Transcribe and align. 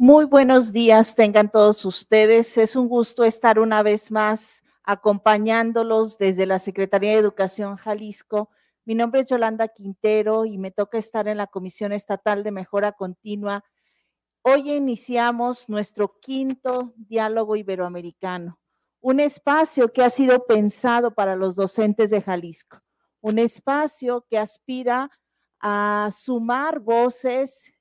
Muy 0.00 0.26
buenos 0.26 0.72
días, 0.72 1.16
tengan 1.16 1.50
todos 1.50 1.84
ustedes. 1.84 2.56
Es 2.56 2.76
un 2.76 2.86
gusto 2.86 3.24
estar 3.24 3.58
una 3.58 3.82
vez 3.82 4.12
más 4.12 4.62
acompañándolos 4.84 6.18
desde 6.18 6.46
la 6.46 6.60
Secretaría 6.60 7.10
de 7.10 7.18
Educación 7.18 7.74
Jalisco. 7.74 8.48
Mi 8.84 8.94
nombre 8.94 9.22
es 9.22 9.26
Yolanda 9.26 9.66
Quintero 9.66 10.44
y 10.44 10.56
me 10.56 10.70
toca 10.70 10.98
estar 10.98 11.26
en 11.26 11.36
la 11.36 11.48
Comisión 11.48 11.92
Estatal 11.92 12.44
de 12.44 12.52
Mejora 12.52 12.92
Continua. 12.92 13.64
Hoy 14.42 14.70
iniciamos 14.70 15.68
nuestro 15.68 16.20
quinto 16.20 16.94
diálogo 16.94 17.56
iberoamericano, 17.56 18.60
un 19.00 19.18
espacio 19.18 19.92
que 19.92 20.04
ha 20.04 20.10
sido 20.10 20.46
pensado 20.46 21.12
para 21.12 21.34
los 21.34 21.56
docentes 21.56 22.10
de 22.10 22.22
Jalisco, 22.22 22.78
un 23.20 23.40
espacio 23.40 24.24
que 24.30 24.38
aspira 24.38 25.10
a 25.58 26.10
sumar 26.12 26.78
voces, 26.78 27.72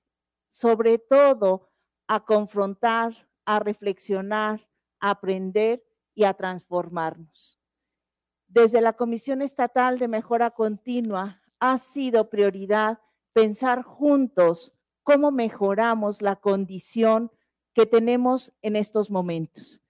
sobre 0.50 0.98
todo 0.98 1.67
a 2.08 2.22
confrontar, 2.22 3.28
a 3.46 3.60
reflexionar, 3.60 4.68
a 5.00 5.12
aprender 5.12 5.84
y 6.16 6.24
a 6.24 6.34
transformarnos. 6.34 7.60
Desde 8.48 8.82
la 8.82 8.94
Comisión 8.94 9.42
Estatal 9.42 10.00
de 10.00 10.08
Mejora 10.08 10.52
Continua 10.52 11.42
ha 11.60 11.78
sido 11.78 12.30
prioridad 12.30 13.00
pensar 13.34 13.84
juntos 13.84 14.74
cómo 15.04 15.32
mejoramos 15.32 16.22
la 16.22 16.38
condición 16.38 17.32
que 17.74 17.86
tenemos 17.86 18.54
en 18.62 18.76
estos 18.76 19.12
momentos. 19.12 19.82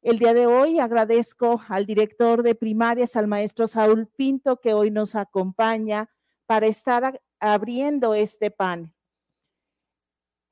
El 0.00 0.18
día 0.18 0.32
de 0.32 0.46
hoy 0.46 0.78
agradezco 0.78 1.62
al 1.68 1.86
director 1.86 2.42
de 2.42 2.54
primarias, 2.54 3.16
al 3.16 3.26
maestro 3.26 3.66
Saúl 3.66 4.06
Pinto, 4.06 4.60
que 4.60 4.74
hoy 4.74 4.90
nos 4.90 5.14
acompaña 5.14 6.10
para 6.46 6.66
estar 6.66 7.20
abriendo 7.40 8.14
este 8.14 8.50
panel 8.50 8.93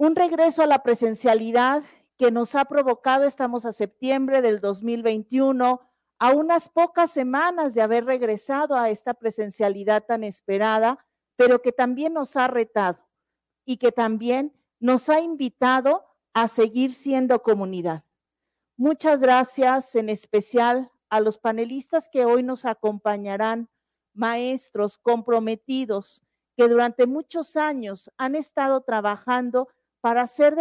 un 0.02 0.16
regreso 0.16 0.64
a 0.64 0.66
la 0.66 0.82
presencialidad 0.82 1.84
que 2.18 2.32
nos 2.32 2.56
ha 2.56 2.64
provocado, 2.64 3.22
estamos 3.22 3.64
a 3.64 3.70
septiembre 3.70 4.42
del 4.42 4.60
2021, 4.60 5.80
a 6.18 6.30
unas 6.32 6.68
pocas 6.68 7.12
semanas 7.12 7.72
de 7.72 7.82
haber 7.82 8.04
regresado 8.04 8.74
a 8.74 8.90
esta 8.90 9.14
presencialidad 9.14 10.02
tan 10.04 10.24
esperada, 10.24 10.98
pero 11.36 11.62
que 11.62 11.70
también 11.70 12.14
nos 12.14 12.36
ha 12.36 12.48
retado 12.48 12.98
y 13.64 13.76
que 13.76 13.92
también 13.92 14.52
nos 14.80 15.08
ha 15.08 15.20
invitado 15.20 16.04
a 16.34 16.48
seguir 16.48 16.92
siendo 16.92 17.40
comunidad. 17.44 18.02
Muchas 18.76 19.20
gracias 19.20 19.94
en 19.94 20.08
especial 20.08 20.90
a 21.10 21.20
los 21.20 21.38
panelistas 21.38 22.08
que 22.08 22.24
hoy 22.24 22.42
nos 22.42 22.64
acompañarán, 22.64 23.68
maestros 24.14 24.98
comprometidos 24.98 26.24
que 26.56 26.66
durante 26.66 27.06
muchos 27.06 27.56
años 27.56 28.10
han 28.16 28.34
estado 28.34 28.80
trabajando 28.80 29.68
para 30.02 30.22
hacer 30.22 30.56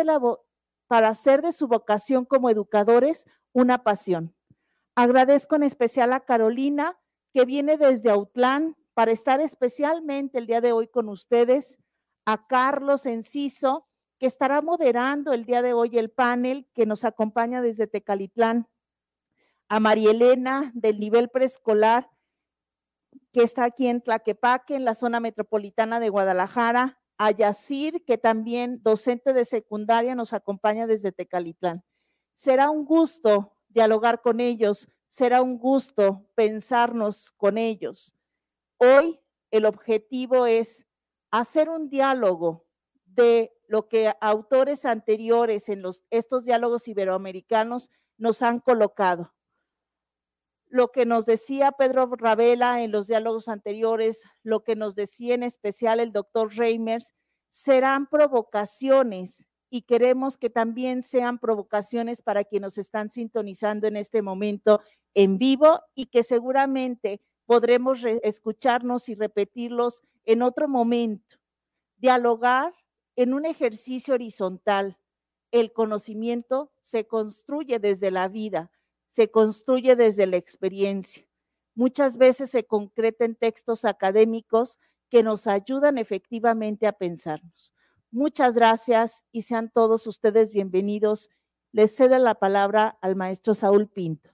de, 1.41 1.51
su 1.51 1.67
vocación 1.67 2.25
como 2.25 2.49
educadores 2.49 3.25
una 3.51 3.83
pasión. 3.83 4.33
Agradezco 4.95 5.55
en 5.55 5.63
especial 5.63 6.13
a 6.13 6.21
Carolina, 6.21 6.97
que 7.33 7.43
viene 7.43 7.75
desde 7.77 8.11
Autlán 8.11 8.77
para 8.93 9.11
estar 9.11 9.41
especialmente 9.41 10.37
el 10.37 10.45
día 10.45 10.61
de 10.61 10.71
hoy 10.71 10.87
con 10.87 11.09
ustedes, 11.09 11.79
a 12.25 12.45
Carlos 12.45 13.05
Enciso, 13.07 13.87
que 14.19 14.27
estará 14.27 14.61
moderando 14.61 15.33
el 15.33 15.45
día 15.45 15.63
de 15.63 15.73
hoy 15.73 15.97
el 15.97 16.11
panel 16.11 16.69
que 16.75 16.85
nos 16.85 17.03
acompaña 17.03 17.63
desde 17.63 17.87
Tecalitlán, 17.87 18.67
a 19.69 19.79
María 19.79 20.11
Elena 20.11 20.71
del 20.75 20.99
nivel 20.99 21.29
preescolar, 21.29 22.11
que 23.33 23.41
está 23.41 23.63
aquí 23.63 23.87
en 23.87 24.01
Tlaquepaque, 24.01 24.75
en 24.75 24.85
la 24.85 24.93
zona 24.93 25.19
metropolitana 25.19 25.99
de 25.99 26.09
Guadalajara, 26.09 27.00
a 27.23 27.29
Yacir, 27.29 28.03
que 28.03 28.17
también 28.17 28.81
docente 28.81 29.31
de 29.33 29.45
secundaria 29.45 30.15
nos 30.15 30.33
acompaña 30.33 30.87
desde 30.87 31.11
Tecalitlán. 31.11 31.83
Será 32.33 32.71
un 32.71 32.83
gusto 32.83 33.55
dialogar 33.69 34.23
con 34.23 34.39
ellos, 34.39 34.89
será 35.07 35.43
un 35.43 35.59
gusto 35.59 36.27
pensarnos 36.33 37.31
con 37.33 37.59
ellos. 37.59 38.15
Hoy 38.79 39.19
el 39.51 39.67
objetivo 39.67 40.47
es 40.47 40.87
hacer 41.29 41.69
un 41.69 41.91
diálogo 41.91 42.65
de 43.05 43.53
lo 43.67 43.87
que 43.87 44.11
autores 44.19 44.83
anteriores 44.83 45.69
en 45.69 45.83
estos 46.09 46.43
diálogos 46.43 46.87
iberoamericanos 46.87 47.91
nos 48.17 48.41
han 48.41 48.59
colocado 48.59 49.31
lo 50.71 50.91
que 50.91 51.05
nos 51.05 51.25
decía 51.25 51.73
Pedro 51.73 52.09
Ravela 52.15 52.81
en 52.81 52.91
los 52.91 53.07
diálogos 53.07 53.49
anteriores, 53.49 54.23
lo 54.41 54.63
que 54.63 54.77
nos 54.77 54.95
decía 54.95 55.35
en 55.35 55.43
especial 55.43 55.99
el 55.99 56.13
doctor 56.13 56.55
Reimers, 56.55 57.13
serán 57.49 58.07
provocaciones 58.07 59.45
y 59.69 59.81
queremos 59.81 60.37
que 60.37 60.49
también 60.49 61.03
sean 61.03 61.39
provocaciones 61.39 62.21
para 62.21 62.45
quienes 62.45 62.61
nos 62.61 62.77
están 62.77 63.09
sintonizando 63.09 63.85
en 63.85 63.97
este 63.97 64.21
momento 64.21 64.79
en 65.13 65.37
vivo 65.37 65.81
y 65.93 66.05
que 66.05 66.23
seguramente 66.23 67.21
podremos 67.45 68.01
escucharnos 68.23 69.09
y 69.09 69.15
repetirlos 69.15 70.03
en 70.23 70.41
otro 70.41 70.69
momento. 70.69 71.35
Dialogar 71.97 72.73
en 73.17 73.33
un 73.33 73.45
ejercicio 73.45 74.13
horizontal. 74.13 74.97
El 75.51 75.73
conocimiento 75.73 76.71
se 76.79 77.07
construye 77.07 77.77
desde 77.79 78.09
la 78.09 78.29
vida 78.29 78.71
se 79.11 79.29
construye 79.29 79.95
desde 79.95 80.25
la 80.25 80.37
experiencia. 80.37 81.27
Muchas 81.75 82.17
veces 82.17 82.49
se 82.49 82.65
concreta 82.65 83.25
en 83.25 83.35
textos 83.35 83.85
académicos 83.85 84.79
que 85.09 85.21
nos 85.21 85.47
ayudan 85.47 85.97
efectivamente 85.97 86.87
a 86.87 86.93
pensarnos. 86.93 87.73
Muchas 88.09 88.55
gracias 88.55 89.25
y 89.31 89.43
sean 89.43 89.69
todos 89.69 90.07
ustedes 90.07 90.53
bienvenidos. 90.53 91.29
Les 91.73 91.95
cedo 91.95 92.17
la 92.19 92.35
palabra 92.35 92.97
al 93.01 93.15
maestro 93.15 93.53
Saúl 93.53 93.87
Pinto. 93.87 94.31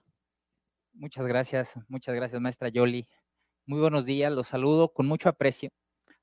Muchas 0.92 1.26
gracias, 1.26 1.78
muchas 1.88 2.14
gracias, 2.14 2.40
maestra 2.40 2.68
Yoli. 2.68 3.08
Muy 3.66 3.80
buenos 3.80 4.04
días, 4.04 4.32
los 4.32 4.48
saludo 4.48 4.92
con 4.92 5.06
mucho 5.06 5.28
aprecio 5.28 5.70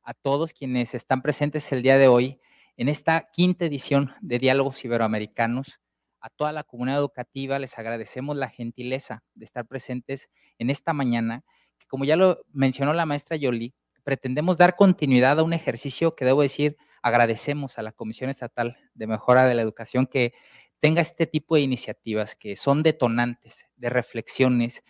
a 0.03 0.13
todos 0.13 0.53
quienes 0.53 0.95
están 0.95 1.21
presentes 1.21 1.71
el 1.71 1.81
día 1.81 1.97
de 1.97 2.07
hoy 2.07 2.39
en 2.77 2.89
esta 2.89 3.29
quinta 3.31 3.65
edición 3.65 4.11
de 4.21 4.39
Diálogos 4.39 4.83
Iberoamericanos 4.83 5.79
a 6.25 6.29
toda 6.31 6.51
la 6.51 6.63
comunidad 6.63 6.97
educativa 6.97 7.59
les 7.59 7.77
agradecemos 7.77 8.35
la 8.35 8.49
gentileza 8.49 9.23
de 9.35 9.45
estar 9.45 9.67
presentes 9.67 10.31
en 10.57 10.71
esta 10.71 10.91
mañana, 10.91 11.43
que 11.77 11.85
como 11.85 12.03
ya 12.03 12.15
lo 12.15 12.41
mencionó 12.51 12.93
la 12.93 13.05
maestra 13.05 13.37
Yoli, 13.37 13.75
pretendemos 14.03 14.57
dar 14.57 14.75
continuidad 14.75 15.37
a 15.37 15.43
un 15.43 15.53
ejercicio 15.53 16.15
que 16.15 16.25
debo 16.25 16.41
decir, 16.41 16.77
agradecemos 17.03 17.77
a 17.77 17.83
la 17.83 17.91
Comisión 17.91 18.31
Estatal 18.31 18.75
de 18.95 19.05
Mejora 19.05 19.43
de 19.43 19.53
la 19.53 19.61
Educación 19.61 20.07
que 20.07 20.33
tenga 20.79 20.99
este 20.99 21.27
tipo 21.27 21.57
de 21.57 21.61
iniciativas 21.61 22.35
que 22.35 22.55
son 22.55 22.81
detonantes 22.81 23.67
de 23.75 23.91
reflexiones, 23.91 24.83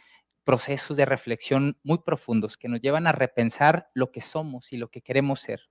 procesos 0.45 0.95
de 0.95 1.03
reflexión 1.03 1.77
muy 1.83 1.97
profundos 1.97 2.55
que 2.55 2.69
nos 2.69 2.79
llevan 2.79 3.07
a 3.07 3.11
repensar 3.11 3.89
lo 3.93 4.09
que 4.09 4.21
somos 4.21 4.71
y 4.71 4.77
lo 4.77 4.87
que 4.87 5.01
queremos 5.01 5.41
ser 5.41 5.63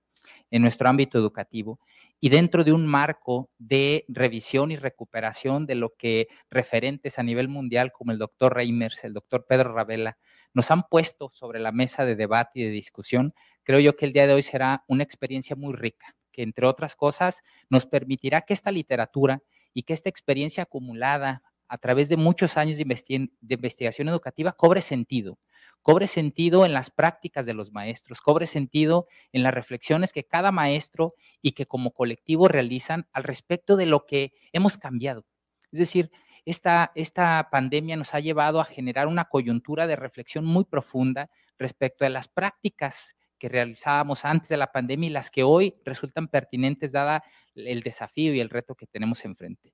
en 0.51 0.61
nuestro 0.61 0.87
ámbito 0.89 1.17
educativo 1.17 1.79
y 2.19 2.29
dentro 2.29 2.63
de 2.63 2.71
un 2.71 2.87
marco 2.87 3.49
de 3.57 4.05
revisión 4.07 4.71
y 4.71 4.77
recuperación 4.77 5.65
de 5.65 5.75
lo 5.75 5.93
que 5.97 6.27
referentes 6.49 7.19
a 7.19 7.23
nivel 7.23 7.49
mundial 7.49 7.91
como 7.91 8.11
el 8.11 8.17
doctor 8.17 8.55
Reimers, 8.55 9.03
el 9.03 9.13
doctor 9.13 9.45
Pedro 9.47 9.73
Ravela, 9.73 10.17
nos 10.53 10.71
han 10.71 10.83
puesto 10.83 11.29
sobre 11.33 11.59
la 11.59 11.71
mesa 11.71 12.05
de 12.05 12.15
debate 12.15 12.61
y 12.61 12.63
de 12.63 12.69
discusión, 12.69 13.33
creo 13.63 13.79
yo 13.79 13.95
que 13.95 14.05
el 14.05 14.13
día 14.13 14.27
de 14.27 14.33
hoy 14.33 14.43
será 14.43 14.83
una 14.87 15.03
experiencia 15.03 15.55
muy 15.55 15.73
rica, 15.73 16.15
que 16.31 16.43
entre 16.43 16.65
otras 16.65 16.95
cosas 16.95 17.41
nos 17.69 17.85
permitirá 17.85 18.41
que 18.41 18.53
esta 18.53 18.71
literatura 18.71 19.41
y 19.73 19.83
que 19.83 19.93
esta 19.93 20.09
experiencia 20.09 20.63
acumulada 20.63 21.43
a 21.67 21.77
través 21.77 22.09
de 22.09 22.17
muchos 22.17 22.57
años 22.57 22.77
de, 22.77 23.29
investigación 23.49 24.09
educativa 24.09 24.53
cobre 24.53 24.81
sentido, 24.81 25.39
cobre 25.81 26.07
sentido 26.07 26.65
en 26.65 26.73
las 26.73 26.91
prácticas 26.91 27.45
de 27.45 27.53
los 27.53 27.71
maestros, 27.71 28.21
cobre 28.21 28.47
sentido 28.47 29.07
en 29.31 29.43
las 29.43 29.53
reflexiones 29.53 30.13
que 30.13 30.25
cada 30.25 30.51
maestro 30.51 31.13
y 31.41 31.53
que 31.53 31.65
como 31.65 31.91
colectivo 31.91 32.47
realizan 32.47 33.07
al 33.13 33.23
respecto 33.23 33.77
de 33.77 33.85
lo 33.85 34.05
que 34.05 34.33
hemos 34.53 34.77
cambiado. 34.77 35.25
Es 35.71 35.79
decir, 35.79 36.11
esta, 36.45 36.91
esta 36.95 37.49
pandemia 37.51 37.95
nos 37.95 38.13
ha 38.13 38.19
llevado 38.19 38.61
a 38.61 38.65
generar 38.65 39.07
una 39.07 39.25
coyuntura 39.25 39.87
de 39.87 39.95
reflexión 39.95 40.45
muy 40.45 40.63
profunda 40.63 41.29
respecto 41.57 42.05
a 42.05 42.09
las 42.09 42.27
prácticas 42.27 43.15
que 43.39 43.49
realizábamos 43.49 44.25
antes 44.25 44.49
de 44.49 44.57
la 44.57 44.71
pandemia 44.71 45.07
y 45.07 45.11
las 45.11 45.31
que 45.31 45.43
hoy 45.43 45.75
resultan 45.83 46.27
pertinentes 46.27 46.91
dada 46.91 47.23
el 47.55 47.81
desafío 47.81 48.33
y 48.33 48.39
el 48.39 48.49
reto 48.49 48.75
que 48.75 48.87
tenemos 48.87 49.25
enfrente. 49.25 49.73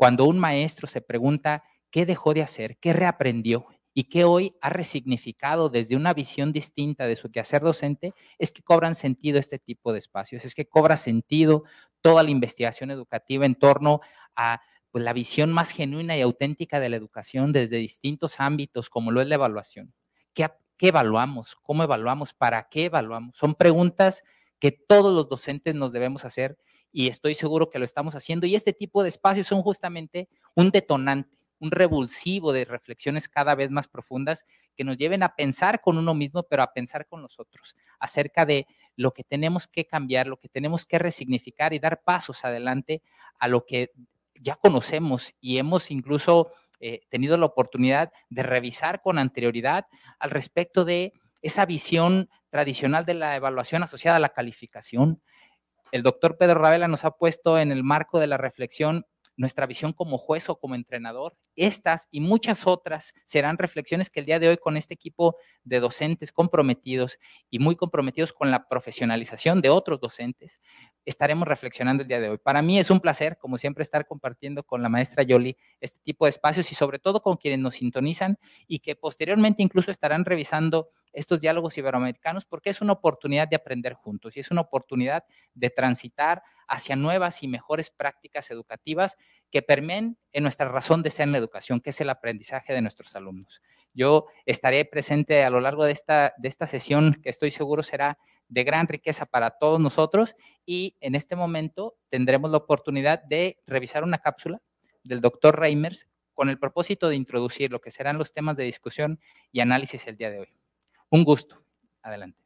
Cuando 0.00 0.24
un 0.24 0.38
maestro 0.38 0.86
se 0.86 1.02
pregunta 1.02 1.62
qué 1.90 2.06
dejó 2.06 2.32
de 2.32 2.40
hacer, 2.40 2.78
qué 2.78 2.94
reaprendió 2.94 3.66
y 3.92 4.04
qué 4.04 4.24
hoy 4.24 4.56
ha 4.62 4.70
resignificado 4.70 5.68
desde 5.68 5.94
una 5.94 6.14
visión 6.14 6.54
distinta 6.54 7.06
de 7.06 7.16
su 7.16 7.30
quehacer 7.30 7.60
docente, 7.60 8.14
es 8.38 8.50
que 8.50 8.62
cobran 8.62 8.94
sentido 8.94 9.38
este 9.38 9.58
tipo 9.58 9.92
de 9.92 9.98
espacios, 9.98 10.46
es 10.46 10.54
que 10.54 10.64
cobra 10.64 10.96
sentido 10.96 11.64
toda 12.00 12.22
la 12.22 12.30
investigación 12.30 12.90
educativa 12.90 13.44
en 13.44 13.56
torno 13.56 14.00
a 14.34 14.62
pues, 14.90 15.04
la 15.04 15.12
visión 15.12 15.52
más 15.52 15.70
genuina 15.70 16.16
y 16.16 16.22
auténtica 16.22 16.80
de 16.80 16.88
la 16.88 16.96
educación 16.96 17.52
desde 17.52 17.76
distintos 17.76 18.40
ámbitos, 18.40 18.88
como 18.88 19.10
lo 19.10 19.20
es 19.20 19.28
la 19.28 19.34
evaluación. 19.34 19.92
¿Qué, 20.32 20.48
qué 20.78 20.88
evaluamos? 20.88 21.56
¿Cómo 21.56 21.82
evaluamos? 21.82 22.32
¿Para 22.32 22.70
qué 22.70 22.86
evaluamos? 22.86 23.36
Son 23.36 23.54
preguntas 23.54 24.24
que 24.58 24.72
todos 24.72 25.14
los 25.14 25.28
docentes 25.28 25.74
nos 25.74 25.92
debemos 25.92 26.24
hacer 26.24 26.56
y 26.92 27.08
estoy 27.08 27.34
seguro 27.34 27.70
que 27.70 27.78
lo 27.78 27.84
estamos 27.84 28.14
haciendo. 28.14 28.46
Y 28.46 28.54
este 28.54 28.72
tipo 28.72 29.02
de 29.02 29.08
espacios 29.08 29.46
son 29.46 29.62
justamente 29.62 30.28
un 30.54 30.70
detonante, 30.70 31.36
un 31.60 31.70
revulsivo 31.70 32.52
de 32.52 32.64
reflexiones 32.64 33.28
cada 33.28 33.54
vez 33.54 33.70
más 33.70 33.86
profundas 33.86 34.46
que 34.76 34.84
nos 34.84 34.96
lleven 34.96 35.22
a 35.22 35.34
pensar 35.34 35.80
con 35.80 35.98
uno 35.98 36.14
mismo, 36.14 36.42
pero 36.44 36.62
a 36.62 36.72
pensar 36.72 37.06
con 37.06 37.22
los 37.22 37.38
otros, 37.38 37.76
acerca 37.98 38.46
de 38.46 38.66
lo 38.96 39.12
que 39.12 39.24
tenemos 39.24 39.68
que 39.68 39.86
cambiar, 39.86 40.26
lo 40.26 40.38
que 40.38 40.48
tenemos 40.48 40.86
que 40.86 40.98
resignificar 40.98 41.72
y 41.72 41.78
dar 41.78 42.02
pasos 42.02 42.44
adelante 42.44 43.02
a 43.38 43.46
lo 43.46 43.66
que 43.66 43.92
ya 44.40 44.56
conocemos 44.56 45.34
y 45.40 45.58
hemos 45.58 45.90
incluso 45.90 46.52
eh, 46.80 47.02
tenido 47.10 47.36
la 47.36 47.44
oportunidad 47.44 48.10
de 48.30 48.42
revisar 48.42 49.02
con 49.02 49.18
anterioridad 49.18 49.86
al 50.18 50.30
respecto 50.30 50.86
de 50.86 51.12
esa 51.42 51.66
visión 51.66 52.30
tradicional 52.48 53.04
de 53.04 53.14
la 53.14 53.36
evaluación 53.36 53.82
asociada 53.82 54.16
a 54.16 54.20
la 54.20 54.30
calificación. 54.30 55.22
El 55.92 56.02
doctor 56.02 56.36
Pedro 56.38 56.60
Ravela 56.60 56.88
nos 56.88 57.04
ha 57.04 57.12
puesto 57.12 57.58
en 57.58 57.72
el 57.72 57.82
marco 57.84 58.20
de 58.20 58.26
la 58.26 58.36
reflexión 58.36 59.04
nuestra 59.40 59.66
visión 59.66 59.94
como 59.94 60.18
juez 60.18 60.50
o 60.50 60.56
como 60.56 60.74
entrenador. 60.74 61.34
Estas 61.56 62.08
y 62.10 62.20
muchas 62.20 62.66
otras 62.66 63.14
serán 63.24 63.56
reflexiones 63.56 64.10
que 64.10 64.20
el 64.20 64.26
día 64.26 64.38
de 64.38 64.50
hoy 64.50 64.58
con 64.58 64.76
este 64.76 64.92
equipo 64.92 65.36
de 65.64 65.80
docentes 65.80 66.30
comprometidos 66.30 67.18
y 67.48 67.58
muy 67.58 67.74
comprometidos 67.74 68.34
con 68.34 68.50
la 68.50 68.68
profesionalización 68.68 69.62
de 69.62 69.70
otros 69.70 69.98
docentes, 69.98 70.60
estaremos 71.06 71.48
reflexionando 71.48 72.02
el 72.02 72.08
día 72.08 72.20
de 72.20 72.28
hoy. 72.28 72.38
Para 72.38 72.60
mí 72.60 72.78
es 72.78 72.90
un 72.90 73.00
placer, 73.00 73.38
como 73.38 73.56
siempre, 73.56 73.82
estar 73.82 74.06
compartiendo 74.06 74.62
con 74.62 74.82
la 74.82 74.90
maestra 74.90 75.22
Yoli 75.22 75.56
este 75.80 76.00
tipo 76.04 76.26
de 76.26 76.30
espacios 76.30 76.70
y 76.70 76.74
sobre 76.74 76.98
todo 76.98 77.22
con 77.22 77.38
quienes 77.38 77.60
nos 77.60 77.76
sintonizan 77.76 78.38
y 78.66 78.80
que 78.80 78.94
posteriormente 78.94 79.62
incluso 79.62 79.90
estarán 79.90 80.26
revisando 80.26 80.90
estos 81.12 81.40
diálogos 81.40 81.76
iberoamericanos 81.78 82.44
porque 82.44 82.70
es 82.70 82.80
una 82.80 82.92
oportunidad 82.92 83.48
de 83.48 83.56
aprender 83.56 83.94
juntos 83.94 84.36
y 84.36 84.40
es 84.40 84.50
una 84.50 84.60
oportunidad 84.60 85.24
de 85.54 85.70
transitar 85.70 86.42
hacia 86.68 86.94
nuevas 86.94 87.42
y 87.42 87.48
mejores 87.48 87.90
prácticas 87.90 88.50
educativas 88.50 89.16
que 89.50 89.62
permeen 89.62 90.16
en 90.32 90.44
nuestra 90.44 90.68
razón 90.68 91.02
de 91.02 91.10
ser 91.10 91.24
en 91.24 91.32
la 91.32 91.38
educación, 91.38 91.80
que 91.80 91.90
es 91.90 92.00
el 92.00 92.10
aprendizaje 92.10 92.72
de 92.72 92.80
nuestros 92.80 93.16
alumnos. 93.16 93.60
Yo 93.92 94.26
estaré 94.46 94.84
presente 94.84 95.42
a 95.42 95.50
lo 95.50 95.60
largo 95.60 95.84
de 95.84 95.92
esta, 95.92 96.32
de 96.38 96.48
esta 96.48 96.66
sesión 96.68 97.20
que 97.22 97.30
estoy 97.30 97.50
seguro 97.50 97.82
será 97.82 98.18
de 98.48 98.64
gran 98.64 98.86
riqueza 98.86 99.26
para 99.26 99.50
todos 99.50 99.80
nosotros 99.80 100.36
y 100.64 100.96
en 101.00 101.14
este 101.14 101.36
momento 101.36 101.96
tendremos 102.08 102.50
la 102.50 102.58
oportunidad 102.58 103.22
de 103.24 103.58
revisar 103.66 104.04
una 104.04 104.18
cápsula 104.18 104.60
del 105.02 105.20
doctor 105.20 105.58
Reimers 105.58 106.08
con 106.34 106.48
el 106.48 106.58
propósito 106.58 107.08
de 107.08 107.16
introducir 107.16 107.70
lo 107.70 107.80
que 107.80 107.90
serán 107.90 108.18
los 108.18 108.32
temas 108.32 108.56
de 108.56 108.64
discusión 108.64 109.20
y 109.52 109.60
análisis 109.60 110.06
el 110.06 110.16
día 110.16 110.30
de 110.30 110.40
hoy. 110.40 110.59
Un 111.10 111.24
gusto. 111.24 111.56
Adelante. 112.02 112.38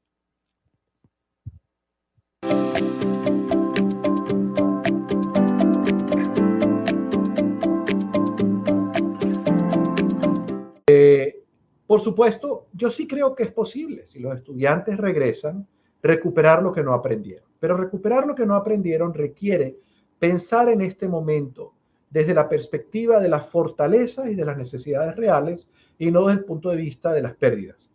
Eh, 10.87 11.44
por 11.87 12.00
supuesto, 12.00 12.69
yo 12.72 12.90
sí 12.90 13.06
creo 13.06 13.34
que 13.34 13.43
es 13.44 13.52
posible, 13.52 14.06
si 14.06 14.19
los 14.19 14.34
estudiantes 14.34 14.96
regresan, 14.96 15.67
recuperar 16.02 16.62
lo 16.62 16.72
que 16.72 16.82
no 16.82 16.94
aprendieron. 16.94 17.49
Pero 17.60 17.76
recuperar 17.76 18.26
lo 18.26 18.34
que 18.34 18.46
no 18.46 18.55
aprendieron 18.55 19.12
requiere 19.12 19.78
pensar 20.19 20.70
en 20.70 20.81
este 20.81 21.06
momento 21.08 21.75
desde 22.08 22.32
la 22.32 22.49
perspectiva 22.49 23.20
de 23.20 23.28
las 23.28 23.46
fortalezas 23.46 24.28
y 24.31 24.34
de 24.34 24.44
las 24.44 24.56
necesidades 24.56 25.17
reales 25.17 25.69
y 25.99 26.10
no 26.10 26.26
desde 26.26 26.40
el 26.40 26.46
punto 26.46 26.70
de 26.70 26.76
vista 26.76 27.12
de 27.12 27.22
las 27.22 27.34
pérdidas. 27.34 27.94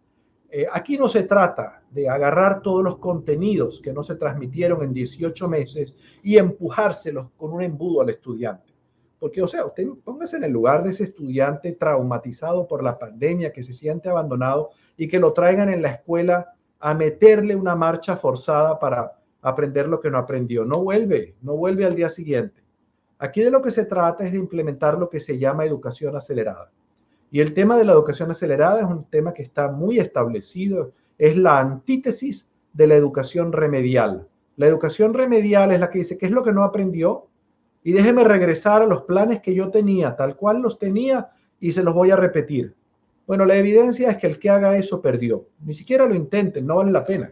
Eh, 0.52 0.66
aquí 0.72 0.98
no 0.98 1.08
se 1.08 1.24
trata 1.24 1.84
de 1.92 2.10
agarrar 2.10 2.62
todos 2.62 2.84
los 2.84 2.98
contenidos 2.98 3.80
que 3.80 3.94
no 3.94 4.02
se 4.02 4.16
transmitieron 4.16 4.84
en 4.84 4.94
18 4.94 5.48
meses 5.48 5.96
y 6.24 6.38
empujárselos 6.38 7.28
con 7.38 7.52
un 7.52 7.62
embudo 7.62 8.02
al 8.02 8.10
estudiante. 8.10 8.74
Porque, 9.20 9.42
o 9.42 9.48
sea, 9.48 9.66
usted 9.66 9.88
póngase 10.04 10.38
en 10.38 10.46
el 10.46 10.52
lugar 10.52 10.84
de 10.84 10.92
ese 10.92 11.04
estudiante 11.04 11.74
traumatizado 11.74 12.68
por 12.68 12.82
la 12.82 12.98
pandemia, 12.98 13.52
que 13.52 13.64
se 13.64 13.74
siente 13.74 14.10
abandonado 14.10 14.70
y 14.98 15.08
que 15.08 15.20
lo 15.20 15.34
traigan 15.34 15.70
en 15.70 15.82
la 15.82 15.92
escuela 15.92 16.54
a 16.80 16.94
meterle 16.94 17.56
una 17.56 17.76
marcha 17.76 18.16
forzada 18.16 18.80
para 18.80 19.20
aprender 19.42 19.88
lo 19.88 20.00
que 20.00 20.10
no 20.10 20.18
aprendió. 20.18 20.66
No 20.66 20.84
vuelve, 20.84 21.36
no 21.42 21.58
vuelve 21.58 21.86
al 21.86 21.96
día 21.96 22.10
siguiente. 22.10 22.64
Aquí 23.20 23.42
de 23.42 23.52
lo 23.52 23.62
que 23.62 23.72
se 23.72 23.86
trata 23.86 24.24
es 24.24 24.32
de 24.32 24.38
implementar 24.38 24.98
lo 24.98 25.10
que 25.10 25.20
se 25.20 25.38
llama 25.38 25.66
educación 25.66 26.16
acelerada. 26.16 26.72
Y 27.32 27.42
el 27.42 27.54
tema 27.54 27.78
de 27.78 27.86
la 27.86 27.94
educación 27.94 28.32
acelerada 28.32 28.82
es 28.82 28.88
un 28.88 29.06
tema 29.06 29.34
que 29.34 29.44
está 29.44 29.70
muy 29.70 30.00
establecido, 30.00 30.94
es 31.18 31.38
la 31.38 31.60
antítesis 31.60 32.52
de 32.74 32.88
la 32.88 32.96
educación 32.96 33.52
remedial. 33.52 34.28
La 34.56 34.68
educación 34.68 35.14
remedial 35.14 35.72
es 35.72 35.80
la 35.80 35.90
que 35.90 36.00
dice, 36.00 36.18
¿qué 36.18 36.26
es 36.26 36.32
lo 36.32 36.44
que 36.44 36.54
no 36.54 36.64
aprendió? 36.64 37.28
Y 37.84 37.94
déjeme 37.94 38.24
regresar 38.24 38.82
a 38.82 38.88
los 38.88 39.04
planes 39.04 39.42
que 39.42 39.54
yo 39.54 39.70
tenía, 39.70 40.16
tal 40.16 40.36
cual 40.36 40.62
los 40.62 40.80
tenía, 40.80 41.30
y 41.60 41.72
se 41.72 41.84
los 41.84 41.94
voy 41.94 42.12
a 42.12 42.16
repetir. 42.16 42.76
Bueno, 43.28 43.46
la 43.46 43.56
evidencia 43.58 44.10
es 44.10 44.18
que 44.18 44.28
el 44.28 44.40
que 44.40 44.50
haga 44.50 44.76
eso 44.76 45.02
perdió. 45.02 45.46
Ni 45.64 45.74
siquiera 45.74 46.06
lo 46.08 46.16
intenten, 46.16 46.66
no 46.66 46.78
vale 46.78 46.92
la 46.92 47.06
pena. 47.06 47.32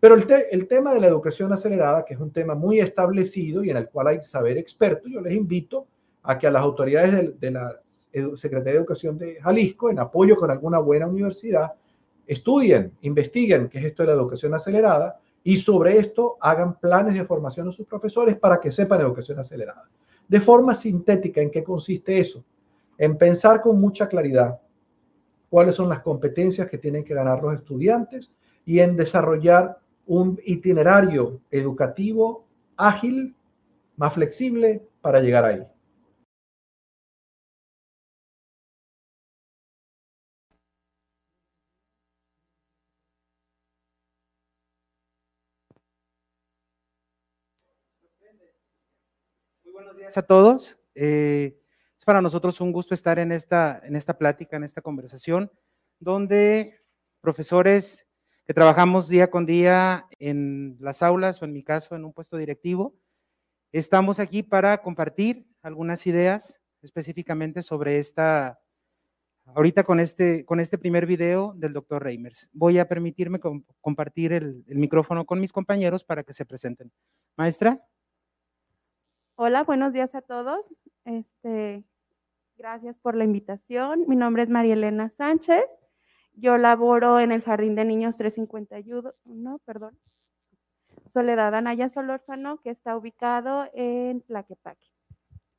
Pero 0.00 0.14
el, 0.14 0.26
el, 0.50 0.66
tema 0.66 0.94
de 0.94 1.00
la 1.00 1.08
educación 1.08 1.52
acelerada, 1.52 2.04
que 2.04 2.14
es 2.14 2.20
un 2.20 2.30
tema 2.30 2.54
muy 2.54 2.80
establecido 2.80 3.62
y 3.64 3.70
en 3.70 3.76
el 3.76 3.88
cual 3.88 4.06
hay 4.06 4.22
saber 4.22 4.56
experto, 4.56 5.08
yo 5.08 5.20
les 5.20 5.34
invito 5.34 5.86
a 6.22 6.38
que 6.38 6.46
a 6.46 6.50
las 6.50 6.62
autoridades 6.62 7.12
de, 7.12 7.34
de 7.38 7.50
la 7.50 7.80
Secretaría 8.12 8.72
de 8.72 8.78
Educación 8.78 9.18
de 9.18 9.40
Jalisco, 9.40 9.90
en 9.90 9.98
apoyo 9.98 10.36
con 10.36 10.50
alguna 10.50 10.78
buena 10.78 11.06
universidad, 11.06 11.72
estudien, 12.26 12.92
investiguen 13.02 13.68
qué 13.68 13.78
es 13.78 13.84
esto 13.86 14.02
de 14.02 14.08
la 14.08 14.14
educación 14.14 14.54
acelerada 14.54 15.18
y 15.42 15.56
sobre 15.56 15.98
esto 15.98 16.36
hagan 16.40 16.78
planes 16.78 17.14
de 17.14 17.24
formación 17.24 17.68
a 17.68 17.72
sus 17.72 17.86
profesores 17.86 18.36
para 18.36 18.60
que 18.60 18.72
sepan 18.72 19.00
educación 19.00 19.38
acelerada. 19.38 19.88
De 20.26 20.40
forma 20.40 20.74
sintética, 20.74 21.40
¿en 21.40 21.50
qué 21.50 21.64
consiste 21.64 22.18
eso? 22.18 22.44
En 22.98 23.16
pensar 23.16 23.60
con 23.60 23.80
mucha 23.80 24.08
claridad 24.08 24.60
cuáles 25.48 25.74
son 25.74 25.88
las 25.88 26.00
competencias 26.00 26.68
que 26.68 26.78
tienen 26.78 27.04
que 27.04 27.14
ganar 27.14 27.42
los 27.42 27.54
estudiantes 27.54 28.30
y 28.66 28.80
en 28.80 28.96
desarrollar 28.96 29.78
un 30.06 30.38
itinerario 30.44 31.40
educativo 31.50 32.44
ágil, 32.76 33.34
más 33.96 34.12
flexible 34.14 34.82
para 35.00 35.20
llegar 35.20 35.44
ahí. 35.44 35.66
A 50.16 50.22
todos. 50.22 50.78
Eh, 50.94 51.60
es 51.98 52.04
para 52.04 52.22
nosotros 52.22 52.60
un 52.60 52.72
gusto 52.72 52.94
estar 52.94 53.18
en 53.18 53.32
esta, 53.32 53.80
en 53.84 53.96
esta 53.96 54.16
plática, 54.16 54.56
en 54.56 54.64
esta 54.64 54.80
conversación, 54.80 55.50
donde 55.98 56.80
profesores 57.20 58.06
que 58.46 58.54
trabajamos 58.54 59.08
día 59.08 59.30
con 59.30 59.44
día 59.44 60.06
en 60.18 60.78
las 60.80 61.02
aulas 61.02 61.42
o 61.42 61.44
en 61.44 61.52
mi 61.52 61.62
caso 61.62 61.94
en 61.96 62.04
un 62.04 62.12
puesto 62.12 62.36
directivo, 62.38 62.94
estamos 63.72 64.20
aquí 64.20 64.42
para 64.42 64.78
compartir 64.78 65.46
algunas 65.60 66.06
ideas 66.06 66.60
específicamente 66.80 67.60
sobre 67.60 67.98
esta, 67.98 68.58
ahorita 69.44 69.84
con 69.84 70.00
este, 70.00 70.44
con 70.46 70.60
este 70.60 70.78
primer 70.78 71.04
video 71.04 71.52
del 71.56 71.74
doctor 71.74 72.02
Reimers. 72.02 72.48
Voy 72.52 72.78
a 72.78 72.88
permitirme 72.88 73.40
compartir 73.82 74.32
el 74.32 74.64
micrófono 74.68 75.26
con 75.26 75.40
mis 75.40 75.52
compañeros 75.52 76.04
para 76.04 76.22
que 76.22 76.32
se 76.32 76.46
presenten. 76.46 76.90
Maestra. 77.36 77.84
Hola, 79.40 79.62
buenos 79.62 79.92
días 79.92 80.16
a 80.16 80.20
todos. 80.20 80.66
Este, 81.04 81.84
gracias 82.56 82.98
por 82.98 83.14
la 83.14 83.22
invitación. 83.22 84.04
Mi 84.08 84.16
nombre 84.16 84.42
es 84.42 84.48
María 84.48 84.72
Elena 84.72 85.10
Sánchez. 85.10 85.64
Yo 86.32 86.58
laboro 86.58 87.20
en 87.20 87.30
el 87.30 87.42
Jardín 87.42 87.76
de 87.76 87.84
Niños 87.84 88.16
351, 88.16 89.60
perdón, 89.64 89.96
Soledad 91.06 91.54
Anaya 91.54 91.88
Solórzano, 91.88 92.60
que 92.62 92.70
está 92.70 92.96
ubicado 92.96 93.70
en 93.74 94.22
Tlaquepaque. 94.22 94.88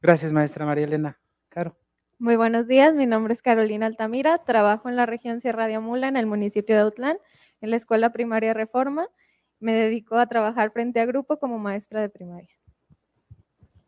Gracias, 0.02 0.34
maestra 0.34 0.66
María 0.66 0.84
Elena. 0.84 1.18
Caro. 1.48 1.78
Muy 2.18 2.36
buenos 2.36 2.68
días, 2.68 2.94
mi 2.94 3.06
nombre 3.06 3.32
es 3.32 3.42
Carolina 3.42 3.86
Altamira, 3.86 4.40
trabajo 4.40 4.90
en 4.90 4.98
la 4.98 5.06
región 5.06 5.40
Sierra 5.40 5.68
de 5.68 5.76
Amula, 5.76 6.10
en 6.10 6.18
el 6.18 6.26
municipio 6.26 6.76
de 6.76 6.82
Autlán, 6.82 7.18
en 7.62 7.70
la 7.70 7.78
Escuela 7.78 8.12
Primaria 8.12 8.54
Reforma. 8.54 9.08
Me 9.62 9.74
dedico 9.74 10.18
a 10.18 10.28
trabajar 10.28 10.72
frente 10.72 11.00
a 11.00 11.06
grupo 11.06 11.40
como 11.40 11.60
maestra 11.60 12.02
de 12.02 12.10
primaria. 12.10 12.59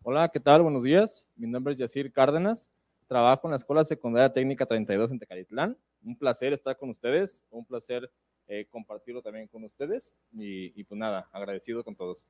Hola, 0.04 0.30
¿qué 0.30 0.40
tal? 0.40 0.64
Buenos 0.64 0.82
días. 0.82 1.28
Mi 1.36 1.48
nombre 1.48 1.74
es 1.74 1.80
Yacir 1.80 2.12
Cárdenas. 2.12 2.72
Trabajo 3.08 3.46
en 3.46 3.52
la 3.52 3.58
Escuela 3.58 3.86
Secundaria 3.86 4.34
Técnica 4.34 4.66
32 4.66 5.12
en 5.12 5.20
Tecalitlán. 5.20 5.78
Un 6.04 6.18
placer 6.18 6.54
estar 6.54 6.76
con 6.76 6.90
ustedes, 6.90 7.44
un 7.52 7.64
placer 7.64 8.10
eh, 8.48 8.66
compartirlo 8.72 9.22
también 9.22 9.48
con 9.48 9.64
ustedes 9.64 10.12
y, 10.34 10.74
y, 10.76 10.84
pues 10.86 10.98
nada, 10.98 11.30
agradecido 11.32 11.84
con 11.84 11.96
todos. 11.96 12.26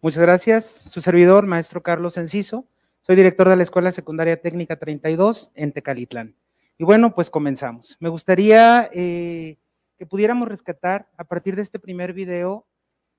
Muchas 0.00 0.20
gracias. 0.20 0.64
Su 0.66 1.00
servidor, 1.00 1.46
maestro 1.46 1.80
Carlos 1.80 2.16
Enciso. 2.16 2.66
Soy 3.02 3.14
director 3.14 3.48
de 3.48 3.54
la 3.54 3.62
Escuela 3.62 3.92
Secundaria 3.92 4.42
Técnica 4.42 4.74
32 4.76 5.52
en 5.54 5.70
Tecalitlán. 5.70 6.34
Y 6.76 6.82
bueno, 6.82 7.14
pues 7.14 7.30
comenzamos. 7.30 7.96
Me 8.00 8.08
gustaría 8.08 8.90
eh, 8.92 9.58
que 9.96 10.06
pudiéramos 10.06 10.48
rescatar 10.48 11.08
a 11.16 11.22
partir 11.22 11.54
de 11.54 11.62
este 11.62 11.78
primer 11.78 12.12
video 12.12 12.66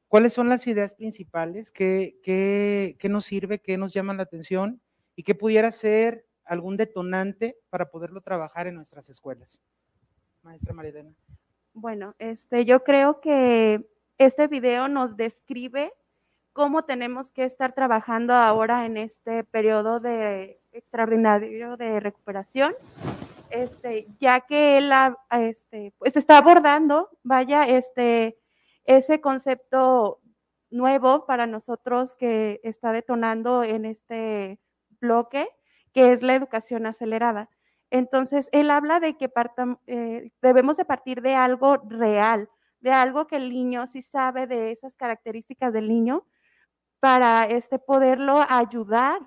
¿cuáles 0.07 0.33
son 0.33 0.49
las 0.49 0.65
ideas 0.67 0.93
principales? 0.93 1.71
¿Qué, 1.71 2.17
qué, 2.23 2.95
qué 2.99 3.09
nos 3.09 3.25
sirve? 3.25 3.59
¿Qué 3.59 3.77
nos 3.77 3.93
llama 3.93 4.13
la 4.13 4.23
atención? 4.23 4.81
¿Y 5.15 5.23
qué 5.23 5.35
pudiera 5.35 5.71
ser 5.71 6.25
algún 6.45 6.77
detonante 6.77 7.57
para 7.69 7.89
poderlo 7.89 8.21
trabajar 8.21 8.67
en 8.67 8.75
nuestras 8.75 9.09
escuelas? 9.09 9.61
Maestra 10.43 10.73
Marilena. 10.73 11.13
Bueno, 11.73 12.15
este, 12.19 12.65
yo 12.65 12.83
creo 12.83 13.19
que 13.19 13.87
este 14.17 14.47
video 14.47 14.87
nos 14.87 15.15
describe 15.15 15.93
cómo 16.53 16.85
tenemos 16.85 17.29
que 17.29 17.43
estar 17.43 17.73
trabajando 17.73 18.33
ahora 18.33 18.85
en 18.87 18.97
este 18.97 19.43
periodo 19.43 19.99
de 19.99 20.59
extraordinario 20.71 21.77
de 21.77 21.99
recuperación, 21.99 22.73
este, 23.51 24.07
ya 24.19 24.41
que 24.41 24.79
él 24.79 24.91
este, 25.31 25.93
pues 25.99 26.17
está 26.17 26.39
abordando, 26.39 27.09
vaya, 27.21 27.67
este, 27.67 28.39
ese 28.87 29.21
concepto 29.21 30.19
nuevo 30.71 31.25
para 31.25 31.45
nosotros 31.45 32.17
que 32.17 32.59
está 32.63 32.91
detonando 32.91 33.63
en 33.63 33.85
este 33.85 34.59
bloque, 34.99 35.47
que 35.93 36.13
es 36.13 36.23
la 36.23 36.33
educación 36.33 36.87
acelerada. 36.87 37.49
Entonces, 37.89 38.49
él 38.51 38.71
habla 38.71 38.99
de 38.99 39.15
que 39.15 39.31
eh, 39.87 40.31
debemos 40.41 40.77
de 40.77 40.85
partir 40.85 41.21
de 41.21 41.35
algo 41.35 41.77
real, 41.77 42.49
de 42.79 42.91
algo 42.91 43.27
que 43.27 43.37
el 43.37 43.49
niño 43.49 43.87
sí 43.87 44.01
sabe 44.01 44.47
de 44.47 44.71
esas 44.71 44.95
características 44.95 45.71
del 45.71 45.87
niño 45.87 46.25
para 46.99 47.45
este, 47.45 47.79
poderlo 47.79 48.43
ayudar 48.49 49.21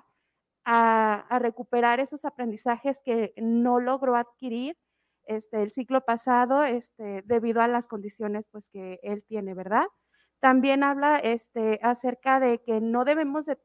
a, 0.65 1.39
recuperar 1.39 1.99
esos 1.99 2.25
aprendizajes 2.25 2.99
que 3.03 3.33
no 3.37 3.79
logró 3.79 4.15
adquirir 4.15 4.77
este, 5.25 5.61
el 5.61 5.71
ciclo 5.71 6.01
pasado 6.01 6.63
este, 6.63 7.23
debido 7.25 7.61
a 7.61 7.67
las 7.67 7.87
condiciones 7.87 8.47
pues, 8.51 8.67
que 8.69 8.99
él 9.03 9.23
tiene, 9.27 9.53
¿verdad? 9.53 9.85
También 10.39 10.83
habla 10.83 11.19
este, 11.19 11.79
acerca 11.83 12.39
de 12.39 12.61
que 12.63 12.81
no 12.81 13.05
debemos 13.05 13.45
de 13.45 13.57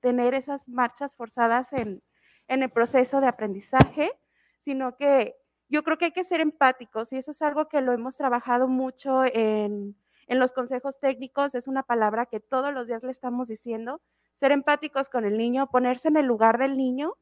tener 0.00 0.34
esas 0.34 0.68
marchas 0.68 1.14
forzadas 1.16 1.72
en, 1.72 2.02
el 2.48 2.70
proceso 2.70 3.20
de 3.20 3.26
aprendizaje, 3.26 4.12
sino 4.60 4.96
que 4.96 5.34
yo 5.68 5.82
creo 5.82 5.96
que 5.96 6.06
hay 6.06 6.12
que 6.12 6.24
ser 6.24 6.40
empáticos 6.40 7.12
y 7.12 7.16
eso 7.16 7.30
es 7.30 7.40
algo 7.40 7.68
que 7.68 7.80
lo 7.80 7.92
hemos 7.92 8.16
trabajado 8.16 8.68
mucho 8.68 9.24
en 9.24 9.96
los 10.28 10.52
consejos 10.52 11.00
técnicos, 11.00 11.54
es 11.54 11.68
una 11.68 11.82
palabra 11.82 12.26
que 12.26 12.40
todos 12.40 12.74
los 12.74 12.86
días 12.86 13.02
le 13.02 13.10
estamos 13.10 13.48
diciendo, 13.48 14.02
ser 14.36 14.52
empáticos 14.52 15.08
con 15.08 15.24
el 15.24 15.38
niño, 15.38 15.70
ponerse 15.70 16.08
en 16.08 16.18
el 16.18 16.26
lugar 16.26 16.58
del 16.58 16.76
niño, 16.76 17.14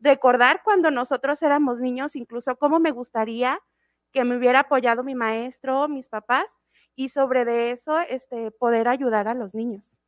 recordar 0.00 0.62
cuando 0.64 0.90
nosotros 0.90 1.42
éramos 1.42 1.80
niños, 1.80 2.16
incluso 2.16 2.56
cómo 2.56 2.78
me 2.80 2.90
gustaría 2.90 3.60
que 4.12 4.24
me 4.24 4.36
hubiera 4.36 4.60
apoyado 4.60 5.04
mi 5.04 5.14
maestro, 5.14 5.88
mis 5.88 6.08
papás, 6.08 6.46
y 6.94 7.10
sobre 7.10 7.44
de 7.44 7.70
eso 7.72 7.98
este, 8.08 8.50
poder 8.50 8.88
ayudar 8.88 9.28
a 9.28 9.34
los 9.34 9.54
niños. 9.54 9.98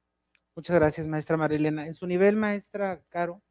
Muchas 0.57 0.76
gracias, 0.76 1.07
maestra 1.07 1.37
Marilena. 1.37 1.87
En 1.87 1.95
su 1.95 2.07
nivel, 2.07 2.35
maestra 2.35 3.00
Caro. 3.11 3.42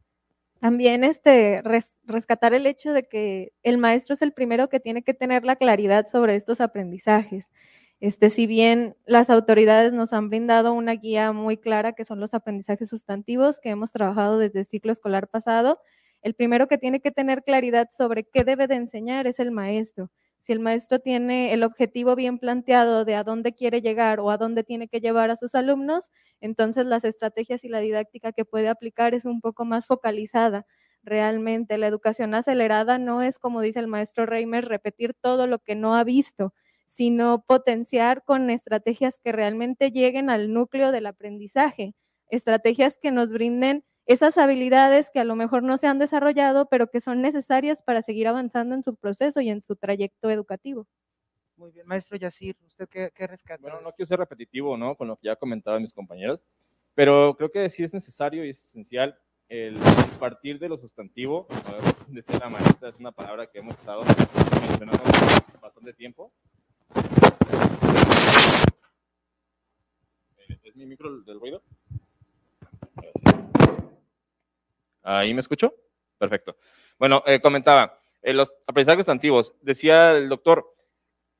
También 0.59 1.03
este, 1.03 1.61
rescatar 2.03 2.53
el 2.53 2.65
hecho 2.65 2.91
de 2.91 3.07
que 3.07 3.53
el 3.61 3.77
maestro 3.77 4.15
es 4.15 4.23
el 4.23 4.33
primero 4.33 4.69
que 4.69 4.79
tiene 4.79 5.03
que 5.03 5.13
tener 5.13 5.45
la 5.45 5.55
claridad 5.55 6.07
sobre 6.07 6.35
estos 6.35 6.61
aprendizajes. 6.61 7.51
Este, 7.99 8.29
si 8.29 8.47
bien 8.47 8.95
las 9.05 9.29
autoridades 9.29 9.93
nos 9.93 10.13
han 10.13 10.29
brindado 10.29 10.73
una 10.73 10.93
guía 10.93 11.31
muy 11.31 11.57
clara 11.57 11.93
que 11.93 12.05
son 12.05 12.19
los 12.19 12.33
aprendizajes 12.33 12.89
sustantivos 12.89 13.59
que 13.59 13.69
hemos 13.69 13.91
trabajado 13.91 14.37
desde 14.37 14.59
el 14.59 14.65
ciclo 14.65 14.91
escolar 14.91 15.27
pasado, 15.27 15.79
el 16.21 16.33
primero 16.35 16.67
que 16.67 16.77
tiene 16.77 16.99
que 16.99 17.11
tener 17.11 17.43
claridad 17.43 17.87
sobre 17.91 18.23
qué 18.25 18.43
debe 18.43 18.67
de 18.67 18.75
enseñar 18.75 19.27
es 19.27 19.39
el 19.39 19.51
maestro. 19.51 20.09
Si 20.39 20.51
el 20.53 20.59
maestro 20.59 20.99
tiene 20.99 21.53
el 21.53 21.63
objetivo 21.63 22.15
bien 22.15 22.39
planteado 22.39 23.05
de 23.05 23.15
a 23.15 23.23
dónde 23.23 23.53
quiere 23.53 23.81
llegar 23.81 24.19
o 24.19 24.29
a 24.31 24.37
dónde 24.37 24.63
tiene 24.63 24.87
que 24.87 24.99
llevar 25.01 25.29
a 25.31 25.35
sus 25.35 25.55
alumnos, 25.55 26.11
entonces 26.41 26.85
las 26.85 27.03
estrategias 27.03 27.63
y 27.63 27.69
la 27.69 27.79
didáctica 27.79 28.31
que 28.31 28.45
puede 28.45 28.69
aplicar 28.69 29.13
es 29.13 29.25
un 29.25 29.41
poco 29.41 29.65
más 29.65 29.85
focalizada. 29.87 30.65
Realmente 31.03 31.77
la 31.77 31.87
educación 31.87 32.33
acelerada 32.33 32.97
no 32.99 33.21
es, 33.21 33.39
como 33.39 33.61
dice 33.61 33.79
el 33.79 33.87
maestro 33.87 34.25
Reimer, 34.25 34.65
repetir 34.65 35.13
todo 35.19 35.47
lo 35.47 35.59
que 35.59 35.75
no 35.75 35.95
ha 35.95 36.03
visto, 36.03 36.53
sino 36.85 37.43
potenciar 37.47 38.23
con 38.23 38.49
estrategias 38.49 39.19
que 39.23 39.31
realmente 39.31 39.91
lleguen 39.91 40.29
al 40.29 40.53
núcleo 40.53 40.91
del 40.91 41.05
aprendizaje, 41.07 41.93
estrategias 42.29 42.97
que 43.01 43.11
nos 43.11 43.31
brinden 43.31 43.83
esas 44.07 44.37
habilidades 44.37 45.09
que 45.11 45.19
a 45.19 45.23
lo 45.23 45.35
mejor 45.35 45.63
no 45.63 45.77
se 45.77 45.87
han 45.87 45.99
desarrollado, 45.99 46.67
pero 46.69 46.87
que 46.87 47.01
son 47.01 47.21
necesarias 47.21 47.81
para 47.83 48.01
seguir 48.01 48.27
avanzando 48.27 48.73
en 48.73 48.81
su 48.81 48.95
proceso 48.95 49.41
y 49.41 49.49
en 49.49 49.61
su 49.61 49.75
trayecto 49.75 50.29
educativo. 50.29 50.87
Muy 51.57 51.71
bien, 51.71 51.85
maestro 51.85 52.17
Yacir, 52.17 52.55
¿usted 52.65 52.87
qué, 52.89 53.11
qué 53.13 53.27
rescata? 53.27 53.61
Bueno, 53.61 53.81
no 53.81 53.91
quiero 53.91 54.07
ser 54.07 54.19
repetitivo, 54.19 54.77
¿no? 54.77 54.95
Con 54.95 55.07
lo 55.07 55.17
que 55.17 55.27
ya 55.27 55.35
comentaban 55.35 55.81
mis 55.81 55.93
compañeros, 55.93 56.39
pero 56.95 57.35
creo 57.35 57.51
que 57.51 57.69
sí 57.69 57.83
es 57.83 57.93
necesario 57.93 58.45
y 58.45 58.49
es 58.49 58.59
esencial 58.59 59.17
el 59.49 59.77
partir 60.19 60.59
de 60.59 60.69
lo 60.69 60.77
sustantivo, 60.77 61.47
decía 62.07 62.37
la 62.39 62.49
maestra, 62.49 62.89
es 62.89 62.99
una 62.99 63.11
palabra 63.11 63.47
que 63.47 63.59
hemos 63.59 63.75
estado 63.75 64.01
mencionando 64.61 65.03
bastante 65.61 65.93
tiempo, 65.93 66.33
¿Es 70.63 70.75
mi 70.75 70.85
micro 70.85 71.21
del 71.21 71.39
ruido? 71.39 71.63
¿Ahí 75.09 75.33
me 75.33 75.39
escucho? 75.39 75.73
Perfecto. 76.17 76.57
Bueno, 76.99 77.23
eh, 77.25 77.39
comentaba, 77.39 78.01
eh, 78.21 78.33
los 78.33 78.51
aprendizajes 78.67 79.07
antiguos, 79.07 79.53
decía 79.61 80.11
el 80.11 80.27
doctor, 80.27 80.65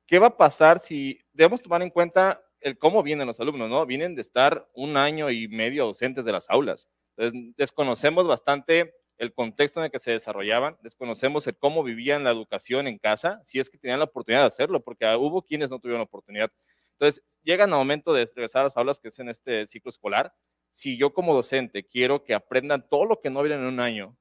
¿qué 0.05 0.19
va 0.19 0.27
a 0.27 0.38
pasar 0.38 0.79
si 0.79 1.19
debemos 1.33 1.62
tomar 1.62 1.81
en 1.81 1.89
cuenta 1.89 2.41
el 2.62 2.77
cómo 2.77 3.03
vienen 3.03 3.27
los 3.27 3.41
alumnos, 3.41 3.69
¿no? 3.69 3.86
Vienen 3.86 4.15
de 4.15 4.21
estar 4.21 4.69
un 4.74 4.95
año 4.95 5.29
y 5.31 5.50
medio 5.50 5.83
ausentes 5.83 6.24
de 6.24 6.31
las 6.31 6.50
aulas. 6.50 6.88
Entonces, 7.17 7.55
desconocemos 7.57 8.25
bastante 8.25 8.95
el 9.17 9.33
contexto 9.33 9.81
en 9.81 9.86
el 9.86 9.91
que 9.91 10.00
se 10.00 10.12
desarrollaban, 10.12 10.77
desconocemos 10.81 11.45
el 11.47 11.57
cómo 11.57 11.83
vivían 11.83 12.24
la 12.24 12.31
educación 12.31 12.88
en 12.88 13.00
casa, 13.00 13.41
si 13.43 13.59
es 13.59 13.69
que 13.69 13.77
tenían 13.77 14.00
la 14.00 14.05
oportunidad 14.05 14.41
de 14.43 14.47
hacerlo, 14.47 14.81
porque 14.81 15.05
hubo 15.15 15.41
quienes 15.41 15.71
no 15.71 15.79
tuvieron 15.79 16.00
la 16.00 16.05
oportunidad. 16.05 16.51
Entonces, 16.93 17.21
llegan 17.43 17.74
al 17.74 17.79
momento 17.79 18.13
de 18.13 18.27
regresar 18.27 18.62
a 18.62 18.63
las 18.65 18.77
aulas, 18.77 19.00
que 19.00 19.09
es 19.09 19.19
en 19.19 19.27
este 19.27 19.67
ciclo 19.67 19.89
escolar. 19.89 20.33
Si 20.77 20.96
yo 20.96 21.12
como 21.12 21.34
docente 21.34 21.88
quiero 21.88 22.24
que 22.24 22.36
aprendan 22.36 22.88
todo 22.88 23.05
lo 23.05 23.19
que 23.19 23.31
no 23.31 23.41
vieron 23.41 23.62
en 23.62 23.74
un 23.74 23.79
año, 23.79 24.15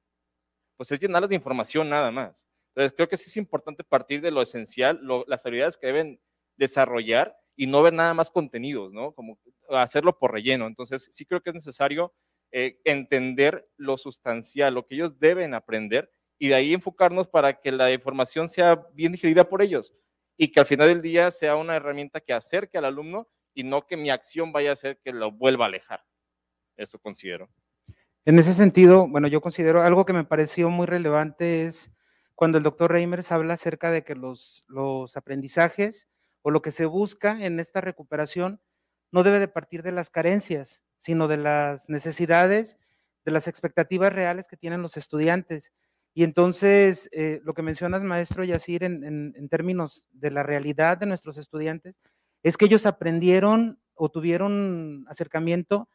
pues 0.75 0.91
es 0.91 0.99
llenarles 0.99 1.29
de 1.29 1.35
información 1.35 1.87
nada 1.87 2.09
más. 2.09 2.47
Entonces, 2.69 2.95
creo 2.95 3.07
que 3.07 3.15
sí 3.15 3.25
es 3.27 3.37
importante 3.37 3.83
partir 3.83 4.21
de 4.21 4.31
lo 4.31 4.41
esencial, 4.41 4.99
las 5.27 5.45
habilidades 5.45 5.77
que 5.77 5.85
deben 5.85 6.19
desarrollar 6.55 7.37
y 7.55 7.67
no 7.67 7.83
ver 7.83 7.93
nada 7.93 8.15
más 8.15 8.31
contenidos, 8.31 8.91
¿no? 8.91 9.11
Como 9.13 9.37
hacerlo 9.69 10.17
por 10.17 10.33
relleno. 10.33 10.65
Entonces, 10.65 11.07
sí 11.11 11.27
creo 11.27 11.41
que 11.41 11.51
es 11.51 11.53
necesario 11.53 12.11
eh, 12.51 12.79
entender 12.85 13.69
lo 13.77 13.95
sustancial, 13.95 14.73
lo 14.73 14.87
que 14.87 14.95
ellos 14.95 15.19
deben 15.19 15.53
aprender 15.53 16.11
y 16.39 16.47
de 16.47 16.55
ahí 16.55 16.73
enfocarnos 16.73 17.27
para 17.27 17.61
que 17.61 17.71
la 17.71 17.91
información 17.93 18.47
sea 18.47 18.83
bien 18.93 19.11
digerida 19.11 19.47
por 19.47 19.61
ellos 19.61 19.93
y 20.35 20.51
que 20.51 20.59
al 20.59 20.65
final 20.65 20.87
del 20.87 21.03
día 21.03 21.29
sea 21.29 21.55
una 21.55 21.75
herramienta 21.75 22.19
que 22.19 22.33
acerque 22.33 22.79
al 22.79 22.85
alumno 22.85 23.27
y 23.53 23.61
no 23.63 23.85
que 23.85 23.95
mi 23.95 24.09
acción 24.09 24.51
vaya 24.51 24.71
a 24.71 24.73
hacer 24.73 24.99
que 25.03 25.13
lo 25.13 25.31
vuelva 25.31 25.65
a 25.65 25.67
alejar. 25.67 26.03
Eso 26.77 26.99
considero. 26.99 27.49
En 28.25 28.39
ese 28.39 28.53
sentido, 28.53 29.07
bueno, 29.07 29.27
yo 29.27 29.41
considero 29.41 29.81
algo 29.81 30.05
que 30.05 30.13
me 30.13 30.23
pareció 30.23 30.69
muy 30.69 30.85
relevante 30.85 31.65
es 31.65 31.91
cuando 32.35 32.57
el 32.57 32.63
doctor 32.63 32.91
Reimers 32.91 33.31
habla 33.31 33.55
acerca 33.55 33.89
de 33.89 34.03
que 34.03 34.15
los, 34.15 34.63
los 34.67 35.17
aprendizajes 35.17 36.07
o 36.43 36.51
lo 36.51 36.61
que 36.61 36.71
se 36.71 36.85
busca 36.85 37.43
en 37.43 37.59
esta 37.59 37.81
recuperación 37.81 38.61
no 39.11 39.23
debe 39.23 39.39
de 39.39 39.47
partir 39.47 39.81
de 39.81 39.91
las 39.91 40.09
carencias, 40.09 40.83
sino 40.97 41.27
de 41.27 41.37
las 41.37 41.89
necesidades, 41.89 42.77
de 43.25 43.31
las 43.31 43.47
expectativas 43.47 44.13
reales 44.13 44.47
que 44.47 44.57
tienen 44.57 44.81
los 44.81 44.97
estudiantes. 44.97 45.71
Y 46.13 46.23
entonces, 46.23 47.09
eh, 47.13 47.41
lo 47.43 47.53
que 47.53 47.61
mencionas, 47.61 48.03
maestro 48.03 48.43
Yacir, 48.43 48.83
en, 48.83 49.03
en, 49.03 49.49
términos 49.49 50.07
de 50.11 50.31
la 50.31 50.43
realidad 50.43 50.97
de 50.97 51.05
nuestros 51.05 51.37
estudiantes, 51.37 51.99
es 52.43 52.57
que 52.57 52.65
ellos 52.65 52.85
aprendieron 52.85 53.79
o 53.93 54.09
tuvieron 54.09 55.05
acercamiento 55.07 55.87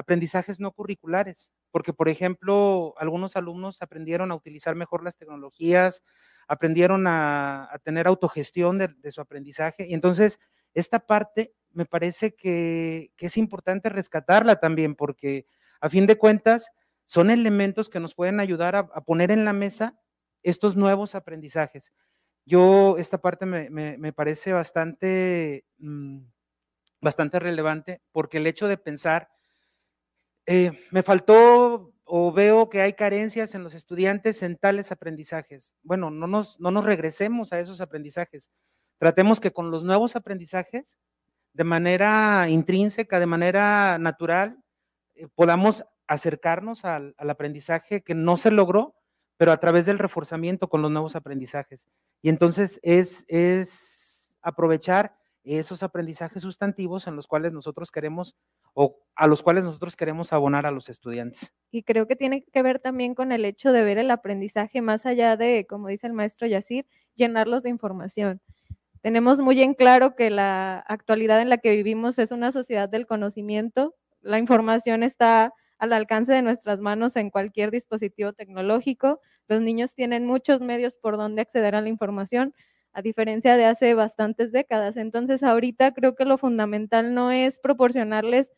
aprendizajes 0.00 0.60
no 0.60 0.72
curriculares, 0.72 1.52
porque, 1.70 1.92
por 1.92 2.08
ejemplo, 2.08 2.94
algunos 2.96 3.36
alumnos 3.36 3.82
aprendieron 3.82 4.32
a 4.32 4.34
utilizar 4.34 4.74
mejor 4.74 5.04
las 5.04 5.16
tecnologías, 5.18 6.02
aprendieron 6.48 7.06
a, 7.06 7.70
tener 7.84 8.06
autogestión 8.06 8.78
de, 8.78 8.88
de, 8.88 9.12
su 9.12 9.20
aprendizaje, 9.20 9.86
y 9.86 9.92
entonces 9.92 10.40
esta 10.74 11.00
parte 11.00 11.54
me 11.72 11.86
parece 11.86 12.34
que, 12.34 13.12
es 13.18 13.36
importante 13.36 13.88
rescatarla 13.88 14.56
también, 14.56 14.94
porque 14.94 15.46
a 15.80 15.88
fin 15.88 16.06
de 16.06 16.16
cuentas 16.16 16.70
son 17.06 17.30
elementos 17.30 17.88
que 17.88 18.00
nos 18.00 18.14
pueden 18.14 18.40
ayudar 18.40 18.76
a, 18.76 18.86
poner 19.04 19.30
en 19.30 19.44
la 19.44 19.52
mesa 19.52 19.98
estos 20.42 20.76
nuevos 20.76 21.14
aprendizajes. 21.14 21.92
Yo, 22.46 22.96
esta 22.98 23.18
parte 23.18 23.46
me, 23.46 24.12
parece 24.12 24.52
bastante, 24.52 25.64
mm, 25.78 26.20
bastante 27.00 27.38
relevante 27.38 28.00
porque 28.12 28.38
el 28.38 28.46
hecho 28.46 28.68
de 28.68 28.78
pensar, 28.78 29.30
eh, 30.52 30.72
me 30.90 31.04
faltó 31.04 31.92
o 32.02 32.32
veo 32.32 32.68
que 32.68 32.80
hay 32.80 32.94
carencias 32.94 33.54
en 33.54 33.62
los 33.62 33.76
estudiantes 33.76 34.42
en 34.42 34.56
tales 34.56 34.90
aprendizajes. 34.90 35.76
Bueno, 35.84 36.10
no 36.10 36.26
nos, 36.26 36.58
no 36.58 36.72
nos 36.72 36.84
regresemos 36.84 37.52
a 37.52 37.60
esos 37.60 37.80
aprendizajes. 37.80 38.50
Tratemos 38.98 39.38
que 39.38 39.52
con 39.52 39.70
los 39.70 39.84
nuevos 39.84 40.16
aprendizajes 40.16 40.98
de 41.52 41.62
manera 41.62 42.48
intrínseca, 42.48 43.20
de 43.20 43.26
manera 43.26 43.96
natural, 43.98 44.58
eh, 45.14 45.28
podamos 45.36 45.84
acercarnos 46.08 46.84
al, 46.84 47.14
al, 47.16 47.30
aprendizaje 47.30 48.02
que 48.02 48.16
no 48.16 48.36
se 48.36 48.50
logró, 48.50 48.96
pero 49.36 49.52
a 49.52 49.60
través 49.60 49.86
del 49.86 50.00
reforzamiento 50.00 50.68
con 50.68 50.82
los 50.82 50.90
nuevos 50.90 51.14
aprendizajes. 51.14 51.86
Y 52.22 52.28
entonces 52.28 52.80
es, 52.82 53.24
es 53.28 54.34
aprovechar 54.42 55.16
esos 55.44 55.82
aprendizajes 55.82 56.42
sustantivos 56.42 57.06
en 57.06 57.16
los 57.16 57.26
cuales 57.26 57.52
nosotros 57.52 57.90
queremos 57.90 58.36
o 58.74 58.98
a 59.16 59.26
los 59.26 59.42
cuales 59.42 59.64
nosotros 59.64 59.96
queremos 59.96 60.32
abonar 60.32 60.66
a 60.66 60.70
los 60.70 60.88
estudiantes. 60.88 61.54
Y 61.70 61.82
creo 61.82 62.06
que 62.06 62.16
tiene 62.16 62.44
que 62.44 62.62
ver 62.62 62.78
también 62.78 63.14
con 63.14 63.32
el 63.32 63.44
hecho 63.44 63.72
de 63.72 63.82
ver 63.82 63.98
el 63.98 64.10
aprendizaje 64.10 64.82
más 64.82 65.06
allá 65.06 65.36
de, 65.36 65.66
como 65.66 65.88
dice 65.88 66.06
el 66.06 66.12
maestro 66.12 66.46
Yacir, 66.46 66.86
llenarlos 67.14 67.62
de 67.62 67.70
información. 67.70 68.40
Tenemos 69.02 69.40
muy 69.40 69.60
en 69.62 69.74
claro 69.74 70.14
que 70.14 70.28
la 70.30 70.78
actualidad 70.80 71.40
en 71.40 71.48
la 71.48 71.58
que 71.58 71.70
vivimos 71.70 72.18
es 72.18 72.32
una 72.32 72.52
sociedad 72.52 72.88
del 72.88 73.06
conocimiento. 73.06 73.94
La 74.20 74.38
información 74.38 75.02
está 75.02 75.54
al 75.78 75.94
alcance 75.94 76.32
de 76.32 76.42
nuestras 76.42 76.80
manos 76.80 77.16
en 77.16 77.30
cualquier 77.30 77.70
dispositivo 77.70 78.34
tecnológico. 78.34 79.20
Los 79.48 79.62
niños 79.62 79.94
tienen 79.94 80.26
muchos 80.26 80.60
medios 80.60 80.98
por 80.98 81.16
donde 81.16 81.40
acceder 81.40 81.74
a 81.74 81.80
la 81.80 81.88
información, 81.88 82.54
a 82.92 83.02
diferencia 83.02 83.56
de 83.56 83.66
hace 83.66 83.94
bastantes 83.94 84.52
décadas. 84.52 84.96
Entonces, 84.96 85.42
ahorita 85.42 85.92
creo 85.92 86.14
que 86.16 86.24
lo 86.24 86.38
fundamental 86.38 87.14
no 87.14 87.30
es 87.32 87.58
proporcionarles 87.58 88.50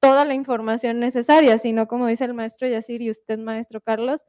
toda 0.00 0.24
la 0.24 0.34
información 0.34 1.00
necesaria, 1.00 1.58
sino 1.58 1.86
como 1.88 2.06
dice 2.06 2.24
el 2.24 2.34
maestro 2.34 2.68
Yacir 2.68 3.02
y 3.02 3.10
usted, 3.10 3.38
maestro 3.38 3.80
Carlos, 3.80 4.24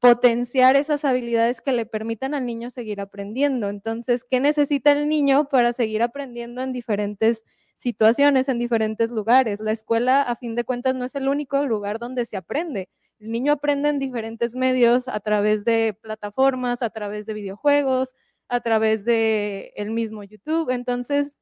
potenciar 0.00 0.76
esas 0.76 1.04
habilidades 1.04 1.60
que 1.60 1.72
le 1.72 1.86
permitan 1.86 2.34
al 2.34 2.46
niño 2.46 2.70
seguir 2.70 3.00
aprendiendo. 3.00 3.68
Entonces, 3.68 4.24
¿qué 4.28 4.40
necesita 4.40 4.92
el 4.92 5.08
niño 5.08 5.48
para 5.48 5.72
seguir 5.72 6.02
aprendiendo 6.02 6.62
en 6.62 6.72
diferentes 6.72 7.44
situaciones, 7.76 8.48
en 8.48 8.58
diferentes 8.58 9.10
lugares? 9.10 9.60
La 9.60 9.72
escuela, 9.72 10.22
a 10.22 10.36
fin 10.36 10.54
de 10.54 10.64
cuentas, 10.64 10.94
no 10.94 11.04
es 11.04 11.14
el 11.14 11.28
único 11.28 11.66
lugar 11.66 11.98
donde 11.98 12.24
se 12.24 12.36
aprende. 12.38 12.88
El 13.18 13.30
niño 13.32 13.52
aprende 13.52 13.90
en 13.90 13.98
diferentes 13.98 14.56
medios, 14.56 15.06
a 15.08 15.20
través 15.20 15.64
de 15.64 15.94
plataformas, 16.00 16.80
a 16.82 16.88
través 16.90 17.26
de 17.26 17.34
videojuegos, 17.34 18.14
a 18.50 18.60
través 18.60 19.04
de 19.04 19.72
el 19.76 19.92
mismo 19.92 20.24
YouTube. 20.24 20.70
Entonces, 20.70 21.36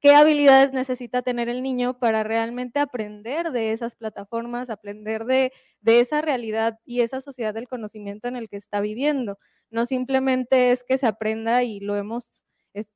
qué 0.00 0.14
habilidades 0.14 0.72
necesita 0.72 1.22
tener 1.22 1.48
el 1.48 1.62
niño 1.62 1.98
para 1.98 2.24
realmente 2.24 2.80
aprender 2.80 3.52
de 3.52 3.72
esas 3.72 3.94
plataformas, 3.94 4.70
aprender 4.70 5.26
de, 5.26 5.52
esa 5.84 6.22
realidad 6.22 6.80
y 6.84 7.02
esa 7.02 7.20
sociedad 7.20 7.52
del 7.54 7.68
conocimiento 7.68 8.28
en 8.28 8.36
el 8.36 8.48
que 8.48 8.56
está 8.56 8.80
viviendo. 8.80 9.38
No 9.70 9.84
simplemente 9.84 10.72
es 10.72 10.82
que 10.84 10.98
se 10.98 11.06
aprenda 11.06 11.62
y 11.62 11.80
lo 11.80 11.96
hemos 11.96 12.42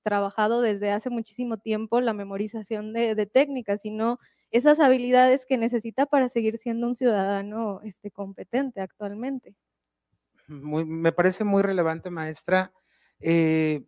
trabajado 0.02 0.62
desde 0.62 0.90
hace 0.90 1.10
muchísimo 1.10 1.58
tiempo, 1.58 2.00
la 2.00 2.14
memorización 2.14 2.94
de, 2.94 3.26
técnicas, 3.26 3.82
sino 3.82 4.18
esas 4.50 4.80
habilidades 4.80 5.44
que 5.44 5.58
necesita 5.58 6.06
para 6.06 6.30
seguir 6.30 6.56
siendo 6.56 6.86
un 6.86 6.94
ciudadano 6.94 7.82
este, 7.84 8.10
competente 8.10 8.80
actualmente. 8.80 9.54
me 10.48 11.12
parece 11.12 11.44
muy 11.44 11.62
relevante, 11.62 12.08
maestra. 12.08 12.72
Eh, 13.20 13.84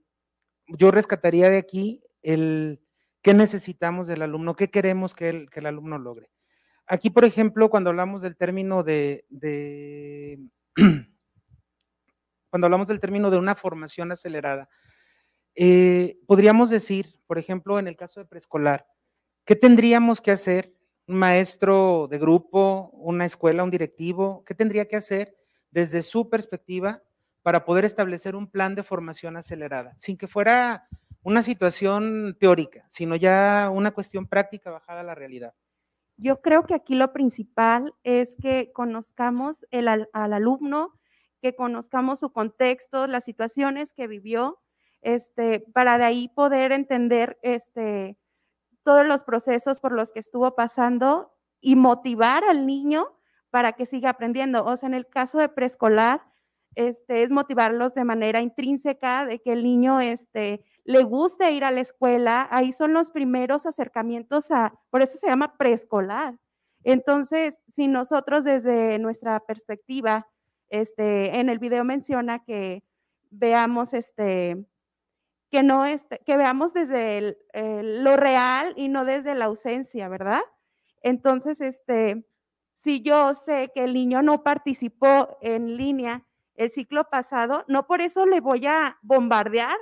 yo 0.66 0.90
rescataría 0.90 1.48
de 1.50 1.58
aquí 1.58 2.02
el, 2.22 2.80
¿Qué 3.22 3.34
necesitamos 3.34 4.06
del 4.06 4.22
alumno? 4.22 4.54
¿Qué 4.54 4.70
queremos 4.70 5.14
que 5.14 5.28
el, 5.28 5.50
que 5.50 5.60
el 5.60 5.66
alumno 5.66 5.98
logre? 5.98 6.30
Aquí, 6.86 7.10
por 7.10 7.24
ejemplo, 7.24 7.68
cuando 7.68 7.90
hablamos 7.90 8.22
del 8.22 8.36
término 8.36 8.82
de, 8.82 9.26
cuando 12.50 12.66
hablamos 12.66 12.88
del 12.88 13.00
término 13.00 13.30
de 13.30 13.36
una 13.36 13.54
formación 13.54 14.12
acelerada, 14.12 14.68
eh, 15.54 16.18
podríamos 16.26 16.70
decir, 16.70 17.20
por 17.26 17.38
ejemplo, 17.38 17.78
en 17.78 17.88
el 17.88 17.96
caso 17.96 18.20
de 18.20 18.26
preescolar, 18.26 18.86
¿qué 19.44 19.56
tendríamos 19.56 20.20
que 20.20 20.30
hacer 20.30 20.72
un 21.06 21.16
maestro 21.16 22.06
de 22.08 22.18
grupo, 22.18 22.90
una 22.94 23.26
escuela, 23.26 23.64
un 23.64 23.70
directivo? 23.70 24.44
¿Qué 24.44 24.54
tendría 24.54 24.86
que 24.86 24.96
hacer 24.96 25.36
desde 25.70 26.00
su 26.02 26.30
perspectiva 26.30 27.02
para 27.48 27.64
poder 27.64 27.86
establecer 27.86 28.36
un 28.36 28.46
plan 28.46 28.74
de 28.74 28.82
formación 28.82 29.38
acelerada? 29.38 29.94
Sin 29.96 30.18
que 30.18 30.28
fuera 30.28 30.86
una 31.22 31.42
situación 31.42 32.36
teórica, 32.38 32.84
sino 32.90 33.16
ya 33.16 33.70
una 33.72 33.92
cuestión 33.92 34.26
práctica 34.26 34.70
bajada 34.70 35.00
a 35.00 35.02
la 35.02 35.14
realidad. 35.14 35.54
Yo 36.18 36.42
creo 36.42 36.66
que 36.66 36.74
aquí 36.74 36.94
lo 36.94 37.10
principal 37.14 37.94
es 38.02 38.36
que 38.36 38.70
conozcamos 38.74 39.64
el, 39.70 39.88
al, 39.88 40.06
alumno, 40.12 40.92
que 41.40 41.54
conozcamos 41.54 42.18
su 42.18 42.34
contexto, 42.34 43.06
las 43.06 43.24
situaciones 43.24 43.94
que 43.94 44.08
vivió, 44.08 44.58
este, 45.00 45.60
para 45.72 45.96
de 45.96 46.04
ahí 46.04 46.28
poder 46.28 46.72
entender 46.72 47.38
este, 47.40 48.18
todos 48.82 49.06
los 49.06 49.24
procesos 49.24 49.80
por 49.80 49.92
los 49.92 50.12
que 50.12 50.20
estuvo 50.20 50.54
pasando 50.54 51.32
y 51.62 51.76
motivar 51.76 52.44
al 52.44 52.66
niño 52.66 53.06
para 53.48 53.72
que 53.72 53.86
siga 53.86 54.10
aprendiendo. 54.10 54.66
O 54.66 54.76
sea, 54.76 54.90
en 54.90 54.94
el 54.94 55.08
caso 55.08 55.38
de 55.38 55.48
preescolar, 55.48 56.28
este, 56.74 57.22
es 57.22 57.30
motivarlos 57.30 57.94
de 57.94 58.04
manera 58.04 58.40
intrínseca, 58.40 59.26
de 59.26 59.40
que 59.40 59.52
el 59.52 59.64
niño 59.64 60.00
este, 60.00 60.64
le 60.84 61.02
guste 61.02 61.50
ir 61.52 61.64
a 61.64 61.70
la 61.70 61.80
escuela, 61.80 62.48
ahí 62.50 62.72
son 62.72 62.92
los 62.92 63.10
primeros 63.10 63.66
acercamientos 63.66 64.50
a, 64.50 64.74
por 64.90 65.02
eso 65.02 65.18
se 65.18 65.26
llama 65.26 65.56
preescolar. 65.56 66.38
Entonces, 66.84 67.58
si 67.68 67.88
nosotros 67.88 68.44
desde 68.44 68.98
nuestra 68.98 69.40
perspectiva, 69.40 70.28
este, 70.70 71.40
en 71.40 71.48
el 71.48 71.58
video 71.58 71.84
menciona 71.84 72.44
que 72.44 72.84
veamos 73.30 73.94
este, 73.94 74.64
que 75.50 75.62
no 75.62 75.86
este, 75.86 76.20
que 76.24 76.36
veamos 76.36 76.72
desde 76.72 77.38
lo 77.52 78.16
real 78.16 78.74
y 78.76 78.88
no 78.88 79.04
desde 79.04 79.34
la 79.34 79.46
ausencia, 79.46 80.08
¿verdad? 80.08 80.42
Entonces, 81.02 81.60
este, 81.60 82.24
si 82.74 83.02
yo 83.02 83.34
sé 83.34 83.70
que 83.74 83.84
el 83.84 83.94
niño 83.94 84.22
no 84.22 84.42
participó 84.42 85.38
en 85.40 85.76
línea 85.76 86.24
el 86.58 86.70
ciclo 86.72 87.04
pasado, 87.08 87.64
no 87.68 87.86
por 87.86 88.00
eso 88.02 88.26
le 88.26 88.40
voy 88.40 88.66
a 88.66 88.98
bombardear 89.00 89.76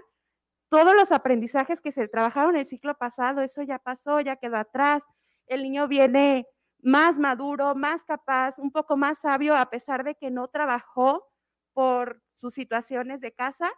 todos 0.69 0.95
los 0.95 1.11
aprendizajes 1.11 1.81
que 1.81 1.91
se 1.91 2.07
trabajaron 2.07 2.55
el 2.55 2.67
ciclo 2.67 2.99
pasado, 2.99 3.41
eso 3.41 3.63
ya 3.63 3.79
pasó, 3.79 4.21
ya 4.21 4.37
quedó 4.37 4.59
atrás. 4.59 5.03
El 5.47 5.63
niño 5.63 5.89
viene 5.89 6.47
más 6.83 7.19
maduro, 7.19 7.75
más 7.75 8.05
capaz, 8.05 8.59
un 8.59 8.71
poco 8.71 8.99
más 8.99 9.21
sabio, 9.21 9.57
a 9.57 9.71
pesar 9.71 10.05
de 10.05 10.17
que 10.17 10.31
no 10.31 10.49
trabajó 10.49 11.25
por 11.73 12.21
sus 12.35 12.53
situaciones 12.53 13.23
de 13.23 13.33
casa, 13.33 13.73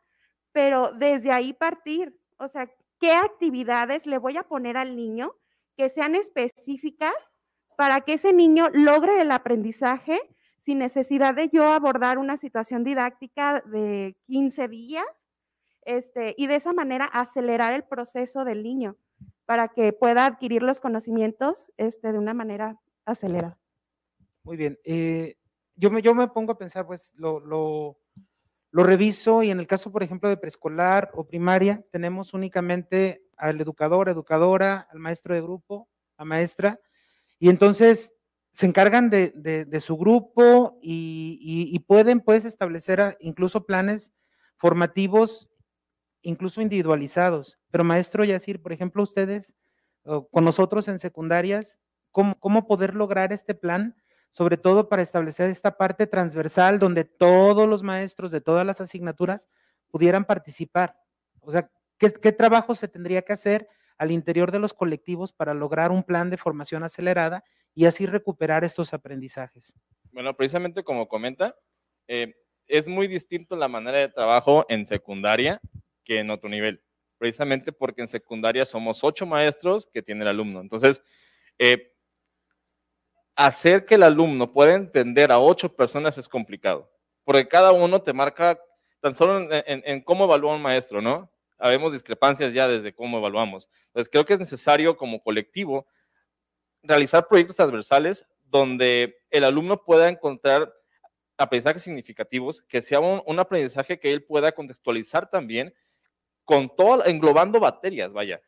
pero 0.51 0.91
desde 0.93 1.31
ahí 1.31 1.53
partir, 1.53 2.19
o 2.37 2.49
sea, 2.49 2.69
¿qué 2.99 3.13
actividades 3.13 4.07
le 4.07 4.19
voy 4.19 4.39
a 4.39 4.43
poner 4.43 4.77
al 4.77 4.97
niño 4.97 5.37
que 5.77 5.89
sean 5.89 6.17
específicas 6.17 7.15
para 7.77 8.01
que 8.01 8.15
ese 8.15 8.33
niño 8.33 8.71
logre 8.73 9.21
el 9.21 9.31
aprendizaje 9.31 10.21
sin 10.59 10.79
necesidad 10.79 11.35
de 11.35 11.49
yo 11.49 11.73
abordar 11.73 12.19
una 12.19 12.37
situación 12.37 12.85
didáctica 12.85 13.63
de 13.67 14.17
15 14.27 14.69
días 14.69 15.05
este, 15.85 16.35
y 16.37 16.47
de 16.47 16.57
esa 16.57 16.73
manera 16.73 17.07
acelerar 17.07 17.73
el 17.73 17.85
proceso 17.85 18.45
del 18.45 18.63
niño 18.63 18.97
para 19.47 19.69
que 19.69 19.93
pueda 19.93 20.27
adquirir 20.27 20.63
los 20.63 20.81
conocimientos 20.81 21.73
este, 21.79 22.13
de 22.13 22.19
una 22.19 22.35
manera 22.35 22.79
acelerada. 23.07 23.59
Muy 24.43 24.57
bien. 24.57 24.79
Eh, 24.85 25.37
yo, 25.77 25.91
me, 25.91 26.03
yo 26.03 26.15
me 26.15 26.29
pongo 26.29 26.53
a 26.53 26.59
pensar, 26.59 26.87
pues 26.87 27.13
lo, 27.15 27.41
lo, 27.41 27.99
lo 28.71 28.83
reviso 28.83 29.43
y 29.43 29.51
en 29.51 29.61
el 29.61 29.67
caso, 29.67 29.91
por 29.91 30.03
ejemplo, 30.03 30.29
de 30.29 30.37
preescolar 30.37 31.11
o 31.15 31.27
primaria, 31.27 31.83
tenemos 31.91 32.35
únicamente 32.35 33.23
al 33.37 33.61
educador, 33.61 34.09
educadora, 34.09 34.87
al 34.91 34.99
maestro 34.99 35.35
de 35.35 35.41
grupo, 35.41 35.89
a 36.19 36.25
maestra, 36.25 36.79
y 37.39 37.49
entonces 37.49 38.13
se 38.59 38.67
encargan 38.67 39.09
de, 39.09 39.81
su 39.81 39.97
grupo 39.97 40.81
y, 40.83 41.79
pueden 41.87 42.19
pues 42.19 42.45
establecer 42.45 43.17
incluso 43.21 43.65
planes 43.65 44.13
formativos 44.57 45.49
incluso 46.23 46.61
individualizados. 46.61 47.57
Pero 47.71 47.85
maestro 47.85 48.25
Yacir, 48.25 48.61
por 48.61 48.73
ejemplo, 48.73 49.05
ustedes 49.05 49.55
con 50.03 50.45
nosotros 50.45 50.89
en 50.89 50.99
secundarias, 50.99 51.79
¿cómo, 52.11 52.37
¿cómo, 52.41 52.67
poder 52.67 52.97
lograr 52.97 53.33
este 53.33 53.55
plan? 53.55 53.95
Sobre 54.33 54.57
todo 54.57 54.89
para 54.89 55.03
establecer 55.03 55.51
esta 55.51 55.77
parte 55.77 56.09
transversal 56.09 56.81
donde 56.81 57.05
todos 57.05 57.69
los 57.69 57.85
maestros 57.85 58.33
de 58.33 58.41
todas 58.41 58.67
las 58.67 58.81
asignaturas 58.81 59.49
pudieran 59.87 60.25
participar. 60.25 60.97
O 61.43 61.53
sea, 61.53 61.71
¿qué, 61.97 62.13
qué 62.13 62.33
trabajo 62.33 62.75
se 62.75 62.89
tendría 62.89 63.23
que 63.23 63.35
hacer 63.35 63.69
al 63.99 64.11
interior 64.11 64.51
de 64.51 64.59
los 64.59 64.75
colectivos 64.75 65.33
para 65.33 65.55
lograr 65.55 65.93
un 65.93 66.03
plan 66.03 66.29
de 66.29 66.39
formación 66.39 66.83
acelerada 66.83 67.45
y 67.79 67.87
así 67.87 68.07
recuperar 68.07 68.65
estos 68.65 68.93
aprendizajes? 68.93 69.73
Bueno, 70.11 70.37
precisamente 70.37 70.83
como 70.83 71.07
comenta, 71.07 71.55
eh, 72.09 72.35
es 72.67 72.89
muy 72.89 73.07
distinto 73.07 73.55
la 73.55 73.69
manera 73.69 73.99
de 73.99 74.09
trabajo 74.09 74.67
en 74.69 74.85
secundaria 74.85 75.61
que 76.03 76.19
en 76.19 76.31
otro 76.31 76.49
nivel, 76.49 76.83
precisamente 77.19 77.71
porque 77.71 78.01
en 78.01 78.09
secundaria 78.09 78.65
somos 78.65 79.05
ocho 79.05 79.27
maestros 79.27 79.87
que 79.87 80.03
tiene 80.03 80.23
el 80.23 80.29
alumno. 80.29 80.61
Entonces, 80.61 81.05
eh, 81.57 81.95
hacer 83.37 83.87
que 83.87 83.95
el 83.95 84.03
alumno 84.03 84.53
pueda 84.53 84.75
entender 84.75 85.31
a 85.31 85.39
ocho 85.39 85.73
personas 85.77 86.19
es 86.19 86.29
complicado, 86.29 86.91
porque 87.23 87.47
cada 87.47 87.71
uno 87.71 88.03
te 88.03 88.13
marca 88.13 88.59
tan 88.99 89.15
solo 89.15 89.49
en, 89.53 90.03
cómo 90.03 90.25
evalúa 90.25 90.57
un 90.57 90.63
maestro, 90.63 91.01
¿no? 91.01 91.31
habemos 91.59 91.93
discrepancias 91.93 92.53
ya 92.53 92.67
desde 92.67 92.93
cómo 92.93 93.19
evaluamos. 93.19 93.69
Entonces, 93.87 94.09
creo 94.11 94.25
que 94.25 94.33
es 94.33 94.41
necesario 94.41 94.97
como 94.97 95.23
colectivo 95.23 95.87
realizar 96.89 97.29
proyectos 97.29 97.57
transversales 97.57 98.27
donde 98.45 99.21
el 99.31 99.45
alumno 99.45 99.85
pueda 99.85 100.09
encontrar 100.09 100.73
aprendizajes 101.37 101.83
significativos, 101.83 102.63
que 102.63 102.83
sea 102.83 102.99
un, 102.99 103.39
aprendizaje 103.39 104.01
que 104.01 104.11
él 104.11 104.25
pueda 104.25 104.51
contextualizar 104.53 105.31
también 105.31 105.73
con 106.45 106.75
todo, 106.75 107.05
englobando 107.05 107.61
materias, 107.61 108.13
vaya. 108.13 108.41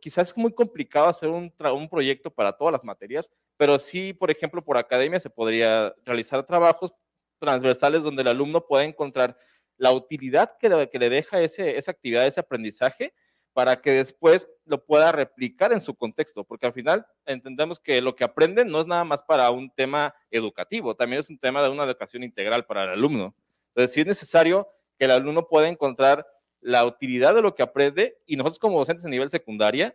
Quizás 0.00 0.28
es 0.28 0.36
muy 0.36 0.54
complicado 0.54 1.08
hacer 1.08 1.28
un, 1.28 1.52
un, 1.58 1.88
proyecto 1.88 2.30
para 2.30 2.52
todas 2.52 2.72
las 2.72 2.84
materias, 2.84 3.30
pero 3.56 3.78
sí, 3.78 4.12
por 4.12 4.30
ejemplo, 4.30 4.64
por 4.64 4.78
academia 4.78 5.20
se 5.20 5.28
podría 5.28 5.94
realizar 6.04 6.46
trabajos 6.46 6.94
transversales 7.38 8.02
donde 8.02 8.22
el 8.22 8.28
alumno 8.28 8.66
pueda 8.66 8.84
encontrar 8.84 9.36
la 9.76 9.92
utilidad 9.92 10.56
que 10.58 10.68
le, 10.68 10.88
que 10.88 10.98
le 10.98 11.10
deja 11.10 11.40
ese, 11.40 11.76
esa 11.76 11.90
actividad, 11.90 12.26
ese 12.26 12.40
aprendizaje, 12.40 13.12
para 13.58 13.80
que 13.80 13.90
después 13.90 14.48
lo 14.66 14.84
pueda 14.84 15.10
replicar 15.10 15.72
en 15.72 15.80
su 15.80 15.92
contexto, 15.92 16.44
porque 16.44 16.66
al 16.66 16.72
final 16.72 17.04
entendemos 17.26 17.80
que 17.80 18.00
lo 18.00 18.14
que 18.14 18.22
aprenden 18.22 18.70
no 18.70 18.80
es 18.80 18.86
nada 18.86 19.02
más 19.02 19.24
para 19.24 19.50
un 19.50 19.68
tema 19.68 20.14
educativo, 20.30 20.94
también 20.94 21.18
es 21.18 21.28
un 21.28 21.40
tema 21.40 21.60
de 21.60 21.68
una 21.68 21.82
educación 21.82 22.22
integral 22.22 22.66
para 22.66 22.84
el 22.84 22.90
alumno. 22.90 23.34
Entonces, 23.70 23.92
sí 23.92 24.02
es 24.02 24.06
necesario 24.06 24.68
que 24.96 25.06
el 25.06 25.10
alumno 25.10 25.48
pueda 25.48 25.66
encontrar 25.66 26.24
la 26.60 26.84
utilidad 26.84 27.34
de 27.34 27.42
lo 27.42 27.56
que 27.56 27.64
aprende 27.64 28.18
y 28.26 28.36
nosotros 28.36 28.60
como 28.60 28.78
docentes 28.78 29.04
a 29.04 29.08
nivel 29.08 29.28
secundaria, 29.28 29.92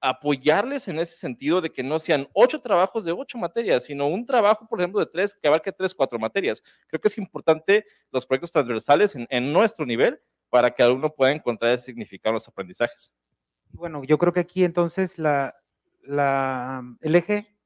apoyarles 0.00 0.88
en 0.88 0.98
ese 0.98 1.14
sentido 1.14 1.60
de 1.60 1.70
que 1.70 1.84
no 1.84 2.00
sean 2.00 2.28
ocho 2.32 2.60
trabajos 2.60 3.04
de 3.04 3.12
ocho 3.12 3.38
materias, 3.38 3.84
sino 3.84 4.08
un 4.08 4.26
trabajo, 4.26 4.66
por 4.66 4.80
ejemplo, 4.80 4.98
de 4.98 5.06
tres, 5.06 5.38
que 5.40 5.46
abarque 5.46 5.70
tres, 5.70 5.94
cuatro 5.94 6.18
materias. 6.18 6.64
Creo 6.88 7.00
que 7.00 7.06
es 7.06 7.16
importante 7.16 7.86
los 8.10 8.26
proyectos 8.26 8.50
transversales 8.50 9.14
en, 9.14 9.28
en 9.30 9.52
nuestro 9.52 9.86
nivel 9.86 10.20
para 10.54 10.70
que 10.70 10.84
el 10.84 10.90
alumno 10.90 11.12
pueda 11.12 11.32
encontrar 11.32 11.72
el 11.72 11.80
significado 11.80 12.30
en 12.30 12.34
los 12.34 12.46
aprendizajes. 12.46 13.10
Bueno, 13.72 14.04
yo 14.04 14.18
creo 14.18 14.32
que 14.32 14.38
aquí 14.38 14.62
entonces 14.62 15.18
la, 15.18 15.56
la, 16.00 16.80
el 17.00 17.16
eje 17.16 17.58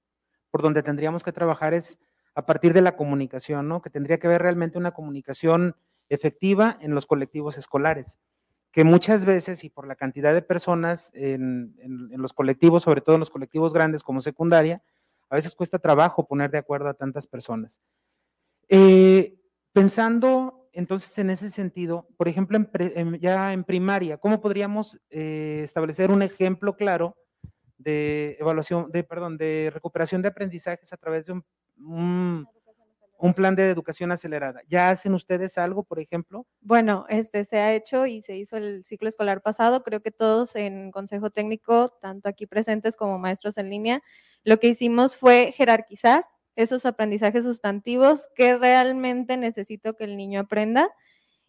por 0.51 0.63
donde 0.63 0.83
tendríamos 0.83 1.23
que 1.23 1.31
trabajar 1.31 1.75
es 1.75 1.99
a 2.35 2.47
partir 2.47 2.73
de 2.73 2.81
la 2.81 2.97
comunicación, 2.97 3.69
¿no? 3.69 3.83
Que 3.83 3.91
tendría 3.91 4.19
que 4.19 4.27
haber 4.27 4.41
realmente 4.41 4.79
una 4.79 4.93
comunicación 4.93 5.77
efectiva 6.09 6.79
en 6.81 6.95
los 6.95 7.05
colectivos 7.05 7.59
escolares 7.59 8.17
que 8.73 8.85
muchas 8.85 9.27
veces 9.27 9.65
y 9.65 9.69
por 9.69 9.87
la 9.87 9.95
cantidad 9.95 10.33
de 10.33 10.41
personas 10.41 11.11
en, 11.13 11.75
los 12.17 12.33
colectivos, 12.33 12.85
sobre 12.85 13.03
todo 13.03 13.17
en 13.17 13.21
los 13.21 13.29
colectivos 13.29 13.75
grandes 13.75 14.03
como 14.03 14.23
secundaria, 14.23 14.83
a 15.29 15.37
veces 15.37 15.55
cuesta 15.55 15.79
trabajo 15.79 16.27
poner 16.27 16.51
de 16.51 16.59
acuerdo 16.59 16.89
a 16.89 16.95
tantas 16.95 17.27
personas. 17.27 17.83
Eh, 18.71 19.39
pensando 19.75 20.58
entonces 20.79 21.19
en 21.19 21.29
ese 21.31 21.51
sentido, 21.51 22.07
por 22.17 22.29
ejemplo, 22.29 22.57
ya 23.19 23.53
en 23.53 23.65
primaria, 23.65 24.17
¿cómo 24.17 24.41
podríamos 24.41 24.97
eh, 25.11 25.63
establecer 25.65 26.13
un 26.13 26.23
ejemplo 26.23 26.77
claro 26.77 27.17
de 27.79 28.37
evaluación, 28.39 28.89
de, 28.93 29.03
perdón, 29.03 29.37
de 29.37 29.71
recuperación 29.75 30.23
de 30.23 30.29
aprendizajes 30.29 30.93
a 30.93 30.97
través 30.97 31.27
de 31.27 31.33
un, 31.33 31.45
un 31.79 32.47
un 33.19 33.35
plan 33.35 33.57
de 33.57 33.69
educación 33.69 34.13
acelerada. 34.13 34.63
¿Ya 34.69 34.91
hacen 34.91 35.13
ustedes 35.13 35.59
algo, 35.59 35.83
por 35.83 35.99
ejemplo? 35.99 36.47
Bueno, 36.61 37.05
este 37.09 37.45
se 37.45 37.59
ha 37.59 37.75
hecho 37.75 38.07
y 38.07 38.23
se 38.23 38.37
hizo 38.37 38.57
el 38.57 38.85
ciclo 38.85 39.09
escolar 39.09 39.43
pasado. 39.43 39.83
Creo 39.83 40.01
que 40.01 40.13
todos 40.13 40.55
en 40.55 40.93
Consejo 40.93 41.31
Técnico, 41.31 41.89
tanto 42.01 42.29
aquí 42.29 42.47
presentes 42.47 42.95
como 42.95 43.19
maestros 43.19 43.59
en 43.59 43.71
línea, 43.71 44.03
lo 44.45 44.61
que 44.61 44.69
hicimos 44.69 45.17
fue 45.17 45.53
jerarquizar 45.53 46.27
esos 46.59 46.87
aprendizajes 46.87 47.45
sustantivos 47.45 48.29
que 48.35 48.57
realmente 48.57 49.37
necesito 49.37 49.97
que 49.97 50.05
el 50.05 50.17
niño 50.17 50.41
aprenda 50.41 50.91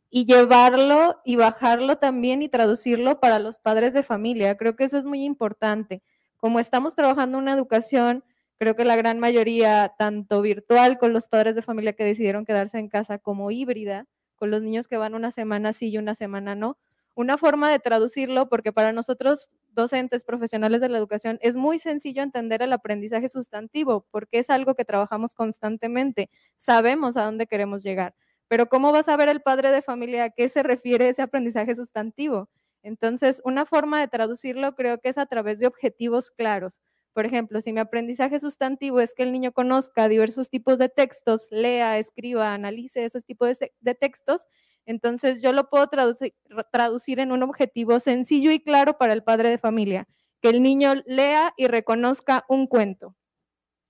y 0.09 0.25
llevarlo 0.25 1.19
y 1.25 1.35
bajarlo 1.35 1.97
también 1.97 2.41
y 2.41 2.49
traducirlo 2.49 3.19
para 3.19 3.39
los 3.39 3.59
padres 3.59 3.93
de 3.93 4.03
familia. 4.03 4.57
Creo 4.57 4.75
que 4.75 4.85
eso 4.85 4.97
es 4.97 5.05
muy 5.05 5.23
importante. 5.23 6.01
Como 6.37 6.59
estamos 6.59 6.95
trabajando 6.95 7.37
una 7.37 7.53
educación 7.53 8.23
Creo 8.59 8.75
que 8.75 8.83
la 8.83 8.97
gran 8.97 9.19
mayoría, 9.19 9.93
tanto 9.97 10.41
virtual 10.41 10.97
con 10.97 11.13
los 11.13 11.29
padres 11.29 11.55
de 11.55 11.61
familia 11.61 11.93
que 11.93 12.03
decidieron 12.03 12.43
quedarse 12.43 12.77
en 12.77 12.89
casa, 12.89 13.17
como 13.17 13.51
híbrida, 13.51 14.05
con 14.35 14.51
los 14.51 14.61
niños 14.61 14.89
que 14.89 14.97
van 14.97 15.15
una 15.15 15.31
semana 15.31 15.71
sí 15.71 15.87
y 15.87 15.97
una 15.97 16.13
semana 16.13 16.55
no. 16.55 16.77
Una 17.19 17.37
forma 17.37 17.69
de 17.69 17.79
traducirlo, 17.79 18.47
porque 18.47 18.71
para 18.71 18.93
nosotros, 18.93 19.49
docentes 19.73 20.23
profesionales 20.23 20.79
de 20.79 20.87
la 20.87 20.97
educación, 20.97 21.37
es 21.41 21.57
muy 21.57 21.77
sencillo 21.77 22.23
entender 22.23 22.61
el 22.61 22.71
aprendizaje 22.71 23.27
sustantivo, 23.27 24.05
porque 24.09 24.39
es 24.39 24.49
algo 24.49 24.73
que 24.73 24.85
trabajamos 24.85 25.33
constantemente. 25.33 26.29
Sabemos 26.55 27.17
a 27.17 27.25
dónde 27.25 27.45
queremos 27.45 27.83
llegar. 27.83 28.15
Pero 28.47 28.67
¿cómo 28.69 28.93
va 28.93 28.99
a 28.99 29.03
saber 29.03 29.27
el 29.27 29.41
padre 29.41 29.69
de 29.69 29.81
familia 29.81 30.23
a 30.23 30.29
qué 30.29 30.47
se 30.47 30.63
refiere 30.63 31.09
ese 31.09 31.21
aprendizaje 31.21 31.75
sustantivo? 31.75 32.47
Entonces, 32.83 33.41
una 33.43 33.65
forma 33.65 33.99
de 33.99 34.07
traducirlo 34.07 34.73
creo 34.75 34.99
que 35.01 35.09
es 35.09 35.17
a 35.17 35.25
través 35.25 35.59
de 35.59 35.67
objetivos 35.67 36.31
claros. 36.31 36.79
Por 37.19 37.25
ejemplo, 37.25 37.59
si 37.59 37.73
mi 37.73 37.81
aprendizaje 37.81 38.39
sustantivo 38.39 39.01
es 39.01 39.13
que 39.13 39.23
el 39.23 39.33
niño 39.33 39.51
conozca 39.51 40.07
diversos 40.07 40.49
tipos 40.49 40.77
de 40.77 40.87
textos, 40.87 41.47
lea, 41.51 41.97
escriba, 41.97 42.53
analice 42.53 43.03
esos 43.03 43.25
tipos 43.25 43.59
de, 43.59 43.73
de 43.81 43.93
textos, 43.93 44.45
entonces 44.85 45.41
yo 45.41 45.51
lo 45.51 45.69
puedo 45.69 45.85
traducir, 45.87 46.33
traducir 46.71 47.19
en 47.19 47.33
un 47.33 47.43
objetivo 47.43 47.99
sencillo 47.99 48.53
y 48.53 48.61
claro 48.61 48.97
para 48.97 49.11
el 49.11 49.21
padre 49.21 49.49
de 49.49 49.57
familia, 49.57 50.07
que 50.41 50.47
el 50.47 50.61
niño 50.61 50.93
lea 51.05 51.53
y 51.57 51.67
reconozca 51.67 52.45
un 52.47 52.67
cuento. 52.67 53.17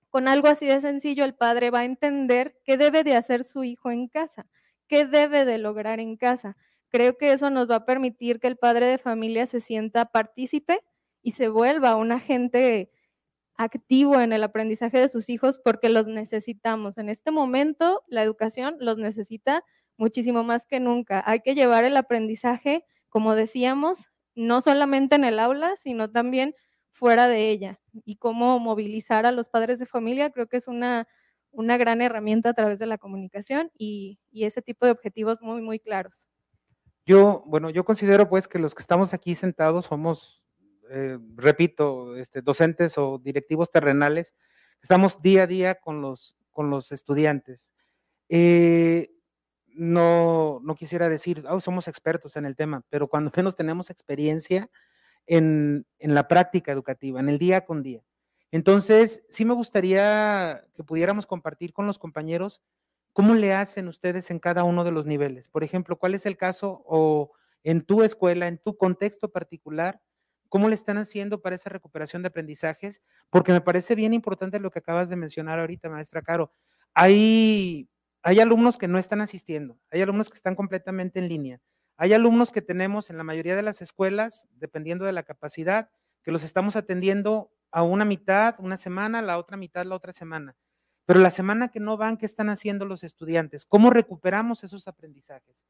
Con 0.08 0.26
algo 0.26 0.48
así 0.48 0.66
de 0.66 0.80
sencillo, 0.80 1.24
el 1.24 1.36
padre 1.36 1.70
va 1.70 1.78
a 1.78 1.84
entender 1.84 2.58
qué 2.64 2.76
debe 2.76 3.04
de 3.04 3.14
hacer 3.14 3.44
su 3.44 3.62
hijo 3.62 3.92
en 3.92 4.08
casa, 4.08 4.48
qué 4.88 5.06
debe 5.06 5.44
de 5.44 5.58
lograr 5.58 6.00
en 6.00 6.16
casa. 6.16 6.56
Creo 6.88 7.16
que 7.16 7.32
eso 7.32 7.48
nos 7.48 7.70
va 7.70 7.76
a 7.76 7.84
permitir 7.84 8.40
que 8.40 8.48
el 8.48 8.56
padre 8.56 8.86
de 8.86 8.98
familia 8.98 9.46
se 9.46 9.60
sienta 9.60 10.06
partícipe 10.06 10.80
y 11.22 11.30
se 11.30 11.46
vuelva 11.46 11.94
un 11.94 12.10
agente 12.10 12.90
activo 13.60 14.20
en 14.20 14.32
el 14.32 14.42
aprendizaje 14.42 14.98
de 14.98 15.08
sus 15.08 15.28
hijos 15.28 15.60
porque 15.62 15.90
los 15.90 16.06
necesitamos. 16.06 16.96
En 16.96 17.10
este 17.10 17.30
momento 17.30 18.02
la 18.08 18.22
educación 18.22 18.76
los 18.80 18.96
necesita 18.96 19.64
muchísimo 19.98 20.42
más 20.44 20.64
que 20.64 20.80
nunca. 20.80 21.22
Hay 21.26 21.40
que 21.40 21.54
llevar 21.54 21.84
el 21.84 21.96
aprendizaje, 21.98 22.86
como 23.10 23.34
decíamos, 23.34 24.08
no 24.34 24.62
solamente 24.62 25.16
en 25.16 25.24
el 25.24 25.38
aula, 25.38 25.76
sino 25.76 26.10
también 26.10 26.54
fuera 26.90 27.28
de 27.28 27.50
ella. 27.50 27.80
Y 27.92 28.16
cómo 28.16 28.58
movilizar 28.58 29.26
a 29.26 29.32
los 29.32 29.50
padres 29.50 29.78
de 29.78 29.84
familia, 29.84 30.30
creo 30.30 30.48
que 30.48 30.56
es 30.56 30.66
una, 30.66 31.06
una 31.50 31.76
gran 31.76 32.00
herramienta 32.00 32.50
a 32.50 32.54
través 32.54 32.78
de 32.78 32.86
la 32.86 32.96
comunicación 32.96 33.70
y, 33.76 34.18
y 34.30 34.44
ese 34.44 34.62
tipo 34.62 34.86
de 34.86 34.92
objetivos 34.92 35.42
muy, 35.42 35.60
muy 35.60 35.78
claros. 35.78 36.28
Yo, 37.04 37.42
bueno, 37.44 37.68
yo 37.68 37.84
considero 37.84 38.28
pues 38.30 38.48
que 38.48 38.58
los 38.58 38.74
que 38.74 38.80
estamos 38.80 39.12
aquí 39.12 39.34
sentados 39.34 39.84
somos 39.86 40.42
eh, 40.90 41.18
repito, 41.36 42.16
este, 42.16 42.42
docentes 42.42 42.98
o 42.98 43.18
directivos 43.18 43.70
terrenales, 43.70 44.34
estamos 44.82 45.22
día 45.22 45.44
a 45.44 45.46
día 45.46 45.74
con 45.76 46.00
los, 46.00 46.36
con 46.50 46.70
los 46.70 46.92
estudiantes. 46.92 47.72
Eh, 48.28 49.10
no, 49.68 50.60
no 50.62 50.74
quisiera 50.74 51.08
decir, 51.08 51.44
oh, 51.48 51.60
somos 51.60 51.88
expertos 51.88 52.36
en 52.36 52.44
el 52.44 52.56
tema, 52.56 52.84
pero 52.90 53.08
cuando 53.08 53.32
menos 53.36 53.56
tenemos 53.56 53.90
experiencia 53.90 54.70
en, 55.26 55.86
en 55.98 56.14
la 56.14 56.28
práctica 56.28 56.72
educativa, 56.72 57.20
en 57.20 57.28
el 57.28 57.38
día 57.38 57.64
con 57.64 57.82
día. 57.82 58.02
Entonces, 58.52 59.24
sí 59.30 59.44
me 59.44 59.54
gustaría 59.54 60.64
que 60.74 60.82
pudiéramos 60.82 61.26
compartir 61.26 61.72
con 61.72 61.86
los 61.86 61.98
compañeros 61.98 62.62
cómo 63.12 63.34
le 63.34 63.52
hacen 63.52 63.88
ustedes 63.88 64.30
en 64.30 64.38
cada 64.38 64.64
uno 64.64 64.82
de 64.82 64.90
los 64.90 65.06
niveles. 65.06 65.48
Por 65.48 65.62
ejemplo, 65.62 65.96
¿cuál 65.96 66.14
es 66.14 66.26
el 66.26 66.36
caso 66.36 66.82
o 66.86 67.32
en 67.62 67.82
tu 67.82 68.02
escuela, 68.02 68.48
en 68.48 68.58
tu 68.58 68.76
contexto 68.76 69.30
particular, 69.30 70.00
¿Cómo 70.50 70.68
le 70.68 70.74
están 70.74 70.98
haciendo 70.98 71.40
para 71.40 71.54
esa 71.54 71.70
recuperación 71.70 72.22
de 72.22 72.28
aprendizajes? 72.28 73.02
Porque 73.30 73.52
me 73.52 73.60
parece 73.60 73.94
bien 73.94 74.12
importante 74.12 74.58
lo 74.58 74.72
que 74.72 74.80
acabas 74.80 75.08
de 75.08 75.14
mencionar 75.14 75.60
ahorita, 75.60 75.88
maestra 75.88 76.22
Caro. 76.22 76.52
Hay, 76.92 77.88
hay 78.22 78.40
alumnos 78.40 78.76
que 78.76 78.88
no 78.88 78.98
están 78.98 79.20
asistiendo, 79.20 79.78
hay 79.92 80.02
alumnos 80.02 80.28
que 80.28 80.34
están 80.34 80.56
completamente 80.56 81.20
en 81.20 81.28
línea, 81.28 81.60
hay 81.96 82.14
alumnos 82.14 82.50
que 82.50 82.62
tenemos 82.62 83.10
en 83.10 83.16
la 83.16 83.22
mayoría 83.22 83.54
de 83.54 83.62
las 83.62 83.80
escuelas, 83.80 84.48
dependiendo 84.50 85.04
de 85.04 85.12
la 85.12 85.22
capacidad, 85.22 85.88
que 86.24 86.32
los 86.32 86.42
estamos 86.42 86.74
atendiendo 86.74 87.52
a 87.70 87.84
una 87.84 88.04
mitad, 88.04 88.56
una 88.58 88.76
semana, 88.76 89.22
la 89.22 89.38
otra 89.38 89.56
mitad, 89.56 89.86
la 89.86 89.94
otra 89.94 90.12
semana. 90.12 90.56
Pero 91.06 91.20
la 91.20 91.30
semana 91.30 91.68
que 91.68 91.78
no 91.78 91.96
van, 91.96 92.16
¿qué 92.16 92.26
están 92.26 92.50
haciendo 92.50 92.86
los 92.86 93.04
estudiantes? 93.04 93.64
¿Cómo 93.64 93.90
recuperamos 93.90 94.64
esos 94.64 94.88
aprendizajes? 94.88 95.64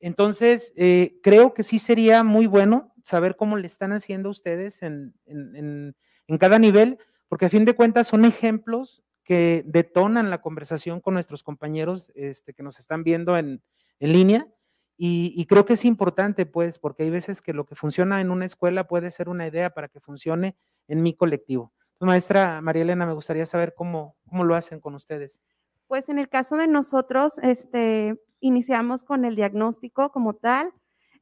Entonces, 0.00 0.72
eh, 0.76 1.18
creo 1.22 1.54
que 1.54 1.62
sí 1.62 1.78
sería 1.78 2.24
muy 2.24 2.46
bueno 2.46 2.94
saber 3.02 3.36
cómo 3.36 3.56
le 3.56 3.66
están 3.66 3.92
haciendo 3.92 4.30
ustedes 4.30 4.82
en, 4.82 5.14
en, 5.26 5.94
en, 6.26 6.38
cada 6.38 6.58
nivel, 6.58 6.98
porque 7.28 7.46
a 7.46 7.50
fin 7.50 7.64
de 7.64 7.74
cuentas 7.74 8.08
son 8.08 8.24
ejemplos 8.24 9.04
que 9.24 9.64
detonan 9.66 10.30
la 10.30 10.40
conversación 10.40 11.00
con 11.00 11.14
nuestros 11.14 11.42
compañeros 11.42 12.12
este, 12.14 12.52
que 12.52 12.62
nos 12.62 12.78
están 12.78 13.02
viendo 13.02 13.36
en, 13.36 13.62
línea. 13.98 14.46
Y, 14.96 15.44
creo 15.46 15.64
que 15.64 15.72
es 15.72 15.84
importante, 15.84 16.46
pues, 16.46 16.78
porque 16.78 17.02
hay 17.04 17.10
veces 17.10 17.40
que 17.40 17.54
lo 17.54 17.64
que 17.64 17.74
funciona 17.74 18.20
en 18.20 18.30
una 18.30 18.44
escuela 18.44 18.86
puede 18.86 19.10
ser 19.10 19.28
una 19.28 19.46
idea 19.46 19.70
para 19.70 19.88
que 19.88 19.98
funcione 19.98 20.56
en 20.86 21.02
mi 21.02 21.14
colectivo. 21.14 21.72
Maestra 22.00 22.60
María 22.60 22.82
Elena, 22.82 23.06
me 23.06 23.14
gustaría 23.14 23.46
saber 23.46 23.74
cómo, 23.74 24.16
cómo 24.28 24.44
lo 24.44 24.54
hacen 24.54 24.78
con 24.78 24.94
ustedes. 24.94 25.40
Pues 25.86 26.08
en 26.08 26.18
el 26.18 26.28
caso 26.28 26.56
de 26.56 26.68
nosotros, 26.68 27.38
este, 27.42 28.20
iniciamos 28.44 29.04
con 29.04 29.24
el 29.24 29.36
diagnóstico 29.36 30.10
como 30.12 30.34
tal. 30.34 30.72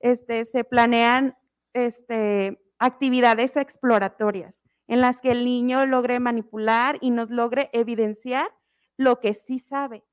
Este, 0.00 0.44
se 0.44 0.64
planean 0.64 1.36
este, 1.72 2.60
actividades 2.78 3.56
exploratorias 3.56 4.54
en 4.88 5.00
las 5.00 5.20
que 5.20 5.30
el 5.30 5.44
niño 5.44 5.86
logre 5.86 6.18
manipular 6.18 6.98
y 7.00 7.10
nos 7.10 7.30
logre 7.30 7.70
evidenciar 7.72 8.48
lo 8.96 9.20
que 9.20 9.34
sí 9.34 9.60
sabe. 9.60 10.04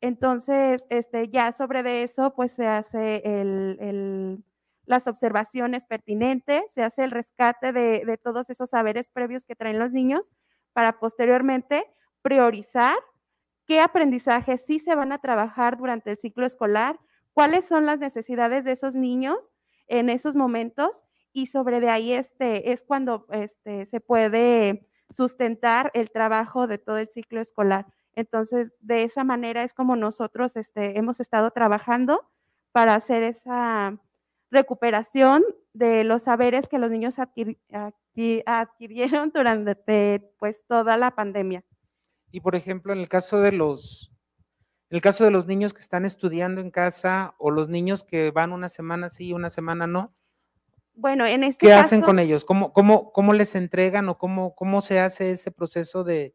Entonces, 0.00 0.86
este, 0.90 1.28
ya 1.28 1.52
sobre 1.52 1.82
de 1.82 2.02
eso, 2.02 2.34
pues 2.34 2.52
se 2.52 2.66
hace 2.68 3.22
las 4.84 5.06
observaciones 5.08 5.86
pertinentes, 5.86 6.62
se 6.70 6.82
hace 6.82 7.02
el 7.02 7.10
rescate 7.10 7.72
de, 7.72 8.04
de 8.04 8.16
todos 8.18 8.50
esos 8.50 8.70
saberes 8.70 9.08
previos 9.08 9.46
que 9.46 9.56
traen 9.56 9.78
los 9.78 9.92
niños 9.92 10.30
para 10.72 11.00
posteriormente 11.00 11.84
priorizar 12.22 12.96
qué 13.68 13.80
aprendizajes 13.80 14.64
sí 14.66 14.78
se 14.78 14.94
van 14.94 15.12
a 15.12 15.18
trabajar 15.18 15.76
durante 15.76 16.10
el 16.10 16.16
ciclo 16.16 16.46
escolar, 16.46 16.98
cuáles 17.34 17.66
son 17.66 17.84
las 17.84 17.98
necesidades 17.98 18.64
de 18.64 18.72
esos 18.72 18.94
niños 18.94 19.52
en 19.88 20.08
esos 20.08 20.34
momentos 20.34 21.04
y 21.34 21.48
sobre 21.48 21.78
de 21.78 21.90
ahí 21.90 22.14
este, 22.14 22.72
es 22.72 22.82
cuando 22.82 23.26
este, 23.30 23.84
se 23.84 24.00
puede 24.00 24.88
sustentar 25.10 25.90
el 25.92 26.10
trabajo 26.10 26.66
de 26.66 26.78
todo 26.78 26.96
el 26.96 27.08
ciclo 27.08 27.42
escolar. 27.42 27.86
Entonces, 28.14 28.72
de 28.80 29.04
esa 29.04 29.22
manera 29.22 29.62
es 29.62 29.74
como 29.74 29.96
nosotros 29.96 30.56
este, 30.56 30.98
hemos 30.98 31.20
estado 31.20 31.50
trabajando 31.50 32.26
para 32.72 32.94
hacer 32.94 33.22
esa 33.22 33.98
recuperación 34.50 35.44
de 35.74 36.04
los 36.04 36.22
saberes 36.22 36.68
que 36.68 36.78
los 36.78 36.90
niños 36.90 37.18
adquirieron 37.18 39.30
durante 39.34 40.20
pues, 40.38 40.64
toda 40.66 40.96
la 40.96 41.14
pandemia. 41.14 41.64
Y 42.30 42.40
por 42.40 42.54
ejemplo, 42.54 42.92
en 42.92 42.98
el 42.98 43.08
caso 43.08 43.40
de 43.40 43.52
los, 43.52 44.12
el 44.90 45.00
caso 45.00 45.24
de 45.24 45.30
los 45.30 45.46
niños 45.46 45.74
que 45.74 45.80
están 45.80 46.04
estudiando 46.04 46.60
en 46.60 46.70
casa 46.70 47.34
o 47.38 47.50
los 47.50 47.68
niños 47.68 48.04
que 48.04 48.30
van 48.30 48.52
una 48.52 48.68
semana 48.68 49.08
sí, 49.08 49.32
una 49.32 49.50
semana 49.50 49.86
no, 49.86 50.14
bueno, 51.00 51.26
en 51.26 51.44
este 51.44 51.64
¿Qué 51.64 51.72
hacen 51.72 52.00
con 52.00 52.18
ellos? 52.18 52.44
¿Cómo, 52.44 52.72
cómo, 52.72 53.12
cómo 53.12 53.32
les 53.32 53.54
entregan 53.54 54.08
o 54.08 54.18
cómo, 54.18 54.56
cómo 54.56 54.80
se 54.80 54.98
hace 54.98 55.30
ese 55.30 55.52
proceso 55.52 56.02
de, 56.02 56.34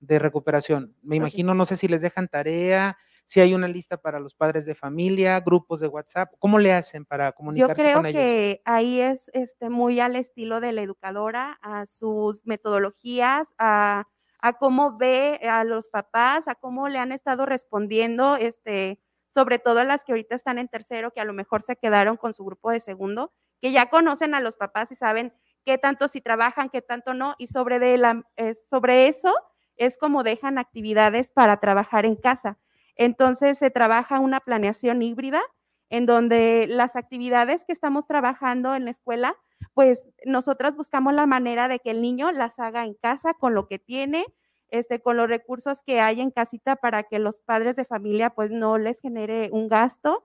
de 0.00 0.18
recuperación? 0.18 0.96
Me 1.02 1.16
imagino, 1.16 1.52
no 1.52 1.66
sé 1.66 1.76
si 1.76 1.88
les 1.88 2.00
dejan 2.00 2.26
tarea, 2.26 2.96
si 3.26 3.40
hay 3.40 3.52
una 3.52 3.68
lista 3.68 3.98
para 3.98 4.18
los 4.18 4.34
padres 4.34 4.64
de 4.64 4.74
familia, 4.74 5.38
grupos 5.40 5.80
de 5.80 5.88
WhatsApp, 5.88 6.32
¿cómo 6.38 6.58
le 6.58 6.72
hacen 6.72 7.04
para 7.04 7.32
comunicarse 7.32 7.74
con 7.74 7.84
ellos? 7.84 7.94
Yo 7.94 8.00
creo 8.00 8.12
que 8.12 8.62
ahí 8.64 9.02
es 9.02 9.30
este, 9.34 9.68
muy 9.68 10.00
al 10.00 10.16
estilo 10.16 10.60
de 10.60 10.72
la 10.72 10.80
educadora, 10.80 11.58
a 11.60 11.84
sus 11.84 12.46
metodologías, 12.46 13.46
a, 13.58 14.06
a, 14.40 14.54
cómo 14.54 14.96
ve 14.96 15.40
a 15.48 15.64
los 15.64 15.88
papás, 15.88 16.48
a 16.48 16.54
cómo 16.54 16.88
le 16.88 16.98
han 16.98 17.12
estado 17.12 17.46
respondiendo, 17.46 18.36
este, 18.36 19.00
sobre 19.28 19.58
todo 19.58 19.84
las 19.84 20.04
que 20.04 20.12
ahorita 20.12 20.34
están 20.34 20.58
en 20.58 20.68
tercero, 20.68 21.12
que 21.12 21.20
a 21.20 21.24
lo 21.24 21.32
mejor 21.32 21.62
se 21.62 21.76
quedaron 21.76 22.16
con 22.16 22.34
su 22.34 22.44
grupo 22.44 22.70
de 22.70 22.80
segundo 22.80 23.32
que 23.60 23.72
ya 23.72 23.90
conocen 23.90 24.34
a 24.34 24.40
los 24.40 24.56
papás 24.56 24.92
y 24.92 24.96
saben 24.96 25.32
qué 25.64 25.78
tanto 25.78 26.08
si 26.08 26.20
trabajan, 26.20 26.70
qué 26.70 26.82
tanto 26.82 27.14
no, 27.14 27.34
y 27.38 27.48
sobre, 27.48 27.94
eh, 28.36 28.54
sobre 28.68 29.08
eso 29.08 29.34
es 29.76 29.98
como 29.98 30.22
dejan 30.22 30.58
actividades 30.58 31.30
para 31.30 31.58
trabajar 31.58 32.06
en 32.06 32.16
casa. 32.16 32.58
Entonces 32.96 33.58
se 33.58 33.70
trabaja 33.70 34.18
una 34.18 34.40
planeación 34.40 35.02
híbrida 35.02 35.42
en 35.90 36.04
donde 36.06 36.66
las 36.68 36.96
actividades 36.96 37.64
que 37.64 37.72
estamos 37.72 38.06
trabajando 38.06 38.74
en 38.74 38.84
la 38.84 38.90
escuela, 38.90 39.36
pues 39.74 40.08
nosotras 40.24 40.76
buscamos 40.76 41.14
la 41.14 41.26
manera 41.26 41.68
de 41.68 41.78
que 41.78 41.90
el 41.90 42.02
niño 42.02 42.32
las 42.32 42.58
haga 42.58 42.84
en 42.84 42.94
casa 42.94 43.34
con 43.34 43.54
lo 43.54 43.66
que 43.66 43.78
tiene, 43.78 44.24
este, 44.70 45.00
con 45.00 45.16
los 45.16 45.28
recursos 45.28 45.82
que 45.82 46.00
hay 46.00 46.20
en 46.20 46.30
casita 46.30 46.76
para 46.76 47.04
que 47.04 47.18
los 47.18 47.38
padres 47.38 47.76
de 47.76 47.84
familia 47.84 48.30
pues 48.30 48.50
no 48.50 48.78
les 48.78 49.00
genere 49.00 49.48
un 49.52 49.68
gasto 49.68 50.24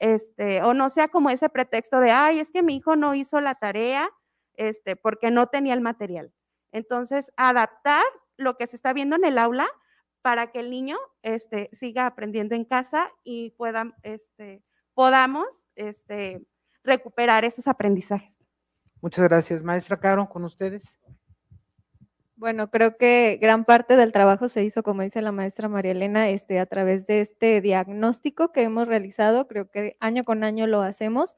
este, 0.00 0.62
o 0.62 0.74
no 0.74 0.90
sea 0.90 1.08
como 1.08 1.30
ese 1.30 1.48
pretexto 1.48 2.00
de, 2.00 2.10
ay, 2.10 2.38
es 2.38 2.50
que 2.50 2.62
mi 2.62 2.76
hijo 2.76 2.96
no 2.96 3.14
hizo 3.14 3.40
la 3.40 3.54
tarea, 3.54 4.10
este, 4.54 4.96
porque 4.96 5.30
no 5.30 5.46
tenía 5.48 5.74
el 5.74 5.80
material. 5.80 6.32
Entonces, 6.72 7.32
adaptar 7.36 8.02
lo 8.36 8.56
que 8.56 8.66
se 8.66 8.76
está 8.76 8.92
viendo 8.92 9.16
en 9.16 9.24
el 9.24 9.38
aula 9.38 9.68
para 10.22 10.50
que 10.50 10.60
el 10.60 10.70
niño 10.70 10.96
este, 11.22 11.70
siga 11.72 12.06
aprendiendo 12.06 12.54
en 12.54 12.64
casa 12.64 13.10
y 13.24 13.50
puedan, 13.52 13.94
este, 14.02 14.62
podamos 14.94 15.46
este, 15.76 16.44
recuperar 16.82 17.44
esos 17.44 17.68
aprendizajes. 17.68 18.34
Muchas 19.04 19.28
gracias, 19.28 19.62
maestra 19.62 20.00
Caro, 20.00 20.30
con 20.30 20.44
ustedes. 20.44 20.96
Bueno, 22.36 22.70
creo 22.70 22.96
que 22.96 23.38
gran 23.38 23.66
parte 23.66 23.98
del 23.98 24.12
trabajo 24.12 24.48
se 24.48 24.64
hizo, 24.64 24.82
como 24.82 25.02
dice 25.02 25.20
la 25.20 25.30
maestra 25.30 25.68
María 25.68 25.92
Elena, 25.92 26.30
este, 26.30 26.58
a 26.58 26.64
través 26.64 27.06
de 27.06 27.20
este 27.20 27.60
diagnóstico 27.60 28.50
que 28.50 28.62
hemos 28.62 28.88
realizado. 28.88 29.46
Creo 29.46 29.70
que 29.70 29.98
año 30.00 30.24
con 30.24 30.42
año 30.42 30.66
lo 30.66 30.80
hacemos 30.80 31.36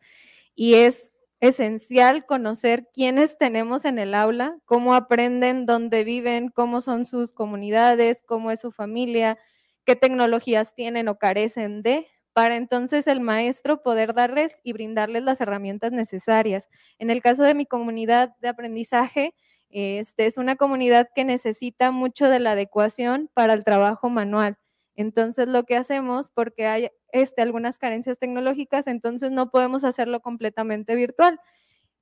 y 0.54 0.74
es 0.74 1.12
esencial 1.40 2.24
conocer 2.24 2.86
quiénes 2.94 3.36
tenemos 3.36 3.84
en 3.84 3.98
el 3.98 4.14
aula, 4.14 4.56
cómo 4.64 4.94
aprenden, 4.94 5.66
dónde 5.66 6.04
viven, 6.04 6.50
cómo 6.50 6.80
son 6.80 7.04
sus 7.04 7.32
comunidades, 7.32 8.22
cómo 8.24 8.52
es 8.52 8.60
su 8.60 8.70
familia, 8.70 9.38
qué 9.84 9.96
tecnologías 9.96 10.76
tienen 10.76 11.08
o 11.08 11.18
carecen 11.18 11.82
de, 11.82 12.06
para 12.36 12.56
entonces 12.56 13.06
el 13.06 13.20
maestro 13.20 13.82
poder 13.82 14.12
darles 14.12 14.60
y 14.62 14.74
brindarles 14.74 15.22
las 15.22 15.40
herramientas 15.40 15.90
necesarias. 15.90 16.68
En 16.98 17.08
el 17.08 17.22
caso 17.22 17.42
de 17.44 17.54
mi 17.54 17.64
comunidad 17.64 18.36
de 18.42 18.48
aprendizaje, 18.48 19.34
este, 19.70 20.26
es 20.26 20.36
una 20.36 20.54
comunidad 20.56 21.08
que 21.14 21.24
necesita 21.24 21.90
mucho 21.92 22.28
de 22.28 22.38
la 22.38 22.50
adecuación 22.52 23.30
para 23.32 23.54
el 23.54 23.64
trabajo 23.64 24.10
manual. 24.10 24.58
Entonces, 24.96 25.48
lo 25.48 25.64
que 25.64 25.76
hacemos, 25.76 26.28
porque 26.28 26.66
hay 26.66 26.90
este, 27.10 27.40
algunas 27.40 27.78
carencias 27.78 28.18
tecnológicas, 28.18 28.86
entonces 28.86 29.30
no 29.30 29.50
podemos 29.50 29.82
hacerlo 29.84 30.20
completamente 30.20 30.94
virtual. 30.94 31.40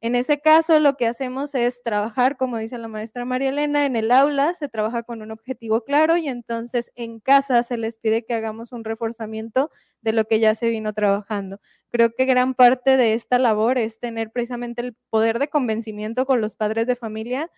En 0.03 0.15
ese 0.17 0.39
caso, 0.41 0.79
lo 0.81 0.97
que 0.97 1.07
hacemos 1.07 1.55
es 1.55 1.83
trabajar, 1.83 2.37
como 2.37 2.59
dice 2.59 2.77
la 2.79 2.89
maestra 2.89 3.25
María 3.25 3.49
Elena, 3.49 3.87
en 3.87 3.97
el 3.97 4.11
aula 4.11 4.55
se 4.55 4.69
trabaja 4.69 5.03
con 5.03 5.23
un 5.23 5.31
objetivo 5.31 5.81
claro 5.83 6.17
y 6.19 6.29
entonces 6.29 6.93
en 6.95 7.21
casa 7.21 7.63
se 7.63 7.79
les 7.79 7.97
pide 7.99 8.25
que 8.25 8.35
hagamos 8.35 8.73
un 8.73 8.85
reforzamiento 8.85 9.71
de 10.03 10.13
lo 10.13 10.27
que 10.27 10.41
ya 10.41 10.55
se 10.55 10.69
vino 10.69 10.93
trabajando. 10.93 11.59
Creo 11.91 12.11
que 12.15 12.27
gran 12.27 12.55
parte 12.55 12.97
de 12.99 13.15
esta 13.15 13.39
labor 13.39 13.79
es 13.79 13.99
tener 13.99 14.31
precisamente 14.31 14.83
el 14.83 14.95
poder 15.11 15.39
de 15.39 15.49
convencimiento 15.49 16.27
con 16.27 16.41
los 16.43 16.55
padres 16.57 16.87
de 16.87 16.97
familia 16.97 17.51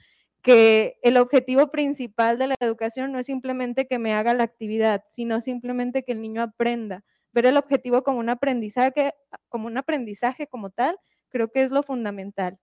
que 0.43 0.99
el 1.03 1.17
objetivo 1.17 1.71
principal 1.73 2.39
de 2.39 2.47
la 2.49 2.55
educación 2.61 3.11
no 3.13 3.19
es 3.19 3.27
simplemente 3.27 3.87
que 3.89 3.99
me 3.99 4.15
haga 4.15 4.35
la 4.35 4.45
actividad, 4.45 5.03
sino 5.11 5.41
simplemente 5.41 6.05
que 6.05 6.13
el 6.13 6.21
niño 6.21 6.43
aprenda. 6.43 7.03
Ver 7.33 7.47
el 7.47 7.57
objetivo 7.57 8.03
como 8.05 8.21
un 8.21 8.29
aprendizaje, 8.29 9.13
como 9.49 9.67
un 9.67 9.77
aprendizaje 9.79 10.47
como 10.47 10.71
tal, 10.71 10.97
creo 11.31 11.49
que 11.49 11.63
es 11.63 11.71
lo 11.71 11.83
fundamental. 11.83 12.59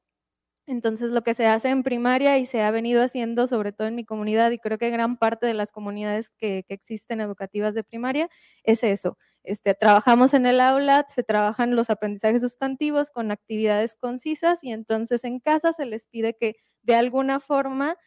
Entonces, 0.65 1.11
lo 1.11 1.23
que 1.23 1.33
se 1.33 1.45
hace 1.45 1.69
en 1.69 1.83
primaria 1.83 2.37
y 2.37 2.45
se 2.45 2.61
ha 2.61 2.71
venido 2.71 3.03
haciendo, 3.03 3.47
sobre 3.47 3.73
todo 3.73 3.87
en 3.87 3.95
mi 3.95 4.05
comunidad, 4.05 4.51
y 4.51 4.59
creo 4.59 4.77
que 4.77 4.89
gran 4.91 5.17
parte 5.17 5.45
de 5.45 5.53
las 5.53 5.71
comunidades 5.71 6.29
que, 6.29 6.63
existen 6.69 7.19
educativas 7.19 7.75
de 7.75 7.83
primaria, 7.83 8.29
es 8.63 8.83
eso. 8.83 9.17
Este, 9.43 9.73
trabajamos 9.73 10.33
en 10.33 10.45
el 10.45 10.61
aula, 10.61 11.05
se 11.13 11.23
trabajan 11.23 11.75
los 11.75 11.89
aprendizajes 11.89 12.41
sustantivos 12.41 13.11
con 13.11 13.29
actividades 13.29 13.95
concisas 13.95 14.63
y 14.63 14.71
entonces 14.71 15.25
en 15.25 15.41
casa 15.41 15.73
se 15.73 15.85
les 15.85 16.07
pide 16.07 16.33
que 16.37 16.55
de 16.81 16.95
alguna 16.95 17.41
forma 17.41 17.97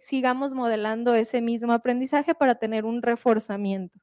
sigamos 0.00 0.52
modelando 0.52 1.14
ese 1.14 1.40
mismo 1.40 1.72
aprendizaje 1.72 2.34
para 2.34 2.56
tener 2.56 2.84
un 2.84 3.02
reforzamiento. 3.02 4.00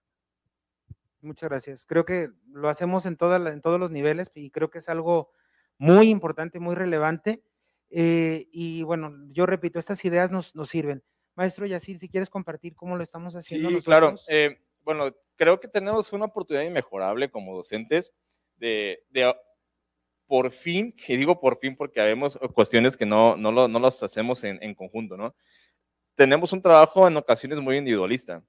Muchas 1.22 1.50
gracias. 1.50 1.86
Creo 1.86 2.06
que 2.06 2.30
lo 2.48 2.70
hacemos 2.70 3.06
en, 3.06 3.18
en 3.20 3.62
todos 3.62 3.80
los 3.80 3.92
niveles 3.92 4.32
y 4.34 4.50
creo 4.50 4.70
que 4.70 4.78
es 4.78 4.88
algo 4.88 5.32
muy 5.80 6.10
importante, 6.10 6.60
muy 6.60 6.76
relevante. 6.76 7.42
Eh, 7.90 8.48
y 8.52 8.84
bueno, 8.84 9.16
yo 9.32 9.48
repito, 9.48 9.80
estas 9.80 10.06
ideas 10.06 10.30
nos, 10.30 10.56
nos 10.56 10.70
sirven. 10.70 11.04
Maestro 11.36 11.66
Yacir, 11.66 11.98
si 11.98 12.10
quieres 12.10 12.30
compartir 12.30 12.76
cómo 12.76 12.96
lo 12.96 13.04
estamos 13.04 13.36
haciendo. 13.36 13.70
Sí, 13.70 13.82
claro. 13.82 14.16
Eh, 14.28 14.60
bueno, 14.84 15.16
creo 15.36 15.60
que 15.60 15.68
tenemos 15.68 16.14
una 16.14 16.26
oportunidad 16.26 16.66
inmejorable 16.66 17.32
como 17.32 17.56
docentes 17.56 18.14
de, 18.58 19.04
de 19.10 19.34
por 20.28 20.52
fin, 20.52 20.94
y 21.08 21.18
digo 21.18 21.40
por 21.40 21.58
fin 21.58 21.76
porque 21.76 22.02
habemos 22.02 22.38
cuestiones 22.54 22.96
que 22.96 23.06
no, 23.06 23.36
no, 23.36 23.52
lo, 23.52 23.68
no 23.68 23.80
las 23.80 24.04
hacemos 24.04 24.44
en, 24.44 24.62
en 24.62 24.76
conjunto, 24.76 25.18
¿no? 25.18 25.34
Tenemos 26.14 26.52
un 26.54 26.62
trabajo 26.62 27.08
en 27.08 27.18
ocasiones 27.18 27.60
muy 27.62 27.78
individualista 27.78 28.44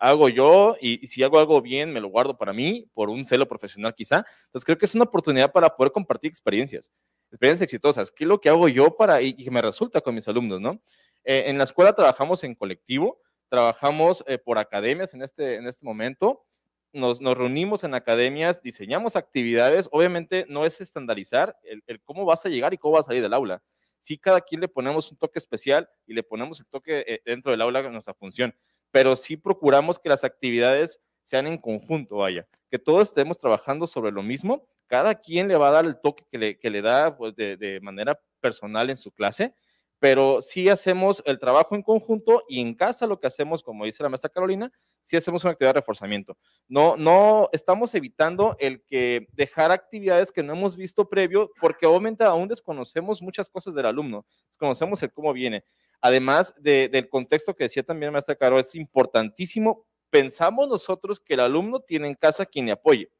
hago 0.00 0.30
yo 0.30 0.76
y, 0.80 1.06
si 1.06 1.22
hago 1.22 1.38
algo 1.38 1.60
bien, 1.60 1.92
me 1.92 2.00
lo 2.00 2.08
guardo 2.08 2.36
para 2.36 2.52
mí, 2.54 2.88
por 2.94 3.10
un 3.10 3.24
celo 3.24 3.46
profesional 3.46 3.94
quizá. 3.94 4.24
Entonces 4.46 4.64
creo 4.64 4.78
que 4.78 4.86
es 4.86 4.94
una 4.94 5.04
oportunidad 5.04 5.52
para 5.52 5.68
poder 5.68 5.92
compartir 5.92 6.30
experiencias, 6.30 6.90
experiencias 7.30 7.66
exitosas. 7.66 8.10
¿Qué 8.10 8.24
es 8.24 8.28
lo 8.28 8.40
que 8.40 8.48
hago 8.48 8.66
yo 8.68 8.96
para 8.96 9.20
y, 9.20 9.34
que 9.34 9.50
me 9.50 9.60
resulta 9.60 10.00
con 10.00 10.14
mis 10.14 10.26
alumnos, 10.26 10.60
no? 10.60 10.80
Eh, 11.22 11.44
en 11.46 11.58
la 11.58 11.64
escuela 11.64 11.94
trabajamos 11.94 12.42
en 12.44 12.54
colectivo, 12.54 13.20
trabajamos 13.50 14.24
eh, 14.26 14.38
por 14.38 14.58
academias 14.58 15.12
en 15.12 15.22
este, 15.22 15.56
en 15.56 15.66
este 15.66 15.84
momento. 15.84 16.46
Nos, 16.92 17.20
nos, 17.20 17.36
reunimos 17.36 17.84
en 17.84 17.94
academias, 17.94 18.62
diseñamos 18.62 19.16
actividades. 19.16 19.88
Obviamente 19.92 20.46
no 20.48 20.64
es 20.64 20.80
estandarizar 20.80 21.56
el, 21.62 21.84
el 21.86 22.00
cómo 22.02 22.24
vas 22.24 22.44
a 22.46 22.48
llegar 22.48 22.72
y 22.72 22.78
cómo 22.78 22.94
vas 22.94 23.04
a 23.04 23.08
salir 23.08 23.22
del 23.22 23.34
aula. 23.34 23.62
Sí, 24.00 24.16
cada 24.16 24.40
quien 24.40 24.62
le 24.62 24.68
ponemos 24.68 25.12
un 25.12 25.18
toque 25.18 25.38
especial 25.38 25.88
y 26.06 26.14
le 26.14 26.22
ponemos 26.22 26.58
el 26.58 26.66
toque 26.66 27.04
eh, 27.06 27.20
dentro 27.26 27.52
del 27.52 27.60
aula 27.60 27.80
en 27.80 27.92
nuestra 27.92 28.14
función 28.14 28.54
pero 28.90 29.16
sí 29.16 29.36
procuramos 29.36 29.98
que 29.98 30.08
las 30.08 30.24
actividades 30.24 31.00
sean 31.22 31.46
en 31.46 31.58
conjunto, 31.58 32.16
vaya, 32.16 32.46
que 32.70 32.78
todos 32.78 33.08
estemos 33.08 33.38
trabajando 33.38 33.86
sobre 33.86 34.12
lo 34.12 34.22
mismo 34.22 34.66
cada 34.90 35.14
quien 35.14 35.46
le 35.46 35.56
va 35.56 35.68
a 35.68 35.70
dar 35.70 35.84
el 35.84 36.00
toque 36.00 36.24
que 36.30 36.70
le, 36.70 36.82
da 36.82 37.16
pues, 37.16 37.36
de, 37.36 37.56
de 37.56 37.80
manera 37.80 38.20
personal 38.40 38.90
en 38.90 38.96
su 38.96 39.12
clase, 39.12 39.54
pero 40.00 40.42
sí 40.42 40.68
hacemos 40.68 41.22
el 41.26 41.38
trabajo 41.38 41.76
en 41.76 41.82
conjunto 41.82 42.42
y 42.48 42.60
en 42.60 42.74
casa 42.74 43.06
lo 43.06 43.20
que 43.20 43.28
hacemos, 43.28 43.62
como 43.62 43.84
dice 43.84 44.02
la 44.02 44.08
maestra 44.08 44.30
Carolina, 44.30 44.72
sí 45.00 45.16
hacemos 45.16 45.44
una 45.44 45.52
actividad 45.52 45.74
de 45.74 45.80
reforzamiento. 45.80 46.36
No, 46.66 46.96
no 46.96 47.48
estamos 47.52 47.94
evitando 47.94 48.56
el 48.58 48.82
que 48.82 49.28
dejar 49.32 49.70
actividades 49.70 50.32
que 50.32 50.42
no 50.42 50.54
hemos 50.54 50.74
visto 50.74 51.08
previo, 51.08 51.52
porque 51.60 51.86
obviamente 51.86 52.24
aún 52.24 52.48
desconocemos 52.48 53.22
muchas 53.22 53.48
cosas 53.48 53.74
del 53.74 53.86
alumno, 53.86 54.26
desconocemos 54.48 55.00
el 55.04 55.12
cómo 55.12 55.32
viene. 55.32 55.64
Además 56.00 56.54
de, 56.58 56.88
del 56.88 57.08
contexto 57.08 57.54
que 57.54 57.64
decía 57.64 57.82
también 57.82 58.12
maestra 58.12 58.34
Caro, 58.34 58.58
es 58.58 58.74
importantísimo. 58.74 59.86
Pensamos 60.08 60.68
nosotros 60.68 61.20
que 61.20 61.34
el 61.34 61.40
alumno 61.40 61.80
tiene 61.80 62.08
en 62.08 62.14
casa 62.14 62.46
quien 62.46 62.66
le 62.66 62.72
apoye, 62.72 63.10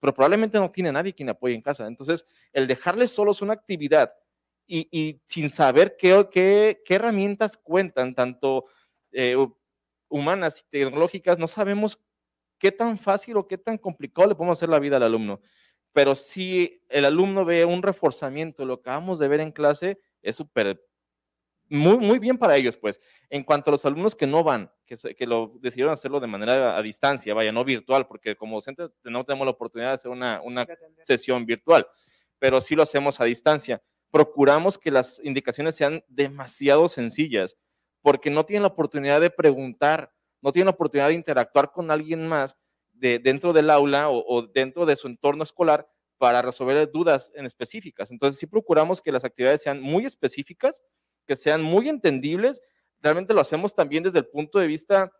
pero 0.00 0.14
probablemente 0.14 0.58
no 0.58 0.70
tiene 0.70 0.92
nadie 0.92 1.14
quien 1.14 1.26
le 1.26 1.32
apoye 1.32 1.54
en 1.54 1.62
casa. 1.62 1.86
Entonces, 1.86 2.26
el 2.52 2.66
dejarles 2.66 3.10
solos 3.10 3.42
una 3.42 3.54
actividad 3.54 4.12
y, 4.66 5.20
sin 5.26 5.48
saber 5.48 5.96
qué, 5.96 6.78
herramientas 6.86 7.56
cuentan, 7.56 8.14
tanto 8.14 8.66
eh, 9.12 9.34
humanas 10.08 10.60
y 10.60 10.70
tecnológicas, 10.70 11.38
no 11.38 11.48
sabemos 11.48 11.98
qué 12.58 12.72
tan 12.72 12.98
fácil 12.98 13.38
o 13.38 13.48
qué 13.48 13.56
tan 13.56 13.78
complicado 13.78 14.28
le 14.28 14.34
podemos 14.34 14.58
hacer 14.58 14.68
la 14.68 14.78
vida 14.78 14.96
al 14.96 15.04
alumno. 15.04 15.40
Pero 15.92 16.14
si 16.14 16.82
el 16.88 17.04
alumno 17.04 17.44
ve 17.44 17.64
un 17.64 17.82
reforzamiento, 17.82 18.64
lo 18.64 18.74
acabamos 18.74 19.18
de 19.18 19.28
ver 19.28 19.40
en 19.40 19.52
clase, 19.52 19.98
es 20.22 20.36
súper, 20.36 20.84
muy, 21.68 21.98
muy 21.98 22.18
bien 22.18 22.38
para 22.38 22.56
ellos, 22.56 22.76
pues. 22.76 23.00
En 23.30 23.44
cuanto 23.44 23.70
a 23.70 23.72
los 23.72 23.84
alumnos 23.84 24.14
que 24.14 24.26
no 24.26 24.42
van, 24.42 24.70
que, 24.86 24.96
que 25.14 25.26
lo 25.26 25.52
decidieron 25.60 25.92
hacerlo 25.92 26.20
de 26.20 26.26
manera 26.26 26.76
a, 26.76 26.82
distancia, 26.82 27.34
vaya, 27.34 27.52
no 27.52 27.64
virtual, 27.64 28.06
porque 28.06 28.36
como 28.36 28.56
docente 28.56 28.88
no 29.04 29.24
tenemos 29.24 29.46
la 29.46 29.52
oportunidad 29.52 29.90
de 29.90 29.94
hacer 29.94 30.10
una, 30.10 30.40
una 30.42 30.66
sesión 31.04 31.46
virtual, 31.46 31.86
pero 32.38 32.60
sí 32.60 32.74
lo 32.74 32.82
hacemos 32.82 33.20
a 33.20 33.24
distancia 33.24 33.82
procuramos 34.10 34.78
que 34.78 34.90
las 34.90 35.20
indicaciones 35.22 35.76
sean 35.76 36.04
demasiado 36.08 36.88
sencillas, 36.88 37.56
porque 38.02 38.30
no 38.30 38.44
tienen 38.44 38.62
la 38.62 38.68
oportunidad 38.68 39.20
de 39.20 39.30
preguntar, 39.30 40.12
no 40.40 40.52
tienen 40.52 40.66
la 40.66 40.72
oportunidad 40.72 41.08
de 41.08 41.14
interactuar 41.14 41.72
con 41.72 41.90
alguien 41.90 42.26
más 42.26 42.56
de, 42.92 43.18
dentro 43.18 43.52
del 43.52 43.70
aula 43.70 44.08
o, 44.10 44.46
dentro 44.46 44.86
de 44.86 44.96
su 44.96 45.08
entorno 45.08 45.44
escolar 45.44 45.88
para 46.16 46.42
resolver 46.42 46.90
dudas 46.90 47.30
en 47.34 47.46
específicas. 47.46 48.10
Entonces, 48.10 48.38
sí 48.40 48.46
procuramos 48.46 49.00
que 49.00 49.12
las 49.12 49.24
actividades 49.24 49.62
sean 49.62 49.80
muy 49.80 50.04
específicas, 50.04 50.82
que 51.28 51.36
sean 51.36 51.62
muy 51.62 51.88
entendibles. 51.88 52.60
Realmente 53.00 53.32
lo 53.32 53.40
hacemos 53.40 53.72
también 53.72 54.02
desde 54.02 54.18
el 54.18 54.26
punto 54.26 54.58
de 54.58 54.66
vista 54.66 55.12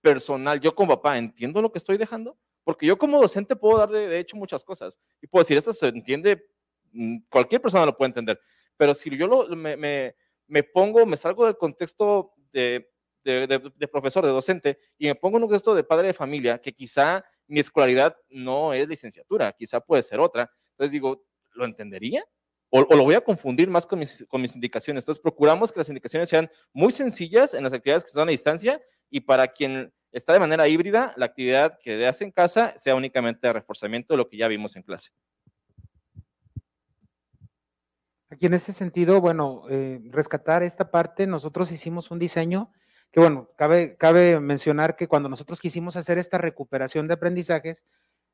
personal. 0.00 0.58
Yo 0.60 0.74
como 0.74 0.96
papá 0.96 1.18
entiendo 1.18 1.60
lo 1.60 1.70
que 1.70 1.78
estoy 1.78 1.98
dejando, 1.98 2.38
porque 2.64 2.86
yo 2.86 2.96
como 2.96 3.20
docente 3.20 3.56
puedo 3.56 3.76
dar 3.76 3.90
de, 3.90 4.18
hecho 4.18 4.36
muchas 4.36 4.64
cosas 4.64 4.98
y 5.20 5.26
puedo 5.26 5.42
decir, 5.42 5.58
eso 5.58 5.74
se 5.74 5.88
entiende 5.88 6.46
Mm, 6.92 7.18
cualquier 7.28 7.60
persona 7.60 7.86
lo 7.86 7.96
puede 7.96 8.08
entender, 8.08 8.40
pero 8.76 8.94
si 8.94 9.14
yo 9.16 9.26
lo, 9.26 9.48
me, 9.56 9.76
me, 9.76 10.14
me, 10.46 10.62
pongo, 10.62 11.04
me 11.06 11.16
salgo 11.16 11.44
del 11.44 11.56
contexto 11.56 12.32
de, 12.52 12.90
de, 13.24 13.46
de, 13.46 13.88
profesor, 13.88 14.24
de 14.24 14.30
docente, 14.30 14.78
y 14.96 15.06
me 15.06 15.14
pongo 15.14 15.36
en 15.36 15.44
un 15.44 15.48
contexto 15.48 15.74
de 15.74 15.84
padre 15.84 16.08
de 16.08 16.14
familia, 16.14 16.60
que 16.60 16.72
quizá 16.72 17.24
mi 17.46 17.60
escolaridad 17.60 18.16
no 18.30 18.72
es 18.72 18.88
licenciatura, 18.88 19.52
quizá 19.52 19.80
puede 19.80 20.02
ser 20.02 20.20
otra, 20.20 20.50
entonces 20.70 20.92
digo, 20.92 21.24
¿lo 21.52 21.64
entendería? 21.64 22.24
O, 22.70 22.82
lo 22.82 23.04
voy 23.04 23.14
a 23.14 23.20
confundir 23.22 23.68
más 23.68 23.86
con 23.86 23.98
mis, 23.98 24.26
indicaciones. 24.54 25.02
Entonces, 25.02 25.22
procuramos 25.22 25.72
que 25.72 25.80
las 25.80 25.88
indicaciones 25.88 26.28
sean 26.28 26.50
muy 26.72 26.90
sencillas 26.90 27.54
en 27.54 27.64
las 27.64 27.72
actividades 27.72 28.04
que 28.04 28.10
son 28.10 28.28
a 28.28 28.30
distancia 28.30 28.80
y 29.10 29.20
para 29.20 29.48
quien 29.48 29.92
está 30.12 30.32
de 30.32 30.40
manera 30.40 30.68
híbrida, 30.68 31.12
la 31.16 31.26
actividad 31.26 31.78
que 31.82 32.06
hace 32.06 32.24
en 32.24 32.30
casa 32.30 32.74
sea 32.76 32.94
únicamente 32.94 33.46
de 33.46 33.52
reforzamiento 33.52 34.12
de 34.12 34.18
lo 34.18 34.28
que 34.28 34.36
ya 34.36 34.48
vimos 34.48 34.76
en 34.76 34.82
clase. 34.82 35.10
Aquí 38.30 38.46
en 38.46 38.54
ese 38.54 38.72
sentido, 38.72 39.20
bueno, 39.22 39.62
eh, 39.70 40.00
rescatar 40.10 40.62
esta 40.62 40.90
parte, 40.90 41.26
nosotros 41.26 41.72
hicimos 41.72 42.10
un 42.10 42.18
diseño 42.18 42.70
que, 43.10 43.20
bueno, 43.20 43.50
cabe, 43.56 43.96
cabe 43.96 44.38
mencionar 44.38 44.96
que 44.96 45.08
cuando 45.08 45.30
nosotros 45.30 45.60
quisimos 45.60 45.96
hacer 45.96 46.18
esta 46.18 46.36
recuperación 46.36 47.08
de 47.08 47.14
aprendizajes, 47.14 47.86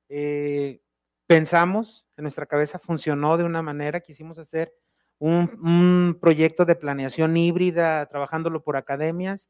eh, 0.09 0.81
pensamos, 1.27 2.07
en 2.17 2.23
nuestra 2.23 2.47
cabeza 2.47 2.79
funcionó 2.79 3.37
de 3.37 3.45
una 3.45 3.63
manera, 3.63 4.01
quisimos 4.01 4.39
hacer 4.39 4.75
un, 5.19 5.59
un, 5.63 6.19
proyecto 6.21 6.65
de 6.65 6.75
planeación 6.75 7.37
híbrida, 7.37 8.07
trabajándolo 8.07 8.63
por 8.63 8.77
academias, 8.77 9.49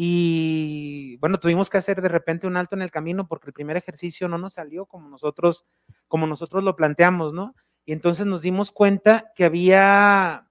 y 0.00 1.16
bueno, 1.16 1.40
tuvimos 1.40 1.70
que 1.70 1.78
hacer 1.78 2.00
de 2.00 2.08
repente 2.08 2.46
un 2.46 2.56
alto 2.56 2.76
en 2.76 2.82
el 2.82 2.92
camino 2.92 3.26
porque 3.26 3.48
el 3.48 3.52
primer 3.52 3.76
ejercicio 3.76 4.28
no 4.28 4.38
nos 4.38 4.54
salió 4.54 4.86
como 4.86 5.08
nosotros, 5.08 5.66
como 6.06 6.26
nosotros 6.28 6.62
lo 6.62 6.76
planteamos, 6.76 7.32
¿no? 7.32 7.56
Y 7.84 7.92
entonces 7.92 8.24
nos 8.24 8.42
dimos 8.42 8.70
cuenta 8.70 9.32
que 9.34 9.44
había 9.44 10.48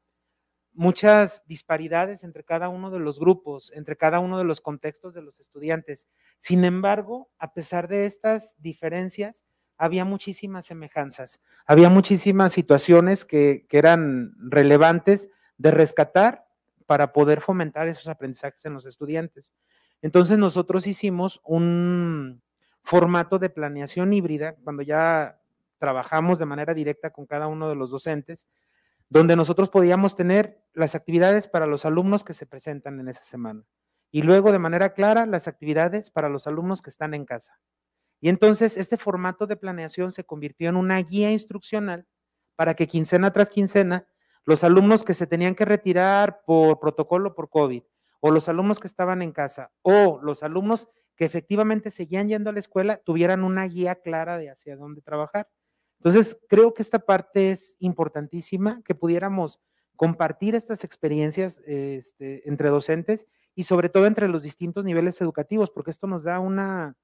muchas 0.73 1.43
disparidades 1.47 2.25
entre 2.25 2.43
cada 2.43 2.67
uno 2.67 2.91
de 2.91 2.99
los 2.99 3.19
grupos, 3.19 3.71
entre 3.73 3.95
cada 3.95 4.19
uno 4.19 4.37
de 4.37 4.43
los 4.43 4.59
contextos 4.59 5.13
de 5.13 5.21
los 5.21 5.39
estudiantes. 5.39 6.07
Sin 6.39 6.65
embargo, 6.65 7.29
a 7.39 7.53
pesar 7.53 7.87
de 7.87 8.05
estas 8.05 8.55
diferencias, 8.59 9.45
había 9.77 10.05
muchísimas 10.05 10.65
semejanzas, 10.65 11.39
había 11.65 11.89
muchísimas 11.89 12.51
situaciones 12.51 13.25
que, 13.25 13.65
eran 13.69 14.33
relevantes 14.39 15.29
de 15.57 15.71
rescatar 15.71 16.45
para 16.85 17.13
poder 17.13 17.41
fomentar 17.41 17.87
esos 17.87 18.07
aprendizajes 18.07 18.65
en 18.65 18.73
los 18.73 18.85
estudiantes. 18.85 19.53
Entonces 20.01 20.37
nosotros 20.37 20.87
hicimos 20.87 21.41
un 21.43 22.41
formato 22.83 23.39
de 23.39 23.49
planeación 23.49 24.13
híbrida, 24.13 24.55
cuando 24.63 24.83
ya 24.83 25.39
trabajamos 25.77 26.39
de 26.39 26.45
manera 26.45 26.73
directa 26.73 27.11
con 27.11 27.25
cada 27.25 27.47
uno 27.47 27.69
de 27.69 27.75
los 27.75 27.91
docentes, 27.91 28.47
donde 29.09 29.35
nosotros 29.35 29.69
podíamos 29.69 30.15
tener 30.15 30.63
las 30.73 30.95
actividades 30.95 31.47
para 31.47 31.65
los 31.65 31.85
alumnos 31.85 32.23
que 32.23 32.33
se 32.33 32.45
presentan 32.45 32.99
en 32.99 33.09
esa 33.09 33.23
semana 33.23 33.63
y 34.11 34.21
luego 34.21 34.51
de 34.51 34.59
manera 34.59 34.93
clara 34.93 35.25
las 35.25 35.47
actividades 35.47 36.09
para 36.09 36.29
los 36.29 36.47
alumnos 36.47 36.81
que 36.81 36.89
están 36.89 37.13
en 37.13 37.25
casa. 37.25 37.59
Y 38.19 38.29
entonces 38.29 38.77
este 38.77 38.97
formato 38.97 39.47
de 39.47 39.55
planeación 39.55 40.11
se 40.11 40.23
convirtió 40.23 40.69
en 40.69 40.75
una 40.75 40.97
guía 41.01 41.31
instruccional 41.31 42.07
para 42.55 42.73
que 42.73 42.87
quincena 42.87 43.31
tras 43.31 43.49
quincena 43.49 44.07
los 44.45 44.63
alumnos 44.63 45.03
que 45.03 45.13
se 45.13 45.27
tenían 45.27 45.55
que 45.55 45.65
retirar 45.65 46.41
por 46.45 46.79
protocolo 46.79 47.35
por 47.35 47.49
COVID 47.49 47.83
o 48.21 48.31
los 48.31 48.49
alumnos 48.49 48.79
que 48.79 48.87
estaban 48.87 49.21
en 49.21 49.31
casa 49.31 49.71
o 49.81 50.19
los 50.23 50.41
alumnos 50.41 50.87
que 51.15 51.25
efectivamente 51.25 51.89
seguían 51.89 52.29
yendo 52.29 52.49
a 52.49 52.53
la 52.53 52.59
escuela 52.59 52.97
tuvieran 52.97 53.43
una 53.43 53.65
guía 53.65 53.95
clara 53.95 54.37
de 54.37 54.49
hacia 54.49 54.77
dónde 54.77 55.01
trabajar. 55.01 55.49
Entonces, 55.99 56.37
creo 56.47 56.73
que 56.73 56.83
esta 56.83 56.99
parte 56.99 57.51
es 57.51 57.75
importantísima, 57.79 58.81
que 58.85 58.93
pudiéramos 58.93 59.59
compartir 59.95 60.53
estas 60.53 60.83
experiencias 60.83 61.59
este, 61.65 62.47
entre 62.47 62.69
docentes 62.69 63.25
y 63.55 63.63
sobre 63.63 63.89
todo 63.89 64.05
entre 64.05 64.27
los 64.27 64.43
distintos 64.43 64.85
niveles 64.85 65.19
educativos, 65.21 65.71
porque 65.71 65.89
esto 65.89 66.05
nos 66.05 66.23
da 66.23 66.39
una, 66.39 66.95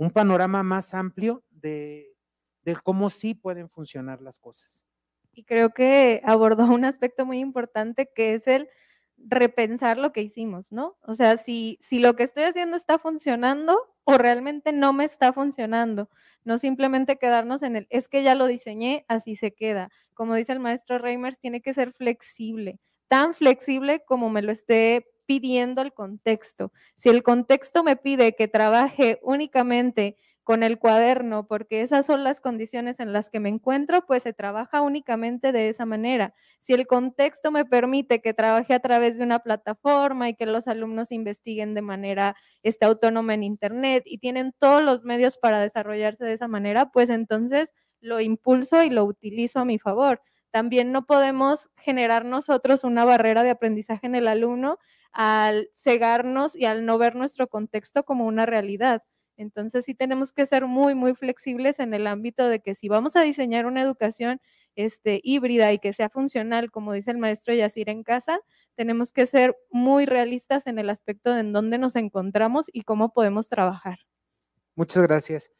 un 0.00 0.10
panorama 0.10 0.62
más 0.62 0.94
amplio 0.94 1.44
de, 1.50 2.16
de 2.62 2.74
cómo 2.82 3.10
sí 3.10 3.34
pueden 3.34 3.68
funcionar 3.68 4.22
las 4.22 4.40
cosas. 4.40 4.86
Y 5.34 5.44
creo 5.44 5.70
que 5.74 6.22
abordó 6.24 6.64
un 6.64 6.86
aspecto 6.86 7.26
muy 7.26 7.38
importante 7.38 8.10
que 8.14 8.32
es 8.32 8.46
el 8.46 8.70
repensar 9.18 9.98
lo 9.98 10.12
que 10.12 10.22
hicimos, 10.22 10.72
¿no? 10.72 10.96
O 11.02 11.14
sea, 11.14 11.36
si, 11.36 11.76
si 11.82 11.98
lo 11.98 12.16
que 12.16 12.22
estoy 12.22 12.44
haciendo 12.44 12.78
está 12.78 12.98
funcionando 12.98 13.78
o 14.04 14.16
realmente 14.16 14.72
no 14.72 14.94
me 14.94 15.04
está 15.04 15.34
funcionando, 15.34 16.08
no 16.44 16.56
simplemente 16.56 17.18
quedarnos 17.18 17.62
en 17.62 17.76
el, 17.76 17.86
es 17.90 18.08
que 18.08 18.22
ya 18.22 18.34
lo 18.34 18.46
diseñé, 18.46 19.04
así 19.06 19.36
se 19.36 19.52
queda. 19.52 19.90
Como 20.14 20.34
dice 20.34 20.52
el 20.52 20.60
maestro 20.60 20.96
Reimers, 20.96 21.38
tiene 21.38 21.60
que 21.60 21.74
ser 21.74 21.92
flexible, 21.92 22.80
tan 23.08 23.34
flexible 23.34 24.02
como 24.06 24.30
me 24.30 24.40
lo 24.40 24.50
esté 24.50 25.09
pidiendo 25.30 25.80
el 25.80 25.92
contexto. 25.92 26.72
Si 26.96 27.08
el 27.08 27.22
contexto 27.22 27.84
me 27.84 27.94
pide 27.94 28.34
que 28.34 28.48
trabaje 28.48 29.20
únicamente 29.22 30.16
con 30.42 30.64
el 30.64 30.76
cuaderno, 30.80 31.46
porque 31.46 31.82
esas 31.82 32.04
son 32.04 32.24
las 32.24 32.40
condiciones 32.40 32.98
en 32.98 33.12
las 33.12 33.30
que 33.30 33.38
me 33.38 33.48
encuentro, 33.48 34.04
pues 34.06 34.24
se 34.24 34.32
trabaja 34.32 34.80
únicamente 34.82 35.52
de 35.52 35.68
esa 35.68 35.86
manera. 35.86 36.34
Si 36.58 36.72
el 36.72 36.88
contexto 36.88 37.52
me 37.52 37.64
permite 37.64 38.20
que 38.20 38.34
trabaje 38.34 38.74
a 38.74 38.80
través 38.80 39.18
de 39.18 39.22
una 39.22 39.38
plataforma 39.38 40.28
y 40.28 40.34
que 40.34 40.46
los 40.46 40.66
alumnos 40.66 41.12
investiguen 41.12 41.74
de 41.74 41.82
manera 41.82 42.34
este, 42.64 42.86
autónoma 42.86 43.34
en 43.34 43.44
Internet 43.44 44.02
y 44.06 44.18
tienen 44.18 44.52
todos 44.58 44.82
los 44.82 45.04
medios 45.04 45.38
para 45.38 45.60
desarrollarse 45.60 46.24
de 46.24 46.32
esa 46.32 46.48
manera, 46.48 46.90
pues 46.90 47.08
entonces 47.08 47.72
lo 48.00 48.20
impulso 48.20 48.82
y 48.82 48.90
lo 48.90 49.04
utilizo 49.04 49.60
a 49.60 49.64
mi 49.64 49.78
favor. 49.78 50.22
También 50.50 50.90
no 50.90 51.06
podemos 51.06 51.70
generar 51.76 52.24
nosotros 52.24 52.82
una 52.82 53.04
barrera 53.04 53.44
de 53.44 53.50
aprendizaje 53.50 54.08
en 54.08 54.16
el 54.16 54.26
alumno 54.26 54.80
al 55.12 55.68
cegarnos 55.74 56.54
y 56.56 56.66
al 56.66 56.84
no 56.84 56.98
ver 56.98 57.16
nuestro 57.16 57.48
contexto 57.48 58.04
como 58.04 58.26
una 58.26 58.46
realidad. 58.46 59.02
Entonces 59.36 59.86
sí 59.86 59.94
tenemos 59.94 60.32
que 60.32 60.44
ser 60.44 60.66
muy, 60.66 60.94
muy 60.94 61.14
flexibles 61.14 61.80
en 61.80 61.94
el 61.94 62.06
ámbito 62.06 62.46
de 62.48 62.60
que 62.60 62.74
si 62.74 62.88
vamos 62.88 63.16
a 63.16 63.22
diseñar 63.22 63.64
una 63.64 63.80
educación 63.80 64.38
este, 64.76 65.20
híbrida 65.24 65.72
y 65.72 65.78
que 65.78 65.94
sea 65.94 66.10
funcional, 66.10 66.70
como 66.70 66.92
dice 66.92 67.10
el 67.10 67.18
maestro 67.18 67.54
Yacir 67.54 67.88
en 67.88 68.02
casa, 68.02 68.38
tenemos 68.74 69.12
que 69.12 69.24
ser 69.24 69.56
muy 69.70 70.04
realistas 70.04 70.66
en 70.66 70.78
el 70.78 70.90
aspecto 70.90 71.32
de 71.32 71.40
en 71.40 71.52
dónde 71.52 71.78
nos 71.78 71.96
encontramos 71.96 72.66
y 72.70 72.82
cómo 72.82 73.14
podemos 73.14 73.48
trabajar. 73.48 74.00
Muchas 74.74 75.02
gracias. 75.02 75.50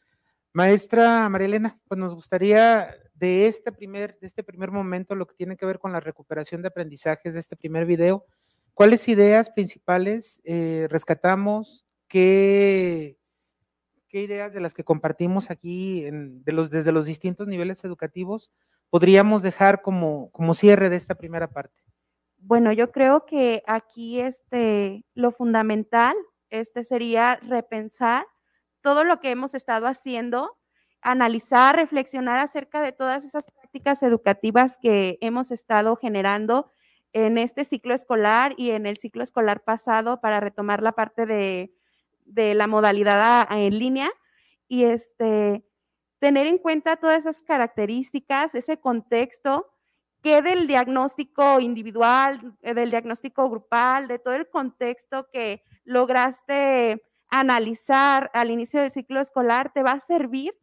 Maestra 0.52 1.28
María 1.28 1.46
Elena, 1.46 1.80
pues 1.88 1.98
nos 1.98 2.14
gustaría 2.14 2.94
de 3.14 3.46
este 3.46 3.72
primer, 3.72 4.18
de 4.18 4.26
este 4.26 4.42
primer 4.42 4.72
momento, 4.72 5.14
lo 5.14 5.26
que 5.26 5.36
tiene 5.36 5.56
que 5.56 5.64
ver 5.64 5.78
con 5.78 5.92
la 5.92 6.00
recuperación 6.00 6.60
de 6.60 6.68
aprendizajes 6.68 7.34
de 7.34 7.40
este 7.40 7.56
primer 7.56 7.86
video, 7.86 8.26
¿cuáles 8.74 9.08
ideas 9.08 9.50
principales 9.50 10.40
eh, 10.44 10.86
rescatamos? 10.90 11.86
¿Qué, 12.08 13.18
¿Qué 14.08 14.22
ideas 14.22 14.52
de 14.52 14.60
las 14.60 14.74
que 14.74 14.84
compartimos 14.84 15.50
aquí 15.50 16.02
de 16.10 16.52
los, 16.52 16.70
desde 16.70 16.92
los 16.92 17.06
distintos 17.06 17.46
niveles 17.46 17.84
educativos 17.84 18.50
podríamos 18.90 19.42
dejar 19.42 19.82
como, 19.82 20.30
como 20.32 20.52
cierre 20.54 20.88
de 20.88 20.96
esta 20.96 21.14
primera 21.14 21.48
parte? 21.48 21.82
Bueno, 22.38 22.72
yo 22.72 22.90
creo 22.90 23.26
que 23.26 23.62
aquí 23.66 24.20
este, 24.20 25.04
lo 25.14 25.30
fundamental 25.30 26.16
este 26.48 26.82
sería 26.84 27.36
repensar 27.36 28.26
todo 28.80 29.04
lo 29.04 29.20
que 29.20 29.30
hemos 29.30 29.54
estado 29.54 29.86
haciendo, 29.86 30.58
analizar, 31.00 31.76
reflexionar 31.76 32.38
acerca 32.38 32.80
de 32.80 32.92
todas 32.92 33.24
esas 33.24 33.46
prácticas 33.52 34.02
educativas 34.02 34.78
que 34.82 35.18
hemos 35.20 35.50
estado 35.50 35.96
generando 35.96 36.72
en 37.12 37.38
este 37.38 37.64
ciclo 37.64 37.94
escolar 37.94 38.54
y 38.56 38.70
en 38.70 38.86
el 38.86 38.96
ciclo 38.96 39.22
escolar 39.22 39.62
pasado 39.62 40.20
para 40.20 40.40
retomar 40.40 40.82
la 40.82 40.92
parte 40.92 41.26
de, 41.26 41.72
la 42.26 42.66
modalidad 42.66 43.46
en 43.50 43.78
línea. 43.78 44.10
Y 44.68 44.84
este, 44.84 45.64
tener 46.20 46.46
en 46.46 46.58
cuenta 46.58 46.96
todas 46.96 47.20
esas 47.20 47.40
características, 47.42 48.54
ese 48.54 48.78
contexto, 48.78 49.72
que 50.22 50.42
del 50.42 50.66
diagnóstico 50.66 51.60
individual, 51.60 52.56
eh, 52.62 52.74
del 52.74 52.90
diagnóstico 52.90 53.48
grupal, 53.48 54.06
de 54.06 54.18
todo 54.18 54.34
el 54.34 54.48
contexto 54.48 55.28
que 55.32 55.62
lograste 55.84 57.02
analizar 57.28 58.30
al 58.34 58.50
inicio 58.50 58.80
del 58.80 58.90
ciclo 58.90 59.20
escolar, 59.20 59.72
te 59.72 59.82
va 59.82 59.92
a 59.92 60.00
servir 60.00 60.54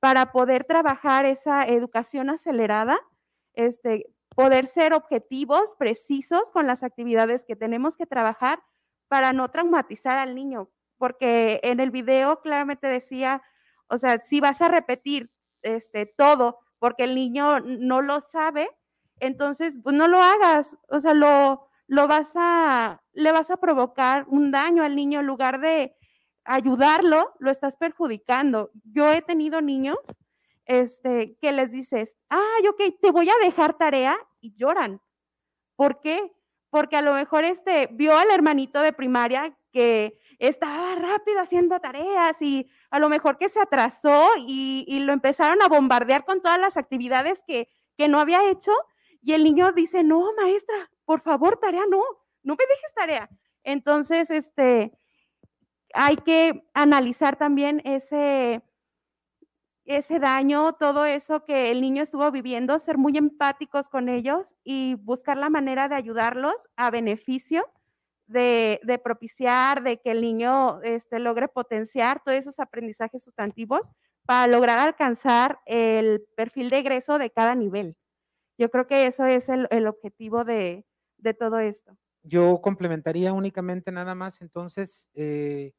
para 0.00 0.32
poder 0.32 0.64
trabajar 0.64 1.26
esa 1.26 1.64
educación 1.64 2.30
acelerada, 2.30 2.98
este, 3.54 4.06
poder 4.34 4.66
ser 4.66 4.92
objetivos, 4.94 5.74
precisos 5.78 6.50
con 6.50 6.66
las 6.66 6.82
actividades 6.82 7.44
que 7.44 7.56
tenemos 7.56 7.96
que 7.96 8.06
trabajar 8.06 8.62
para 9.08 9.32
no 9.32 9.50
traumatizar 9.50 10.18
al 10.18 10.34
niño, 10.34 10.70
porque 10.98 11.60
en 11.62 11.80
el 11.80 11.90
video 11.90 12.40
claramente 12.40 12.86
decía, 12.86 13.42
o 13.88 13.98
sea, 13.98 14.20
si 14.22 14.40
vas 14.40 14.62
a 14.62 14.68
repetir 14.68 15.30
este, 15.62 16.06
todo 16.06 16.60
porque 16.78 17.04
el 17.04 17.14
niño 17.14 17.60
no 17.60 18.02
lo 18.02 18.20
sabe, 18.20 18.68
entonces 19.20 19.74
pues 19.82 19.94
no 19.94 20.08
lo 20.08 20.20
hagas, 20.20 20.76
o 20.88 20.98
sea, 20.98 21.14
lo, 21.14 21.68
lo 21.86 22.08
vas 22.08 22.32
a, 22.34 23.02
le 23.12 23.32
vas 23.32 23.50
a 23.50 23.58
provocar 23.58 24.24
un 24.28 24.50
daño 24.50 24.82
al 24.82 24.96
niño 24.96 25.20
en 25.20 25.26
lugar 25.26 25.60
de 25.60 25.94
ayudarlo, 26.44 27.34
lo 27.38 27.50
estás 27.50 27.76
perjudicando. 27.76 28.70
Yo 28.84 29.12
he 29.12 29.22
tenido 29.22 29.60
niños 29.60 29.98
este, 30.66 31.36
que 31.40 31.52
les 31.52 31.70
dices, 31.70 32.16
ay, 32.28 32.68
ok, 32.68 32.80
te 33.00 33.10
voy 33.10 33.28
a 33.28 33.44
dejar 33.44 33.76
tarea 33.76 34.16
y 34.40 34.54
lloran. 34.56 35.00
¿Por 35.76 36.00
qué? 36.00 36.32
Porque 36.70 36.96
a 36.96 37.02
lo 37.02 37.12
mejor 37.14 37.44
este, 37.44 37.88
vio 37.92 38.16
al 38.16 38.30
hermanito 38.30 38.80
de 38.80 38.92
primaria 38.92 39.56
que 39.72 40.18
estaba 40.38 40.94
rápido 40.94 41.40
haciendo 41.40 41.80
tareas 41.80 42.40
y 42.40 42.68
a 42.90 42.98
lo 42.98 43.08
mejor 43.08 43.38
que 43.38 43.48
se 43.48 43.60
atrasó 43.60 44.28
y, 44.38 44.84
y 44.86 45.00
lo 45.00 45.12
empezaron 45.12 45.62
a 45.62 45.68
bombardear 45.68 46.24
con 46.24 46.42
todas 46.42 46.58
las 46.58 46.76
actividades 46.76 47.42
que, 47.46 47.68
que 47.96 48.08
no 48.08 48.20
había 48.20 48.50
hecho 48.50 48.72
y 49.22 49.32
el 49.32 49.44
niño 49.44 49.72
dice, 49.72 50.02
no, 50.02 50.32
maestra, 50.34 50.90
por 51.04 51.20
favor, 51.20 51.56
tarea 51.58 51.84
no, 51.88 52.02
no 52.42 52.56
me 52.56 52.66
dejes 52.66 52.94
tarea. 52.94 53.30
Entonces, 53.62 54.30
este, 54.30 54.92
hay 55.94 56.16
que 56.16 56.64
analizar 56.74 57.36
también 57.36 57.80
ese, 57.84 58.62
ese 59.84 60.18
daño, 60.18 60.74
todo 60.74 61.04
eso 61.04 61.44
que 61.44 61.70
el 61.70 61.80
niño 61.80 62.02
estuvo 62.02 62.30
viviendo, 62.30 62.78
ser 62.78 62.98
muy 62.98 63.16
empáticos 63.16 63.88
con 63.88 64.08
ellos 64.08 64.54
y 64.64 64.94
buscar 64.96 65.36
la 65.36 65.50
manera 65.50 65.88
de 65.88 65.96
ayudarlos 65.96 66.54
a 66.76 66.90
beneficio 66.90 67.64
de, 68.26 69.00
propiciar, 69.02 69.82
de 69.82 70.00
que 70.00 70.10
el 70.10 70.20
niño 70.20 70.80
este, 70.82 71.18
logre 71.18 71.48
potenciar 71.48 72.22
todos 72.24 72.38
esos 72.38 72.58
aprendizajes 72.58 73.22
sustantivos 73.22 73.90
para 74.24 74.46
lograr 74.46 74.78
alcanzar 74.78 75.60
el 75.66 76.24
perfil 76.36 76.70
de 76.70 76.78
egreso 76.78 77.18
de 77.18 77.30
cada 77.30 77.54
nivel. 77.54 77.96
Yo 78.58 78.70
creo 78.70 78.86
que 78.86 79.06
eso 79.06 79.26
es 79.26 79.48
el, 79.48 79.86
objetivo 79.86 80.44
de, 80.44 80.84
todo 81.38 81.58
esto. 81.58 81.96
Yo 82.22 82.60
complementaría 82.60 83.32
únicamente 83.32 83.90
nada 83.90 84.14
más 84.14 84.40
entonces 84.40 85.08
eh, 85.14 85.72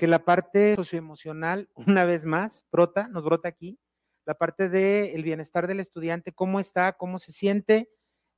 que 0.00 0.06
la 0.06 0.24
parte 0.24 0.76
socioemocional, 0.76 1.68
una 1.86 2.04
vez 2.04 2.24
más, 2.24 2.66
brota, 2.72 3.08
nos 3.08 3.22
brota 3.22 3.50
aquí, 3.50 3.78
la 4.24 4.32
parte 4.32 4.70
del 4.70 5.22
bienestar 5.22 5.66
del 5.66 5.78
estudiante, 5.78 6.32
cómo 6.32 6.58
está, 6.58 6.94
cómo 6.94 7.18
se 7.18 7.32
siente, 7.32 7.90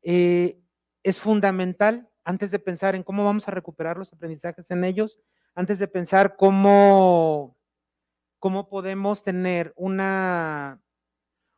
eh, 0.03 0.59
es 1.05 1.21
fundamental 1.21 2.11
antes 2.25 2.51
de 2.51 2.59
pensar 2.59 2.97
en 2.97 3.05
cómo 3.05 3.25
vamos 3.25 3.47
a 3.47 3.53
recuperar 3.53 3.97
los 3.97 4.13
aprendizajes 4.13 4.73
en 4.73 4.83
ellos, 4.83 5.21
antes 5.55 5.79
de 5.79 5.87
pensar 5.87 6.35
cómo, 6.35 7.57
cómo 8.41 8.69
podemos 8.69 9.23
tener 9.23 9.73
una, 9.77 10.83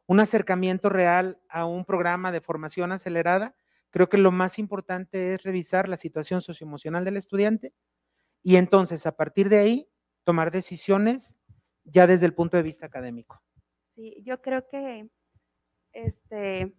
un 0.07 0.21
acercamiento 0.21 0.91
real 0.91 1.41
a 1.49 1.65
un 1.65 1.87
programa 1.87 2.31
de 2.31 2.43
formación 2.43 2.93
acelerada, 2.93 3.57
creo 3.89 4.11
que 4.11 4.19
lo 4.19 4.33
más 4.33 4.59
importante 4.59 5.33
es 5.33 5.43
revisar 5.45 5.89
la 5.89 5.97
situación 5.97 6.43
socioemocional 6.43 7.07
del 7.07 7.17
estudiante 7.17 7.73
y 8.43 8.57
entonces 8.57 9.07
a 9.07 9.17
partir 9.17 9.49
de 9.49 9.59
ahí 9.59 9.89
tomar 10.25 10.51
decisiones 10.51 11.37
ya 11.85 12.07
desde 12.07 12.27
el 12.27 12.35
punto 12.35 12.57
de 12.57 12.63
vista 12.63 12.87
académico. 12.87 13.43
Sí, 13.95 14.23
yo 14.25 14.41
creo 14.41 14.67
que 14.67 15.09
este, 15.93 16.75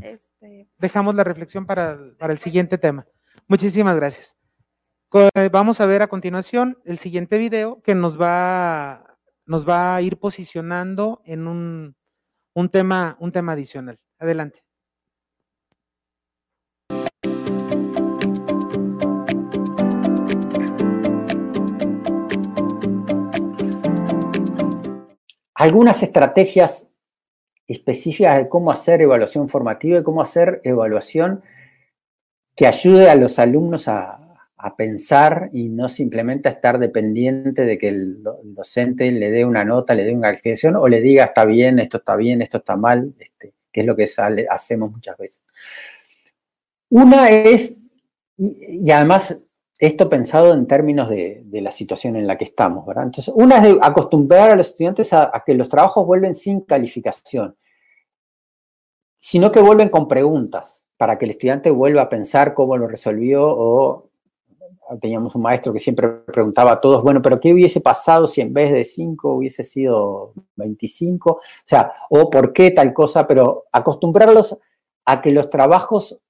este 0.00 0.68
dejamos 0.78 1.14
la 1.14 1.24
reflexión 1.24 1.66
para, 1.66 1.98
para 2.18 2.32
el 2.32 2.38
siguiente 2.38 2.78
tema. 2.78 3.06
Muchísimas 3.48 3.96
gracias. 3.96 4.36
Vamos 5.52 5.80
a 5.80 5.86
ver 5.86 6.02
a 6.02 6.08
continuación 6.08 6.78
el 6.84 6.98
siguiente 6.98 7.38
video 7.38 7.80
que 7.82 7.94
nos 7.94 8.20
va, 8.20 9.16
nos 9.46 9.68
va 9.68 9.94
a 9.94 10.02
ir 10.02 10.18
posicionando 10.18 11.22
en 11.24 11.46
un, 11.46 11.96
un, 12.52 12.68
tema, 12.68 13.16
un 13.20 13.30
tema 13.30 13.52
adicional. 13.52 14.00
Adelante. 14.18 14.63
Algunas 25.64 26.02
estrategias 26.02 26.90
específicas 27.66 28.36
de 28.36 28.48
cómo 28.50 28.70
hacer 28.70 29.00
evaluación 29.00 29.48
formativa 29.48 29.98
y 29.98 30.02
cómo 30.02 30.20
hacer 30.20 30.60
evaluación 30.62 31.42
que 32.54 32.66
ayude 32.66 33.08
a 33.08 33.14
los 33.14 33.38
alumnos 33.38 33.88
a, 33.88 34.20
pensar 34.78 35.50
y 35.52 35.68
no 35.68 35.90
simplemente 35.90 36.48
a 36.48 36.52
estar 36.52 36.78
dependiente 36.78 37.66
de 37.66 37.76
que 37.76 37.88
el, 37.88 38.22
docente 38.22 39.12
le 39.12 39.30
dé 39.30 39.44
una 39.44 39.62
nota, 39.62 39.94
le 39.94 40.04
dé 40.04 40.14
una 40.14 40.28
calificación 40.28 40.76
o 40.76 40.88
le 40.88 41.02
diga 41.02 41.24
está 41.24 41.44
bien, 41.44 41.78
esto 41.78 41.98
está 41.98 42.16
bien, 42.16 42.40
esto 42.40 42.56
está 42.56 42.74
mal, 42.74 43.12
este, 43.18 43.52
que 43.70 43.80
es 43.82 43.86
lo 43.86 43.94
que 43.94 44.08
hacemos 44.48 44.90
muchas 44.90 45.18
veces. 45.18 45.42
Una 46.88 47.28
es, 47.28 47.76
y 48.38 48.90
además 48.90 49.38
esto 49.78 50.08
pensado 50.08 50.54
en 50.54 50.66
términos 50.66 51.08
de, 51.08 51.44
la 51.50 51.72
situación 51.72 52.16
en 52.16 52.26
la 52.26 52.36
que 52.38 52.44
estamos, 52.44 52.86
¿verdad? 52.86 53.04
Entonces, 53.04 53.32
una 53.36 53.56
es 53.58 53.62
de 53.64 53.78
acostumbrar 53.82 54.50
a 54.50 54.56
los 54.56 54.68
estudiantes 54.68 55.12
a, 55.12 55.42
que 55.44 55.54
los 55.54 55.68
trabajos 55.68 56.06
vuelven 56.06 56.34
sin 56.34 56.60
calificación, 56.60 57.56
sino 59.18 59.50
que 59.50 59.60
vuelven 59.60 59.88
con 59.88 60.06
preguntas, 60.06 60.82
para 60.96 61.18
que 61.18 61.24
el 61.24 61.32
estudiante 61.32 61.70
vuelva 61.70 62.02
a 62.02 62.08
pensar 62.08 62.54
cómo 62.54 62.76
lo 62.76 62.86
resolvió 62.86 63.44
o 63.46 64.10
teníamos 65.00 65.34
un 65.34 65.42
maestro 65.42 65.72
que 65.72 65.78
siempre 65.78 66.08
preguntaba 66.08 66.72
a 66.72 66.80
todos, 66.80 67.02
bueno, 67.02 67.22
pero 67.22 67.40
¿qué 67.40 67.52
hubiese 67.52 67.80
pasado 67.80 68.26
si 68.26 68.42
en 68.42 68.52
vez 68.52 68.72
de 68.72 68.84
5 68.84 69.34
hubiese 69.34 69.64
sido 69.64 70.34
25? 70.56 71.30
O 71.30 71.40
sea, 71.64 71.92
o 72.10 72.30
por 72.30 72.52
qué 72.52 72.70
tal 72.70 72.92
cosa, 72.92 73.26
pero 73.26 73.64
acostumbrarlos 73.72 74.58
a 75.06 75.20
que 75.20 75.30
los 75.30 75.50
trabajos 75.50 76.20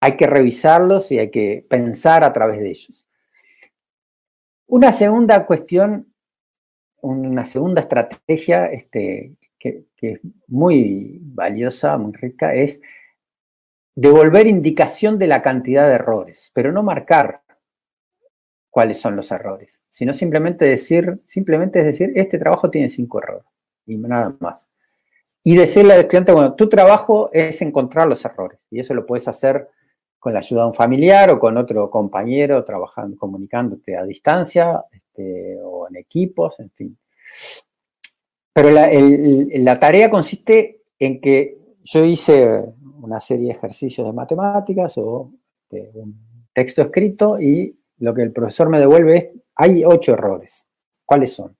hay 0.00 0.16
que 0.16 0.26
revisarlos 0.26 1.12
y 1.12 1.18
hay 1.18 1.30
que 1.30 1.64
pensar 1.68 2.24
a 2.24 2.32
través 2.32 2.60
de 2.60 2.70
ellos. 2.70 3.06
Una 4.66 4.92
segunda 4.92 5.46
cuestión, 5.46 6.14
una 7.02 7.44
segunda 7.44 7.82
estrategia 7.82 8.66
este, 8.66 9.36
que, 9.58 9.84
es 10.00 10.20
muy 10.46 11.18
valiosa, 11.20 11.98
muy 11.98 12.12
rica, 12.12 12.54
es 12.54 12.80
devolver 13.94 14.46
indicación 14.46 15.18
de 15.18 15.26
la 15.26 15.42
cantidad 15.42 15.86
de 15.86 15.94
errores, 15.94 16.50
pero 16.54 16.72
no 16.72 16.82
marcar 16.82 17.42
cuáles 18.70 18.98
son 18.98 19.16
los 19.16 19.30
errores, 19.30 19.80
sino 19.90 20.14
simplemente 20.14 20.64
decir, 20.64 21.20
simplemente 21.26 21.80
es 21.80 21.86
decir, 21.86 22.12
este 22.14 22.38
trabajo 22.38 22.70
tiene 22.70 22.88
cinco 22.88 23.18
errores 23.18 23.44
y 23.84 23.96
nada 23.96 24.34
más. 24.38 24.64
Y 25.42 25.56
decirle 25.56 25.94
al 25.94 26.00
estudiante, 26.00 26.32
bueno, 26.32 26.54
tu 26.54 26.68
trabajo 26.68 27.30
es 27.32 27.60
encontrar 27.60 28.06
los 28.06 28.24
errores 28.24 28.60
y 28.70 28.78
eso 28.80 28.94
lo 28.94 29.04
puedes 29.04 29.26
hacer 29.28 29.68
con 30.20 30.34
la 30.34 30.38
ayuda 30.40 30.62
de 30.62 30.68
un 30.68 30.74
familiar 30.74 31.30
o 31.30 31.40
con 31.40 31.56
otro 31.56 31.90
compañero 31.90 32.62
trabajando, 32.62 33.16
comunicándote 33.16 33.96
a 33.96 34.04
distancia 34.04 34.84
este, 34.92 35.58
o 35.62 35.88
en 35.88 35.96
equipos, 35.96 36.60
en 36.60 36.70
fin. 36.70 36.98
pero 38.52 38.70
la, 38.70 38.90
la 38.92 39.80
tarea 39.80 40.10
consiste 40.10 40.82
en 40.98 41.20
que 41.20 41.58
yo 41.82 42.04
hice 42.04 42.64
una 43.02 43.20
serie 43.20 43.46
de 43.46 43.52
ejercicios 43.52 44.06
de 44.06 44.12
matemáticas 44.12 44.98
o 44.98 45.32
de 45.70 45.90
un 45.94 46.14
texto 46.52 46.82
escrito 46.82 47.40
y 47.40 47.76
lo 47.98 48.14
que 48.14 48.22
el 48.22 48.32
profesor 48.32 48.68
me 48.68 48.78
devuelve 48.78 49.16
es, 49.16 49.28
hay 49.54 49.84
ocho 49.84 50.12
errores. 50.12 50.66
¿Cuáles 51.04 51.32
son? 51.32 51.56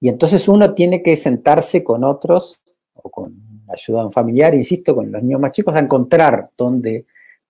Y 0.00 0.08
entonces 0.08 0.46
uno 0.48 0.74
tiene 0.74 1.02
que 1.02 1.16
sentarse 1.16 1.82
con 1.82 2.04
otros 2.04 2.60
o 2.94 3.10
con 3.10 3.34
ayuda 3.68 4.00
de 4.00 4.06
un 4.06 4.12
familiar, 4.12 4.54
insisto, 4.54 4.94
con 4.94 5.10
los 5.10 5.22
niños 5.22 5.40
más 5.40 5.52
chicos, 5.52 5.74
a 5.74 5.80
encontrar 5.80 6.50
dónde, 6.56 7.06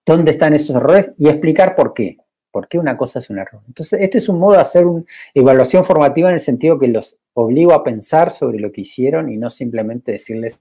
dónde 0.08 0.30
están 0.30 0.54
esos 0.54 0.74
errores 0.74 1.10
y 1.18 1.28
explicar 1.28 1.74
por 1.74 1.92
qué. 1.92 2.16
¿Por 2.50 2.66
qué 2.66 2.78
una 2.78 2.96
cosa 2.96 3.18
es 3.18 3.28
un 3.28 3.38
error? 3.38 3.60
Entonces, 3.68 4.00
este 4.00 4.18
es 4.18 4.28
un 4.28 4.38
modo 4.38 4.54
de 4.54 4.62
hacer 4.62 4.86
una 4.86 5.04
evaluación 5.34 5.84
formativa 5.84 6.28
en 6.28 6.34
el 6.34 6.40
sentido 6.40 6.78
que 6.78 6.88
los 6.88 7.18
obligo 7.34 7.74
a 7.74 7.84
pensar 7.84 8.30
sobre 8.30 8.58
lo 8.58 8.72
que 8.72 8.80
hicieron 8.80 9.30
y 9.30 9.36
no 9.36 9.50
simplemente 9.50 10.12
decirles 10.12 10.58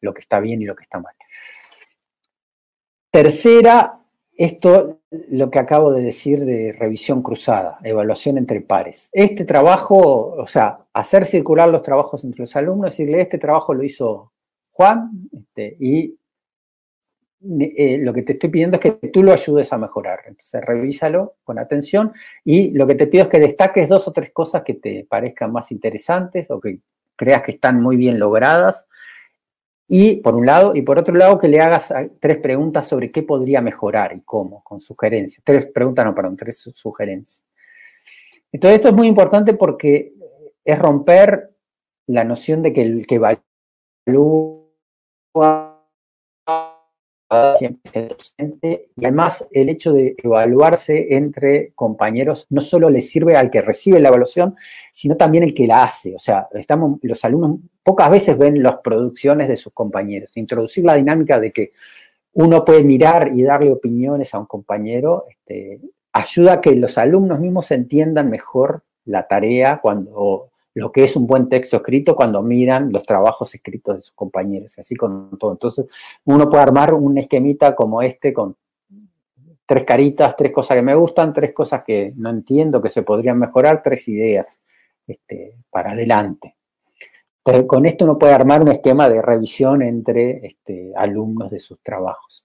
lo 0.00 0.12
que 0.12 0.20
está 0.20 0.40
bien 0.40 0.60
y 0.60 0.64
lo 0.64 0.74
que 0.74 0.82
está 0.82 0.98
mal. 0.98 1.14
Tercera, 3.10 4.00
esto 4.36 4.98
lo 5.10 5.50
que 5.50 5.58
acabo 5.60 5.92
de 5.92 6.02
decir 6.02 6.44
de 6.44 6.72
revisión 6.72 7.22
cruzada, 7.22 7.78
evaluación 7.84 8.36
entre 8.36 8.60
pares. 8.60 9.08
Este 9.12 9.44
trabajo, 9.44 10.34
o 10.34 10.46
sea, 10.48 10.80
hacer 10.92 11.24
circular 11.24 11.68
los 11.68 11.82
trabajos 11.82 12.24
entre 12.24 12.40
los 12.40 12.56
alumnos, 12.56 12.90
decirle, 12.90 13.20
este 13.20 13.38
trabajo 13.38 13.72
lo 13.74 13.84
hizo 13.84 14.32
Juan, 14.72 15.28
este, 15.32 15.76
y 15.80 16.18
eh, 17.40 17.98
lo 17.98 18.12
que 18.12 18.22
te 18.22 18.32
estoy 18.32 18.50
pidiendo 18.50 18.76
es 18.76 18.80
que 18.80 19.08
tú 19.08 19.22
lo 19.22 19.32
ayudes 19.32 19.72
a 19.72 19.78
mejorar. 19.78 20.20
Entonces, 20.26 20.60
revísalo 20.64 21.36
con 21.44 21.58
atención 21.58 22.12
y 22.44 22.70
lo 22.70 22.86
que 22.86 22.96
te 22.96 23.06
pido 23.06 23.24
es 23.24 23.30
que 23.30 23.38
destaques 23.38 23.88
dos 23.88 24.08
o 24.08 24.12
tres 24.12 24.32
cosas 24.32 24.62
que 24.62 24.74
te 24.74 25.06
parezcan 25.08 25.52
más 25.52 25.70
interesantes 25.70 26.50
o 26.50 26.60
que 26.60 26.80
creas 27.14 27.42
que 27.42 27.52
están 27.52 27.80
muy 27.80 27.96
bien 27.96 28.18
logradas. 28.18 28.86
Y 29.86 30.16
por 30.16 30.34
un 30.34 30.46
lado, 30.46 30.74
y 30.74 30.82
por 30.82 30.98
otro 30.98 31.14
lado, 31.14 31.38
que 31.38 31.48
le 31.48 31.60
hagas 31.60 31.94
tres 32.20 32.38
preguntas 32.38 32.86
sobre 32.86 33.10
qué 33.10 33.22
podría 33.22 33.62
mejorar 33.62 34.14
y 34.14 34.20
cómo, 34.20 34.62
con 34.62 34.80
sugerencias. 34.80 35.42
Tres 35.44 35.66
preguntas, 35.66 36.04
no, 36.04 36.14
perdón, 36.14 36.36
tres 36.36 36.70
sugerencias. 36.74 37.44
Entonces, 38.52 38.76
esto 38.76 38.88
es 38.88 38.94
muy 38.94 39.06
importante 39.06 39.54
porque 39.54 40.12
es 40.64 40.78
romper 40.78 41.54
la 42.06 42.24
noción 42.24 42.62
de 42.62 42.72
que 42.72 42.82
el 42.82 43.06
que 43.06 43.14
evalúa 44.06 44.66
siempre 47.54 48.08
docente 48.08 48.88
y 48.96 49.04
además 49.04 49.46
el 49.52 49.68
hecho 49.68 49.92
de 49.92 50.16
evaluarse 50.22 51.14
entre 51.14 51.72
compañeros 51.74 52.46
no 52.48 52.60
solo 52.60 52.88
le 52.88 53.02
sirve 53.02 53.36
al 53.36 53.50
que 53.50 53.60
recibe 53.60 54.00
la 54.00 54.08
evaluación, 54.08 54.56
sino 54.92 55.16
también 55.16 55.44
el 55.44 55.52
que 55.52 55.66
la 55.66 55.84
hace. 55.84 56.14
O 56.14 56.18
sea, 56.18 56.48
estamos, 56.52 56.98
los 57.02 57.24
alumnos 57.24 57.58
pocas 57.82 58.10
veces 58.10 58.38
ven 58.38 58.62
las 58.62 58.76
producciones 58.78 59.48
de 59.48 59.56
sus 59.56 59.72
compañeros. 59.72 60.36
Introducir 60.36 60.84
la 60.84 60.94
dinámica 60.94 61.38
de 61.38 61.52
que 61.52 61.72
uno 62.32 62.64
puede 62.64 62.82
mirar 62.84 63.32
y 63.34 63.42
darle 63.42 63.72
opiniones 63.72 64.32
a 64.34 64.38
un 64.38 64.46
compañero 64.46 65.26
este, 65.28 65.80
ayuda 66.12 66.54
a 66.54 66.60
que 66.60 66.74
los 66.76 66.96
alumnos 66.96 67.40
mismos 67.40 67.70
entiendan 67.70 68.30
mejor 68.30 68.84
la 69.04 69.26
tarea 69.26 69.80
cuando 69.82 70.50
lo 70.78 70.92
que 70.92 71.02
es 71.02 71.16
un 71.16 71.26
buen 71.26 71.48
texto 71.48 71.78
escrito 71.78 72.14
cuando 72.14 72.40
miran 72.40 72.92
los 72.92 73.02
trabajos 73.02 73.52
escritos 73.52 73.96
de 73.96 74.00
sus 74.00 74.12
compañeros, 74.12 74.78
así 74.78 74.94
con 74.94 75.36
todo. 75.36 75.50
Entonces, 75.50 75.86
uno 76.24 76.48
puede 76.48 76.62
armar 76.62 76.94
un 76.94 77.18
esquemita 77.18 77.74
como 77.74 78.00
este 78.00 78.32
con 78.32 78.56
tres 79.66 79.84
caritas, 79.84 80.36
tres 80.36 80.52
cosas 80.52 80.76
que 80.76 80.82
me 80.82 80.94
gustan, 80.94 81.32
tres 81.32 81.52
cosas 81.52 81.82
que 81.84 82.12
no 82.14 82.30
entiendo, 82.30 82.80
que 82.80 82.90
se 82.90 83.02
podrían 83.02 83.40
mejorar, 83.40 83.82
tres 83.82 84.06
ideas 84.06 84.60
este, 85.04 85.56
para 85.68 85.92
adelante. 85.92 86.54
Con 87.66 87.84
esto 87.86 88.04
uno 88.04 88.16
puede 88.16 88.34
armar 88.34 88.62
un 88.62 88.68
esquema 88.68 89.08
de 89.08 89.20
revisión 89.20 89.82
entre 89.82 90.46
este, 90.46 90.92
alumnos 90.94 91.50
de 91.50 91.58
sus 91.58 91.80
trabajos. 91.80 92.44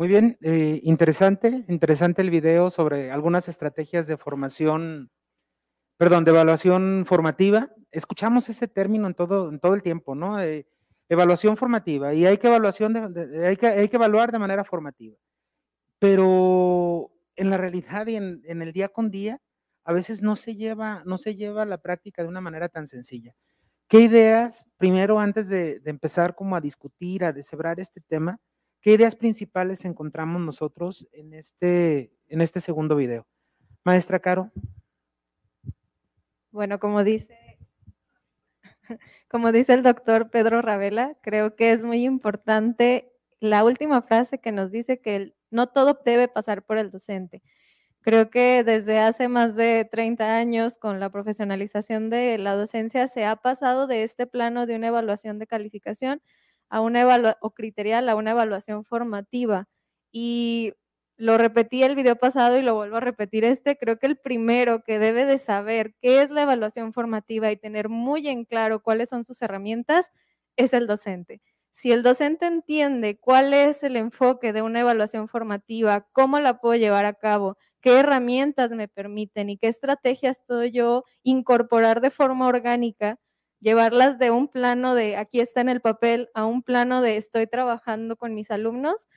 Muy 0.00 0.08
bien, 0.08 0.38
eh, 0.40 0.80
interesante, 0.82 1.66
interesante 1.68 2.22
el 2.22 2.30
video 2.30 2.70
sobre 2.70 3.10
algunas 3.10 3.48
estrategias 3.48 4.06
de 4.06 4.16
formación, 4.16 5.10
perdón, 5.98 6.24
de 6.24 6.30
evaluación 6.30 7.04
formativa. 7.06 7.68
Escuchamos 7.90 8.48
ese 8.48 8.66
término 8.66 9.08
en 9.08 9.12
todo, 9.12 9.50
en 9.50 9.60
todo 9.60 9.74
el 9.74 9.82
tiempo, 9.82 10.14
¿no? 10.14 10.40
Eh, 10.40 10.66
evaluación 11.10 11.58
formativa 11.58 12.14
y 12.14 12.24
hay 12.24 12.38
que, 12.38 12.46
evaluación 12.46 13.14
hay, 13.44 13.58
que, 13.58 13.66
hay 13.66 13.90
que 13.90 13.96
evaluar 13.96 14.32
de 14.32 14.38
manera 14.38 14.64
formativa. 14.64 15.18
Pero 15.98 17.12
en 17.36 17.50
la 17.50 17.58
realidad 17.58 18.06
y 18.06 18.16
en, 18.16 18.42
el 18.46 18.72
día 18.72 18.88
con 18.88 19.10
día, 19.10 19.42
a 19.84 19.92
veces 19.92 20.22
no 20.22 20.34
se 20.34 20.56
lleva, 20.56 21.02
no 21.04 21.18
se 21.18 21.36
lleva 21.36 21.66
la 21.66 21.76
práctica 21.76 22.22
de 22.22 22.28
una 22.30 22.40
manera 22.40 22.70
tan 22.70 22.86
sencilla. 22.86 23.34
¿Qué 23.86 24.00
ideas, 24.00 24.64
primero, 24.78 25.20
antes 25.20 25.50
de, 25.50 25.78
de 25.80 25.90
empezar 25.90 26.34
como 26.34 26.56
a 26.56 26.62
discutir, 26.62 27.22
a 27.22 27.34
deshebrar 27.34 27.80
este 27.80 28.00
tema, 28.00 28.40
¿Qué 28.82 28.92
ideas 28.92 29.14
principales 29.14 29.84
encontramos 29.84 30.40
nosotros 30.40 31.06
en 31.12 31.34
este, 31.34 32.14
en 32.28 32.40
este 32.40 32.62
segundo 32.62 32.96
video? 32.96 33.26
Maestra 33.84 34.20
Caro. 34.20 34.50
Bueno, 36.50 36.80
como 36.80 37.04
dice, 37.04 37.58
como 39.28 39.52
dice 39.52 39.74
el 39.74 39.82
doctor 39.82 40.30
Pedro 40.30 40.62
Ravela, 40.62 41.14
creo 41.20 41.56
que 41.56 41.72
es 41.72 41.82
muy 41.82 42.04
importante 42.04 43.12
la 43.38 43.64
última 43.64 44.00
frase 44.00 44.38
que 44.38 44.50
nos 44.50 44.70
dice 44.70 44.98
que 44.98 45.34
no 45.50 45.66
todo 45.68 46.00
debe 46.02 46.28
pasar 46.28 46.64
por 46.64 46.78
el 46.78 46.90
docente. 46.90 47.42
Creo 48.00 48.30
que 48.30 48.64
desde 48.64 48.98
hace 48.98 49.28
más 49.28 49.56
de 49.56 49.84
30 49.84 50.38
años, 50.38 50.78
con 50.78 51.00
la 51.00 51.10
profesionalización 51.10 52.08
de 52.08 52.38
la 52.38 52.56
docencia, 52.56 53.08
se 53.08 53.26
ha 53.26 53.36
pasado 53.36 53.86
de 53.86 54.04
este 54.04 54.26
plano 54.26 54.64
de 54.64 54.76
una 54.76 54.86
evaluación 54.86 55.38
de 55.38 55.46
calificación 55.46 56.22
a 56.70 56.80
una 56.80 57.02
evaluación 57.02 57.38
o 57.42 57.50
criterial 57.52 58.08
a 58.08 58.16
una 58.16 58.32
evaluación 58.32 58.84
formativa. 58.84 59.68
Y 60.12 60.74
lo 61.16 61.36
repetí 61.38 61.82
el 61.82 61.96
video 61.96 62.16
pasado 62.16 62.58
y 62.58 62.62
lo 62.62 62.74
vuelvo 62.74 62.96
a 62.96 63.00
repetir 63.00 63.44
este, 63.44 63.76
creo 63.76 63.98
que 63.98 64.06
el 64.06 64.16
primero 64.16 64.82
que 64.84 64.98
debe 64.98 65.26
de 65.26 65.38
saber 65.38 65.94
qué 66.00 66.22
es 66.22 66.30
la 66.30 66.42
evaluación 66.42 66.92
formativa 66.94 67.50
y 67.52 67.56
tener 67.56 67.88
muy 67.90 68.26
en 68.28 68.44
claro 68.46 68.82
cuáles 68.82 69.10
son 69.10 69.24
sus 69.24 69.42
herramientas 69.42 70.10
es 70.56 70.72
el 70.74 70.86
docente. 70.86 71.40
Si 71.72 71.92
el 71.92 72.02
docente 72.02 72.46
entiende 72.46 73.18
cuál 73.18 73.54
es 73.54 73.82
el 73.82 73.96
enfoque 73.96 74.52
de 74.52 74.62
una 74.62 74.80
evaluación 74.80 75.28
formativa, 75.28 76.06
cómo 76.12 76.40
la 76.40 76.58
puedo 76.60 76.74
llevar 76.76 77.04
a 77.06 77.14
cabo, 77.14 77.56
qué 77.80 77.98
herramientas 78.00 78.72
me 78.72 78.88
permiten 78.88 79.50
y 79.50 79.56
qué 79.58 79.68
estrategias 79.68 80.42
puedo 80.46 80.64
yo 80.64 81.04
incorporar 81.22 82.00
de 82.00 82.10
forma 82.10 82.46
orgánica, 82.48 83.18
llevarlas 83.60 84.18
de 84.18 84.30
un 84.30 84.48
plano 84.48 84.94
de 84.94 85.16
aquí 85.16 85.40
está 85.40 85.60
en 85.60 85.68
el 85.68 85.80
papel 85.80 86.30
a 86.34 86.44
un 86.46 86.62
plano 86.62 87.02
de 87.02 87.16
estoy 87.16 87.46
trabajando 87.46 88.16
con 88.16 88.34
mis 88.34 88.50
alumnos, 88.50 89.08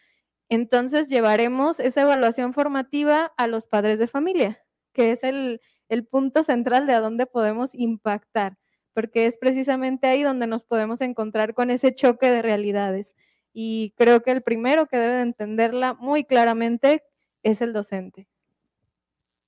entonces 0.49 1.09
llevaremos 1.09 1.79
esa 1.79 2.01
evaluación 2.01 2.53
formativa 2.53 3.33
a 3.37 3.47
los 3.47 3.67
padres 3.67 3.97
de 3.99 4.07
familia, 4.07 4.61
que 4.93 5.11
es 5.11 5.23
el, 5.23 5.61
punto 6.09 6.43
central 6.43 6.87
de 6.87 6.93
a 6.93 6.99
dónde 6.99 7.27
podemos 7.27 7.75
impactar, 7.75 8.57
porque 8.93 9.27
es 9.27 9.37
precisamente 9.37 10.07
ahí 10.07 10.23
donde 10.23 10.47
nos 10.47 10.63
podemos 10.63 11.01
encontrar 11.01 11.53
con 11.53 11.69
ese 11.69 11.93
choque 11.93 12.31
de 12.31 12.41
realidades. 12.41 13.15
Y 13.53 13.93
creo 13.95 14.23
que 14.23 14.31
el 14.31 14.41
primero 14.41 14.87
que 14.87 14.97
debe 14.97 15.21
entenderla 15.21 15.93
muy 15.93 16.23
claramente 16.23 17.03
es 17.43 17.61
el 17.61 17.73
docente. 17.73 18.27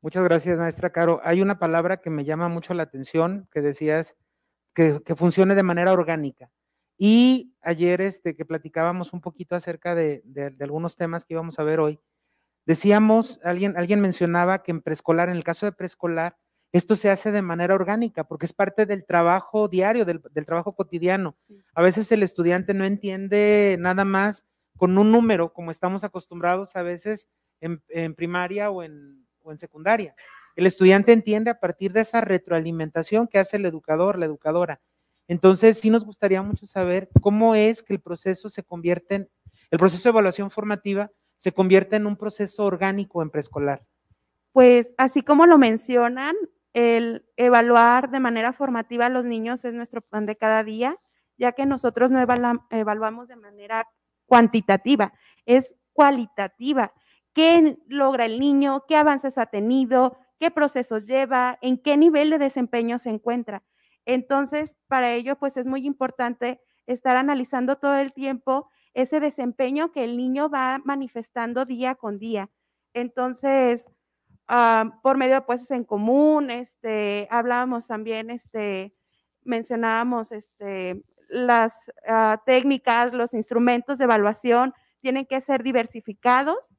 Muchas 0.01 0.23
gracias, 0.23 0.59
maestra 0.59 0.91
Caro. 0.91 1.19
Hay 1.23 1.41
una 1.41 1.57
palabra 1.57 1.97
que 1.97 2.11
me 2.11 2.25
llama 2.25 2.47
mucho 2.47 2.75
la 2.75 2.83
atención, 2.83 3.47
que 3.51 3.61
decías 3.61 4.15
que, 4.75 5.15
funcione 5.15 5.55
de 5.55 5.63
manera 5.63 5.93
orgánica. 5.93 6.51
Y 6.97 7.55
ayer 7.61 8.01
este, 8.01 8.35
que 8.35 8.45
platicábamos 8.45 9.13
un 9.13 9.21
poquito 9.21 9.55
acerca 9.55 9.95
de, 9.95 10.21
algunos 10.59 10.95
temas 10.97 11.25
que 11.25 11.33
íbamos 11.33 11.57
a 11.57 11.63
ver 11.63 11.79
hoy, 11.79 11.99
decíamos, 12.65 13.39
alguien, 13.43 13.75
alguien 13.77 14.01
mencionaba 14.01 14.61
que 14.61 14.71
en 14.71 14.81
preescolar, 14.81 15.29
en 15.29 15.37
el 15.37 15.43
caso 15.43 15.65
de 15.65 15.71
preescolar, 15.71 16.37
esto 16.71 16.95
se 16.97 17.09
hace 17.09 17.31
de 17.31 17.41
manera 17.41 17.73
orgánica 17.73 18.25
porque 18.25 18.45
es 18.45 18.53
parte 18.53 18.85
del 18.85 19.05
trabajo 19.05 19.69
diario, 19.69 20.03
del, 20.03 20.21
trabajo 20.45 20.75
cotidiano. 20.75 21.33
A 21.73 21.81
veces 21.81 22.11
el 22.11 22.21
estudiante 22.21 22.73
no 22.73 22.83
entiende 22.83 23.77
nada 23.79 24.03
más 24.03 24.45
con 24.75 24.97
un 24.97 25.09
número, 25.09 25.53
como 25.53 25.71
estamos 25.71 26.03
acostumbrados 26.03 26.75
a 26.75 26.81
veces 26.81 27.29
en, 27.61 28.13
primaria 28.15 28.69
o 28.71 28.83
en, 28.83 29.25
o 29.41 29.53
en 29.53 29.59
secundaria. 29.59 30.15
El 30.55 30.65
estudiante 30.65 31.11
entiende 31.11 31.51
a 31.51 31.59
partir 31.59 31.91
de 31.91 32.01
esa 32.01 32.21
retroalimentación 32.21 33.27
que 33.27 33.39
hace 33.39 33.57
el 33.57 33.65
educador, 33.65 34.17
la 34.17 34.25
educadora. 34.25 34.81
Entonces, 35.27 35.79
sí 35.79 35.89
nos 35.89 36.05
gustaría 36.05 36.41
mucho 36.41 36.67
saber 36.67 37.09
cómo 37.21 37.55
es 37.55 37.83
que 37.83 37.93
el 37.93 37.99
proceso 37.99 38.49
se 38.49 38.63
convierte 38.63 39.15
en, 39.15 39.29
el 39.71 39.79
proceso 39.79 40.09
de 40.09 40.11
evaluación 40.11 40.51
formativa 40.51 41.11
se 41.37 41.51
convierte 41.51 41.95
en 41.97 42.07
un 42.07 42.15
proceso 42.15 42.65
orgánico 42.65 43.21
en 43.21 43.29
preescolar. 43.29 43.85
Pues 44.51 44.93
así 44.97 45.21
como 45.21 45.45
lo 45.45 45.57
mencionan, 45.57 46.35
el 46.73 47.25
evaluar 47.35 48.09
de 48.09 48.19
manera 48.19 48.53
formativa 48.53 49.07
a 49.07 49.09
los 49.09 49.25
niños 49.25 49.65
es 49.65 49.73
nuestro 49.73 50.01
plan 50.01 50.25
de 50.25 50.37
cada 50.37 50.63
día, 50.63 50.97
ya 51.37 51.51
que 51.51 51.65
nosotros 51.65 52.11
no 52.11 52.19
evaluamos 52.19 53.27
de 53.27 53.35
manera 53.35 53.87
cuantitativa, 54.25 55.13
es 55.45 55.75
cualitativa. 55.93 56.93
¿Qué 57.33 57.77
logra 57.87 58.25
el 58.25 58.39
niño? 58.39 58.85
¿Qué 58.87 58.95
avances 58.95 59.37
ha 59.37 59.45
tenido? 59.47 60.17
Qué 60.39 60.51
procesos 60.51 61.07
lleva, 61.07 61.57
en 61.61 61.77
qué 61.77 61.97
nivel 61.97 62.29
de 62.29 62.37
desempeño 62.37 62.99
se 62.99 63.09
encuentra. 63.09 63.63
Entonces, 64.05 64.77
para 64.87 65.13
ello, 65.13 65.37
pues 65.37 65.57
es 65.57 65.65
muy 65.65 65.85
importante 65.85 66.61
estar 66.85 67.15
analizando 67.15 67.77
todo 67.77 67.95
el 67.95 68.13
tiempo 68.13 68.69
ese 68.93 69.19
desempeño 69.19 69.91
que 69.91 70.03
el 70.03 70.17
niño 70.17 70.49
va 70.49 70.79
manifestando 70.85 71.65
día 71.65 71.95
con 71.95 72.17
día. 72.17 72.49
Entonces, 72.93 73.85
ah, 74.47 74.99
por 75.03 75.17
medio 75.17 75.35
de 75.35 75.41
puestos 75.41 75.71
en 75.71 75.83
común, 75.83 76.49
este, 76.49 77.27
hablábamos 77.29 77.87
también, 77.87 78.29
este, 78.29 78.95
mencionábamos 79.43 80.31
este, 80.31 81.03
las 81.29 81.91
ah, 82.07 82.41
técnicas, 82.45 83.13
los 83.13 83.33
instrumentos 83.33 83.97
de 83.97 84.05
evaluación 84.05 84.73
tienen 85.01 85.25
que 85.25 85.41
ser 85.41 85.61
diversificados 85.61 86.69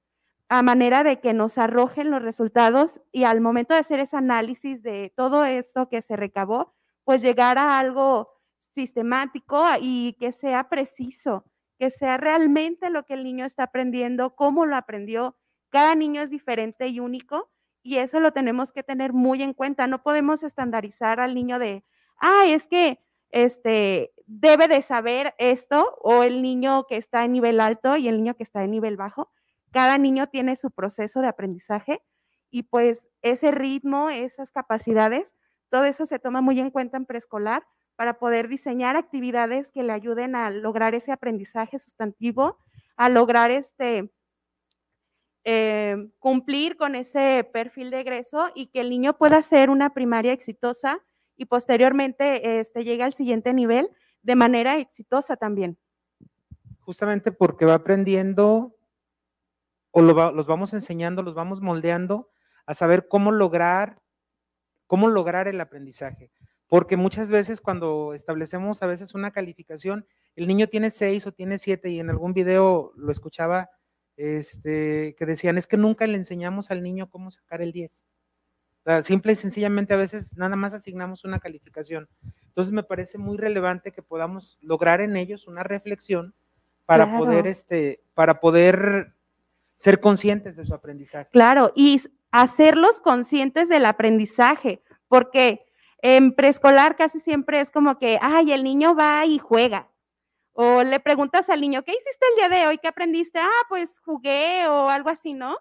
a 0.49 0.63
manera 0.63 1.03
de 1.03 1.21
que 1.21 1.33
nos 1.33 1.59
arrojen 1.59 2.11
los 2.11 2.23
resultados 2.23 3.01
y 3.13 3.25
al 3.25 3.41
momento 3.41 3.75
de 3.75 3.81
hacer 3.81 4.01
ese 4.01 4.17
análisis 4.17 4.83
de 4.83 5.13
todo 5.17 5.45
eso 5.45 5.89
que 5.89 6.03
se 6.03 6.17
recabó, 6.17 6.75
pues 7.05 7.23
llegar 7.23 7.59
a 7.59 7.79
algo 7.79 8.31
sistemático 8.75 9.65
y 9.81 10.17
que 10.21 10.33
sea 10.33 10.69
preciso, 10.69 11.45
que 11.79 11.91
sea 11.91 12.17
realmente 12.17 12.91
lo 12.91 13.05
que 13.05 13.15
el 13.15 13.25
niño 13.25 13.45
está 13.45 13.65
aprendiendo, 13.65 14.37
cómo 14.37 14.67
lo 14.67 14.77
aprendió. 14.77 15.37
Cada 15.71 15.95
niño 15.95 16.23
es 16.23 16.31
diferente 16.31 16.87
y 16.89 17.01
único 17.01 17.51
y 17.83 17.99
eso 17.99 18.21
lo 18.21 18.33
tenemos 18.33 18.73
que 18.73 18.83
tener 18.83 19.13
muy 19.13 19.43
en 19.43 19.53
cuenta. 19.55 19.87
No 19.87 20.03
podemos 20.03 20.43
estandarizar 20.43 21.21
al 21.21 21.35
niño 21.35 21.59
de, 21.59 21.85
ah, 22.19 22.45
es 22.47 22.67
que 22.67 23.01
este 23.31 24.13
debe 24.27 24.69
de 24.69 24.83
saber 24.83 25.35
esto 25.39 25.97
o 26.03 26.23
el 26.23 26.43
niño 26.43 26.87
que 26.89 26.97
está 26.97 27.25
en 27.25 27.33
nivel 27.33 27.61
alto 27.61 27.97
y 27.97 28.09
el 28.09 28.17
niño 28.17 28.35
que 28.35 28.43
está 28.43 28.65
en 28.65 28.73
nivel 28.73 28.97
bajo. 28.97 29.31
Cada 29.77 29.99
niño 29.99 30.27
tiene 30.31 30.57
su 30.57 30.71
proceso 30.71 31.21
de 31.21 31.27
aprendizaje 31.27 32.01
y 32.51 32.63
pues 32.63 33.11
ese 33.21 33.51
ritmo, 33.51 34.09
esas 34.09 34.51
capacidades, 34.51 35.35
todo 35.69 35.85
eso 35.85 36.07
se 36.07 36.19
toma 36.19 36.41
muy 36.41 36.59
en 36.61 36.71
cuenta 36.71 36.97
en 36.97 37.05
preescolar 37.05 37.63
para 37.95 38.19
poder 38.19 38.49
diseñar 38.49 38.97
actividades 38.97 39.71
que 39.71 39.83
le 39.83 39.93
ayuden 39.93 40.35
a 40.35 40.49
lograr 40.49 40.95
ese 40.95 41.13
aprendizaje 41.13 41.79
sustantivo, 41.79 42.57
a 42.97 43.11
lograr 43.11 43.51
este, 43.51 44.11
eh, 45.45 46.09
cumplir 46.21 46.79
con 46.79 46.95
ese 46.95 47.47
perfil 47.53 47.91
de 47.91 48.01
egreso 48.01 48.51
y 48.55 48.69
que 48.69 48.81
el 48.81 48.89
niño 48.89 49.19
pueda 49.19 49.43
ser 49.43 49.69
una 49.69 49.93
primaria 49.93 50.33
exitosa 50.33 51.05
y 51.37 51.45
posteriormente 51.45 52.61
este, 52.61 52.83
llegue 52.83 53.03
al 53.03 53.13
siguiente 53.13 53.53
nivel 53.53 53.91
de 54.23 54.37
manera 54.37 54.79
exitosa 54.79 55.37
también. 55.37 55.77
Justamente 56.81 57.31
porque 57.31 57.67
va 57.67 57.75
aprendiendo 57.75 58.76
o 59.99 60.03
los 60.03 60.47
vamos 60.47 60.75
enseñando, 60.75 61.23
los 61.23 61.35
vamos 61.35 61.63
moldeando 61.63 62.29
a 62.67 62.75
saber 62.75 63.09
cómo 63.09 63.33
lograr, 63.33 64.03
cómo 64.87 65.09
lograr 65.09 65.49
el 65.49 65.59
aprendizaje. 65.59 66.31
Porque 66.67 66.99
muchas 66.99 67.31
veces 67.31 67.63
cuando 67.63 68.13
establecemos 68.13 68.83
a 68.83 68.87
veces 68.87 69.15
una 69.15 69.31
calificación, 69.31 70.07
el 70.35 70.49
niño 70.49 70.67
tiene 70.67 70.91
seis 70.91 71.27
o 71.27 71.33
tiene 71.33 71.57
siete 71.57 71.89
y 71.89 71.99
en 71.99 72.11
algún 72.11 72.35
video 72.35 72.93
lo 72.95 73.11
escuchaba 73.11 73.71
este, 74.19 75.15
que 75.17 75.25
decían, 75.25 75.57
es 75.57 75.67
que 75.67 75.79
nunca 75.79 76.07
le 76.07 76.19
enseñamos 76.19 76.71
al 76.71 76.83
niño 76.83 77.09
cómo 77.09 77.31
sacar 77.31 77.63
el 77.63 77.73
10 77.73 78.05
simple 79.03 79.33
y 79.33 79.37
sencillamente 79.37 79.95
a 79.95 79.97
veces 79.97 80.37
nada 80.37 80.55
más 80.57 80.73
asignamos 80.73 81.25
una 81.25 81.41
calificación. 81.41 82.09
Entonces 82.49 82.73
me 82.73 82.85
parece 82.85 83.19
muy 83.19 83.37
relevante 83.37 83.93
que 83.93 84.03
podamos 84.03 84.59
lograr 84.61 85.01
en 85.01 85.17
ellos 85.17 85.49
una 85.49 85.63
reflexión 85.65 86.35
para 86.85 87.19
poder 87.19 87.49
este 87.49 88.01
para 88.15 88.39
poder 88.39 89.16
ser 89.77 90.01
conscientes 90.01 90.57
de 90.57 90.67
su 90.67 90.75
aprendizaje. 90.75 91.29
Claro, 91.31 91.73
y 91.77 92.01
hacerlos 92.33 93.01
conscientes 93.01 93.69
del 93.69 93.85
aprendizaje, 93.85 94.83
porque 95.09 95.65
en 96.03 96.35
preescolar 96.35 96.97
casi 96.97 97.21
siempre 97.21 97.61
es 97.61 97.71
como 97.71 97.99
que, 97.99 98.19
ay, 98.21 98.53
el 98.53 98.65
niño 98.65 98.95
va 98.95 99.25
y 99.25 99.39
juega. 99.39 99.89
O 100.53 100.83
le 100.83 101.01
preguntas 101.01 101.51
al 101.51 101.61
niño, 101.61 101.83
¿qué 101.83 101.93
hiciste 101.93 102.27
el 102.31 102.37
día 102.37 102.59
de 102.59 102.67
hoy? 102.67 102.79
¿Qué 102.79 102.89
aprendiste? 102.89 103.39
Ah, 103.39 103.65
pues 103.69 104.01
jugué 104.01 104.67
o 104.67 104.89
algo 104.89 105.11
así, 105.11 105.35
¿no? 105.35 105.59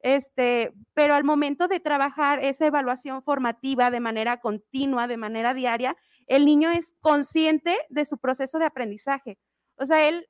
Este, 0.00 0.72
pero 0.94 1.14
al 1.14 1.24
momento 1.24 1.68
de 1.68 1.80
trabajar 1.80 2.42
esa 2.42 2.66
evaluación 2.66 3.22
formativa 3.22 3.90
de 3.90 4.00
manera 4.00 4.40
continua, 4.40 5.06
de 5.06 5.16
manera 5.16 5.52
diaria, 5.52 5.96
el 6.26 6.44
niño 6.46 6.70
es 6.70 6.94
consciente 7.00 7.76
de 7.90 8.04
su 8.04 8.18
proceso 8.18 8.58
de 8.58 8.66
aprendizaje. 8.66 9.38
O 9.76 9.84
sea, 9.84 10.08
él 10.08 10.26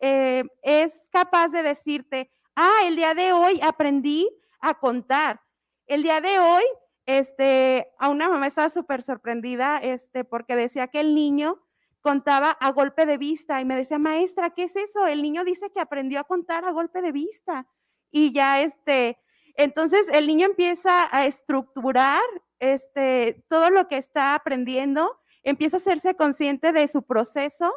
eh, 0.00 0.44
es 0.62 1.08
capaz 1.10 1.48
de 1.48 1.62
decirte, 1.62 2.30
ah, 2.56 2.80
el 2.84 2.96
día 2.96 3.14
de 3.14 3.32
hoy 3.32 3.60
aprendí 3.62 4.28
a 4.60 4.74
contar. 4.74 5.40
El 5.86 6.02
día 6.02 6.20
de 6.20 6.38
hoy, 6.38 6.62
este, 7.06 7.88
a 7.98 8.08
una 8.08 8.28
mamá 8.28 8.46
estaba 8.46 8.68
súper 8.68 9.02
sorprendida, 9.02 9.78
este, 9.78 10.24
porque 10.24 10.56
decía 10.56 10.88
que 10.88 11.00
el 11.00 11.14
niño 11.14 11.60
contaba 12.00 12.50
a 12.50 12.70
golpe 12.70 13.06
de 13.06 13.16
vista 13.18 13.60
y 13.60 13.64
me 13.64 13.76
decía, 13.76 13.98
maestra, 13.98 14.50
¿qué 14.50 14.64
es 14.64 14.76
eso? 14.76 15.06
El 15.06 15.22
niño 15.22 15.44
dice 15.44 15.70
que 15.70 15.80
aprendió 15.80 16.20
a 16.20 16.24
contar 16.24 16.64
a 16.64 16.70
golpe 16.70 17.00
de 17.00 17.12
vista 17.12 17.66
y 18.10 18.32
ya 18.32 18.60
este, 18.60 19.18
entonces 19.56 20.06
el 20.12 20.26
niño 20.26 20.46
empieza 20.46 21.08
a 21.10 21.26
estructurar 21.26 22.20
este, 22.58 23.44
todo 23.48 23.70
lo 23.70 23.88
que 23.88 23.96
está 23.96 24.34
aprendiendo, 24.34 25.18
empieza 25.42 25.78
a 25.78 25.80
hacerse 25.80 26.14
consciente 26.14 26.72
de 26.72 26.88
su 26.88 27.02
proceso 27.02 27.72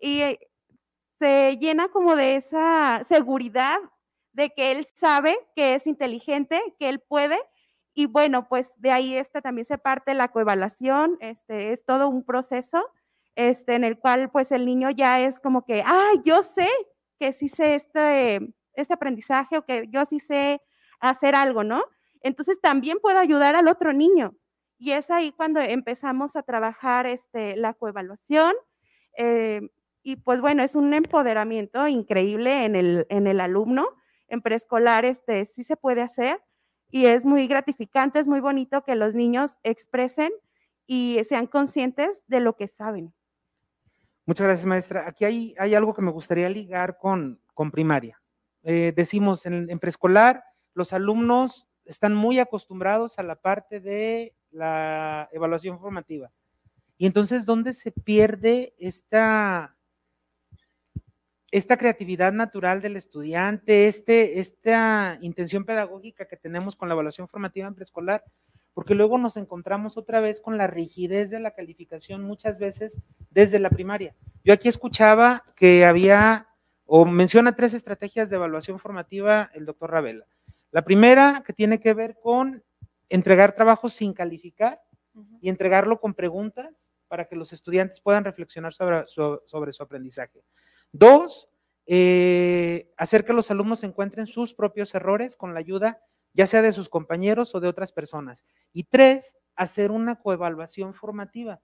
y 0.00 0.38
se 1.20 1.56
llena 1.58 1.88
como 1.88 2.16
de 2.16 2.36
esa 2.36 3.02
seguridad 3.08 3.78
de 4.32 4.50
que 4.50 4.72
él 4.72 4.86
sabe 4.94 5.36
que 5.56 5.74
es 5.74 5.86
inteligente, 5.86 6.60
que 6.78 6.88
él 6.88 7.00
puede. 7.00 7.38
Y 7.94 8.06
bueno, 8.06 8.48
pues 8.48 8.72
de 8.76 8.92
ahí 8.92 9.16
este, 9.16 9.42
también 9.42 9.64
se 9.64 9.78
parte 9.78 10.14
la 10.14 10.28
coevaluación, 10.28 11.16
este, 11.20 11.72
es 11.72 11.84
todo 11.84 12.08
un 12.08 12.24
proceso 12.24 12.84
este, 13.38 13.74
en 13.74 13.84
el 13.84 13.98
cual 13.98 14.30
pues 14.30 14.50
el 14.50 14.66
niño 14.66 14.90
ya 14.90 15.20
es 15.20 15.38
como 15.38 15.64
que, 15.64 15.82
ah, 15.86 16.10
yo 16.24 16.42
sé 16.42 16.68
que 17.20 17.32
sí 17.32 17.48
sé 17.48 17.76
este, 17.76 18.40
este 18.74 18.94
aprendizaje 18.94 19.58
o 19.58 19.64
que 19.64 19.86
yo 19.90 20.04
sí 20.04 20.18
sé 20.20 20.60
hacer 21.00 21.36
algo, 21.36 21.62
¿no? 21.64 21.84
Entonces 22.20 22.60
también 22.60 22.98
puedo 23.00 23.18
ayudar 23.18 23.54
al 23.54 23.68
otro 23.68 23.92
niño. 23.92 24.34
Y 24.76 24.92
es 24.92 25.10
ahí 25.10 25.32
cuando 25.32 25.60
empezamos 25.60 26.36
a 26.36 26.42
trabajar 26.42 27.06
este, 27.06 27.56
la 27.56 27.74
coevaluación. 27.74 28.54
Eh, 29.16 29.60
y 30.02 30.16
pues 30.16 30.40
bueno, 30.40 30.62
es 30.62 30.74
un 30.74 30.94
empoderamiento 30.94 31.86
increíble 31.86 32.64
en 32.64 32.74
el, 32.76 33.06
en 33.08 33.26
el 33.26 33.40
alumno. 33.40 33.88
En 34.28 34.42
preescolar 34.42 35.04
este, 35.04 35.46
sí 35.46 35.64
se 35.64 35.76
puede 35.76 36.02
hacer 36.02 36.40
y 36.90 37.06
es 37.06 37.24
muy 37.24 37.46
gratificante, 37.46 38.18
es 38.18 38.28
muy 38.28 38.40
bonito 38.40 38.84
que 38.84 38.94
los 38.94 39.14
niños 39.14 39.58
expresen 39.62 40.30
y 40.86 41.20
sean 41.28 41.46
conscientes 41.46 42.22
de 42.26 42.40
lo 42.40 42.56
que 42.56 42.68
saben. 42.68 43.14
Muchas 44.26 44.46
gracias, 44.46 44.66
maestra. 44.66 45.08
Aquí 45.08 45.24
hay, 45.24 45.54
hay 45.58 45.74
algo 45.74 45.94
que 45.94 46.02
me 46.02 46.10
gustaría 46.10 46.48
ligar 46.50 46.98
con, 46.98 47.40
con 47.54 47.70
primaria. 47.70 48.20
Eh, 48.62 48.92
decimos 48.94 49.46
en, 49.46 49.78
preescolar, 49.78 50.44
los 50.74 50.92
alumnos 50.92 51.66
están 51.86 52.14
muy 52.14 52.38
acostumbrados 52.38 53.18
a 53.18 53.22
la 53.22 53.36
parte 53.36 53.80
de 53.80 54.36
la 54.50 55.30
evaluación 55.32 55.80
formativa. 55.80 56.30
Y 56.98 57.06
entonces, 57.06 57.46
¿dónde 57.46 57.72
se 57.72 57.90
pierde 57.90 58.74
esta, 58.78 59.77
esta 61.50 61.76
creatividad 61.76 62.32
natural 62.32 62.82
del 62.82 62.96
estudiante, 62.96 63.86
este, 63.86 64.38
esta 64.40 65.18
intención 65.20 65.64
pedagógica 65.64 66.26
que 66.26 66.36
tenemos 66.36 66.76
con 66.76 66.88
la 66.88 66.94
evaluación 66.94 67.28
formativa 67.28 67.66
en 67.66 67.74
preescolar? 67.74 68.24
Porque 68.74 68.94
luego 68.94 69.18
nos 69.18 69.36
encontramos 69.36 69.96
otra 69.96 70.20
vez 70.20 70.40
con 70.40 70.56
la 70.56 70.66
rigidez 70.66 71.30
de 71.30 71.40
la 71.40 71.52
calificación 71.52 72.22
muchas 72.22 72.58
veces 72.58 73.00
desde 73.30 73.58
la 73.58 73.70
primaria. 73.70 74.14
Yo 74.44 74.52
aquí 74.52 74.68
escuchaba 74.68 75.44
que 75.56 75.84
había 75.84 76.48
o 76.90 77.04
menciona 77.04 77.54
tres 77.54 77.74
estrategias 77.74 78.30
de 78.30 78.36
evaluación 78.36 78.78
formativa 78.78 79.50
el 79.52 79.66
doctor 79.66 79.90
Ravela. 79.90 80.26
La 80.70 80.84
primera, 80.84 81.42
que 81.44 81.52
tiene 81.52 81.80
que 81.80 81.92
ver 81.92 82.18
con 82.22 82.62
entregar 83.08 83.54
trabajos 83.54 83.92
sin 83.92 84.12
calificar 84.12 84.80
y 85.40 85.48
entregarlo 85.48 86.00
con 86.00 86.14
preguntas 86.14 86.88
para 87.08 87.26
que 87.26 87.36
los 87.36 87.52
estudiantes 87.52 88.00
puedan 88.00 88.24
reflexionar 88.24 88.72
sobre 88.72 89.06
su, 89.06 89.40
sobre 89.46 89.72
su 89.72 89.82
aprendizaje. 89.82 90.42
Dos, 90.92 91.48
eh, 91.86 92.92
hacer 92.96 93.24
que 93.24 93.32
los 93.32 93.50
alumnos 93.50 93.82
encuentren 93.84 94.26
sus 94.26 94.54
propios 94.54 94.94
errores 94.94 95.36
con 95.36 95.54
la 95.54 95.60
ayuda 95.60 96.00
ya 96.34 96.46
sea 96.46 96.62
de 96.62 96.72
sus 96.72 96.88
compañeros 96.88 97.54
o 97.54 97.60
de 97.60 97.68
otras 97.68 97.90
personas. 97.90 98.44
Y 98.72 98.84
tres, 98.84 99.36
hacer 99.56 99.90
una 99.90 100.16
coevaluación 100.16 100.94
formativa. 100.94 101.60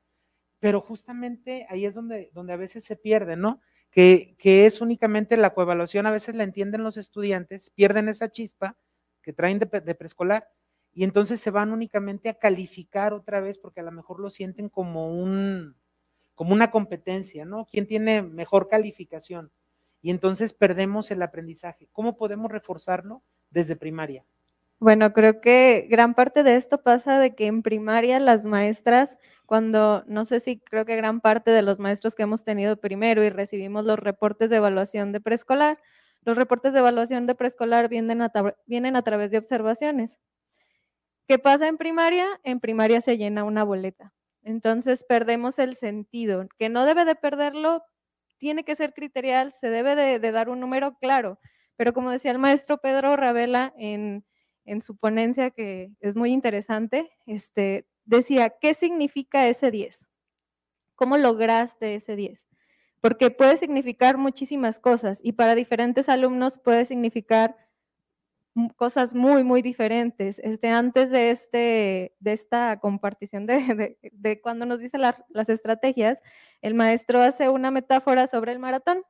Pero 0.58 0.80
justamente 0.80 1.66
ahí 1.68 1.84
es 1.84 1.94
donde, 1.94 2.30
donde 2.32 2.54
a 2.54 2.56
veces 2.56 2.84
se 2.84 2.96
pierde, 2.96 3.36
¿no? 3.36 3.60
que, 3.94 4.66
es 4.66 4.80
únicamente 4.80 5.36
la 5.36 5.54
coevaluación, 5.54 6.06
a 6.06 6.10
veces 6.10 6.34
la 6.34 6.42
entienden 6.42 6.82
los 6.82 6.96
estudiantes, 6.96 7.70
pierden 7.70 8.08
esa 8.08 8.28
chispa 8.28 8.76
que 9.22 9.32
traen 9.32 9.60
de, 9.60 9.66
preescolar 9.94 10.48
y 10.92 11.04
entonces 11.04 11.40
se 11.40 11.50
van 11.50 11.72
únicamente 11.72 12.28
a 12.28 12.34
calificar 12.34 13.12
otra 13.12 13.40
vez 13.40 13.58
porque 13.58 13.80
a 13.80 13.84
lo 13.84 13.92
mejor 13.92 14.20
lo 14.20 14.30
sienten 14.30 14.68
como 14.68 15.16
un 15.16 15.76
como 16.34 16.52
una 16.52 16.70
competencia, 16.70 17.44
¿no? 17.44 17.66
¿Quién 17.66 17.86
tiene 17.86 18.22
mejor 18.22 18.68
calificación? 18.68 19.50
Y 20.02 20.10
entonces 20.10 20.52
perdemos 20.52 21.10
el 21.10 21.22
aprendizaje. 21.22 21.88
¿Cómo 21.92 22.16
podemos 22.16 22.50
reforzarlo 22.50 23.22
desde 23.50 23.76
primaria? 23.76 24.24
Bueno, 24.80 25.12
creo 25.12 25.40
que 25.40 25.86
gran 25.88 26.14
parte 26.14 26.42
de 26.42 26.56
esto 26.56 26.82
pasa 26.82 27.18
de 27.18 27.34
que 27.34 27.46
en 27.46 27.62
primaria 27.62 28.20
las 28.20 28.44
maestras, 28.44 29.18
cuando, 29.46 30.04
no 30.06 30.24
sé 30.24 30.40
si 30.40 30.58
creo 30.58 30.84
que 30.84 30.96
gran 30.96 31.20
parte 31.20 31.50
de 31.52 31.62
los 31.62 31.78
maestros 31.78 32.14
que 32.14 32.24
hemos 32.24 32.44
tenido 32.44 32.76
primero 32.76 33.22
y 33.24 33.30
recibimos 33.30 33.84
los 33.84 33.98
reportes 33.98 34.50
de 34.50 34.56
evaluación 34.56 35.12
de 35.12 35.20
preescolar, 35.20 35.78
los 36.24 36.36
reportes 36.36 36.72
de 36.72 36.80
evaluación 36.80 37.26
de 37.26 37.34
preescolar 37.34 37.88
vienen 37.88 38.22
a, 38.22 38.32
vienen 38.66 38.96
a 38.96 39.02
través 39.02 39.30
de 39.30 39.38
observaciones. 39.38 40.18
¿Qué 41.28 41.38
pasa 41.38 41.68
en 41.68 41.78
primaria? 41.78 42.26
En 42.42 42.60
primaria 42.60 43.00
se 43.00 43.16
llena 43.16 43.44
una 43.44 43.64
boleta. 43.64 44.12
Entonces 44.44 45.04
perdemos 45.08 45.58
el 45.58 45.74
sentido, 45.74 46.46
que 46.58 46.68
no 46.68 46.84
debe 46.84 47.04
de 47.04 47.14
perderlo, 47.14 47.82
tiene 48.36 48.62
que 48.64 48.76
ser 48.76 48.92
criterial, 48.92 49.52
se 49.52 49.70
debe 49.70 49.96
de, 49.96 50.32
dar 50.32 50.50
un 50.50 50.60
número 50.60 50.98
claro. 50.98 51.38
Pero 51.76 51.92
como 51.94 52.10
decía 52.10 52.30
el 52.30 52.38
maestro 52.38 52.78
Pedro 52.78 53.16
Ravela 53.16 53.72
en, 53.78 54.24
en 54.66 54.80
su 54.82 54.96
ponencia, 54.96 55.50
que 55.50 55.90
es 56.00 56.14
muy 56.14 56.30
interesante, 56.30 57.10
este, 57.26 57.86
decía, 58.04 58.50
¿qué 58.50 58.74
significa 58.74 59.48
ese 59.48 59.70
10? 59.70 60.06
¿Cómo 60.94 61.16
lograste 61.16 61.94
ese 61.94 62.14
10? 62.14 62.46
Porque 63.00 63.30
puede 63.30 63.56
significar 63.56 64.18
muchísimas 64.18 64.78
cosas 64.78 65.20
y 65.22 65.32
para 65.32 65.54
diferentes 65.54 66.08
alumnos 66.10 66.58
puede 66.58 66.84
significar 66.84 67.56
cosas 68.76 69.14
muy, 69.14 69.44
muy 69.44 69.62
diferentes. 69.62 70.38
Este, 70.38 70.68
antes 70.68 71.10
de, 71.10 71.30
este, 71.30 72.14
de 72.20 72.32
esta 72.32 72.78
compartición 72.80 73.46
de, 73.46 73.98
de, 74.12 74.40
cuando 74.40 74.66
nos 74.66 74.80
dice 74.80 74.98
las 74.98 75.48
estrategias, 75.48 76.20
el 76.62 76.74
maestro 76.74 77.20
hace 77.20 77.48
una 77.48 77.70
metáfora 77.70 78.26
sobre 78.26 78.52
el 78.52 78.58
maratón, 78.58 79.02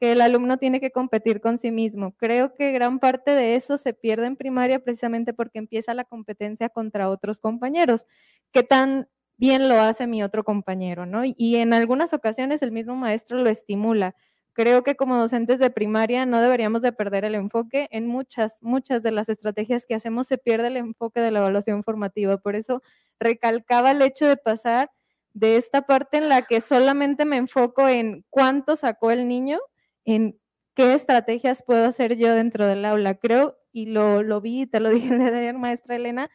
que 0.00 0.12
el 0.12 0.22
alumno 0.22 0.56
tiene 0.58 0.80
que 0.80 0.92
competir 0.92 1.40
con 1.42 1.58
sí 1.58 1.70
mismo. 1.70 2.16
Creo 2.16 2.54
que 2.54 2.72
gran 2.72 3.00
parte 3.00 3.32
de 3.32 3.54
eso 3.54 3.76
se 3.76 3.92
pierde 3.92 4.26
en 4.26 4.36
primaria 4.36 4.78
precisamente 4.82 5.34
porque 5.34 5.58
empieza 5.58 5.92
la 5.94 6.04
competencia 6.04 6.70
contra 6.70 7.10
otros 7.10 7.38
compañeros. 7.38 8.06
¿Qué 8.52 8.62
tan 8.62 9.08
bien 9.36 9.68
lo 9.68 9.80
hace 9.80 10.06
mi 10.06 10.22
otro 10.22 10.42
compañero? 10.42 11.04
¿no? 11.04 11.22
Y 11.24 11.56
en 11.56 11.74
algunas 11.74 12.14
ocasiones 12.14 12.62
el 12.62 12.72
mismo 12.72 12.96
maestro 12.96 13.38
lo 13.38 13.50
estimula 13.50 14.14
Creo 14.52 14.82
que 14.82 14.96
como 14.96 15.16
docentes 15.16 15.58
de 15.60 15.70
primaria 15.70 16.26
no 16.26 16.40
deberíamos 16.40 16.82
de 16.82 16.92
perder 16.92 17.24
el 17.24 17.34
enfoque. 17.34 17.88
En 17.92 18.06
muchas, 18.06 18.58
muchas 18.62 19.02
de 19.02 19.12
las 19.12 19.28
estrategias 19.28 19.86
que 19.86 19.94
hacemos 19.94 20.26
se 20.26 20.38
pierde 20.38 20.68
el 20.68 20.76
enfoque 20.76 21.20
de 21.20 21.30
la 21.30 21.38
evaluación 21.38 21.84
formativa. 21.84 22.36
Por 22.38 22.56
eso 22.56 22.82
recalcaba 23.20 23.92
el 23.92 24.02
hecho 24.02 24.26
de 24.26 24.36
pasar 24.36 24.90
de 25.34 25.56
esta 25.56 25.82
parte 25.82 26.16
en 26.18 26.28
la 26.28 26.42
que 26.42 26.60
solamente 26.60 27.24
me 27.24 27.36
enfoco 27.36 27.88
en 27.88 28.24
cuánto 28.30 28.74
sacó 28.76 29.12
el 29.12 29.28
niño, 29.28 29.60
en 30.04 30.38
qué 30.74 30.94
estrategias 30.94 31.62
puedo 31.64 31.86
hacer 31.86 32.16
yo 32.16 32.34
dentro 32.34 32.66
del 32.66 32.84
aula. 32.84 33.14
Creo, 33.14 33.56
y 33.72 33.86
lo, 33.86 34.22
lo 34.24 34.40
vi, 34.40 34.66
te 34.66 34.80
lo 34.80 34.90
dije 34.90 35.14
ayer, 35.14 35.56
maestra 35.56 35.94
Elena, 35.96 36.28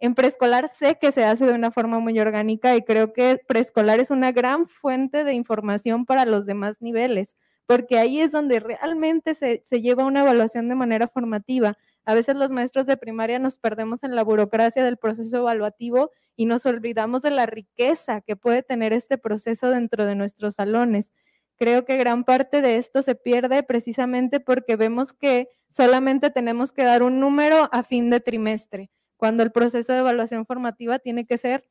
en 0.00 0.14
preescolar 0.14 0.70
sé 0.74 0.98
que 1.00 1.12
se 1.12 1.24
hace 1.24 1.46
de 1.46 1.52
una 1.52 1.70
forma 1.70 2.00
muy 2.00 2.18
orgánica 2.18 2.74
y 2.74 2.82
creo 2.82 3.12
que 3.12 3.38
preescolar 3.46 4.00
es 4.00 4.10
una 4.10 4.32
gran 4.32 4.66
fuente 4.66 5.24
de 5.24 5.34
información 5.34 6.06
para 6.06 6.24
los 6.24 6.46
demás 6.46 6.80
niveles 6.80 7.36
porque 7.70 7.98
ahí 7.98 8.20
es 8.20 8.32
donde 8.32 8.58
realmente 8.58 9.32
se, 9.36 9.62
lleva 9.80 10.04
una 10.04 10.22
evaluación 10.22 10.68
de 10.68 10.74
manera 10.74 11.06
formativa. 11.06 11.78
A 12.04 12.14
veces 12.14 12.34
los 12.34 12.50
maestros 12.50 12.84
de 12.84 12.96
primaria 12.96 13.38
nos 13.38 13.58
perdemos 13.58 14.02
en 14.02 14.16
la 14.16 14.24
burocracia 14.24 14.82
del 14.82 14.96
proceso 14.96 15.36
evaluativo 15.36 16.10
y 16.34 16.46
nos 16.46 16.66
olvidamos 16.66 17.22
de 17.22 17.30
la 17.30 17.46
riqueza 17.46 18.22
que 18.22 18.34
puede 18.34 18.64
tener 18.64 18.92
este 18.92 19.18
proceso 19.18 19.70
dentro 19.70 20.04
de 20.04 20.16
nuestros 20.16 20.56
salones. 20.56 21.12
Creo 21.54 21.84
que 21.84 21.96
gran 21.96 22.24
parte 22.24 22.60
de 22.60 22.76
esto 22.76 23.02
se 23.02 23.14
pierde 23.14 23.62
precisamente 23.62 24.40
porque 24.40 24.74
vemos 24.74 25.12
que 25.12 25.48
solamente 25.68 26.30
tenemos 26.30 26.72
que 26.72 26.82
dar 26.82 27.04
un 27.04 27.20
número 27.20 27.68
a 27.70 27.84
fin 27.84 28.10
de 28.10 28.18
trimestre, 28.18 28.90
cuando 29.16 29.44
el 29.44 29.52
proceso 29.52 29.92
de 29.92 30.00
evaluación 30.00 30.44
formativa 30.44 30.98
tiene 30.98 31.24
que 31.24 31.38
ser 31.38 31.70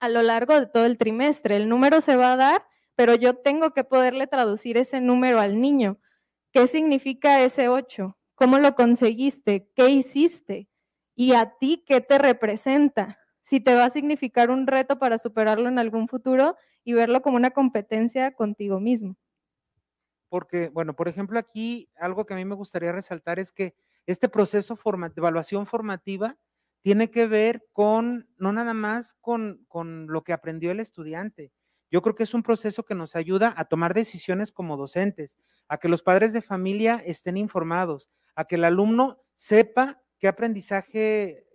a 0.00 0.10
lo 0.10 0.20
largo 0.20 0.60
de 0.60 0.66
todo 0.66 0.84
el 0.84 0.98
trimestre. 0.98 1.56
El 1.56 1.70
número 1.70 2.02
se 2.02 2.14
va 2.14 2.34
a 2.34 2.36
dar 2.36 2.73
pero 2.96 3.14
yo 3.14 3.34
tengo 3.36 3.72
que 3.72 3.84
poderle 3.84 4.26
traducir 4.26 4.76
ese 4.76 5.00
número 5.00 5.40
al 5.40 5.60
niño. 5.60 5.98
¿Qué 6.52 6.66
significa 6.66 7.42
ese 7.42 7.68
8? 7.68 8.16
¿Cómo 8.34 8.58
lo 8.58 8.74
conseguiste? 8.74 9.68
¿Qué 9.74 9.88
hiciste? 9.88 10.68
¿Y 11.14 11.34
a 11.34 11.54
ti 11.58 11.84
qué 11.86 12.00
te 12.00 12.18
representa? 12.18 13.18
Si 13.42 13.60
te 13.60 13.74
va 13.74 13.86
a 13.86 13.90
significar 13.90 14.50
un 14.50 14.66
reto 14.66 14.98
para 14.98 15.18
superarlo 15.18 15.68
en 15.68 15.78
algún 15.78 16.08
futuro 16.08 16.56
y 16.84 16.92
verlo 16.94 17.22
como 17.22 17.36
una 17.36 17.50
competencia 17.50 18.32
contigo 18.32 18.80
mismo. 18.80 19.16
Porque, 20.28 20.68
bueno, 20.68 20.94
por 20.96 21.08
ejemplo, 21.08 21.38
aquí 21.38 21.88
algo 21.96 22.26
que 22.26 22.34
a 22.34 22.36
mí 22.36 22.44
me 22.44 22.54
gustaría 22.54 22.92
resaltar 22.92 23.38
es 23.38 23.52
que 23.52 23.74
este 24.06 24.28
proceso 24.28 24.74
de 24.76 25.12
evaluación 25.16 25.66
formativa 25.66 26.36
tiene 26.82 27.10
que 27.10 27.26
ver 27.26 27.66
con, 27.72 28.28
no 28.36 28.52
nada 28.52 28.74
más 28.74 29.14
con, 29.14 29.64
con 29.68 30.06
lo 30.08 30.22
que 30.22 30.32
aprendió 30.32 30.70
el 30.70 30.80
estudiante, 30.80 31.52
yo 31.94 32.02
creo 32.02 32.16
que 32.16 32.24
es 32.24 32.34
un 32.34 32.42
proceso 32.42 32.82
que 32.82 32.96
nos 32.96 33.14
ayuda 33.14 33.54
a 33.56 33.66
tomar 33.66 33.94
decisiones 33.94 34.50
como 34.50 34.76
docentes, 34.76 35.38
a 35.68 35.78
que 35.78 35.88
los 35.88 36.02
padres 36.02 36.32
de 36.32 36.42
familia 36.42 37.00
estén 37.06 37.36
informados, 37.36 38.10
a 38.34 38.46
que 38.46 38.56
el 38.56 38.64
alumno 38.64 39.22
sepa 39.36 40.02
qué 40.18 40.26
aprendizaje, 40.26 41.46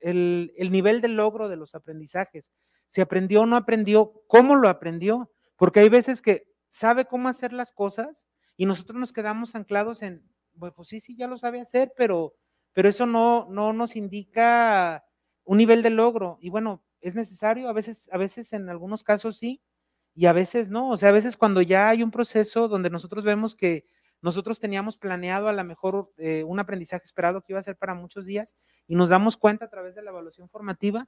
el, 0.00 0.50
nivel 0.72 1.00
de 1.00 1.06
logro 1.06 1.48
de 1.48 1.54
los 1.54 1.76
aprendizajes, 1.76 2.50
si 2.88 3.00
aprendió 3.00 3.42
o 3.42 3.46
no 3.46 3.54
aprendió, 3.54 4.24
cómo 4.26 4.56
lo 4.56 4.68
aprendió, 4.68 5.30
porque 5.54 5.78
hay 5.78 5.88
veces 5.88 6.20
que 6.20 6.52
sabe 6.68 7.04
cómo 7.04 7.28
hacer 7.28 7.52
las 7.52 7.70
cosas 7.70 8.26
y 8.56 8.66
nosotros 8.66 8.98
nos 8.98 9.12
quedamos 9.12 9.54
anclados 9.54 10.02
en, 10.02 10.28
pues, 10.58 10.72
sí, 10.82 11.00
sí, 11.00 11.14
ya 11.16 11.28
lo 11.28 11.38
sabe 11.38 11.60
hacer, 11.60 11.92
pero, 11.96 12.34
pero 12.72 12.88
eso 12.88 13.06
no, 13.06 13.46
no 13.48 13.72
nos 13.72 13.94
indica 13.94 15.04
un 15.44 15.58
nivel 15.58 15.80
de 15.84 15.90
logro. 15.90 16.38
Y 16.40 16.50
bueno, 16.50 16.83
es 17.04 17.14
necesario, 17.14 17.68
a 17.68 17.72
veces, 17.72 18.08
a 18.12 18.18
veces 18.18 18.52
en 18.52 18.68
algunos 18.70 19.04
casos 19.04 19.36
sí, 19.38 19.60
y 20.14 20.26
a 20.26 20.32
veces 20.32 20.70
no. 20.70 20.90
O 20.90 20.96
sea, 20.96 21.10
a 21.10 21.12
veces 21.12 21.36
cuando 21.36 21.62
ya 21.62 21.88
hay 21.88 22.02
un 22.02 22.10
proceso 22.10 22.68
donde 22.68 22.90
nosotros 22.90 23.24
vemos 23.24 23.54
que 23.54 23.86
nosotros 24.22 24.58
teníamos 24.60 24.96
planeado 24.96 25.48
a 25.48 25.52
lo 25.52 25.64
mejor 25.64 26.12
eh, 26.16 26.44
un 26.44 26.58
aprendizaje 26.60 27.04
esperado 27.04 27.42
que 27.42 27.52
iba 27.52 27.60
a 27.60 27.62
ser 27.64 27.76
para 27.76 27.94
muchos 27.94 28.24
días 28.26 28.56
y 28.86 28.96
nos 28.96 29.10
damos 29.10 29.36
cuenta 29.36 29.66
a 29.66 29.70
través 29.70 29.94
de 29.94 30.02
la 30.02 30.10
evaluación 30.10 30.48
formativa 30.48 31.06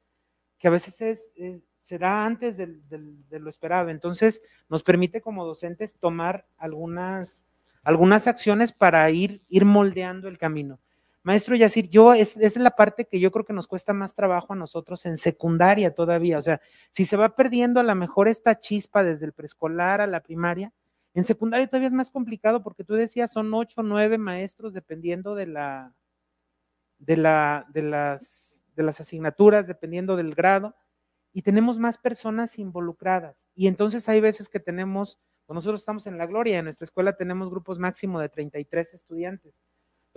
que 0.58 0.68
a 0.68 0.70
veces 0.70 1.00
es, 1.00 1.32
eh, 1.36 1.60
se 1.80 1.98
da 1.98 2.26
antes 2.26 2.56
de 2.56 3.38
lo 3.40 3.50
esperado. 3.50 3.90
Entonces, 3.90 4.42
nos 4.68 4.82
permite 4.82 5.20
como 5.20 5.44
docentes 5.46 5.94
tomar 5.98 6.46
algunas, 6.56 7.44
algunas 7.82 8.26
acciones 8.26 8.72
para 8.72 9.10
ir, 9.10 9.42
ir 9.48 9.64
moldeando 9.64 10.28
el 10.28 10.38
camino. 10.38 10.80
Maestro 11.26 11.56
Yacir, 11.56 11.90
yo 11.90 12.14
es, 12.14 12.36
es 12.36 12.56
la 12.56 12.70
parte 12.70 13.04
que 13.04 13.18
yo 13.18 13.32
creo 13.32 13.44
que 13.44 13.52
nos 13.52 13.66
cuesta 13.66 13.92
más 13.92 14.14
trabajo 14.14 14.52
a 14.52 14.56
nosotros 14.56 15.04
en 15.06 15.16
secundaria 15.16 15.92
todavía. 15.92 16.38
O 16.38 16.42
sea, 16.42 16.60
si 16.90 17.04
se 17.04 17.16
va 17.16 17.34
perdiendo 17.34 17.80
a 17.80 17.82
lo 17.82 17.96
mejor 17.96 18.28
esta 18.28 18.60
chispa 18.60 19.02
desde 19.02 19.26
el 19.26 19.32
preescolar 19.32 20.00
a 20.00 20.06
la 20.06 20.22
primaria, 20.22 20.72
en 21.14 21.24
secundaria 21.24 21.66
todavía 21.66 21.88
es 21.88 21.94
más 21.94 22.12
complicado 22.12 22.62
porque 22.62 22.84
tú 22.84 22.94
decías 22.94 23.32
son 23.32 23.52
ocho, 23.52 23.82
nueve 23.82 24.18
maestros 24.18 24.72
dependiendo 24.72 25.34
de 25.34 25.46
la, 25.48 25.96
de 26.98 27.16
la, 27.16 27.66
de 27.70 27.82
las, 27.82 28.64
de 28.76 28.84
las 28.84 29.00
asignaturas, 29.00 29.66
dependiendo 29.66 30.14
del 30.14 30.32
grado, 30.32 30.76
y 31.32 31.42
tenemos 31.42 31.80
más 31.80 31.98
personas 31.98 32.56
involucradas. 32.56 33.48
Y 33.56 33.66
entonces 33.66 34.08
hay 34.08 34.20
veces 34.20 34.48
que 34.48 34.60
tenemos, 34.60 35.18
nosotros 35.48 35.80
estamos 35.80 36.06
en 36.06 36.18
la 36.18 36.26
gloria, 36.26 36.58
en 36.58 36.66
nuestra 36.66 36.84
escuela 36.84 37.16
tenemos 37.16 37.50
grupos 37.50 37.80
máximo 37.80 38.20
de 38.20 38.28
33 38.28 38.94
estudiantes 38.94 39.56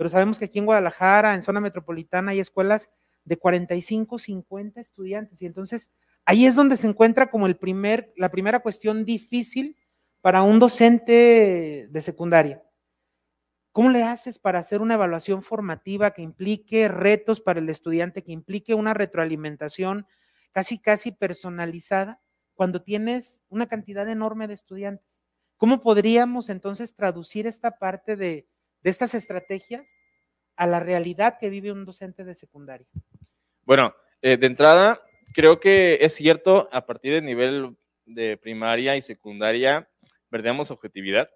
pero 0.00 0.08
sabemos 0.08 0.38
que 0.38 0.46
aquí 0.46 0.58
en 0.58 0.64
Guadalajara, 0.64 1.34
en 1.34 1.42
zona 1.42 1.60
metropolitana, 1.60 2.30
hay 2.30 2.40
escuelas 2.40 2.88
de 3.26 3.36
45, 3.36 4.18
50 4.18 4.80
estudiantes. 4.80 5.42
Y 5.42 5.44
entonces 5.44 5.90
ahí 6.24 6.46
es 6.46 6.54
donde 6.54 6.78
se 6.78 6.86
encuentra 6.86 7.30
como 7.30 7.46
el 7.46 7.58
primer, 7.58 8.10
la 8.16 8.30
primera 8.30 8.60
cuestión 8.60 9.04
difícil 9.04 9.76
para 10.22 10.40
un 10.40 10.58
docente 10.58 11.86
de 11.90 12.00
secundaria. 12.00 12.62
¿Cómo 13.72 13.90
le 13.90 14.02
haces 14.02 14.38
para 14.38 14.58
hacer 14.58 14.80
una 14.80 14.94
evaluación 14.94 15.42
formativa 15.42 16.12
que 16.12 16.22
implique 16.22 16.88
retos 16.88 17.42
para 17.42 17.60
el 17.60 17.68
estudiante, 17.68 18.24
que 18.24 18.32
implique 18.32 18.72
una 18.72 18.94
retroalimentación 18.94 20.06
casi, 20.52 20.78
casi 20.78 21.12
personalizada 21.12 22.22
cuando 22.54 22.80
tienes 22.80 23.42
una 23.50 23.66
cantidad 23.66 24.08
enorme 24.08 24.48
de 24.48 24.54
estudiantes? 24.54 25.20
¿Cómo 25.58 25.82
podríamos 25.82 26.48
entonces 26.48 26.94
traducir 26.94 27.46
esta 27.46 27.72
parte 27.72 28.16
de, 28.16 28.48
de 28.82 28.90
estas 28.90 29.14
estrategias 29.14 29.96
a 30.56 30.66
la 30.66 30.80
realidad 30.80 31.38
que 31.38 31.50
vive 31.50 31.72
un 31.72 31.84
docente 31.84 32.24
de 32.24 32.34
secundaria? 32.34 32.86
Bueno, 33.64 33.94
eh, 34.22 34.36
de 34.36 34.46
entrada, 34.46 35.00
creo 35.32 35.60
que 35.60 35.98
es 36.00 36.14
cierto, 36.14 36.68
a 36.72 36.84
partir 36.84 37.14
del 37.14 37.24
nivel 37.24 37.76
de 38.04 38.36
primaria 38.36 38.96
y 38.96 39.02
secundaria, 39.02 39.88
perdemos 40.28 40.70
objetividad. 40.70 41.30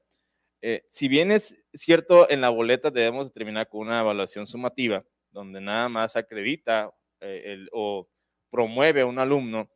Eh, 0.61 0.84
si 0.88 1.09
bien 1.09 1.30
es 1.30 1.57
cierto, 1.72 2.28
en 2.30 2.40
la 2.40 2.49
boleta 2.49 2.90
debemos 2.90 3.32
terminar 3.32 3.68
con 3.68 3.86
una 3.86 4.01
evaluación 4.01 4.47
sumativa, 4.47 5.05
donde 5.30 5.61
nada 5.61 5.88
más 5.88 6.16
acredita 6.16 6.90
eh, 7.20 7.66
o 7.72 8.09
promueve 8.51 9.03
a 9.03 9.07
un 9.07 9.18
alumno, 9.18 9.70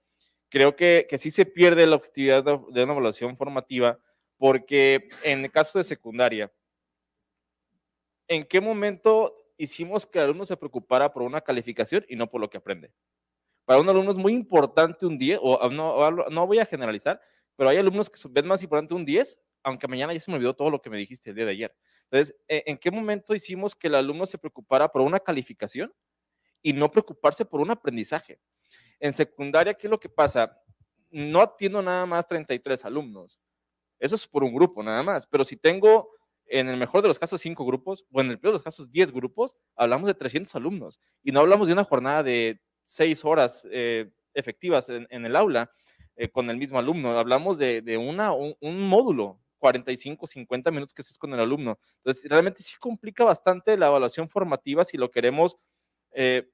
creo 0.49 0.77
que, 0.77 1.07
que 1.09 1.19
sí 1.19 1.31
se 1.31 1.47
pierde 1.47 1.87
la 1.87 1.97
objetividad 1.97 2.45
de 2.45 2.83
una 2.83 2.93
evaluación 2.93 3.37
formativa, 3.37 3.99
porque 4.37 5.09
en 5.23 5.45
el 5.45 5.51
caso 5.51 5.79
de 5.79 5.85
secundaria, 5.85 6.51
en 8.29 8.45
qué 8.45 8.61
momento 8.61 9.35
hicimos 9.57 10.07
que 10.07 10.19
el 10.19 10.27
alumno 10.27 10.45
se 10.45 10.57
preocupara 10.57 11.13
por 11.13 11.23
una 11.23 11.41
calificación 11.41 12.05
y 12.09 12.17
no 12.17 12.31
por 12.31 12.41
lo 12.41 12.49
que 12.49 12.59
aprende. 12.59 12.93
Para 13.65 13.81
un 13.81 13.89
alumno 13.89 14.13
es 14.13 14.17
muy 14.17 14.33
importante 14.33 15.05
un 15.05 15.19
10, 15.19 15.41
o 15.43 15.69
no, 15.71 16.11
no 16.11 16.47
voy 16.47 16.59
a 16.59 16.67
generalizar, 16.67 17.21
pero 17.57 17.71
hay 17.71 17.77
alumnos 17.77 18.09
que 18.09 18.21
ven 18.31 18.47
más 18.47 18.63
importante 18.63 18.95
un 18.95 19.05
10, 19.05 19.37
aunque 19.65 19.89
mañana 19.89 20.15
ya 20.15 20.21
se 20.21 20.31
me 20.31 20.37
olvidó 20.37 20.55
todo 20.55 20.71
lo 20.71 20.81
que 20.81 20.91
me 20.91 20.97
dijiste 20.97 21.31
el 21.31 21.37
día 21.37 21.45
de 21.45 21.51
ayer. 21.51 21.77
Entonces, 22.11 22.37
¿e, 22.47 22.63
¿en 22.67 22.79
qué 22.79 22.91
momento 22.91 23.35
hicimos 23.35 23.75
que 23.75 23.89
el 23.89 23.97
alumno 23.97 24.25
se 24.27 24.39
preocupara 24.39 24.89
por 24.89 25.03
una 25.03 25.21
calificación 25.21 25.93
y 26.63 26.73
no 26.73 26.91
preocuparse 26.91 27.45
por 27.45 27.61
un 27.61 27.71
aprendizaje? 27.71 28.41
En 29.01 29.13
secundaria, 29.13 29.75
¿qué 29.75 29.87
es 29.87 29.91
lo 29.91 30.01
que 30.01 30.09
pasa? 30.09 30.57
No 31.11 31.41
atiendo 31.41 31.83
nada 31.83 32.07
más 32.07 32.27
33 32.27 32.85
alumnos. 32.85 33.39
Eso 33.99 34.15
es 34.15 34.27
por 34.27 34.45
un 34.45 34.55
grupo 34.55 34.83
nada 34.83 35.03
más. 35.03 35.27
Pero 35.27 35.45
si 35.45 35.57
tengo, 35.57 36.11
en 36.49 36.69
el 36.69 36.77
mejor 36.77 37.03
de 37.03 37.09
los 37.09 37.19
casos, 37.19 37.41
5 37.41 37.65
grupos, 37.65 38.05
o 38.13 38.21
en 38.21 38.31
el 38.31 38.39
peor 38.39 38.53
de 38.53 38.57
los 38.57 38.63
casos, 38.63 38.91
10 38.91 39.13
grupos, 39.13 39.57
hablamos 39.77 40.07
de 40.07 40.15
300 40.15 40.55
alumnos. 40.55 41.01
Y 41.23 41.33
no 41.33 41.41
hablamos 41.41 41.67
de 41.67 41.73
una 41.73 41.85
jornada 41.85 42.23
de 42.23 42.61
seis 42.85 43.25
horas 43.25 43.67
eh, 43.71 44.11
efectivas 44.33 44.89
en, 44.89 45.07
el 45.11 45.37
aula 45.37 45.71
eh, 46.17 46.31
con 46.31 46.49
el 46.49 46.57
mismo 46.57 46.79
alumno. 46.79 47.19
Hablamos 47.19 47.59
de, 47.59 47.99
una, 47.99 48.33
un, 48.33 48.89
módulo, 48.89 49.41
45, 49.59 50.27
50 50.27 50.71
minutos 50.71 50.95
que 50.95 51.03
estés 51.03 51.19
con 51.19 51.35
el 51.35 51.41
alumno. 51.41 51.79
Entonces, 51.99 52.31
realmente 52.31 52.63
sí 52.63 52.75
complica 52.81 53.25
bastante 53.25 53.77
la 53.77 53.89
evaluación 53.89 54.29
formativa 54.29 54.85
si 54.85 54.97
lo 54.97 55.11
queremos 55.11 55.59
eh, 56.13 56.49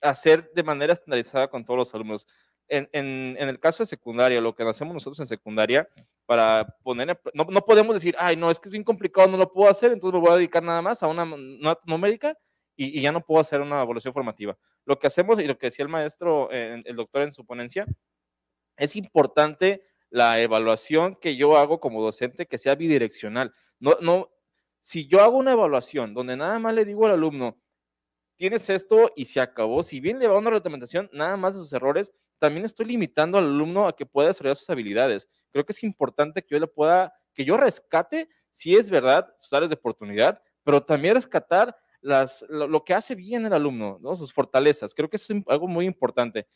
hacer 0.00 0.50
de 0.54 0.62
manera 0.62 0.92
estandarizada 0.92 1.48
con 1.48 1.64
todos 1.64 1.78
los 1.78 1.94
alumnos. 1.94 2.26
En, 2.72 3.36
el 3.36 3.58
caso 3.58 3.82
de 3.82 3.86
secundaria, 3.88 4.40
lo 4.40 4.54
que 4.54 4.62
hacemos 4.62 4.94
nosotros 4.94 5.18
en 5.18 5.26
secundaria, 5.26 5.88
para 6.24 6.76
poner, 6.84 7.20
no, 7.34 7.44
no, 7.44 7.60
podemos 7.62 7.94
decir, 7.94 8.14
ay, 8.16 8.36
no, 8.36 8.48
es 8.48 8.60
que 8.60 8.68
es 8.68 8.72
bien 8.72 8.84
complicado, 8.84 9.26
no 9.26 9.36
lo 9.36 9.52
puedo 9.52 9.68
hacer, 9.68 9.90
entonces 9.90 10.14
me 10.14 10.20
voy 10.20 10.32
a 10.32 10.36
dedicar 10.36 10.62
nada 10.62 10.80
más 10.80 11.02
a 11.02 11.08
una, 11.08 11.24
una 11.24 11.76
numérica 11.84 12.36
y, 12.76 13.00
ya 13.00 13.10
no 13.10 13.24
puedo 13.26 13.40
hacer 13.40 13.60
una 13.60 13.82
evaluación 13.82 14.14
formativa. 14.14 14.56
Lo 14.84 15.00
que 15.00 15.08
hacemos 15.08 15.40
y 15.40 15.48
lo 15.48 15.58
que 15.58 15.66
decía 15.66 15.82
el 15.82 15.88
maestro, 15.88 16.48
el 16.50 16.94
doctor 16.94 17.22
en 17.22 17.32
su 17.32 17.44
ponencia, 17.44 17.86
es 18.76 18.94
importante 18.94 19.82
la 20.08 20.40
evaluación 20.40 21.16
que 21.16 21.36
yo 21.36 21.56
hago 21.56 21.80
como 21.80 22.02
docente 22.02 22.46
que 22.46 22.58
sea 22.58 22.76
bidireccional. 22.76 23.52
No, 23.80 23.96
no, 24.00 24.30
si 24.80 25.08
yo 25.08 25.22
hago 25.22 25.36
una 25.36 25.52
evaluación 25.52 26.14
donde 26.14 26.36
nada 26.36 26.58
más 26.60 26.74
le 26.74 26.84
digo 26.84 27.06
al 27.06 27.12
alumno, 27.12 27.60
tienes 28.36 28.70
esto 28.70 29.12
y 29.16 29.26
se 29.26 29.40
acabó, 29.40 29.82
si 29.82 30.00
bien 30.00 30.18
le 30.18 30.26
va 30.26 30.38
una 30.38 30.50
reglamentación, 30.50 31.10
nada 31.12 31.36
más 31.36 31.54
de 31.54 31.60
sus 31.60 31.72
errores, 31.72 32.12
también 32.40 32.64
estoy 32.64 32.86
limitando 32.86 33.38
al 33.38 33.44
alumno 33.44 33.86
a 33.86 33.94
que 33.94 34.06
pueda 34.06 34.28
desarrollar 34.28 34.56
sus 34.56 34.70
habilidades. 34.70 35.28
Creo 35.52 35.64
que 35.64 35.72
es 35.72 35.84
importante 35.84 36.42
que 36.42 36.54
yo 36.54 36.58
le 36.58 36.66
pueda, 36.66 37.12
que 37.34 37.44
yo 37.44 37.56
rescate, 37.56 38.28
si 38.50 38.74
es 38.74 38.90
verdad, 38.90 39.32
sus 39.38 39.52
áreas 39.52 39.68
de 39.68 39.76
oportunidad, 39.76 40.42
pero 40.64 40.82
también 40.82 41.14
rescatar 41.14 41.76
lo, 42.00 42.82
que 42.82 42.94
hace 42.94 43.14
bien 43.14 43.44
el 43.44 43.52
alumno, 43.52 43.98
¿no? 44.00 44.16
sus 44.16 44.32
fortalezas. 44.32 44.94
Creo 44.94 45.10
que 45.10 45.16
es 45.16 45.28
algo 45.46 45.68
muy 45.68 45.84
importante. 45.84 46.46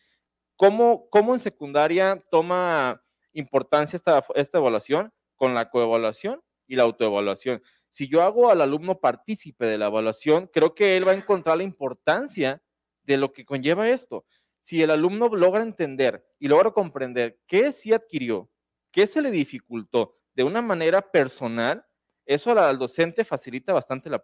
¿Cómo, 0.56 1.08
cómo 1.10 1.34
en 1.34 1.38
secundaria 1.38 2.22
toma 2.30 3.02
importancia 3.32 3.96
esta, 3.96 4.24
esta 4.34 4.58
evaluación? 4.58 5.12
Con 5.36 5.54
la 5.54 5.68
coevaluación 5.68 6.40
y 6.66 6.76
la 6.76 6.84
autoevaluación. 6.84 7.62
Si 7.90 8.08
yo 8.08 8.22
hago 8.22 8.50
al 8.50 8.62
alumno 8.62 8.98
partícipe 8.98 9.66
de 9.66 9.78
la 9.78 9.86
evaluación, 9.86 10.48
creo 10.52 10.74
que 10.74 10.96
él 10.96 11.06
va 11.06 11.12
a 11.12 11.16
encontrar 11.16 11.58
la 11.58 11.64
importancia 11.64 12.62
de 13.02 13.18
lo 13.18 13.32
que 13.32 13.44
conlleva 13.44 13.88
esto. 13.88 14.24
Si 14.64 14.82
el 14.82 14.90
alumno 14.90 15.28
logra 15.28 15.62
entender 15.62 16.24
y 16.38 16.48
logra 16.48 16.70
comprender 16.70 17.38
qué 17.46 17.70
sí 17.70 17.92
adquirió, 17.92 18.48
qué 18.90 19.06
se 19.06 19.20
le 19.20 19.30
dificultó 19.30 20.16
de 20.32 20.42
una 20.42 20.62
manera 20.62 21.02
personal, 21.02 21.84
eso 22.24 22.58
al, 22.58 22.78
docente 22.78 23.26
facilita 23.26 23.74
bastante 23.74 24.08
la, 24.08 24.22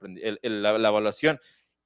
evaluación. 0.89 1.39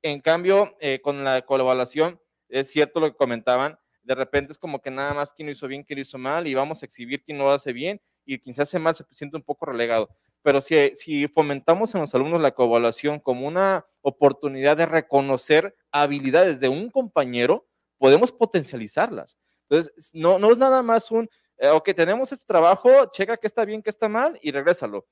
En 0.02 0.20
cambio, 0.20 0.76
eh, 0.78 1.00
con 1.02 1.24
la 1.24 1.42
coevaluación, 1.42 2.20
es 2.48 2.70
cierto 2.70 3.00
lo 3.00 3.10
que 3.10 3.16
comentaban, 3.16 3.76
de 4.04 4.14
repente 4.14 4.52
es 4.52 4.58
como 4.58 4.80
que 4.80 4.92
nada 4.92 5.14
más 5.14 5.32
quién 5.32 5.46
lo 5.46 5.52
hizo 5.52 5.66
bien, 5.66 5.82
quién 5.82 5.96
lo 5.96 6.02
hizo 6.02 6.18
mal, 6.18 6.46
y 6.46 6.54
vamos 6.54 6.80
a 6.80 6.86
exhibir 6.86 7.24
quién 7.24 7.38
lo 7.38 7.50
hace 7.50 7.72
bien, 7.72 8.00
y 8.24 8.38
quien 8.38 8.54
se 8.54 8.62
hace 8.62 8.78
mal 8.78 8.94
se 8.94 9.04
siente 9.10 9.36
un 9.36 9.42
poco 9.42 9.66
relegado. 9.66 10.10
Pero 10.42 10.60
si, 10.60 10.94
si 10.94 11.26
fomentamos 11.26 11.92
en 11.96 12.02
los 12.02 12.14
alumnos 12.14 12.40
la 12.40 12.52
coevaluación 12.52 13.18
como 13.18 13.48
una 13.48 13.84
oportunidad 14.00 14.76
de 14.76 14.86
reconocer 14.86 15.74
habilidades 15.90 16.60
de 16.60 16.68
un 16.68 16.88
compañero, 16.88 17.66
podemos 18.04 18.30
potencializarlas. 18.30 19.38
Entonces, 19.62 20.10
no, 20.12 20.38
no 20.38 20.52
es 20.52 20.58
nada 20.58 20.82
más 20.82 21.10
un, 21.10 21.26
eh, 21.56 21.70
ok, 21.70 21.94
tenemos 21.96 22.30
este 22.30 22.44
trabajo, 22.44 22.90
checa 23.10 23.38
que 23.38 23.46
está 23.46 23.64
bien, 23.64 23.82
que 23.82 23.88
está 23.88 24.10
mal, 24.10 24.38
y 24.42 24.52
regrésalo. 24.52 25.06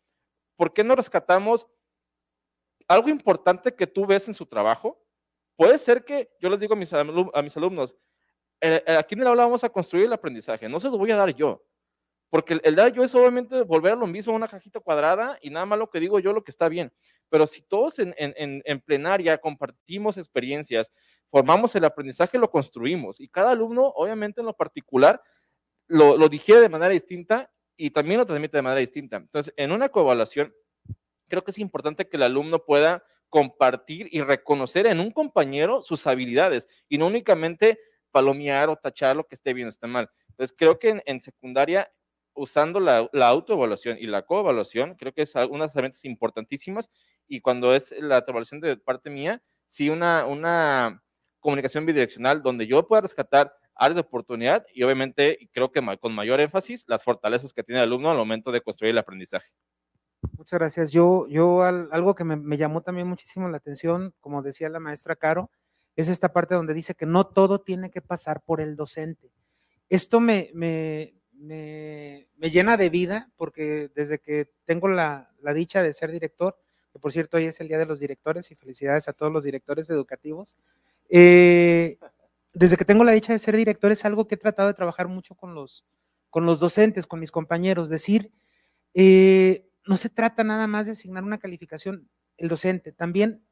¿por 0.57 0.75
qué 0.75 0.85
no 0.85 0.95
rescatamos 0.95 1.67
algo 2.87 3.09
importante 3.09 3.75
que 3.75 3.87
tú 3.87 4.05
ves 4.05 4.29
en 4.29 4.35
su 4.35 4.45
trabajo? 4.45 5.03
Puede 5.57 5.79
ser 5.79 6.05
que, 6.05 6.29
yo 6.39 6.51
les 6.51 6.61
digo 6.61 6.75
a 6.75 6.77
mis, 6.77 7.57
alumnos, 7.57 7.97
eh, 8.61 8.83
eh, 8.87 8.97
aquí 8.97 9.15
en 9.15 9.23
el 9.23 9.29
aula 9.29 9.45
vamos 9.47 9.65
a 9.65 9.71
construir 9.71 10.05
el 10.05 10.13
aprendizaje, 10.13 10.69
no 10.69 10.81
se 10.81 10.91
lo 10.91 10.99
voy 10.99 11.11
a 11.11 11.17
dar 11.17 11.35
yo, 11.35 11.65
porque 12.29 12.61
el, 12.63 12.75
dar 12.75 12.93
yo 12.93 13.03
es 13.03 13.15
obviamente 13.15 13.63
volver 13.63 13.95
a 13.95 13.97
lo 13.97 14.07
mismo, 14.07 14.35
una 14.35 14.49
cajita 14.49 14.81
cuadrada 14.81 15.39
y 15.41 15.49
nada 15.49 15.65
más 15.65 15.79
lo 15.79 15.89
que 15.89 16.01
digo 16.01 16.19
yo, 16.19 16.35
lo 16.35 16.45
que 16.45 16.51
está 16.51 16.69
bien. 16.69 16.93
Pero 17.29 17.47
si 17.47 17.63
todos 17.63 17.97
en, 17.99 18.81
plenaria 18.83 19.39
compartimos 19.39 20.19
experiencias, 20.19 20.93
formamos 21.33 21.75
el 21.75 21.87
aprendizaje, 21.87 22.37
lo 22.37 22.51
construimos 22.51 23.19
y 23.19 23.27
cada 23.27 23.53
alumno, 23.53 23.87
obviamente 23.97 24.43
en 24.43 24.47
lo 24.47 24.53
particular, 24.53 25.23
lo, 25.89 26.19
lo 26.19 26.29
digiere 26.29 26.61
de 26.61 26.69
manera 26.69 26.93
distinta 26.93 27.51
y 27.75 27.91
también 27.91 28.21
lo 28.21 28.27
transmite 28.27 28.59
de 28.59 28.63
manera 28.63 28.81
distinta. 28.81 29.17
Entonces, 29.17 29.55
en 29.57 29.73
una 29.73 29.89
coevaluación, 29.89 30.55
creo 31.29 31.43
que 31.43 31.51
es 31.51 31.59
importante 31.59 32.07
que 32.07 32.19
el 32.19 32.25
alumno 32.25 32.63
pueda 32.67 33.03
compartir 33.31 34.11
y 34.13 34.21
reconocer 34.21 34.87
en 34.87 35.01
un 35.01 35.11
compañero 35.11 35.81
sus 35.81 36.07
habilidades 36.07 36.69
y 36.87 36.99
no 36.99 37.07
únicamente 37.07 37.81
palomear 38.11 38.69
o 38.69 38.77
tachar 38.77 39.17
lo 39.17 39.27
que 39.27 39.35
esté 39.35 39.55
bien 39.55 39.69
o 39.69 39.71
esté 39.71 39.87
mal. 39.87 40.11
Entonces, 40.29 40.55
creo 40.55 40.79
que 40.79 41.01
en, 41.03 41.23
secundaria, 41.23 41.91
usando 42.35 42.79
la, 42.79 43.09
autoevaluación 43.27 43.97
y 43.99 44.07
la 44.07 44.27
coevaluación, 44.27 44.97
creo 44.97 45.15
que 45.15 45.23
es 45.23 45.35
unas 45.49 45.75
herramientas 45.75 46.05
importantísimas 46.05 46.91
y 47.27 47.41
cuando 47.41 47.75
es 47.75 47.91
la 47.99 48.19
evaluación 48.19 48.61
de 48.61 48.77
parte 48.77 49.09
mía, 49.09 49.43
sí 49.65 49.89
una, 49.89 50.27
una 50.27 51.03
comunicación 51.43 51.85
bidireccional 51.85 52.43
donde 52.43 52.67
yo 52.67 52.87
pueda 52.87 53.03
rescatar 53.03 53.55
áreas 53.75 53.97
de 53.97 54.01
oportunidad 54.01 54.65
y 54.73 54.83
obviamente 54.83 55.51
creo 55.53 55.71
que 55.71 55.83
con 56.01 56.15
mayor 56.15 56.41
énfasis 56.41 56.85
las 56.87 57.05
fortalezas 57.05 57.53
que 57.53 57.63
tiene 57.63 57.81
el 57.81 57.89
alumno 57.89 58.11
al 58.11 58.17
momento 58.17 58.51
de 58.51 58.63
construir 58.63 58.93
el 58.93 58.99
aprendizaje. 58.99 59.51
Muchas 60.37 60.59
gracias. 60.59 60.93
Yo, 60.93 61.27
yo 61.29 61.63
algo 61.63 62.15
que 62.15 62.25
me, 62.25 62.57
llamó 62.57 62.81
también 62.83 63.09
muchísimo 63.09 63.49
la 63.49 63.57
atención, 63.57 64.15
como 64.21 64.41
decía 64.41 64.69
la 64.69 64.81
maestra 64.81 65.17
Caro, 65.17 65.51
es 65.97 66.09
esta 66.09 66.33
parte 66.33 66.55
donde 66.55 66.75
dice 66.75 66.95
que 66.95 67.07
no 67.07 67.27
todo 67.27 67.61
tiene 67.61 67.91
que 67.91 68.01
pasar 68.01 68.43
por 68.43 68.61
el 68.61 68.77
docente. 68.77 69.33
Esto 69.89 70.21
me, 70.21 70.51
me, 70.55 71.15
me, 71.33 72.29
llena 72.39 72.77
de 72.77 72.89
vida 72.89 73.31
porque 73.37 73.91
desde 73.95 74.21
que 74.21 74.51
tengo 74.65 74.89
la, 74.89 75.31
la, 75.43 75.53
dicha 75.53 75.83
de 75.83 75.93
ser 75.93 76.13
director, 76.13 76.57
que 76.93 76.99
por 76.99 77.13
cierto 77.13 77.37
hoy 77.37 77.45
es 77.45 77.61
el 77.61 77.69
Día 77.69 77.79
de 77.79 77.87
los 77.87 78.01
Directores 78.01 78.51
y 78.51 78.55
felicidades 78.55 79.09
a 79.09 79.13
todos 79.13 79.33
los 79.33 79.45
directores 79.45 79.89
educativos, 79.91 80.57
eh, 81.09 81.99
desde 82.55 82.77
que 82.77 82.85
tengo 82.85 83.05
la 83.05 83.13
dicha 83.13 83.33
de 83.33 83.39
ser 83.39 83.57
director 83.57 83.91
es 83.91 84.05
algo 84.05 84.27
que 84.29 84.35
he 84.35 84.39
tratado 84.39 84.69
de 84.69 84.75
trabajar 84.75 85.09
mucho 85.09 85.35
con 85.35 85.55
los, 85.55 85.85
con 86.31 86.45
los 86.45 86.61
docentes, 86.61 87.07
con 87.07 87.21
mis 87.21 87.33
compañeros, 87.33 87.89
decir, 87.89 88.31
eh, 88.95 89.67
no 89.87 89.97
se 89.97 90.11
trata 90.11 90.45
nada 90.45 90.67
más 90.67 90.87
de 90.87 90.93
asignar 90.93 91.25
una 91.25 91.39
calificación 91.39 92.09
el 92.37 92.49
docente, 92.49 92.93
también 92.93 93.43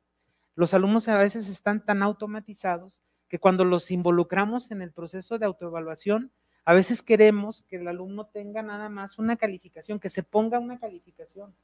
los 0.54 0.74
alumnos 0.74 1.08
a 1.08 1.16
veces 1.16 1.48
están 1.48 1.84
tan 1.84 2.02
automatizados 2.02 3.00
que 3.28 3.38
cuando 3.38 3.64
los 3.64 3.90
involucramos 3.90 4.70
en 4.70 4.82
el 4.82 4.92
proceso 4.92 5.38
de 5.38 5.46
autoevaluación, 5.46 6.32
a 6.64 6.74
veces 6.74 7.02
queremos 7.02 7.62
que 7.62 7.76
el 7.76 7.88
alumno 7.88 8.26
tenga 8.26 8.62
nada 8.62 8.88
más 8.88 9.18
una 9.18 9.36
calificación, 9.36 10.00
que 10.00 10.10
se 10.10 10.22
ponga 10.22 10.58
una 10.58 10.78
calificación. 10.78 11.54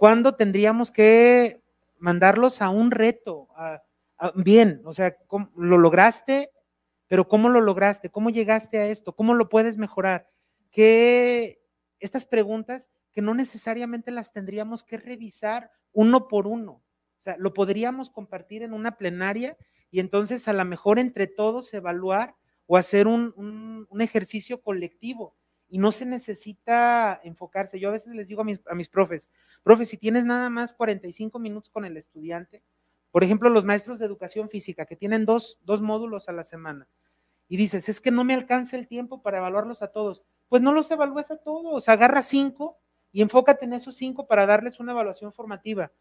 ¿Cuándo 0.00 0.34
tendríamos 0.34 0.90
que 0.90 1.62
mandarlos 1.98 2.62
a 2.62 2.70
un 2.70 2.90
reto? 2.90 3.48
bien, 4.34 4.80
o 4.86 4.94
sea, 4.94 5.14
¿lo 5.54 5.76
lograste? 5.76 6.50
Pero 7.06 7.28
¿cómo 7.28 7.50
lo 7.50 7.60
lograste? 7.60 8.08
¿Cómo 8.08 8.30
llegaste 8.30 8.78
a 8.78 8.86
esto? 8.86 9.14
¿Cómo 9.14 9.34
lo 9.34 9.50
puedes 9.50 9.76
mejorar? 9.76 10.26
Que 10.70 11.60
estas 11.98 12.24
preguntas 12.24 12.88
que 13.12 13.20
no 13.20 13.34
necesariamente 13.34 14.10
las 14.10 14.32
tendríamos 14.32 14.84
que 14.84 14.96
revisar 14.96 15.70
uno 15.92 16.28
por 16.28 16.46
uno. 16.46 16.82
O 17.18 17.22
sea, 17.22 17.36
lo 17.38 17.52
podríamos 17.52 18.08
compartir 18.08 18.62
en 18.62 18.72
una 18.72 18.96
plenaria 18.96 19.58
y 19.90 20.00
entonces 20.00 20.48
a 20.48 20.54
lo 20.54 20.64
mejor 20.64 20.98
entre 20.98 21.26
todos 21.26 21.74
evaluar 21.74 22.36
o 22.64 22.78
hacer 22.78 23.06
un, 23.06 23.86
ejercicio 24.00 24.62
colectivo. 24.62 25.36
Y 25.70 25.78
no 25.78 25.92
se 25.92 26.04
necesita 26.04 27.20
enfocarse. 27.24 27.80
Yo 27.80 27.88
a 27.88 27.92
veces 27.92 28.14
les 28.14 28.28
digo 28.28 28.42
a 28.42 28.44
mis, 28.44 28.60
a 28.66 28.74
mis 28.74 28.88
profes, 28.88 29.30
profes, 29.62 29.88
si 29.88 29.96
tienes 29.96 30.26
nada 30.26 30.50
más 30.50 30.74
45 30.74 31.38
minutos 31.38 31.70
con 31.70 31.84
el 31.84 31.96
estudiante, 31.96 32.62
por 33.10 33.24
ejemplo, 33.24 33.50
los 33.50 33.64
maestros 33.64 33.98
de 33.98 34.06
educación 34.06 34.48
física 34.50 34.86
que 34.86 34.96
tienen 34.96 35.24
dos, 35.26 35.58
dos 35.62 35.80
módulos 35.82 36.28
a 36.28 36.32
la 36.32 36.44
semana, 36.44 36.88
y 37.48 37.56
dices, 37.56 37.88
es 37.88 38.00
que 38.00 38.12
no 38.12 38.22
me 38.24 38.34
alcanza 38.34 38.76
el 38.76 38.86
tiempo 38.86 39.22
para 39.22 39.38
evaluarlos 39.38 39.82
a 39.82 39.88
todos. 39.88 40.22
Pues 40.48 40.62
no 40.62 40.72
los 40.72 40.90
evalúes 40.90 41.30
a 41.32 41.36
todos, 41.36 41.88
agarra 41.88 42.22
cinco 42.22 42.78
y 43.12 43.22
enfócate 43.22 43.64
en 43.64 43.72
esos 43.72 43.96
cinco 43.96 44.28
para 44.28 44.46
darles 44.46 44.78
una 44.80 44.92
evaluación 44.92 45.32
formativa. 45.32 45.92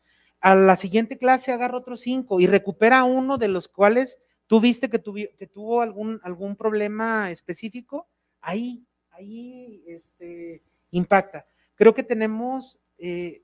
a 0.42 0.56
la 0.56 0.76
siguiente 0.78 1.18
clase 1.18 1.52
agarra 1.52 1.78
otros 1.78 2.02
cinco 2.02 2.40
y 2.40 2.48
recupera 2.48 3.04
uno 3.04 3.38
de 3.38 3.50
los 3.50 3.68
cuales 3.68 4.20
tú 4.48 4.62
viste 4.62 4.90
que, 4.90 5.02
que 5.38 5.48
tuvo 5.48 5.82
algún, 5.82 6.20
algún 6.24 6.56
problema 6.56 7.30
específico, 7.32 8.08
ahí, 8.42 8.86
ahí 9.20 9.84
este, 9.88 10.64
impacta. 10.92 11.46
Creo 11.76 11.94
que 11.94 12.04
tenemos 12.04 12.80
eh, 12.98 13.44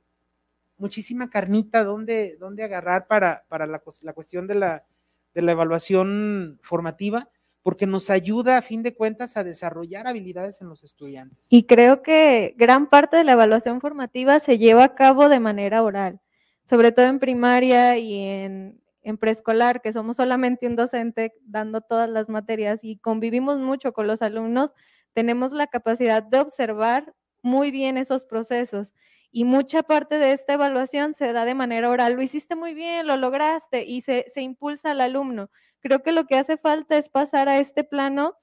muchísima 0.78 1.30
carnita 1.30 1.84
donde, 1.84 2.38
donde 2.38 2.64
agarrar 2.64 3.08
para, 3.08 3.46
para 3.48 3.68
la, 3.68 3.82
la, 4.02 4.14
cuestión 4.14 4.48
de 4.48 4.56
la, 4.56 4.86
de 5.34 5.42
la 5.42 5.52
evaluación 5.52 6.60
formativa 6.62 7.30
porque 7.66 7.88
nos 7.88 8.12
ayuda 8.12 8.58
a 8.58 8.62
fin 8.62 8.84
de 8.84 8.94
cuentas 8.94 9.38
a 9.38 9.44
desarrollar 9.44 10.06
habilidades 10.06 10.62
en 10.62 10.70
los 10.70 10.84
estudiantes. 10.84 11.48
Y 11.50 11.64
creo 11.64 12.04
que 12.04 12.54
gran 12.58 12.88
parte 12.88 13.18
de 13.18 13.24
la 13.24 13.32
evaluación 13.32 13.82
formativa 13.82 14.40
se 14.40 14.60
lleva 14.60 14.84
a 14.84 14.94
cabo 14.94 15.30
de 15.30 15.40
manera 15.40 15.82
oral, 15.82 16.22
sobre 16.64 16.92
todo 16.92 17.08
en 17.08 17.18
primaria 17.18 17.98
y 17.98 18.20
en, 18.20 18.80
en 19.02 19.18
preescolar, 19.18 19.82
que 19.82 19.94
somos 19.94 20.18
solamente 20.18 20.68
un 20.68 20.76
docente 20.76 21.34
dando 21.42 21.82
todas 21.82 22.08
las 22.08 22.30
materias 22.30 22.84
y 22.84 22.98
convivimos 22.98 23.58
mucho 23.58 23.94
con 23.94 24.06
los 24.06 24.22
alumnos, 24.22 24.76
tenemos 25.16 25.54
la 25.54 25.68
capacidad 25.68 26.22
de 26.22 26.40
observar 26.40 27.16
muy 27.42 27.72
bien 27.72 27.98
esos 27.98 28.26
procesos 28.26 28.94
y 29.32 29.46
mucha 29.46 29.82
parte 29.82 30.20
de 30.20 30.34
esta 30.34 30.54
evaluación 30.54 31.14
se 31.14 31.32
da 31.32 31.46
de 31.46 31.56
manera 31.56 31.90
oral. 31.90 32.14
Lo 32.14 32.22
hiciste 32.22 32.56
muy 32.56 32.74
bien, 32.74 33.08
lo 33.08 33.16
lograste 33.16 33.86
y 33.86 34.02
se, 34.02 34.26
impulsa 34.36 34.92
al 34.92 35.00
alumno. 35.00 35.50
Creo 35.80 36.04
que 36.04 36.12
lo 36.12 36.26
que 36.26 36.38
hace 36.38 36.58
falta 36.58 36.98
es 36.98 37.08
pasar 37.08 37.48
a 37.48 37.60
este 37.60 37.86
plano 37.86 38.36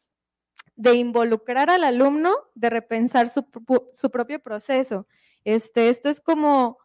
de 0.75 0.95
involucrar 0.95 1.69
al 1.69 1.85
alumno, 1.85 2.35
de 2.55 2.71
repensar 2.71 3.29
su, 3.29 3.45
propio 4.11 4.41
proceso. 4.41 5.07
Este, 5.45 5.91
esto 5.91 6.09
es 6.09 6.21
como, 6.21 6.79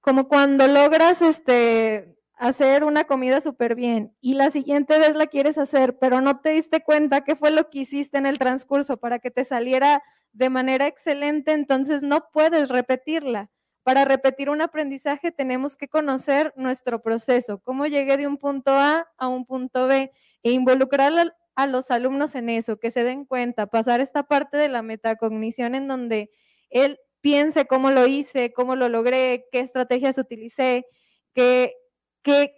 como 0.00 0.28
cuando 0.28 0.66
logras 0.68 1.22
este, 1.22 2.17
hacer 2.38 2.84
una 2.84 3.04
comida 3.04 3.40
súper 3.40 3.74
bien 3.74 4.14
y 4.20 4.34
la 4.34 4.50
siguiente 4.50 4.98
vez 4.98 5.16
la 5.16 5.26
quieres 5.26 5.58
hacer, 5.58 5.98
pero 5.98 6.20
no 6.20 6.40
te 6.40 6.50
diste 6.50 6.82
cuenta 6.82 7.22
qué 7.22 7.36
fue 7.36 7.50
lo 7.50 7.68
que 7.70 7.80
hiciste 7.80 8.18
en 8.18 8.26
el 8.26 8.38
transcurso 8.38 8.96
para 8.96 9.18
que 9.18 9.30
te 9.30 9.44
saliera 9.44 10.02
de 10.32 10.50
manera 10.50 10.86
excelente, 10.86 11.52
entonces 11.52 12.02
no 12.02 12.26
puedes 12.32 12.68
repetirla. 12.68 13.50
Para 13.82 14.04
repetir 14.04 14.50
un 14.50 14.60
aprendizaje 14.60 15.32
tenemos 15.32 15.74
que 15.74 15.88
conocer 15.88 16.52
nuestro 16.56 17.02
proceso, 17.02 17.58
cómo 17.58 17.86
llegué 17.86 18.16
de 18.16 18.26
un 18.26 18.36
punto 18.36 18.72
A 18.72 19.08
a 19.16 19.28
un 19.28 19.44
punto 19.44 19.86
B 19.86 20.12
e 20.42 20.50
involucrar 20.52 21.34
a 21.54 21.66
los 21.66 21.90
alumnos 21.90 22.34
en 22.34 22.50
eso, 22.50 22.78
que 22.78 22.90
se 22.90 23.02
den 23.02 23.24
cuenta, 23.24 23.66
pasar 23.66 24.00
esta 24.00 24.24
parte 24.24 24.56
de 24.56 24.68
la 24.68 24.82
metacognición 24.82 25.74
en 25.74 25.88
donde 25.88 26.30
él 26.70 26.98
piense 27.20 27.66
cómo 27.66 27.90
lo 27.90 28.06
hice, 28.06 28.52
cómo 28.52 28.76
lo 28.76 28.88
logré, 28.88 29.46
qué 29.50 29.60
estrategias 29.60 30.18
utilicé, 30.18 30.86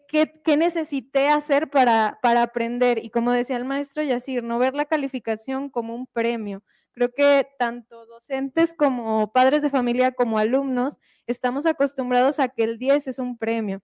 qué, 0.09 0.43
qué, 0.45 0.57
necesité 0.57 1.29
hacer 1.29 1.71
para, 1.71 2.19
aprender. 2.23 3.05
Y 3.05 3.11
como 3.11 3.33
decía 3.33 3.57
el 3.57 3.65
maestro 3.65 4.03
Yacir, 4.03 4.43
no 4.43 4.59
ver 4.59 4.75
la 4.75 4.87
calificación 4.87 5.71
como 5.71 5.95
un 5.95 6.07
premio, 6.07 6.63
Creo 6.93 7.13
que 7.15 7.47
tanto 7.57 8.05
docentes 8.07 8.75
como 8.75 9.33
padres 9.33 9.63
de 9.63 9.71
familia 9.71 10.11
como 10.11 10.39
alumnos 10.39 10.99
estamos 11.29 11.65
acostumbrados 11.65 12.41
a 12.41 12.49
que 12.49 12.65
el 12.65 12.79
10 12.79 13.07
es 13.07 13.19
un 13.21 13.39
premio 13.39 13.81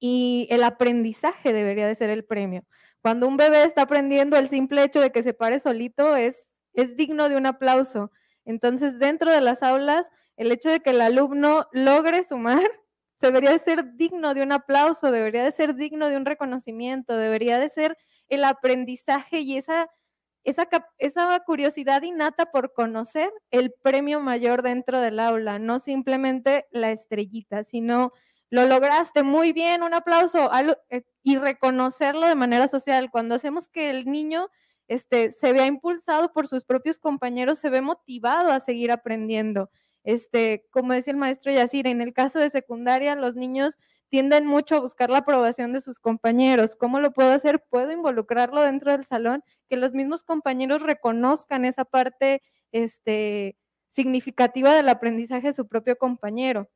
y 0.00 0.46
el 0.48 0.64
aprendizaje 0.64 1.52
debería 1.52 1.86
de 1.86 1.94
ser 1.94 2.08
el 2.08 2.24
premio. 2.24 2.64
Cuando 3.02 3.28
un 3.28 3.36
bebé 3.36 3.64
está 3.64 3.82
aprendiendo, 3.82 4.38
el 4.38 4.48
simple 4.48 4.82
hecho 4.82 5.02
de 5.02 5.12
que 5.12 5.22
se 5.22 5.34
pare 5.34 5.58
solito 5.60 6.16
es 6.16 6.48
digno 6.96 7.28
de 7.28 7.36
un 7.36 7.44
aplauso. 7.44 8.10
Entonces, 8.46 8.98
dentro 8.98 9.30
de 9.30 9.42
las 9.42 9.62
aulas, 9.62 10.10
el 10.38 10.50
hecho 10.50 10.70
de 10.70 10.80
que 10.80 10.90
el 10.90 11.02
alumno 11.02 11.68
logre 11.72 12.24
sumar 12.24 12.64
debería 13.20 13.50
de 13.50 13.58
ser 13.58 13.94
digno 13.96 14.34
de 14.34 14.42
un 14.42 14.52
aplauso, 14.52 15.10
debería 15.10 15.44
de 15.44 15.52
ser 15.52 15.74
digno 15.74 16.08
de 16.08 16.16
un 16.16 16.24
reconocimiento, 16.26 17.16
debería 17.16 17.58
de 17.58 17.70
ser 17.70 17.96
el 18.28 18.44
aprendizaje 18.44 19.40
y 19.40 19.56
esa 19.56 19.88
esa, 20.44 20.68
esa 20.98 21.40
curiosidad 21.40 22.02
innata 22.02 22.46
por 22.52 22.72
conocer 22.72 23.32
el 23.50 23.72
premio 23.82 24.20
mayor 24.20 24.62
dentro 24.62 25.00
del 25.00 25.18
aula, 25.18 25.58
no 25.58 25.78
simplemente 25.78 26.66
la 26.70 26.90
estrellita, 26.90 27.64
sino 27.64 28.12
lo 28.50 28.66
lograste 28.66 29.22
muy 29.22 29.52
bien, 29.52 29.82
un 29.82 29.94
aplauso 29.94 30.50
eh, 30.90 31.02
y 31.22 31.38
reconocerlo 31.38 32.26
de 32.26 32.34
manera 32.34 32.68
social. 32.68 33.10
Cuando 33.10 33.34
hacemos 33.34 33.68
que 33.68 33.90
el 33.90 34.04
niño 34.04 34.48
este, 34.86 35.32
se 35.32 35.52
vea 35.52 35.66
impulsado 35.66 36.32
por 36.32 36.46
sus 36.46 36.62
propios 36.64 36.98
compañeros, 36.98 37.58
se 37.58 37.70
ve 37.70 37.80
motivado 37.80 38.52
a 38.52 38.60
seguir 38.60 38.92
aprendiendo. 38.92 39.70
Este, 40.04 40.66
como 40.70 40.92
decía 40.92 41.12
el 41.12 41.16
maestro 41.16 41.50
Yacir, 41.52 41.86
en 41.86 42.00
el 42.00 42.12
caso 42.12 42.38
de 42.38 42.50
secundaria, 42.50 43.16
los 43.16 43.34
niños 43.36 43.78
tienden 44.08 44.46
mucho 44.46 44.76
a 44.76 44.80
buscar 44.80 45.10
la 45.10 45.18
aprobación 45.18 45.72
de 45.72 45.80
sus 45.80 45.98
compañeros. 45.98 46.76
¿Cómo 46.76 47.00
lo 47.00 47.12
puedo 47.12 47.30
hacer? 47.32 47.64
Puedo 47.68 47.90
involucrarlo 47.90 48.62
dentro 48.62 48.92
del 48.92 49.04
salón, 49.04 49.42
que 49.68 49.76
los 49.76 49.92
mismos 49.92 50.22
compañeros 50.22 50.82
reconozcan 50.82 51.64
esa 51.64 51.84
parte 51.84 52.42
este, 52.70 53.56
significativa 53.88 54.74
del 54.74 54.88
aprendizaje 54.88 55.48
de 55.48 55.54
su 55.54 55.66
propio 55.66 55.96
compañero. 55.96 56.68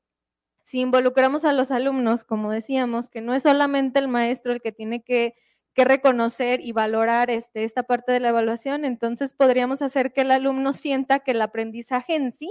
Si 0.63 0.81
involucramos 0.81 1.45
a 1.45 1.53
los 1.53 1.71
alumnos, 1.71 2.25
como 2.25 2.51
decíamos, 2.53 3.11
que 3.11 3.21
no 3.21 3.35
es 3.35 3.45
solamente 3.45 3.99
el 3.99 4.09
maestro 4.09 4.53
el 4.53 4.61
que 4.61 4.73
tiene 4.73 5.03
que, 5.03 5.35
reconocer 5.77 6.61
y 6.61 6.73
valorar 6.73 7.31
este, 7.31 7.63
esta 7.63 7.85
parte 7.85 8.11
de 8.11 8.19
la 8.19 8.31
evaluación, 8.31 8.85
entonces 8.85 9.33
podríamos 9.33 9.81
hacer 9.81 10.13
que 10.13 10.23
el 10.23 10.33
alumno 10.33 10.73
sienta 10.73 11.21
que 11.21 11.31
el 11.31 11.41
aprendizaje 11.41 12.17
en 12.17 12.33
sí 12.33 12.51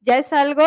ya 0.00 0.18
es 0.18 0.32
algo 0.32 0.64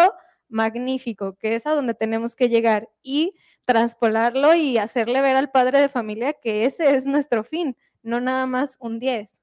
magnífico, 0.50 1.38
que 1.38 1.56
es 1.56 1.66
a 1.66 1.74
donde 1.74 1.94
tenemos 1.94 2.36
que 2.36 2.50
llegar. 2.50 2.90
Y 3.02 3.36
transpolarlo 3.66 4.54
y 4.56 4.78
hacerle 4.78 5.22
ver 5.22 5.36
al 5.36 5.52
padre 5.52 5.80
de 5.80 5.90
familia 5.90 6.34
que 6.34 6.66
ese 6.66 6.96
es 6.96 7.06
nuestro 7.06 7.44
fin, 7.44 7.78
no 8.04 8.20
nada 8.20 8.46
más 8.46 8.76
un 8.80 9.00
10. 9.00 9.38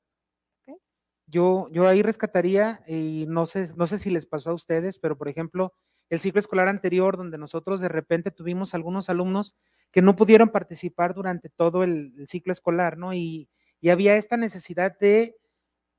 Yo, 1.26 1.68
yo 1.70 1.86
ahí 1.86 2.02
rescataría, 2.02 2.82
y 2.86 3.26
no 3.28 3.44
sé, 3.46 3.70
no 3.76 3.86
sé 3.86 3.98
si 3.98 4.10
les 4.10 4.24
pasó 4.24 4.50
a 4.50 4.54
ustedes, 4.54 4.98
pero 4.98 5.18
por 5.18 5.28
ejemplo, 5.28 5.74
el 6.08 6.20
ciclo 6.20 6.40
escolar 6.40 6.68
anterior, 6.68 7.18
donde 7.18 7.36
nosotros 7.36 7.82
de 7.82 7.88
repente 7.88 8.30
tuvimos 8.30 8.74
algunos 8.74 9.10
alumnos 9.10 9.54
que 9.90 10.00
no 10.00 10.16
pudieron 10.16 10.48
participar 10.48 11.14
durante 11.14 11.50
todo 11.50 11.82
el, 11.82 12.12
ciclo 12.28 12.52
escolar, 12.52 12.96
¿no? 12.96 13.12
Y, 13.12 13.50
y, 13.80 13.90
había 13.90 14.16
esta 14.16 14.38
necesidad 14.38 14.98
de, 14.98 15.36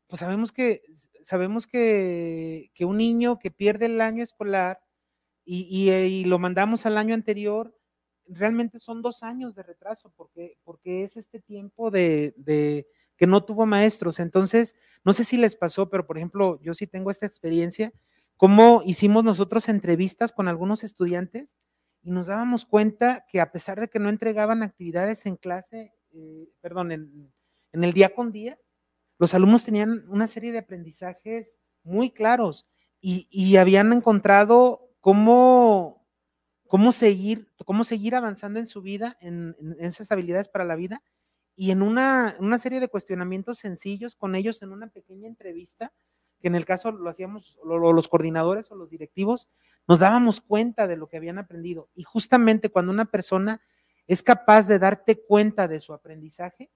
pues 0.10 0.22
sabemos 0.22 0.52
que, 0.52 0.82
sabemos 1.22 1.68
que, 1.68 2.72
que 2.74 2.84
un 2.84 2.98
niño 2.98 3.38
que 3.38 3.52
pierde 3.52 3.86
el 3.86 4.02
año 4.02 4.24
escolar 4.24 4.82
y, 5.46 5.68
y, 5.70 5.92
y, 5.92 6.26
lo 6.26 6.40
mandamos 6.40 6.88
al 6.88 6.98
año 6.98 7.14
anterior, 7.14 7.78
realmente 8.26 8.80
son 8.80 9.04
dos 9.04 9.22
años 9.22 9.54
de 9.54 9.62
retraso, 9.62 10.12
porque, 10.16 10.58
porque 10.64 11.04
es 11.04 11.16
este 11.16 11.40
tiempo 11.40 11.92
de, 11.92 12.34
de, 12.38 12.88
que 13.18 13.28
no 13.28 13.46
tuvo 13.46 13.68
maestros. 13.68 14.20
Entonces, 14.20 14.76
no 15.04 15.14
sé 15.14 15.24
si 15.24 15.38
les 15.38 15.56
pasó, 15.56 15.90
pero 15.90 16.08
por 16.08 16.18
ejemplo, 16.18 16.60
yo 16.64 16.74
sí 16.74 16.88
tengo 16.88 17.12
esta 17.12 17.28
experiencia, 17.28 17.94
cómo 18.36 18.82
hicimos 18.84 19.24
nosotros 19.24 19.70
entrevistas 19.70 20.32
con 20.32 20.48
algunos 20.48 20.84
estudiantes 20.84 21.56
y 22.02 22.10
nos 22.10 22.28
dábamos 22.28 22.66
cuenta 22.66 23.26
que 23.32 23.42
a 23.42 23.52
pesar 23.52 23.80
de 23.80 23.90
que 23.90 24.00
no 24.00 24.10
entregaban 24.10 24.64
actividades 24.64 25.28
en 25.28 25.36
clase, 25.36 25.94
eh, 26.14 26.50
perdón, 26.62 26.92
en, 26.92 27.32
en 27.74 27.84
el 27.84 27.94
día 27.94 28.16
con 28.16 28.32
día, 28.32 28.58
los 29.20 29.34
alumnos 29.34 29.66
tenían 29.66 30.06
una 30.08 30.28
serie 30.28 30.52
de 30.52 30.60
aprendizajes 30.60 31.58
muy 31.84 32.10
claros 32.10 32.68
y, 33.02 33.56
habían 33.58 33.94
encontrado 33.94 34.90
cómo 35.00 36.00
cómo 36.68 36.92
seguir, 36.92 37.52
cómo 37.66 37.84
seguir 37.84 38.16
avanzando 38.16 38.60
en 38.60 38.68
su 38.68 38.82
vida, 38.82 39.18
en, 39.22 39.56
esas 39.80 40.12
habilidades 40.12 40.48
para 40.48 40.66
la 40.66 40.76
vida 40.76 41.02
y 41.56 41.72
en 41.72 41.82
una, 41.82 42.36
una, 42.40 42.60
serie 42.60 42.80
de 42.80 42.88
cuestionamientos 42.88 43.58
sencillos 43.58 44.16
con 44.16 44.36
ellos 44.36 44.62
en 44.62 44.72
una 44.72 44.88
pequeña 44.88 45.28
entrevista, 45.28 45.92
que 46.40 46.48
en 46.48 46.56
el 46.56 46.66
caso 46.66 46.92
lo 46.92 47.10
hacíamos 47.10 47.58
los 47.66 48.08
coordinadores 48.08 48.70
o 48.70 48.76
los 48.76 48.90
directivos, 48.90 49.50
nos 49.88 49.98
dábamos 49.98 50.42
cuenta 50.42 50.86
de 50.86 50.96
lo 50.96 51.08
que 51.08 51.18
habían 51.18 51.40
aprendido. 51.40 51.90
Y 51.96 52.04
justamente 52.04 52.70
cuando 52.70 52.92
una 52.92 53.06
persona 53.06 53.62
es 54.06 54.22
capaz 54.22 54.68
de 54.68 54.78
darte 54.78 55.20
cuenta 55.26 55.68
de 55.68 55.80
su 55.80 55.94
aprendizaje, 55.94 56.70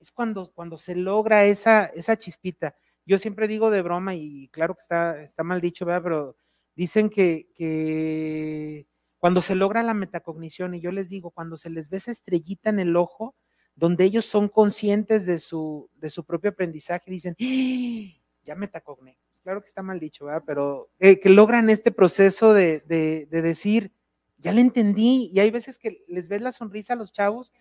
es 0.00 0.10
cuando, 0.10 0.50
cuando 0.52 0.78
se 0.78 0.94
logra 0.96 1.44
esa, 1.44 1.86
esa 1.86 2.16
chispita. 2.16 2.74
Yo 3.06 3.18
siempre 3.18 3.48
digo 3.48 3.70
de 3.70 3.82
broma, 3.82 4.14
y 4.14 4.48
claro 4.48 4.74
que 4.74 4.80
está, 4.80 5.22
está 5.22 5.42
mal 5.44 5.60
dicho, 5.60 5.84
¿verdad? 5.84 6.02
pero 6.02 6.36
dicen 6.74 7.10
que, 7.10 7.48
que 7.54 8.86
cuando 9.18 9.42
se 9.42 9.54
logra 9.54 9.82
la 9.82 9.94
metacognición, 9.94 10.74
y 10.74 10.80
yo 10.80 10.90
les 10.92 11.08
digo, 11.08 11.30
cuando 11.30 11.56
se 11.56 11.70
les 11.70 11.90
ve 11.90 11.98
esa 11.98 12.10
estrellita 12.10 12.70
en 12.70 12.80
el 12.80 12.96
ojo, 12.96 13.36
donde 13.74 14.04
ellos 14.04 14.24
son 14.24 14.48
conscientes 14.48 15.26
de 15.26 15.38
su, 15.38 15.90
de 15.94 16.10
su 16.10 16.24
propio 16.24 16.50
aprendizaje, 16.50 17.10
dicen, 17.10 17.36
¡Ah! 17.40 18.20
ya 18.44 18.54
metacogné. 18.54 19.18
Pues 19.28 19.40
claro 19.40 19.60
que 19.60 19.68
está 19.68 19.82
mal 19.82 20.00
dicho, 20.00 20.26
¿verdad? 20.26 20.42
Pero 20.46 20.90
eh, 20.98 21.20
que 21.20 21.28
logran 21.28 21.70
este 21.70 21.90
proceso 21.90 22.52
de, 22.54 22.80
de, 22.80 23.26
de, 23.30 23.42
decir, 23.42 23.92
ya 24.38 24.52
le 24.52 24.60
entendí, 24.60 25.30
y 25.32 25.40
hay 25.40 25.50
veces 25.50 25.78
que 25.78 26.04
les 26.08 26.28
ves 26.28 26.40
la 26.40 26.52
sonrisa 26.52 26.94
a 26.94 26.96
los 26.96 27.12
chavos 27.12 27.52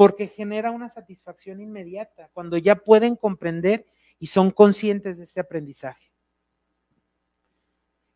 porque 0.00 0.28
genera 0.28 0.70
una 0.70 0.88
satisfacción 0.88 1.60
inmediata, 1.60 2.30
cuando 2.32 2.56
ya 2.56 2.74
pueden 2.74 3.16
comprender 3.16 3.84
y 4.18 4.28
son 4.28 4.50
conscientes 4.50 5.18
de 5.18 5.24
ese 5.24 5.40
aprendizaje. 5.40 6.10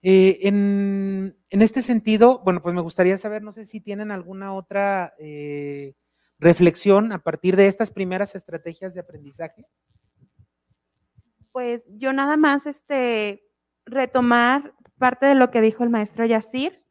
Eh, 0.00 0.38
en, 0.48 1.36
en, 1.50 1.60
este 1.60 1.82
sentido, 1.82 2.38
bueno, 2.42 2.62
pues 2.62 2.74
me 2.74 2.80
gustaría 2.80 3.18
saber, 3.18 3.42
no 3.42 3.52
sé 3.52 3.66
si 3.66 3.82
tienen 3.82 4.12
alguna 4.12 4.54
otra 4.54 5.12
eh, 5.18 5.92
reflexión 6.38 7.12
a 7.12 7.18
partir 7.18 7.54
de 7.54 7.66
estas 7.66 7.90
primeras 7.90 8.34
estrategias 8.34 8.94
de 8.94 9.00
aprendizaje. 9.00 9.66
Pues 11.52 11.84
yo 11.98 12.14
nada 12.14 12.38
más 12.38 12.64
este, 12.64 13.44
retomar 13.84 14.72
parte 14.96 15.26
de 15.26 15.34
lo 15.34 15.50
que 15.50 15.60
dijo 15.60 15.84
el 15.84 15.90
maestro 15.90 16.24
Yacir. 16.24 16.82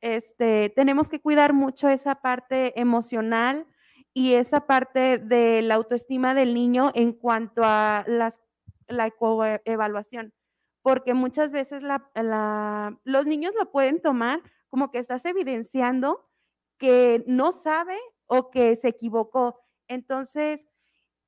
Este, 0.00 0.72
tenemos 0.74 1.10
que 1.10 1.20
cuidar 1.20 1.52
mucho 1.52 1.90
esa 1.90 2.14
parte 2.14 2.80
emocional 2.80 3.66
y 4.14 4.34
esa 4.34 4.66
parte 4.66 5.18
de 5.18 5.62
la 5.62 5.76
autoestima 5.76 6.34
del 6.34 6.54
niño 6.54 6.90
en 6.94 7.12
cuanto 7.12 7.62
a 7.64 8.04
la 8.06 8.32
evaluación, 9.64 10.34
porque 10.82 11.14
muchas 11.14 11.52
veces 11.52 11.82
los 13.04 13.26
niños 13.26 13.52
lo 13.58 13.70
pueden 13.70 14.00
tomar 14.02 14.40
como 14.68 14.90
que 14.90 14.98
estás 14.98 15.24
evidenciando 15.24 16.28
que 16.78 17.24
no 17.26 17.52
sabe 17.52 17.96
o 18.26 18.50
que 18.50 18.76
se 18.76 18.88
equivocó. 18.88 19.60
Entonces, 19.88 20.66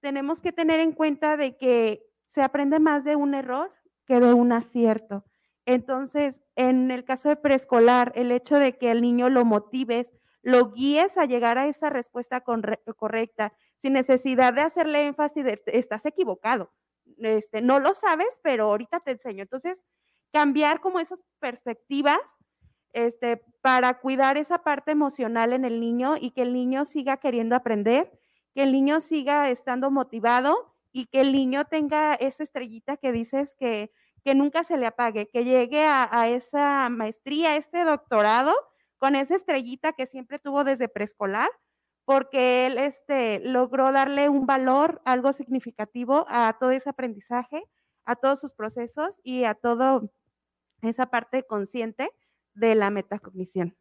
tenemos 0.01 0.41
que 0.41 0.53
tener 0.53 0.81
en 0.81 0.93
cuenta 0.93 1.37
de 1.37 1.57
que 1.57 2.05
se 2.27 2.43
aprende 2.43 2.79
más 2.81 3.05
de 3.05 3.17
un 3.17 3.35
error 3.35 3.73
que 4.07 4.21
de 4.21 4.35
un 4.35 4.53
acierto. 4.53 5.25
Entonces, 5.67 6.43
en 6.57 6.91
el 6.91 7.05
caso 7.05 7.29
de 7.31 7.37
preescolar, 7.37 8.13
el 8.17 8.33
hecho 8.33 8.59
de 8.59 8.77
que 8.77 8.91
el 8.91 9.01
niño 9.01 9.31
lo 9.31 9.45
motives, 9.45 10.13
lo 10.45 10.73
guíes 10.73 11.17
a 11.17 11.25
llegar 11.25 11.57
a 11.57 11.67
esa 11.67 11.89
respuesta 11.89 12.43
correcta, 12.43 13.55
sin 13.79 13.95
necesidad 13.95 14.53
de 14.53 14.61
hacerle 14.61 15.07
énfasis 15.07 15.43
de 15.43 15.63
estás 15.67 16.05
equivocado. 16.05 16.71
Este, 17.19 17.63
no 17.63 17.79
lo 17.79 17.95
sabes, 17.95 18.29
pero 18.43 18.65
ahorita 18.67 19.01
te 19.01 19.13
enseño. 19.13 19.43
Entonces, 19.43 19.81
cambiar 20.33 20.81
como 20.81 21.01
esas 21.01 21.19
perspectivas 21.39 22.21
este, 22.93 23.43
para 23.63 24.01
cuidar 24.01 24.37
esa 24.37 24.59
parte 24.59 24.93
emocional 24.93 25.55
en 25.55 25.65
el 25.65 25.81
niño 25.81 26.17
y 26.21 26.33
que 26.33 26.43
el 26.43 26.53
niño 26.53 26.85
siga 26.85 27.17
queriendo 27.17 27.57
aprender, 27.57 28.13
que 28.55 28.63
el 28.63 28.73
niño 28.73 29.01
siga 29.01 29.49
estando 29.49 29.91
motivado 29.91 30.77
y 30.93 31.07
que 31.07 31.23
el 31.23 31.33
niño 31.33 31.65
tenga 31.65 32.15
esa 32.15 32.43
estrellita 32.43 32.99
que 32.99 33.13
dices 33.13 33.57
que, 33.59 33.93
que 34.23 34.35
nunca 34.35 34.63
se 34.63 34.77
le 34.77 34.87
apague, 34.87 35.29
que 35.31 35.45
llegue 35.45 35.87
a, 35.87 36.29
esa 36.29 36.89
maestría, 36.91 37.51
a 37.53 37.57
ese 37.57 37.85
doctorado 37.85 38.55
con 39.05 39.17
esa 39.17 39.35
estrellita 39.35 39.93
que 39.93 40.07
siempre 40.07 40.39
tuvo 40.39 40.65
desde 40.65 40.89
preescolar, 40.89 41.51
porque 42.07 42.65
él 42.65 42.79
este, 42.79 43.39
logró 43.41 43.93
darle 43.93 44.31
un 44.31 44.47
valor, 44.47 45.03
algo 45.05 45.35
significativo 45.35 46.25
a 46.27 46.57
todo 46.59 46.71
ese 46.71 46.89
aprendizaje, 46.89 47.63
a 48.07 48.17
todos 48.17 48.41
sus 48.41 48.55
procesos 48.55 49.21
y 49.23 49.45
a 49.45 49.57
toda 49.57 50.01
esa 50.81 51.11
parte 51.11 51.43
consciente 51.43 52.09
de 52.55 52.75
la 52.75 52.89
metacognición. 52.89 53.77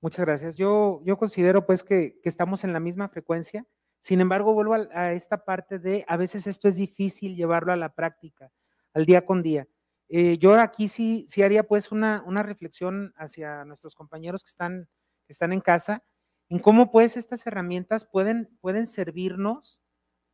Muchas 0.00 0.24
gracias. 0.24 0.54
Yo, 0.54 1.00
yo 1.02 1.18
considero 1.18 1.66
pues 1.66 1.82
que, 1.82 2.20
que 2.22 2.28
estamos 2.28 2.62
en 2.62 2.72
la 2.72 2.78
misma 2.78 3.08
frecuencia. 3.08 3.66
Sin 3.98 4.20
embargo, 4.20 4.54
vuelvo 4.54 4.74
a, 4.74 4.86
a, 4.92 5.12
esta 5.14 5.44
parte 5.44 5.80
de 5.80 6.04
a 6.06 6.16
veces 6.16 6.46
esto 6.46 6.68
es 6.68 6.76
difícil 6.76 7.34
llevarlo 7.34 7.72
a 7.72 7.76
la 7.76 7.92
práctica, 7.92 8.52
al 8.94 9.04
día 9.04 9.26
con 9.26 9.42
día. 9.42 9.66
Eh, 10.08 10.38
yo 10.38 10.54
aquí 10.54 10.88
sí, 10.88 11.26
sí 11.28 11.42
haría 11.42 11.64
pues 11.64 11.90
una, 11.90 12.22
una, 12.26 12.42
reflexión 12.42 13.12
hacia 13.16 13.64
nuestros 13.64 13.94
compañeros 13.94 14.44
que 14.44 14.50
están, 14.50 14.88
que 15.26 15.32
están 15.32 15.52
en 15.52 15.60
casa, 15.60 16.04
en 16.48 16.60
cómo 16.60 16.92
pues 16.92 17.16
estas 17.16 17.44
herramientas 17.46 18.04
pueden, 18.04 18.48
pueden 18.60 18.86
servirnos 18.86 19.80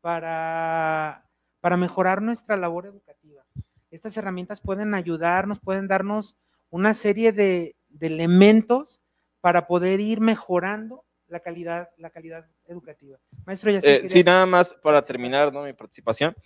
para, 0.02 1.26
para 1.60 1.76
mejorar 1.78 2.20
nuestra 2.20 2.56
labor 2.56 2.86
educativa. 2.86 3.44
Estas 3.90 4.16
herramientas 4.16 4.60
pueden 4.60 4.94
ayudarnos, 4.94 5.58
pueden 5.58 5.88
darnos 5.88 6.36
una 6.68 6.92
serie 6.92 7.32
de, 7.32 7.76
de 7.88 8.06
elementos 8.08 9.00
para 9.40 9.66
poder 9.66 10.00
ir 10.00 10.20
mejorando 10.20 11.04
la 11.28 11.40
calidad, 11.40 11.90
la 11.96 12.10
calidad 12.10 12.46
educativa. 12.66 13.18
Maestro, 13.46 13.70
ya 13.70 13.80
eh, 13.82 14.06
Sí, 14.06 14.22
nada 14.22 14.44
más 14.44 14.74
para 14.74 15.00
terminar 15.00 15.50
¿no? 15.50 15.62
mi 15.62 15.72
participación, 15.72 16.36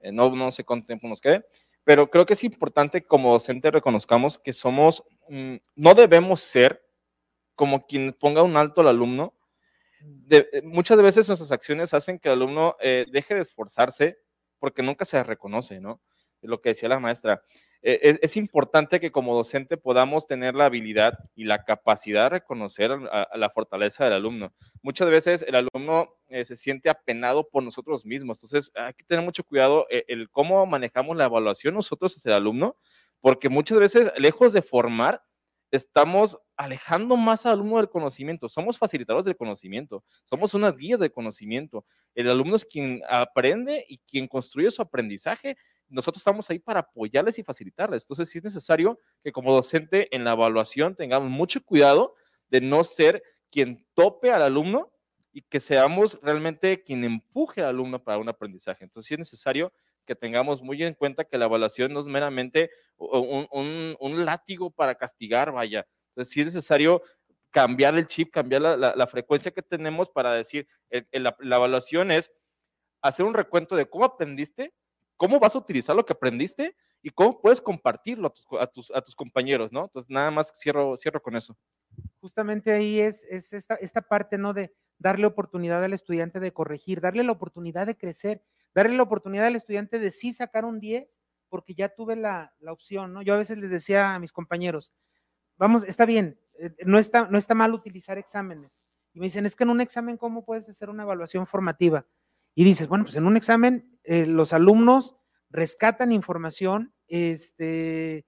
eh, 0.00 0.12
no, 0.12 0.34
no 0.34 0.52
sé 0.52 0.62
cuánto 0.62 0.86
tiempo 0.86 1.08
nos 1.08 1.20
quede 1.20 1.44
pero 1.86 2.10
creo 2.10 2.26
que 2.26 2.32
es 2.32 2.42
importante 2.42 3.04
como 3.04 3.32
docente 3.32 3.70
reconozcamos 3.70 4.40
que 4.40 4.52
somos, 4.52 5.04
mm, 5.28 5.54
no 5.76 5.94
debemos 5.94 6.40
ser 6.40 6.84
como 7.54 7.86
quien 7.86 8.12
ponga 8.12 8.42
un 8.42 8.56
alto 8.56 8.80
al 8.80 8.88
alumno. 8.88 9.34
Eh, 10.30 10.62
muchas 10.64 11.00
veces 11.00 11.28
nuestras 11.28 11.52
acciones 11.52 11.94
hacen 11.94 12.18
que 12.18 12.28
el 12.28 12.34
alumno 12.34 12.76
eh, 12.80 13.06
deje 13.12 13.36
de 13.36 13.42
esforzarse 13.42 14.18
porque 14.58 14.82
nunca 14.82 15.04
se 15.04 15.22
reconoce, 15.22 15.80
¿no? 15.80 16.00
Lo 16.46 16.60
que 16.60 16.70
decía 16.70 16.88
la 16.88 17.00
maestra. 17.00 17.42
Eh, 17.82 18.18
es, 18.20 18.36
importante 18.36 18.98
que 18.98 19.12
como 19.12 19.34
docente 19.34 19.76
podamos 19.76 20.26
tener 20.26 20.54
la 20.54 20.64
habilidad 20.64 21.18
y 21.36 21.44
la 21.44 21.64
capacidad 21.64 22.24
de 22.24 22.30
reconocer 22.30 22.90
la 22.90 23.50
fortaleza 23.50 24.04
del 24.04 24.14
alumno. 24.14 24.52
Muchas 24.82 25.08
veces 25.08 25.44
el 25.46 25.54
alumno 25.54 26.08
eh, 26.28 26.44
se 26.44 26.56
siente 26.56 26.90
apenado 26.90 27.48
por 27.48 27.62
nosotros 27.62 28.04
mismos, 28.04 28.38
entonces 28.38 28.72
hay 28.74 28.94
que 28.94 29.04
tener 29.04 29.24
mucho 29.24 29.44
cuidado 29.44 29.86
en 29.88 30.02
el 30.08 30.30
cómo 30.30 30.66
manejamos 30.66 31.16
la 31.16 31.26
evaluación 31.26 31.74
nosotros 31.74 32.16
hacia 32.16 32.30
el 32.30 32.36
alumno, 32.36 32.76
porque 33.20 33.48
muchas 33.48 33.78
veces, 33.78 34.12
lejos 34.16 34.52
de 34.52 34.62
formar, 34.62 35.22
estamos 35.70 36.38
alejando 36.56 37.16
más 37.16 37.46
al 37.46 37.54
alumno 37.54 37.78
del 37.78 37.90
conocimiento. 37.90 38.48
Somos 38.48 38.78
facilitadores 38.78 39.24
del 39.24 39.36
conocimiento, 39.36 40.04
somos 40.24 40.54
unas 40.54 40.76
guías 40.76 41.00
del 41.00 41.12
conocimiento. 41.12 41.84
El 42.14 42.30
alumno 42.30 42.56
es 42.56 42.64
quien 42.64 43.02
aprende 43.08 43.84
y 43.88 43.98
quien 43.98 44.28
construye 44.28 44.70
su 44.70 44.82
aprendizaje 44.82 45.56
nosotros 45.88 46.20
estamos 46.20 46.48
ahí 46.50 46.58
para 46.58 46.80
apoyarles 46.80 47.38
y 47.38 47.42
facilitarles. 47.42 48.02
Entonces, 48.02 48.28
sí 48.28 48.38
es 48.38 48.44
necesario 48.44 48.98
que 49.22 49.32
como 49.32 49.52
docente 49.52 50.14
en 50.14 50.24
la 50.24 50.32
evaluación 50.32 50.94
tengamos 50.96 51.30
mucho 51.30 51.62
cuidado 51.64 52.14
de 52.48 52.60
no 52.60 52.84
ser 52.84 53.22
quien 53.50 53.86
tope 53.94 54.32
al 54.32 54.42
alumno 54.42 54.92
y 55.32 55.42
que 55.42 55.60
seamos 55.60 56.18
realmente 56.22 56.82
quien 56.82 57.04
empuje 57.04 57.60
al 57.60 57.68
alumno 57.68 58.02
para 58.02 58.18
un 58.18 58.28
aprendizaje. 58.28 58.84
Entonces, 58.84 59.08
sí 59.08 59.14
es 59.14 59.18
necesario 59.18 59.72
que 60.06 60.14
tengamos 60.14 60.62
muy 60.62 60.82
en 60.82 60.94
cuenta 60.94 61.24
que 61.24 61.36
la 61.36 61.46
evaluación 61.46 61.92
no 61.92 62.00
es 62.00 62.06
meramente 62.06 62.70
un, 62.96 64.24
látigo 64.24 64.70
para 64.70 64.94
castigar, 64.94 65.52
vaya. 65.52 65.86
Entonces, 66.10 66.32
sí 66.32 66.40
es 66.40 66.46
necesario 66.46 67.02
cambiar 67.50 67.96
el 67.96 68.06
chip, 68.06 68.32
cambiar 68.32 68.62
la, 68.62 69.06
frecuencia 69.06 69.50
que 69.50 69.62
tenemos 69.62 70.08
para 70.08 70.32
decir, 70.32 70.66
la 71.12 71.56
evaluación 71.56 72.10
es 72.10 72.30
hacer 73.02 73.26
un 73.26 73.34
recuento 73.34 73.76
de 73.76 73.88
cómo 73.88 74.04
aprendiste, 74.04 74.72
cómo 75.16 75.38
vas 75.40 75.54
a 75.54 75.58
utilizar 75.58 75.96
lo 75.96 76.04
que 76.04 76.12
aprendiste 76.12 76.76
y 77.02 77.10
cómo 77.10 77.40
puedes 77.40 77.60
compartirlo 77.60 78.32
a 78.60 78.66
tus, 78.66 78.90
a 78.90 79.00
tus, 79.00 79.14
compañeros, 79.14 79.72
¿no? 79.72 79.84
Entonces, 79.84 80.10
nada 80.10 80.30
más 80.30 80.52
cierro, 80.54 80.96
cierro 80.96 81.22
con 81.22 81.36
eso. 81.36 81.56
Justamente 82.20 82.72
ahí 82.72 83.00
es, 83.00 83.24
es 83.24 83.52
esta, 83.52 83.76
esta 83.76 84.02
parte, 84.02 84.38
¿no? 84.38 84.52
De 84.52 84.72
darle 84.98 85.26
oportunidad 85.26 85.84
al 85.84 85.92
estudiante 85.92 86.40
de 86.40 86.52
corregir, 86.52 87.00
darle 87.00 87.22
la 87.22 87.32
oportunidad 87.32 87.86
de 87.86 87.96
crecer, 87.96 88.42
darle 88.76 88.94
la 88.94 89.04
oportunidad 89.04 89.46
al 89.46 89.56
estudiante 89.56 89.98
de 89.98 90.10
sí 90.10 90.34
sacar 90.34 90.66
un 90.66 90.80
10, 90.80 91.22
porque 91.48 91.72
ya 91.74 91.88
tuve 91.88 92.14
la, 92.14 92.52
la 92.60 92.72
opción, 92.72 93.14
¿no? 93.14 93.22
Yo 93.22 93.32
a 93.32 93.38
veces 93.38 93.56
les 93.56 93.70
decía 93.70 94.14
a 94.14 94.18
mis 94.18 94.32
compañeros, 94.32 94.92
vamos, 95.56 95.82
está 95.84 96.04
bien, 96.04 96.38
eh, 96.58 96.74
no 96.84 96.98
está, 96.98 97.26
no 97.30 97.38
está 97.38 97.54
mal 97.54 97.72
utilizar 97.72 98.18
exámenes. 98.18 98.78
Y 99.14 99.20
me 99.20 99.26
dicen, 99.26 99.46
es 99.46 99.56
que 99.56 99.64
en 99.64 99.70
un 99.70 99.80
examen, 99.80 100.18
¿cómo 100.18 100.44
puedes 100.44 100.68
hacer 100.68 100.90
una 100.90 101.04
evaluación 101.04 101.46
formativa? 101.46 102.06
Y 102.54 102.64
dices, 102.64 102.86
bueno, 102.86 103.04
pues 103.04 103.16
en 103.16 103.26
un 103.26 103.38
examen 103.38 103.98
eh, 104.04 104.26
los 104.26 104.52
alumnos 104.52 105.16
rescatan 105.48 106.12
información, 106.12 106.92
este, 107.08 108.26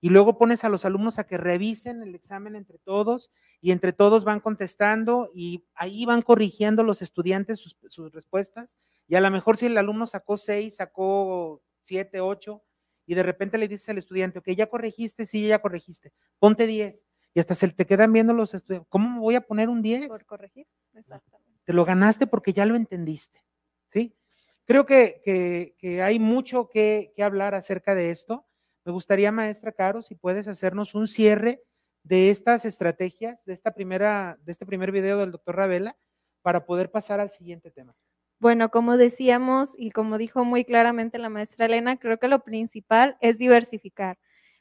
y 0.00 0.10
luego 0.10 0.38
pones 0.38 0.62
a 0.62 0.68
los 0.68 0.84
alumnos 0.84 1.18
a 1.18 1.26
que 1.26 1.38
revisen 1.38 2.02
el 2.02 2.14
examen 2.14 2.54
entre 2.54 2.78
todos 2.78 3.32
y 3.60 3.72
entre 3.72 3.92
todos 3.92 4.22
van 4.22 4.38
contestando 4.38 5.28
y 5.34 5.66
ahí 5.74 6.04
van 6.04 6.22
corrigiendo 6.22 6.84
los 6.84 7.02
estudiantes 7.02 7.58
sus, 7.58 7.76
sus 7.88 8.12
respuestas 8.12 8.76
y 9.08 9.16
a 9.16 9.20
lo 9.20 9.30
mejor 9.30 9.56
si 9.56 9.66
el 9.66 9.78
alumno 9.78 10.06
sacó 10.06 10.36
seis, 10.36 10.76
sacó 10.76 11.62
siete, 11.82 12.20
ocho 12.20 12.62
y 13.06 13.14
de 13.14 13.22
repente 13.22 13.58
le 13.58 13.66
dices 13.66 13.88
al 13.88 13.98
estudiante, 13.98 14.38
ok, 14.38 14.50
ya 14.50 14.68
corregiste, 14.68 15.26
sí, 15.26 15.48
ya 15.48 15.60
corregiste, 15.60 16.12
ponte 16.38 16.66
diez 16.66 17.04
y 17.34 17.40
hasta 17.40 17.54
se 17.54 17.68
te 17.68 17.86
quedan 17.86 18.12
viendo 18.12 18.32
los 18.34 18.54
estudiantes, 18.54 18.88
¿cómo 18.90 19.08
me 19.10 19.20
voy 19.20 19.34
a 19.34 19.40
poner 19.40 19.68
un 19.68 19.82
diez? 19.82 20.06
Por 20.06 20.24
corregir, 20.26 20.66
exactamente. 20.94 21.60
Te 21.64 21.72
lo 21.72 21.84
ganaste 21.84 22.26
porque 22.26 22.52
ya 22.52 22.66
lo 22.66 22.76
entendiste. 22.76 23.42
¿sí? 23.90 24.16
Creo 24.64 24.84
que, 24.86 25.74
hay 26.02 26.18
mucho 26.18 26.68
que, 26.68 27.12
hablar 27.18 27.54
acerca 27.54 27.94
de 27.94 28.10
esto. 28.10 28.46
Me 28.84 28.92
gustaría, 28.92 29.32
maestra 29.32 29.72
Caro, 29.72 30.02
si 30.02 30.14
puedes 30.14 30.48
hacernos 30.48 30.94
un 30.94 31.08
cierre 31.08 31.62
de 32.02 32.30
estas 32.30 32.64
estrategias, 32.64 33.44
de, 33.44 33.52
esta 33.52 33.72
primera, 33.72 34.38
de 34.42 34.52
este 34.52 34.66
primer 34.66 34.92
video 34.92 35.18
del 35.18 35.32
doctor 35.32 35.56
Ravela, 35.56 35.96
para 36.42 36.64
poder 36.66 36.90
pasar 36.90 37.20
al 37.20 37.30
siguiente 37.30 37.70
tema. 37.70 37.94
Bueno, 38.40 38.70
como 38.70 38.96
decíamos 38.96 39.72
y 39.76 39.90
como 39.90 40.16
dijo 40.16 40.44
muy 40.44 40.64
claramente 40.64 41.18
la 41.18 41.28
maestra 41.28 41.66
Elena, 41.66 41.96
creo 41.96 42.18
que 42.18 42.28
lo 42.28 42.44
principal 42.44 43.16
es 43.20 43.36
diversificar, 43.36 44.16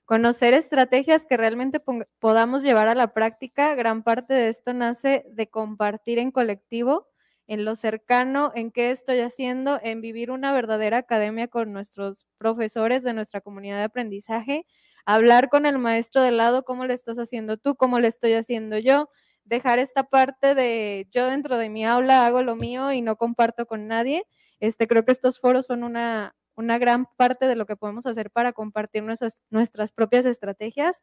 conocer 0.06 0.56
estrategias 0.56 1.26
que 1.26 1.38
realmente 1.38 1.80
podamos 2.20 2.64
llevar 2.64 2.88
a 2.88 2.96
la 2.96 3.14
práctica. 3.14 3.76
Gran 3.76 4.02
parte 4.02 4.34
de 4.34 4.50
esto 4.50 4.74
nace 4.74 5.26
de 5.32 5.48
compartir 5.50 6.18
en 6.18 6.32
colectivo 6.32 7.08
en 7.46 7.66
lo 7.66 7.76
cercano, 7.76 8.52
en 8.56 8.72
qué 8.72 8.90
estoy 8.92 9.20
haciendo, 9.20 9.80
en 9.84 10.02
vivir 10.02 10.32
una 10.32 10.52
verdadera 10.54 10.98
academia 10.98 11.48
con 11.48 11.72
nuestros 11.72 12.26
profesores 12.40 13.04
de 13.04 13.14
nuestra 13.14 13.42
comunidad 13.42 13.78
de 13.78 13.84
aprendizaje, 13.84 14.66
hablar 15.06 15.50
con 15.50 15.66
el 15.68 15.78
maestro 15.78 16.22
de 16.24 16.32
lado, 16.32 16.64
cómo 16.64 16.86
le 16.86 16.94
estás 16.96 17.18
haciendo 17.20 17.58
tú, 17.58 17.76
cómo 17.76 18.00
le 18.00 18.08
estoy 18.10 18.34
haciendo 18.34 18.78
yo, 18.80 19.10
dejar 19.48 19.80
esta 19.80 20.04
parte 20.04 20.56
de 20.56 21.08
yo 21.12 21.28
dentro 21.28 21.58
de 21.58 21.70
mi 21.70 21.86
aula 21.86 22.26
hago 22.26 22.42
lo 22.44 22.56
mío 22.56 22.92
y 22.92 23.02
no 23.02 23.16
comparto 23.16 23.66
con 23.66 23.88
nadie. 23.88 24.26
Este, 24.60 24.88
creo 24.88 25.06
que 25.06 25.12
estos 25.12 25.40
foros 25.40 25.66
son 25.68 25.84
una, 25.84 26.36
una 26.56 26.78
gran 26.78 27.06
parte 27.18 27.48
de 27.48 27.56
lo 27.56 27.66
que 27.66 27.76
podemos 27.76 28.06
hacer 28.06 28.32
para 28.32 28.54
compartir 28.54 29.04
nuestras, 29.04 29.42
nuestras 29.50 29.92
propias 29.92 30.26
estrategias 30.26 31.02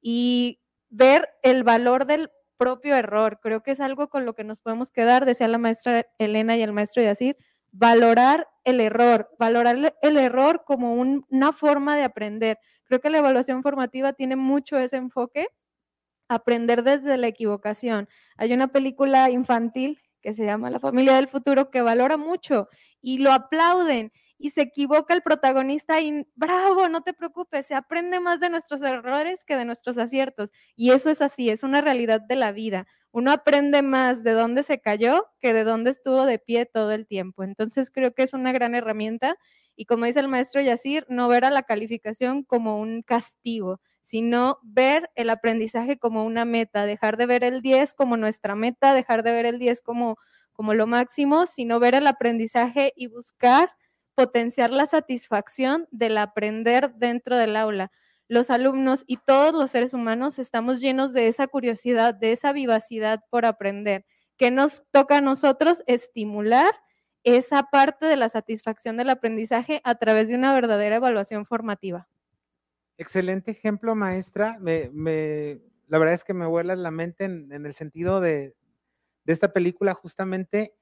y 0.00 0.60
ver 0.88 1.28
el 1.42 1.64
valor 1.64 2.06
del 2.06 2.30
propio 2.56 2.96
error. 2.96 3.40
Creo 3.42 3.62
que 3.62 3.72
es 3.72 3.80
algo 3.80 4.08
con 4.08 4.24
lo 4.24 4.34
que 4.34 4.44
nos 4.44 4.60
podemos 4.60 4.90
quedar, 4.90 5.24
decía 5.26 5.48
la 5.48 5.58
maestra 5.58 6.06
Elena 6.18 6.56
y 6.56 6.62
el 6.62 6.72
maestro 6.72 7.02
Yacir, 7.02 7.36
valorar 7.72 8.46
el 8.64 8.80
error, 8.80 9.30
valorar 9.38 9.96
el 10.00 10.16
error 10.16 10.62
como 10.64 10.94
una 10.94 11.52
forma 11.52 11.96
de 11.96 12.04
aprender. 12.04 12.58
Creo 12.84 13.00
que 13.00 13.10
la 13.10 13.18
evaluación 13.18 13.62
formativa 13.62 14.12
tiene 14.12 14.36
mucho 14.36 14.78
ese 14.78 14.96
enfoque, 14.96 15.48
aprender 16.34 16.82
desde 16.82 17.16
la 17.16 17.28
equivocación. 17.28 18.08
Hay 18.36 18.52
una 18.52 18.68
película 18.68 19.30
infantil 19.30 20.00
que 20.22 20.32
se 20.34 20.44
llama 20.44 20.70
La 20.70 20.80
familia 20.80 21.14
del 21.14 21.28
futuro 21.28 21.70
que 21.70 21.82
valora 21.82 22.16
mucho 22.16 22.68
y 23.00 23.18
lo 23.18 23.32
aplauden 23.32 24.12
y 24.38 24.50
se 24.50 24.62
equivoca 24.62 25.14
el 25.14 25.22
protagonista 25.22 26.00
y 26.00 26.26
bravo, 26.34 26.88
no 26.88 27.02
te 27.02 27.12
preocupes, 27.12 27.66
se 27.66 27.76
aprende 27.76 28.18
más 28.18 28.40
de 28.40 28.50
nuestros 28.50 28.82
errores 28.82 29.44
que 29.44 29.56
de 29.56 29.64
nuestros 29.64 29.98
aciertos. 29.98 30.50
Y 30.74 30.90
eso 30.90 31.10
es 31.10 31.22
así, 31.22 31.48
es 31.48 31.62
una 31.62 31.80
realidad 31.80 32.20
de 32.20 32.34
la 32.34 32.50
vida. 32.50 32.86
Uno 33.12 33.30
aprende 33.30 33.82
más 33.82 34.24
de 34.24 34.32
dónde 34.32 34.64
se 34.64 34.80
cayó 34.80 35.26
que 35.38 35.52
de 35.52 35.62
dónde 35.62 35.90
estuvo 35.90 36.26
de 36.26 36.40
pie 36.40 36.66
todo 36.66 36.90
el 36.90 37.06
tiempo. 37.06 37.44
Entonces 37.44 37.88
creo 37.88 38.14
que 38.14 38.24
es 38.24 38.32
una 38.32 38.50
gran 38.50 38.74
herramienta 38.74 39.36
y 39.76 39.84
como 39.86 40.06
dice 40.06 40.18
el 40.20 40.28
maestro 40.28 40.60
Yacir, 40.60 41.06
no 41.08 41.28
ver 41.28 41.44
a 41.44 41.50
la 41.50 41.62
calificación 41.62 42.42
como 42.42 42.80
un 42.80 43.02
castigo, 43.02 43.80
sino 44.02 44.58
ver 44.62 45.10
el 45.14 45.30
aprendizaje 45.30 45.98
como 45.98 46.24
una 46.24 46.44
meta, 46.44 46.84
dejar 46.84 47.16
de 47.16 47.26
ver 47.26 47.44
el 47.44 47.62
10 47.62 47.94
como 47.94 48.16
nuestra 48.16 48.54
meta, 48.54 48.94
dejar 48.94 49.22
de 49.22 49.32
ver 49.32 49.46
el 49.46 49.58
10 49.58 49.80
como, 49.80 50.18
como 50.52 50.74
lo 50.74 50.86
máximo, 50.86 51.46
sino 51.46 51.80
ver 51.80 51.94
el 51.94 52.06
aprendizaje 52.06 52.92
y 52.96 53.06
buscar 53.06 53.70
potenciar 54.14 54.70
la 54.70 54.86
satisfacción 54.86 55.86
del 55.90 56.18
aprender 56.18 56.92
dentro 56.96 57.36
del 57.36 57.56
aula. 57.56 57.90
Los 58.28 58.50
alumnos 58.50 59.04
y 59.06 59.18
todos 59.18 59.54
los 59.54 59.70
seres 59.70 59.94
humanos 59.94 60.38
estamos 60.38 60.80
llenos 60.80 61.12
de 61.12 61.28
esa 61.28 61.46
curiosidad, 61.46 62.14
de 62.14 62.32
esa 62.32 62.52
vivacidad 62.52 63.20
por 63.30 63.46
aprender. 63.46 64.04
¿Qué 64.36 64.50
nos 64.50 64.82
toca 64.90 65.18
a 65.18 65.20
nosotros? 65.20 65.82
Estimular 65.86 66.74
esa 67.24 67.64
parte 67.64 68.06
de 68.06 68.16
la 68.16 68.28
satisfacción 68.28 68.96
del 68.96 69.10
aprendizaje 69.10 69.80
a 69.84 69.94
través 69.94 70.28
de 70.28 70.34
una 70.34 70.54
verdadera 70.54 70.96
evaluación 70.96 71.46
formativa. 71.46 72.08
Excelente 73.02 73.50
ejemplo, 73.50 73.96
maestra. 73.96 74.58
Me, 74.60 74.88
la 75.88 75.98
verdad 75.98 76.14
es 76.14 76.22
que 76.22 76.34
me 76.34 76.46
vuela 76.46 76.76
la 76.76 76.92
mente 76.92 77.24
en, 77.24 77.50
el 77.50 77.74
sentido 77.74 78.20
de, 78.20 78.54
esta 79.26 79.52
película 79.52 79.92
justamente, 79.92 80.76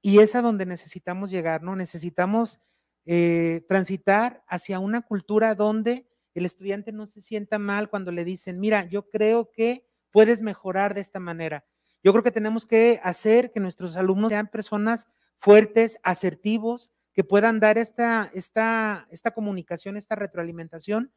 y 0.00 0.20
es 0.20 0.34
a 0.34 0.40
donde 0.40 0.64
necesitamos 0.64 1.30
llegar, 1.30 1.62
¿no? 1.62 1.76
Necesitamos 1.76 2.60
eh, 3.04 3.62
transitar 3.68 4.42
hacia 4.48 4.78
una 4.78 5.02
cultura 5.02 5.54
donde 5.54 6.08
el 6.32 6.46
estudiante 6.46 6.92
no 6.92 7.08
se 7.08 7.20
sienta 7.20 7.58
mal 7.58 7.90
cuando 7.90 8.10
le 8.10 8.24
dicen, 8.24 8.58
mira, 8.58 8.86
yo 8.86 9.10
creo 9.10 9.50
que 9.52 9.86
puedes 10.10 10.40
mejorar 10.40 10.94
de 10.94 11.02
esta 11.02 11.20
manera. 11.20 11.66
Yo 12.02 12.12
creo 12.12 12.24
que 12.24 12.32
tenemos 12.32 12.64
que 12.64 13.00
hacer 13.04 13.52
que 13.52 13.60
nuestros 13.60 13.96
alumnos 13.96 14.30
sean 14.30 14.48
personas 14.48 15.08
fuertes, 15.36 16.00
asertivos, 16.02 16.90
que 17.12 17.22
puedan 17.22 17.60
dar 17.60 17.76
esta 17.76 18.32
comunicación, 19.34 19.98
esta 19.98 20.14
retroalimentación, 20.14 21.12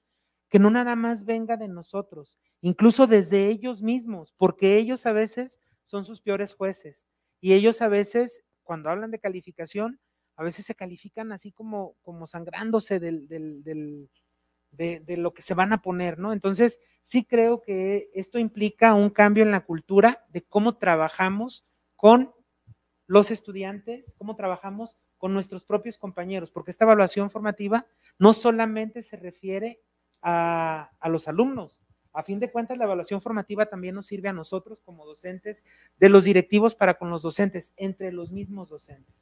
que 0.49 0.59
no 0.59 0.69
nada 0.71 0.95
más 0.95 1.25
venga 1.25 1.57
de 1.57 1.67
nosotros, 1.67 2.37
incluso 2.61 3.07
desde 3.07 3.47
ellos 3.47 3.81
mismos, 3.81 4.33
porque 4.37 4.77
ellos 4.77 5.05
a 5.05 5.13
veces 5.13 5.59
son 5.85 6.05
sus 6.05 6.21
peores 6.21 6.53
jueces 6.53 7.07
y 7.39 7.53
ellos 7.53 7.81
a 7.81 7.87
veces, 7.87 8.43
cuando 8.63 8.89
hablan 8.89 9.11
de 9.11 9.19
calificación, 9.19 9.99
a 10.35 10.43
veces 10.43 10.65
se 10.65 10.75
califican 10.75 11.31
así 11.31 11.51
como, 11.51 11.95
como 12.01 12.25
sangrándose 12.25 12.99
del, 12.99 13.27
de, 13.27 15.17
lo 15.17 15.33
que 15.33 15.41
se 15.41 15.53
van 15.53 15.73
a 15.73 15.81
poner, 15.81 16.17
¿no? 16.17 16.31
Entonces, 16.31 16.79
sí 17.01 17.25
creo 17.25 17.61
que 17.61 18.09
esto 18.13 18.39
implica 18.39 18.93
un 18.93 19.09
cambio 19.09 19.43
en 19.43 19.51
la 19.51 19.65
cultura 19.65 20.25
de 20.29 20.41
cómo 20.41 20.77
trabajamos 20.77 21.65
con 21.95 22.33
los 23.05 23.31
estudiantes, 23.31 24.13
cómo 24.17 24.35
trabajamos 24.35 24.97
con 25.17 25.33
nuestros 25.33 25.65
propios 25.65 25.97
compañeros, 25.97 26.51
porque 26.51 26.71
esta 26.71 26.85
evaluación 26.85 27.29
formativa 27.29 27.85
no 28.17 28.33
solamente 28.33 29.01
se 29.01 29.17
refiere 29.17 29.81
a, 30.21 30.89
los 31.05 31.27
alumnos, 31.27 31.81
a 32.13 32.23
fin 32.23 32.39
de 32.39 32.51
cuentas, 32.51 32.77
la 32.77 32.85
evaluación 32.85 33.21
formativa 33.21 33.65
también 33.67 33.95
nos 33.95 34.07
sirve 34.07 34.29
a 34.29 34.33
nosotros 34.33 34.81
como 34.81 35.05
docentes, 35.05 35.63
de 35.97 36.09
los 36.09 36.23
directivos 36.23 36.75
para 36.75 36.95
con 36.95 37.09
los 37.09 37.21
docentes, 37.21 37.73
entre 37.77 38.11
los 38.11 38.31
mismos 38.31 38.69
docentes. 38.69 39.15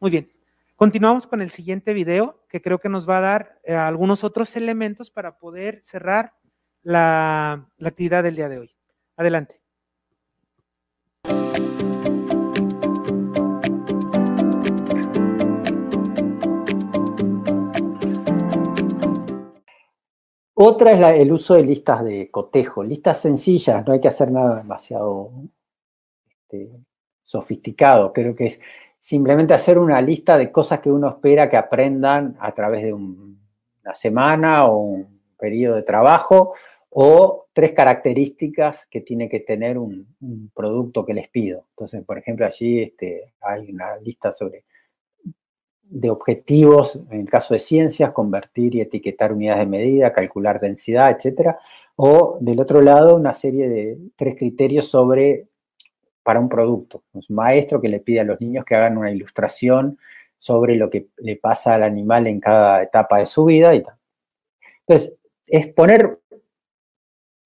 Muy 0.00 0.10
bien. 0.10 0.30
Continuamos 0.76 1.26
con 1.26 1.40
el 1.40 1.50
siguiente 1.50 1.92
video 1.92 2.44
que 2.48 2.60
creo 2.60 2.80
que 2.80 2.88
nos 2.88 3.08
va 3.08 3.18
a 3.18 3.22
dar 3.22 3.60
eh, 3.64 3.74
algunos 3.74 4.24
otros 4.24 4.56
elementos 4.56 5.08
para 5.10 5.38
poder 5.38 5.80
cerrar 5.82 6.34
la 6.82 7.70
actividad 7.80 8.22
del 8.22 8.36
día 8.36 8.48
de 8.48 8.58
hoy. 8.58 8.76
Adelante. 9.16 9.63
Otra 20.54 20.92
es 20.92 21.20
el 21.20 21.32
uso 21.32 21.54
de 21.54 21.64
listas 21.64 22.04
de 22.04 22.30
cotejo, 22.30 22.84
listas 22.84 23.20
sencillas, 23.20 23.84
no 23.84 23.92
hay 23.92 24.00
que 24.00 24.08
hacer 24.08 24.30
nada 24.30 24.56
demasiado 24.56 25.32
este, 26.28 26.70
sofisticado. 27.24 28.12
Creo 28.12 28.36
que 28.36 28.46
es 28.46 28.60
simplemente 29.00 29.52
hacer 29.52 29.78
una 29.78 30.00
lista 30.00 30.38
de 30.38 30.52
cosas 30.52 30.80
que 30.80 30.92
uno 30.92 31.08
espera 31.08 31.50
que 31.50 31.56
aprendan 31.56 32.36
a 32.38 32.52
través 32.52 32.84
de 32.84 32.92
una 32.92 33.94
semana 33.94 34.66
o 34.66 34.78
un 34.78 35.20
periodo 35.36 35.74
de 35.76 35.82
trabajo 35.82 36.54
o 36.88 37.46
tres 37.52 37.72
características 37.72 38.86
que 38.86 39.00
tiene 39.00 39.28
que 39.28 39.40
tener 39.40 39.76
un, 39.76 40.14
producto 40.54 41.04
que 41.04 41.14
les 41.14 41.28
pido. 41.28 41.66
Entonces, 41.70 42.04
por 42.04 42.16
ejemplo, 42.16 42.46
allí 42.46 42.80
este, 42.80 43.34
hay 43.40 43.72
una 43.72 43.96
lista 43.96 44.30
sobre 44.30 44.64
de 45.90 46.10
objetivos, 46.10 46.96
en 47.10 47.20
el 47.20 47.28
caso 47.28 47.54
de 47.54 47.60
ciencias, 47.60 48.12
convertir 48.12 48.74
y 48.74 48.80
etiquetar 48.80 49.32
unidades 49.32 49.60
de 49.60 49.66
medida, 49.66 50.12
calcular 50.12 50.60
densidad, 50.60 51.10
etcétera, 51.10 51.58
o 51.96 52.38
del 52.40 52.60
otro 52.60 52.80
lado 52.80 53.16
una 53.16 53.34
serie 53.34 53.68
de 53.68 53.98
tres 54.16 54.36
criterios 54.36 54.88
sobre 54.88 55.48
para 56.22 56.40
un 56.40 56.48
producto. 56.48 57.04
Un 57.12 57.22
maestro 57.28 57.80
que 57.80 57.88
le 57.88 58.00
pide 58.00 58.20
a 58.20 58.24
los 58.24 58.40
niños 58.40 58.64
que 58.64 58.74
hagan 58.74 58.96
una 58.96 59.12
ilustración 59.12 59.98
sobre 60.38 60.76
lo 60.76 60.90
que 60.90 61.08
le 61.18 61.36
pasa 61.36 61.74
al 61.74 61.82
animal 61.82 62.26
en 62.26 62.40
cada 62.40 62.82
etapa 62.82 63.18
de 63.18 63.26
su 63.26 63.44
vida 63.44 63.74
y 63.74 63.82
tal. 63.82 63.94
Entonces, 64.86 65.14
es 65.46 65.68
poner 65.68 66.18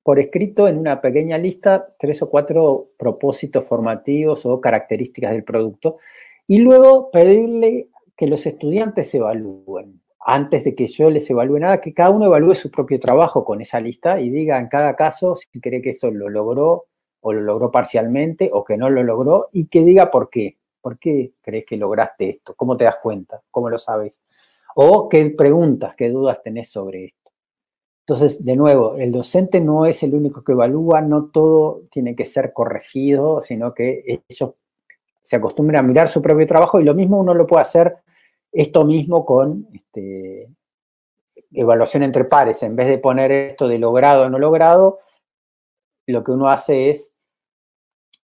por 0.02 0.18
escrito 0.18 0.68
en 0.68 0.78
una 0.78 1.00
pequeña 1.00 1.36
lista 1.36 1.94
tres 1.98 2.22
o 2.22 2.30
cuatro 2.30 2.92
propósitos 2.96 3.64
formativos 3.66 4.46
o 4.46 4.60
características 4.60 5.32
del 5.32 5.44
producto 5.44 5.98
y 6.46 6.60
luego 6.60 7.10
pedirle 7.10 7.88
que 8.18 8.26
los 8.26 8.44
estudiantes 8.46 9.14
evalúen. 9.14 10.02
Antes 10.18 10.64
de 10.64 10.74
que 10.74 10.88
yo 10.88 11.08
les 11.08 11.30
evalúe 11.30 11.60
nada, 11.60 11.80
que 11.80 11.94
cada 11.94 12.10
uno 12.10 12.26
evalúe 12.26 12.56
su 12.56 12.68
propio 12.68 12.98
trabajo 12.98 13.44
con 13.44 13.60
esa 13.60 13.78
lista 13.78 14.20
y 14.20 14.28
diga 14.28 14.58
en 14.58 14.66
cada 14.66 14.96
caso 14.96 15.36
si 15.36 15.60
cree 15.60 15.80
que 15.80 15.90
esto 15.90 16.10
lo 16.10 16.28
logró 16.28 16.86
o 17.20 17.32
lo 17.32 17.40
logró 17.40 17.70
parcialmente 17.70 18.50
o 18.52 18.64
que 18.64 18.76
no 18.76 18.90
lo 18.90 19.04
logró 19.04 19.48
y 19.52 19.66
que 19.68 19.84
diga 19.84 20.10
por 20.10 20.28
qué. 20.28 20.58
¿Por 20.80 20.98
qué 20.98 21.32
crees 21.40 21.64
que 21.64 21.76
lograste 21.76 22.28
esto? 22.28 22.54
¿Cómo 22.56 22.76
te 22.76 22.84
das 22.84 22.96
cuenta? 23.00 23.40
¿Cómo 23.52 23.70
lo 23.70 23.78
sabes? 23.78 24.20
O 24.74 25.08
qué 25.08 25.30
preguntas, 25.30 25.94
qué 25.94 26.08
dudas 26.08 26.42
tenés 26.42 26.68
sobre 26.68 27.04
esto. 27.06 27.30
Entonces, 28.00 28.44
de 28.44 28.56
nuevo, 28.56 28.96
el 28.96 29.12
docente 29.12 29.60
no 29.60 29.86
es 29.86 30.02
el 30.02 30.14
único 30.14 30.42
que 30.42 30.52
evalúa, 30.52 31.00
no 31.02 31.26
todo 31.26 31.82
tiene 31.90 32.16
que 32.16 32.24
ser 32.24 32.52
corregido, 32.52 33.42
sino 33.42 33.74
que 33.74 34.22
ellos 34.28 34.54
se 35.22 35.36
acostumbran 35.36 35.84
a 35.84 35.88
mirar 35.88 36.08
su 36.08 36.20
propio 36.20 36.46
trabajo 36.46 36.80
y 36.80 36.84
lo 36.84 36.94
mismo 36.94 37.18
uno 37.18 37.34
lo 37.34 37.46
puede 37.46 37.62
hacer 37.62 37.98
esto 38.58 38.84
mismo 38.84 39.24
con 39.24 39.68
este, 39.72 40.50
evaluación 41.52 42.02
entre 42.02 42.24
pares. 42.24 42.60
En 42.64 42.74
vez 42.74 42.88
de 42.88 42.98
poner 42.98 43.30
esto 43.30 43.68
de 43.68 43.78
logrado 43.78 44.26
o 44.26 44.30
no 44.30 44.38
logrado, 44.40 44.98
lo 46.08 46.24
que 46.24 46.32
uno 46.32 46.48
hace 46.48 46.90
es 46.90 47.12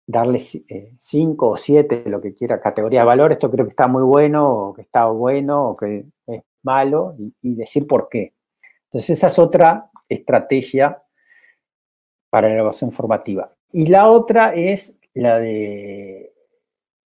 darle 0.06 0.40
eh, 0.68 0.96
cinco 1.00 1.50
o 1.50 1.58
siete, 1.58 2.04
lo 2.06 2.22
que 2.22 2.36
quiera, 2.36 2.62
categoría 2.62 3.00
de 3.00 3.08
valor, 3.08 3.32
esto 3.32 3.50
creo 3.50 3.66
que 3.66 3.72
está 3.72 3.88
muy 3.88 4.04
bueno, 4.04 4.70
o 4.70 4.74
que 4.74 4.84
está 4.84 5.06
bueno, 5.08 5.70
o 5.70 5.78
que 5.78 6.06
es 6.28 6.44
malo, 6.62 7.16
y, 7.42 7.56
decir 7.56 7.88
por 7.88 8.08
qué. 8.08 8.36
Entonces 8.84 9.10
esa 9.18 9.28
es 9.28 9.40
otra 9.40 9.90
estrategia 10.08 11.02
para 12.30 12.50
la 12.50 12.54
evaluación 12.54 12.92
formativa. 12.92 13.50
Y 13.72 13.88
la 13.88 14.08
otra 14.08 14.54
es 14.54 14.96
la 15.16 15.40
de 15.40 16.34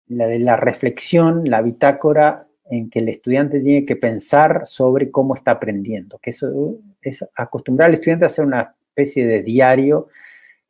la, 0.07 0.27
de 0.27 0.39
la 0.39 0.57
reflexión, 0.57 1.43
la 1.45 1.61
bitácora 1.61 2.47
en 2.73 2.89
que 2.89 2.99
el 2.99 3.09
estudiante 3.09 3.59
tiene 3.59 3.85
que 3.85 3.95
pensar 3.95 4.63
sobre 4.65 5.11
cómo 5.11 5.35
está 5.35 5.51
aprendiendo, 5.51 6.17
que 6.19 6.31
eso 6.31 6.77
es 7.01 7.23
acostumbrar 7.35 7.87
al 7.89 7.93
estudiante 7.93 8.25
a 8.25 8.27
hacer 8.27 8.45
una 8.45 8.75
especie 8.89 9.27
de 9.27 9.43
diario, 9.43 10.07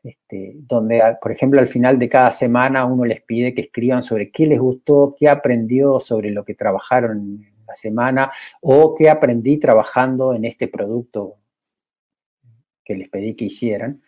este, 0.04 0.56
donde, 0.58 1.02
por 1.22 1.32
ejemplo, 1.32 1.62
al 1.62 1.68
final 1.68 1.98
de 1.98 2.10
cada 2.10 2.34
semana 2.34 2.84
uno 2.86 3.06
les 3.06 3.22
pide 3.22 3.54
que 3.54 3.62
escriban 3.62 4.04
sobre 4.04 4.32
qué 4.32 4.46
les 4.46 4.60
gustó, 4.60 5.16
qué 5.18 5.30
aprendió 5.30 6.00
sobre 6.02 6.32
lo 6.32 6.44
que 6.44 6.56
trabajaron 6.56 7.46
la 7.66 7.76
semana 7.78 8.32
o 8.62 8.96
qué 8.96 9.10
aprendí 9.10 9.58
trabajando 9.58 10.34
en 10.34 10.44
este 10.44 10.68
producto 10.68 11.38
que 12.84 12.96
les 12.96 13.08
pedí 13.08 13.34
que 13.36 13.46
hicieran. 13.46 14.02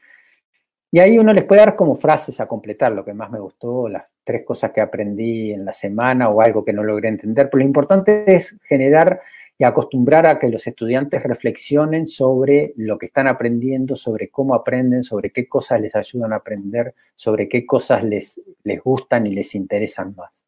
Y 0.96 1.00
ahí 1.00 1.18
uno 1.18 1.34
les 1.34 1.44
puede 1.44 1.60
dar 1.60 1.76
como 1.76 1.98
frases 1.98 2.40
a 2.40 2.48
completar 2.48 2.94
lo 2.94 3.04
que 3.04 3.14
más 3.14 3.30
me 3.30 3.38
gustó, 3.38 3.90
las 3.90 4.06
tres 4.24 4.46
cosas 4.46 4.72
que 4.72 4.80
aprendí 4.80 5.52
en 5.52 5.66
la 5.66 5.74
semana 5.74 6.30
o 6.30 6.40
algo 6.40 6.64
que 6.64 6.72
no 6.72 6.84
logré 6.84 7.10
entender. 7.10 7.50
Pero 7.50 7.60
lo 7.60 7.66
importante 7.66 8.24
es 8.34 8.56
generar 8.64 9.20
y 9.58 9.66
acostumbrar 9.66 10.26
a 10.26 10.40
que 10.40 10.48
los 10.48 10.66
estudiantes 10.66 11.22
reflexionen 11.22 12.08
sobre 12.08 12.74
lo 12.78 12.98
que 12.98 13.08
están 13.08 13.28
aprendiendo, 13.28 13.98
sobre 13.98 14.30
cómo 14.30 14.56
aprenden, 14.56 15.04
sobre 15.04 15.32
qué 15.32 15.50
cosas 15.50 15.82
les 15.82 15.94
ayudan 15.98 16.32
a 16.32 16.38
aprender, 16.38 16.96
sobre 17.18 17.50
qué 17.50 17.66
cosas 17.66 18.02
les, 18.02 18.40
les 18.64 18.82
gustan 18.82 19.28
y 19.28 19.36
les 19.36 19.54
interesan 19.54 20.16
más. 20.16 20.46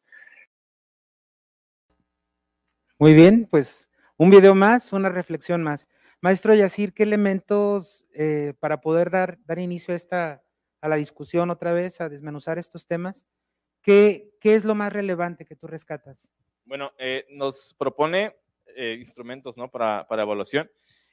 Muy 2.98 3.12
bien, 3.12 3.46
pues 3.50 3.90
un 4.16 4.30
video 4.30 4.54
más, 4.54 4.94
una 4.94 5.10
reflexión 5.10 5.62
más. 5.62 5.90
Maestro 6.20 6.52
Yacir, 6.54 6.94
¿qué 6.94 7.04
elementos 7.04 8.04
eh, 8.12 8.54
para 8.58 8.80
poder 8.80 9.10
dar, 9.10 9.38
dar 9.44 9.60
inicio 9.60 9.92
a, 9.92 9.96
esta, 9.96 10.42
a 10.80 10.88
la 10.88 10.96
discusión 10.96 11.50
otra 11.50 11.72
vez, 11.72 12.00
a 12.00 12.08
desmenuzar 12.08 12.58
estos 12.58 12.86
temas? 12.86 13.24
¿Qué, 13.82 14.34
qué 14.40 14.56
es 14.56 14.64
lo 14.64 14.74
más 14.74 14.92
relevante 14.92 15.44
que 15.44 15.54
tú 15.54 15.68
rescatas? 15.68 16.28
Bueno, 16.64 16.90
eh, 16.98 17.24
nos 17.30 17.74
propone 17.78 18.34
eh, 18.74 18.96
instrumentos 18.98 19.56
¿no? 19.56 19.70
para, 19.70 20.06
para 20.08 20.22
evaluación 20.22 20.68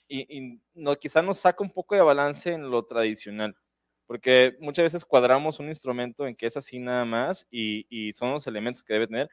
y, 0.07 0.37
y 0.37 0.61
no, 0.73 0.95
quizá 0.95 1.21
nos 1.21 1.37
saca 1.37 1.63
un 1.63 1.71
poco 1.71 1.93
de 1.93 2.01
balance 2.01 2.51
en 2.51 2.69
lo 2.69 2.83
tradicional, 2.85 3.55
porque 4.07 4.55
muchas 4.59 4.83
veces 4.83 5.05
cuadramos 5.05 5.59
un 5.59 5.67
instrumento 5.67 6.25
en 6.25 6.35
que 6.35 6.47
es 6.47 6.57
así 6.57 6.79
nada 6.79 7.05
más 7.05 7.47
y, 7.51 7.85
y 7.89 8.11
son 8.11 8.31
los 8.31 8.47
elementos 8.47 8.81
que 8.81 8.93
debe 8.93 9.07
tener, 9.07 9.29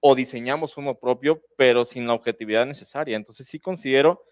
o 0.00 0.14
diseñamos 0.14 0.76
uno 0.76 0.94
propio, 0.98 1.42
pero 1.56 1.84
sin 1.84 2.06
la 2.06 2.12
objetividad 2.12 2.66
necesaria. 2.66 3.16
Entonces 3.16 3.48
sí 3.48 3.58
considero 3.58 4.22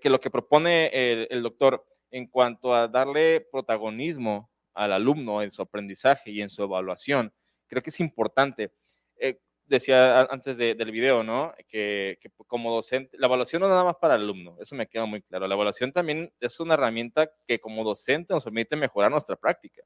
que, 0.00 0.08
lo 0.08 0.18
que 0.18 0.30
propone 0.30 0.86
el, 1.30 1.42
doctor 1.42 1.84
en 2.10 2.28
cuanto 2.28 2.74
a 2.74 2.88
darle 2.88 3.42
protagonismo 3.52 4.50
al 4.72 4.92
alumno 4.92 5.42
en 5.42 5.50
su 5.50 5.60
aprendizaje 5.60 6.30
y 6.30 6.40
en 6.40 6.48
su 6.48 6.62
evaluación, 6.62 7.30
creo 7.66 7.82
que 7.82 7.90
es 7.90 8.00
importante. 8.00 8.72
Eh, 9.18 9.38
decía 9.66 10.20
antes 10.30 10.56
del 10.56 10.90
video, 10.90 11.22
¿no? 11.22 11.52
Que, 11.68 12.18
como 12.46 12.72
docente, 12.72 13.18
la 13.18 13.26
evaluación 13.26 13.60
no 13.60 13.66
es 13.66 13.70
nada 13.70 13.84
más 13.84 13.96
para 13.96 14.14
el 14.14 14.22
alumno, 14.22 14.56
eso 14.60 14.74
me 14.74 14.86
queda 14.86 15.04
muy 15.04 15.20
claro. 15.20 15.46
La 15.46 15.54
evaluación 15.54 15.92
también 15.92 16.32
es 16.40 16.58
una 16.58 16.72
herramienta 16.72 17.30
que 17.46 17.58
como 17.58 17.84
docente 17.84 18.32
nos 18.32 18.44
permite 18.44 18.76
mejorar 18.76 19.10
nuestra 19.10 19.36
práctica, 19.36 19.82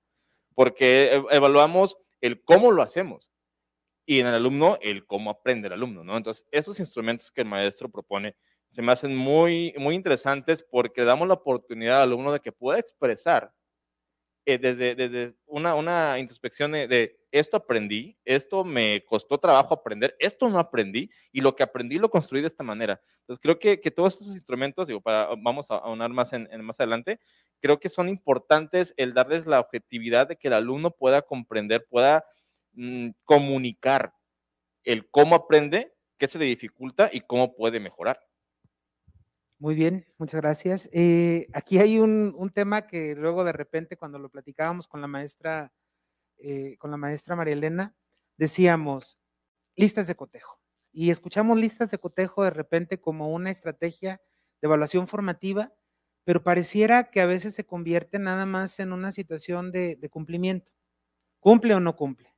porque 0.55 1.15
e, 1.15 1.25
evaluamos 1.35 1.97
el 2.21 2.45
cómo 2.45 2.71
lo 2.71 2.83
hacemos 2.83 3.33
y 4.07 4.21
en 4.21 4.29
el 4.29 4.35
alumno 4.35 4.79
el 4.83 5.05
cómo 5.05 5.31
aprende 5.31 5.67
el 5.67 5.73
alumno, 5.73 6.05
¿no? 6.05 6.17
Entonces, 6.17 6.47
esos 6.53 6.79
instrumentos 6.79 7.33
que 7.33 7.41
el 7.41 7.49
maestro 7.49 7.89
propone 7.89 8.37
se 8.71 8.83
me 8.83 8.93
hacen 8.93 9.17
muy, 9.17 9.75
muy 9.79 9.95
interesantes 9.95 10.63
porque 10.63 11.05
damos 11.05 11.27
la 11.29 11.35
oportunidad 11.35 12.03
al 12.03 12.11
alumno 12.11 12.33
de 12.33 12.41
que 12.41 12.53
pueda 12.53 12.79
expresar 12.79 13.53
eh, 14.47 14.59
desde, 14.59 14.95
desde 14.95 15.35
una, 15.47 15.75
una 15.75 16.19
introspección 16.19 16.73
de, 16.73 17.19
esto 17.31 17.57
aprendí, 17.57 18.17
esto 18.25 18.65
me 18.65 19.05
costó 19.05 19.39
trabajo 19.39 19.75
aprender, 19.75 20.17
esto 20.19 20.49
no 20.49 20.59
aprendí 20.59 21.11
y 21.31 21.41
lo 21.41 21.55
que 21.55 21.63
aprendí 21.63 21.99
lo 21.99 22.11
construí 22.11 22.41
de 22.41 22.47
esta 22.47 22.65
manera. 22.65 23.01
Entonces 23.21 23.41
creo 23.43 23.59
que, 23.59 23.81
que 23.81 23.91
todos 23.91 24.15
estos 24.15 24.29
instrumentos, 24.29 24.89
digo, 24.89 25.01
para, 25.01 25.29
vamos 25.39 25.71
a 25.71 25.77
aunar 25.77 26.11
más 26.11 26.33
en, 26.33 26.49
más 26.65 26.81
adelante, 26.81 27.21
creo 27.61 27.79
que 27.79 27.89
son 27.89 28.09
importantes 28.09 28.95
el 28.97 29.15
darles 29.15 29.47
la 29.47 29.61
objetividad 29.61 30.27
de 30.27 30.37
que 30.37 30.49
el 30.49 30.55
alumno 30.55 30.91
pueda 30.91 31.23
comprender, 31.23 31.87
pueda 31.89 32.25
mm, 32.73 33.11
comunicar 33.25 34.15
el 34.85 35.09
cómo 35.11 35.35
aprende, 35.35 35.95
qué 36.19 36.27
se 36.29 36.39
le 36.39 36.47
dificulta 36.47 37.11
y 37.13 37.21
cómo 37.21 37.55
puede 37.55 37.79
mejorar. 37.79 38.19
Muy 39.61 39.75
bien, 39.75 40.07
muchas 40.17 40.41
gracias. 40.41 40.89
Eh, 40.91 41.47
aquí 41.53 41.79
hay 41.79 41.99
un, 41.99 42.51
tema 42.55 42.87
que 42.87 43.15
luego 43.15 43.45
de 43.45 43.53
repente 43.53 43.99
cuando 43.99 44.19
lo 44.19 44.31
platicábamos 44.31 44.89
con 44.89 45.03
la 45.03 45.07
maestra, 45.07 45.71
eh, 46.39 46.79
con 46.79 46.91
la 46.91 46.97
maestra 46.97 47.37
María 47.37 47.53
Elena, 47.53 47.95
decíamos 48.39 49.21
listas 49.77 50.07
de 50.07 50.15
cotejo. 50.15 50.59
Y 50.93 51.11
escuchamos 51.11 51.59
listas 51.61 51.91
de 51.91 51.99
cotejo 51.99 52.43
de 52.43 52.49
repente 52.49 53.03
como 53.03 53.35
una 53.35 53.51
estrategia 53.51 54.23
de 54.63 54.67
evaluación 54.67 55.07
formativa, 55.07 55.75
pero 56.25 56.43
pareciera 56.43 57.11
que 57.11 57.21
a 57.21 57.27
veces 57.27 57.53
se 57.55 57.67
convierte 57.67 58.19
nada 58.19 58.47
más 58.47 58.81
en 58.81 58.95
una 58.95 59.13
situación 59.13 59.73
de, 59.73 59.99
cumplimiento. 60.11 60.73
¿Cumple 61.39 61.75
o 61.75 61.81
no 61.81 61.97
cumple? 61.97 62.35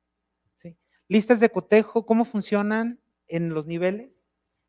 ¿Sí? 0.57 0.77
Listas 1.07 1.39
de 1.39 1.49
cotejo, 1.49 2.05
¿cómo 2.05 2.25
funcionan 2.25 2.99
en 3.27 3.53
los 3.53 3.65
niveles? 3.65 4.22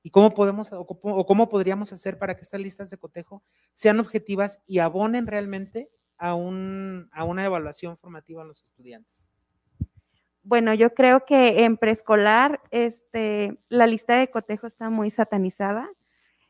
¿Y 0.04 0.10
cómo 0.10 0.34
podemos 0.34 0.68
o 0.70 1.26
cómo 1.26 1.48
podríamos 1.48 1.90
hacer 1.90 2.18
para 2.18 2.36
que 2.36 2.42
estas 2.42 2.60
listas 2.60 2.90
de 2.90 2.98
cotejo 2.98 3.42
sean 3.72 3.98
objetivas 4.00 4.60
y 4.66 4.80
abonen 4.80 5.26
realmente 5.26 5.90
a, 6.18 6.34
un, 6.34 7.08
a 7.10 7.24
una 7.24 7.42
evaluación 7.46 7.96
formativa 7.96 8.42
a 8.42 8.44
los 8.44 8.62
estudiantes? 8.62 9.30
Bueno, 10.42 10.74
yo 10.74 10.92
creo 10.92 11.24
que 11.24 11.64
en 11.64 11.78
preescolar 11.78 12.60
este, 12.70 13.58
la 13.70 13.86
lista 13.86 14.18
de 14.18 14.28
cotejo 14.28 14.66
está 14.66 14.90
muy 14.90 15.08
satanizada, 15.08 15.88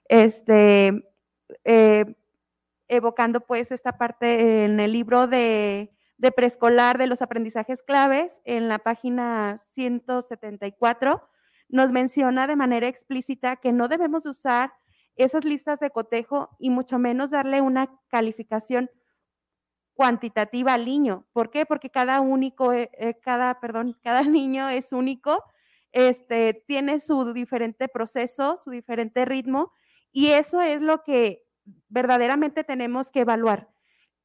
este, 0.09 1.09
eh, 1.63 2.17
evocando 2.89 3.41
pues 3.41 3.71
esta 3.71 3.97
parte 3.99 4.65
en 4.65 4.81
el 4.81 4.91
libro 4.91 5.29
de, 5.29 5.93
de 6.19 6.33
preescolar 6.33 6.99
de 6.99 7.07
los 7.07 7.23
aprendizajes 7.23 7.83
claves, 7.83 8.33
en 8.45 8.69
la 8.69 8.81
página 8.81 9.59
174 9.75 11.23
nos 11.69 11.93
menciona 11.93 12.47
de 12.47 12.57
manera 12.57 12.89
explícita 12.89 13.57
que 13.57 13.73
no 13.73 13.89
debemos 13.89 14.27
usar 14.27 14.73
esas 15.17 15.45
listas 15.45 15.81
de 15.81 15.91
cotejo 15.91 16.51
y 16.59 16.71
mucho 16.71 16.99
menos 16.99 17.31
darle 17.31 17.61
una 17.61 18.01
calificación 18.09 18.91
cuantitativa 19.95 20.75
al 20.75 20.85
niño. 20.85 21.27
¿Por 21.33 21.51
qué? 21.51 21.67
Porque 21.67 21.91
cada 21.91 22.21
único, 22.21 22.73
eh, 22.73 22.91
eh, 22.99 23.15
cada, 23.21 23.61
perdón, 23.61 23.97
cada 24.03 24.23
niño 24.25 24.69
es 24.69 24.93
único, 24.93 25.43
este, 25.93 26.65
tiene 26.67 26.99
su 26.99 27.33
diferente 27.33 27.89
proceso, 27.89 28.57
su 28.57 28.71
diferente 28.71 29.25
ritmo, 29.25 29.73
y 30.13 30.29
eso 30.29 30.61
es 30.61 30.81
lo 30.81 31.03
que 31.03 31.45
verdaderamente 31.89 32.65
tenemos 32.65 33.11
que 33.11 33.21
evaluar. 33.21 33.69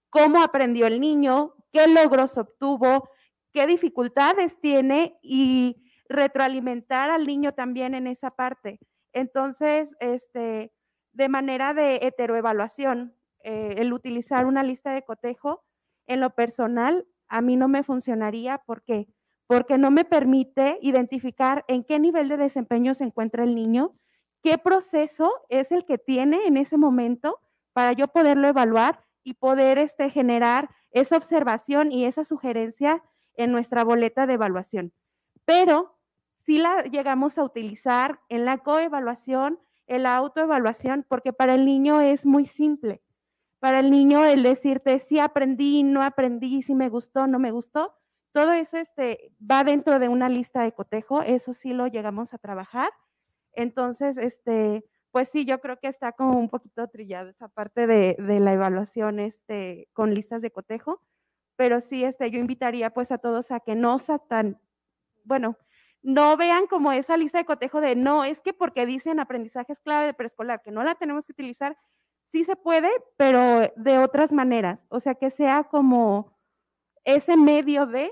¿Cómo 0.09 0.41
aprendió 0.41 0.87
el 0.87 0.99
niño? 0.99 1.55
¿Qué 1.71 1.87
logros 1.87 2.37
obtuvo? 2.37 3.09
¿Qué 3.53 3.67
dificultades 3.67 4.59
tiene? 4.59 5.19
Y 5.21 5.88
retroalimentar 6.09 7.11
al 7.11 7.25
niño 7.25 7.53
también 7.53 7.93
en 7.93 8.07
esa 8.07 8.31
parte. 8.31 8.79
Entonces, 9.13 9.95
este, 9.99 10.73
de 11.13 11.29
manera 11.29 11.73
de 11.73 11.99
heteroevaluación, 12.01 13.15
eh, 13.43 13.75
el 13.77 13.93
utilizar 13.93 14.45
una 14.45 14.63
lista 14.63 14.91
de 14.91 15.03
cotejo, 15.03 15.63
en 16.07 16.19
lo 16.19 16.31
personal, 16.31 17.07
a 17.27 17.41
mí 17.41 17.55
no 17.55 17.67
me 17.67 17.83
funcionaría. 17.83 18.57
¿Por 18.57 18.83
qué? 18.83 19.07
Porque 19.47 19.77
no 19.77 19.91
me 19.91 20.05
permite 20.05 20.79
identificar 20.81 21.63
en 21.67 21.83
qué 21.83 21.99
nivel 21.99 22.27
de 22.27 22.37
desempeño 22.37 22.95
se 22.95 23.03
encuentra 23.03 23.43
el 23.43 23.53
niño, 23.53 23.95
qué 24.41 24.57
proceso 24.57 25.31
es 25.49 25.71
el 25.71 25.85
que 25.85 25.99
tiene 25.99 26.47
en 26.47 26.57
ese 26.57 26.77
momento 26.77 27.39
para 27.73 27.93
yo 27.93 28.07
poderlo 28.07 28.47
evaluar 28.47 29.05
y 29.23 29.35
poder 29.35 29.77
este, 29.77 30.09
generar 30.09 30.69
esa 30.91 31.17
observación 31.17 31.91
y 31.91 32.05
esa 32.05 32.23
sugerencia 32.23 33.03
en 33.35 33.51
nuestra 33.51 33.83
boleta 33.83 34.25
de 34.25 34.33
evaluación. 34.33 34.91
Pero 35.45 35.98
si 36.49 36.57
la 36.57 36.81
llegamos 36.81 37.37
a 37.37 37.43
utilizar 37.43 38.21
en 38.27 38.43
la 38.43 38.57
coevaluación, 38.57 39.59
en 39.85 40.01
la 40.01 40.15
autoevaluación, 40.15 41.05
porque 41.07 41.31
para 41.31 41.53
el 41.53 41.63
niño 41.63 42.01
es 42.01 42.25
muy 42.25 42.47
simple. 42.47 43.03
Para 43.59 43.81
el 43.81 43.91
niño 43.91 44.25
el 44.25 44.41
decirte 44.41 44.97
si 44.97 45.19
aprendí, 45.19 45.83
no 45.83 46.01
aprendí, 46.01 46.63
si 46.63 46.73
me 46.73 46.89
gustó, 46.89 47.27
no 47.27 47.37
me 47.37 47.51
gustó, 47.51 47.93
todo 48.31 48.51
eso 48.53 48.77
este, 48.77 49.31
va 49.39 49.63
dentro 49.63 49.99
de 49.99 50.09
una 50.09 50.27
lista 50.27 50.63
de 50.63 50.71
cotejo, 50.71 51.21
eso 51.21 51.53
sí 51.53 51.71
lo 51.71 51.85
llegamos 51.85 52.33
a 52.33 52.39
trabajar. 52.39 52.89
Entonces, 53.51 54.17
este, 54.17 54.83
pues 55.11 55.29
sí, 55.29 55.45
yo 55.45 55.61
creo 55.61 55.77
que 55.79 55.87
está 55.87 56.13
como 56.13 56.39
un 56.39 56.49
poquito 56.49 56.87
trillada 56.87 57.29
esa 57.29 57.49
parte 57.49 57.85
de, 57.85 58.15
de, 58.17 58.39
la 58.39 58.53
evaluación 58.53 59.19
este, 59.19 59.87
con 59.93 60.15
listas 60.15 60.41
de 60.41 60.49
cotejo, 60.49 60.99
pero 61.55 61.79
sí, 61.79 62.03
este, 62.03 62.31
yo 62.31 62.39
invitaría 62.39 62.89
pues 62.89 63.11
a 63.11 63.19
todos 63.19 63.51
a 63.51 63.59
que 63.59 63.75
no 63.75 63.99
sea 63.99 64.17
tan, 64.17 64.59
bueno, 65.23 65.55
no 66.01 66.37
vean 66.37 66.67
como 66.67 66.91
esa 66.91 67.17
lista 67.17 67.37
de 67.37 67.45
cotejo 67.45 67.81
de 67.81 67.95
no, 67.95 68.23
es 68.23 68.41
que 68.41 68.53
porque 68.53 68.85
dicen 68.85 69.19
aprendizajes 69.19 69.79
clave 69.79 70.07
de 70.07 70.13
preescolar, 70.13 70.61
que 70.61 70.71
no 70.71 70.83
la 70.83 70.95
tenemos 70.95 71.27
que 71.27 71.33
utilizar, 71.33 71.77
sí 72.31 72.43
se 72.43 72.55
puede, 72.55 72.89
pero 73.17 73.71
de 73.75 73.97
otras 73.97 74.31
maneras. 74.31 74.85
O 74.89 74.99
sea, 74.99 75.15
que 75.15 75.29
sea 75.29 75.65
como 75.65 76.37
ese 77.03 77.37
medio 77.37 77.85
de 77.85 78.11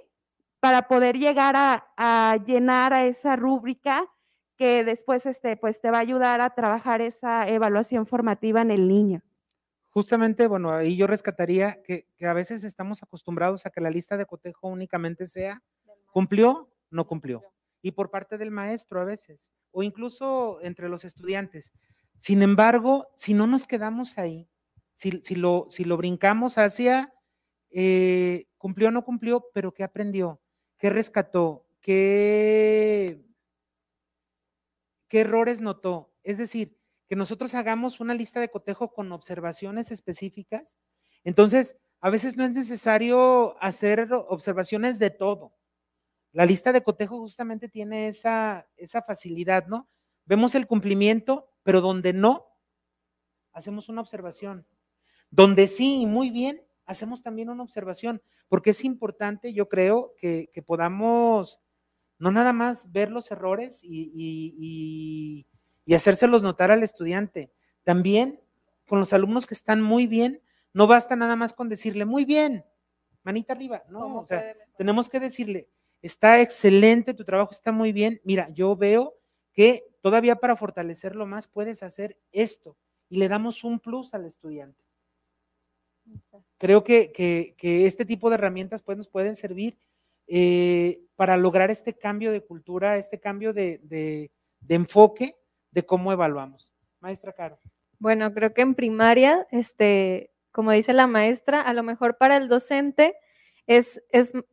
para 0.60 0.88
poder 0.88 1.18
llegar 1.18 1.56
a, 1.56 2.38
llenar 2.46 2.94
a 2.94 3.06
esa 3.06 3.36
rúbrica 3.36 4.06
que 4.58 4.84
después 4.84 5.26
este, 5.28 5.56
pues 5.56 5.80
te 5.80 5.92
va 5.92 6.00
a 6.00 6.02
ayudar 6.02 6.42
a 6.42 6.50
trabajar 6.50 7.02
esa 7.02 7.48
evaluación 7.48 8.08
formativa 8.08 8.62
en 8.62 8.72
el 8.72 8.88
niño. 8.88 9.22
justamente, 9.90 10.48
bueno, 10.48 10.72
ahí 10.72 10.96
yo 10.96 11.08
rescataría 11.08 11.82
que, 11.84 12.08
que 12.18 12.26
a 12.26 12.34
veces 12.34 12.64
estamos 12.64 13.02
acostumbrados 13.04 13.66
a 13.66 13.70
que 13.70 13.82
la 13.82 13.90
lista 13.90 14.18
de 14.18 14.26
cotejo 14.26 14.68
únicamente 14.68 15.26
sea 15.26 15.62
cumplió, 16.12 16.70
no 16.90 17.08
cumplió. 17.08 17.44
Y 17.82 17.92
por 17.92 18.10
parte 18.10 18.38
del 18.38 18.52
maestro 18.52 19.02
a 19.02 19.06
veces, 19.06 19.52
o 19.72 19.84
incluso 19.84 20.60
entre 20.62 20.90
los 20.90 21.06
estudiantes. 21.06 21.72
Sin 22.18 22.42
embargo, 22.42 23.08
si 23.18 23.34
no 23.34 23.48
nos 23.48 23.66
quedamos 23.66 24.18
ahí, 24.18 24.50
si, 24.96 25.36
lo, 25.36 25.68
si 25.70 25.84
lo 25.84 25.96
brincamos 25.98 26.58
hacia 26.58 27.14
eh, 27.70 28.48
cumplió 28.58 28.88
o 28.88 28.92
no 28.92 29.04
cumplió, 29.04 29.50
pero 29.54 29.74
¿qué 29.74 29.84
aprendió? 29.84 30.42
¿Qué 30.78 30.90
rescató? 30.90 31.68
¿Qué, 31.82 33.24
¿Qué 35.08 35.22
errores 35.22 35.62
notó? 35.62 36.14
Es 36.24 36.38
decir, 36.38 36.78
que 37.08 37.16
nosotros 37.16 37.54
hagamos 37.56 38.00
una 38.00 38.14
lista 38.14 38.40
de 38.40 38.50
cotejo 38.50 38.94
con 38.94 39.12
observaciones 39.12 39.92
específicas. 39.92 40.76
Entonces, 41.24 41.78
a 42.02 42.10
veces 42.10 42.36
no 42.36 42.44
es 42.44 42.52
necesario 42.52 43.62
hacer 43.62 44.08
observaciones 44.12 45.00
de 45.00 45.10
todo. 45.10 45.54
La 46.38 46.46
lista 46.46 46.72
de 46.72 46.84
cotejo 46.84 47.18
justamente 47.18 47.68
tiene 47.68 48.10
esa, 48.10 48.68
esa 48.76 49.02
facilidad, 49.02 49.66
¿no? 49.66 49.90
Vemos 50.28 50.54
el 50.54 50.68
cumplimiento, 50.68 51.50
pero 51.64 51.82
donde 51.82 52.14
no, 52.14 52.46
hacemos 53.54 53.90
una 53.90 54.02
observación. 54.02 54.64
Donde 55.32 55.68
sí, 55.68 56.06
muy 56.06 56.30
bien, 56.30 56.64
hacemos 56.86 57.24
también 57.24 57.50
una 57.50 57.64
observación, 57.64 58.22
porque 58.50 58.70
es 58.70 58.86
importante, 58.86 59.52
yo 59.52 59.68
creo, 59.68 60.14
que, 60.16 60.52
podamos 60.64 61.60
no 62.20 62.32
nada 62.32 62.54
más 62.54 62.92
ver 62.92 63.10
los 63.10 63.32
errores 63.32 63.84
y, 63.84 64.12
y, 64.14 65.48
y, 65.88 65.94
hacérselos 65.96 66.44
notar 66.44 66.70
al 66.70 66.84
estudiante. 66.84 67.52
También 67.84 68.40
con 68.88 69.00
los 69.00 69.12
alumnos 69.12 69.48
que 69.48 69.56
están 69.56 69.82
muy 69.82 70.06
bien, 70.06 70.44
no 70.72 70.86
basta 70.86 71.16
nada 71.16 71.36
más 71.36 71.54
con 71.54 71.68
decirle, 71.68 72.06
muy 72.06 72.26
bien, 72.26 72.64
manita 73.24 73.54
arriba, 73.54 73.82
no, 73.90 74.20
o 74.20 74.28
sea, 74.28 74.56
tenemos 74.78 75.10
que 75.10 75.20
decirle, 75.20 75.68
está 76.08 76.42
excelente, 76.42 77.14
tu 77.14 77.24
trabajo 77.24 77.52
está 77.52 77.72
muy 77.72 77.92
bien, 77.92 78.22
mira, 78.24 78.50
yo 78.50 78.76
veo 78.76 79.16
que 79.54 79.86
todavía 80.02 80.38
para 80.38 80.56
fortalecerlo 80.56 81.26
más 81.26 81.48
puedes 81.48 81.84
hacer 81.84 82.18
esto 82.32 82.78
y 83.10 83.18
le 83.18 83.28
damos 83.28 83.64
un 83.64 83.80
plus 83.80 84.14
al 84.14 84.26
estudiante. 84.26 84.84
Creo 86.58 86.84
que, 86.84 87.56
este 87.62 88.06
tipo 88.06 88.30
de 88.30 88.36
herramientas 88.36 88.82
pues, 88.82 88.98
nos 88.98 89.10
pueden 89.10 89.36
servir 89.36 89.78
eh, 90.28 91.02
para 91.16 91.36
lograr 91.36 91.72
este 91.72 91.94
cambio 91.94 92.32
de 92.32 92.42
cultura, 92.42 92.98
este 92.98 93.20
cambio 93.20 93.54
de, 93.54 94.32
enfoque 94.70 95.36
de 95.72 95.86
cómo 95.86 96.12
evaluamos. 96.12 96.74
Maestra 97.02 97.34
Caro. 97.34 97.60
Bueno, 98.00 98.34
creo 98.34 98.54
que 98.54 98.62
en 98.62 98.76
primaria, 98.76 99.46
este, 99.52 100.32
como 100.52 100.72
dice 100.72 100.94
la 100.94 101.08
maestra, 101.08 101.62
a 101.62 101.74
lo 101.74 101.84
mejor 101.84 102.18
para 102.18 102.38
el 102.38 102.48
docente 102.48 103.16
es, 103.68 104.02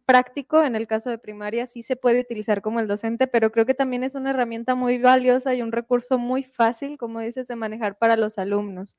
práctico, 0.06 0.62
en 0.62 0.76
el 0.76 0.86
caso 0.86 1.08
de 1.08 1.18
primaria 1.18 1.66
sí 1.66 1.82
se 1.82 1.96
puede 1.96 2.20
utilizar 2.20 2.60
como 2.62 2.80
el 2.80 2.88
docente, 2.88 3.26
pero 3.26 3.50
creo 3.52 3.64
que 3.64 3.74
también 3.74 4.04
es 4.04 4.14
una 4.14 4.30
herramienta 4.30 4.74
muy 4.74 4.98
valiosa 4.98 5.54
y 5.54 5.62
un 5.62 5.72
recurso 5.72 6.18
muy 6.18 6.42
fácil, 6.42 6.98
como 6.98 7.20
dices, 7.20 7.46
de 7.48 7.56
manejar 7.56 7.96
para 7.98 8.16
los 8.16 8.38
alumnos 8.38 8.96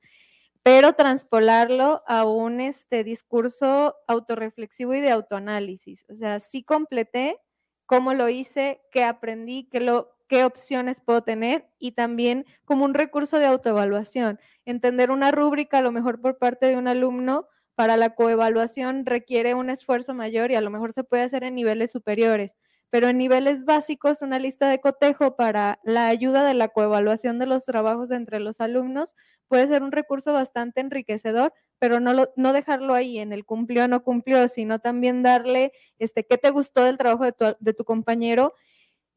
pero 0.66 0.94
transpolarlo 0.94 2.02
a 2.08 2.24
un 2.24 2.60
este, 2.60 3.04
discurso 3.04 3.94
autorreflexivo 4.08 4.94
y 4.94 5.00
de 5.00 5.12
autoanálisis. 5.12 6.04
O 6.08 6.16
sea, 6.16 6.40
sí 6.40 6.64
completé 6.64 7.38
cómo 7.86 8.14
lo 8.14 8.28
hice, 8.28 8.80
qué 8.90 9.04
aprendí, 9.04 9.68
qué, 9.70 9.78
lo, 9.78 10.16
qué 10.26 10.44
opciones 10.44 11.00
puedo 11.00 11.22
tener 11.22 11.68
y 11.78 11.92
también 11.92 12.46
como 12.64 12.84
un 12.84 12.94
recurso 12.94 13.38
de 13.38 13.46
autoevaluación. 13.46 14.40
Entender 14.64 15.12
una 15.12 15.30
rúbrica 15.30 15.78
a 15.78 15.82
lo 15.82 15.92
mejor 15.92 16.20
por 16.20 16.36
parte 16.36 16.66
de 16.66 16.76
un 16.76 16.88
alumno 16.88 17.46
para 17.76 17.96
la 17.96 18.10
coevaluación 18.16 19.06
requiere 19.06 19.54
un 19.54 19.70
esfuerzo 19.70 20.14
mayor 20.14 20.50
y 20.50 20.56
a 20.56 20.60
lo 20.60 20.70
mejor 20.70 20.92
se 20.92 21.04
puede 21.04 21.22
hacer 21.22 21.44
en 21.44 21.54
niveles 21.54 21.92
superiores 21.92 22.56
pero 22.90 23.08
en 23.08 23.18
niveles 23.18 23.64
básicos 23.64 24.22
una 24.22 24.38
lista 24.38 24.68
de 24.68 24.80
cotejo 24.80 25.36
para 25.36 25.80
la 25.84 26.08
ayuda 26.08 26.44
de 26.46 26.54
la 26.54 26.68
coevaluación 26.68 27.38
de 27.38 27.46
los 27.46 27.64
trabajos 27.64 28.10
entre 28.10 28.40
los 28.40 28.60
alumnos 28.60 29.14
puede 29.48 29.66
ser 29.66 29.82
un 29.82 29.92
recurso 29.92 30.32
bastante 30.32 30.80
enriquecedor, 30.80 31.52
pero 31.78 32.00
no, 32.00 32.12
no 32.36 32.52
dejarlo 32.52 32.94
ahí 32.94 33.18
en 33.18 33.32
el 33.32 33.44
cumplió 33.44 33.84
o 33.84 33.88
no 33.88 34.02
cumplió, 34.02 34.48
sino 34.48 34.78
también 34.78 35.22
darle 35.22 35.72
este, 35.98 36.24
qué 36.24 36.38
te 36.38 36.50
gustó 36.50 36.84
del 36.84 36.98
trabajo 36.98 37.24
de 37.24 37.32
tu, 37.32 37.44
de 37.60 37.74
tu 37.74 37.84
compañero 37.84 38.54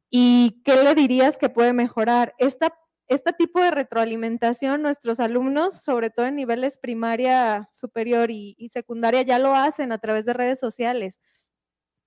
y 0.10 0.62
qué 0.66 0.84
le 0.84 0.96
dirías 0.96 1.38
que 1.38 1.50
puede 1.50 1.74
mejorar. 1.74 2.36
Esta, 2.38 2.76
este 3.10 3.34
tipo 3.34 3.60
de 3.62 3.72
retroalimentación, 3.72 4.82
nuestros 4.82 5.20
alumnos, 5.20 5.82
sobre 5.82 6.10
todo 6.10 6.28
en 6.28 6.36
niveles 6.36 6.78
primaria 6.78 7.70
superior 7.74 8.32
y, 8.32 8.70
secundaria, 8.72 9.24
ya 9.24 9.40
lo 9.40 9.56
hacen 9.56 9.92
a 9.92 9.98
través 9.98 10.26
de 10.26 10.34
redes 10.34 10.60
sociales 10.60 11.20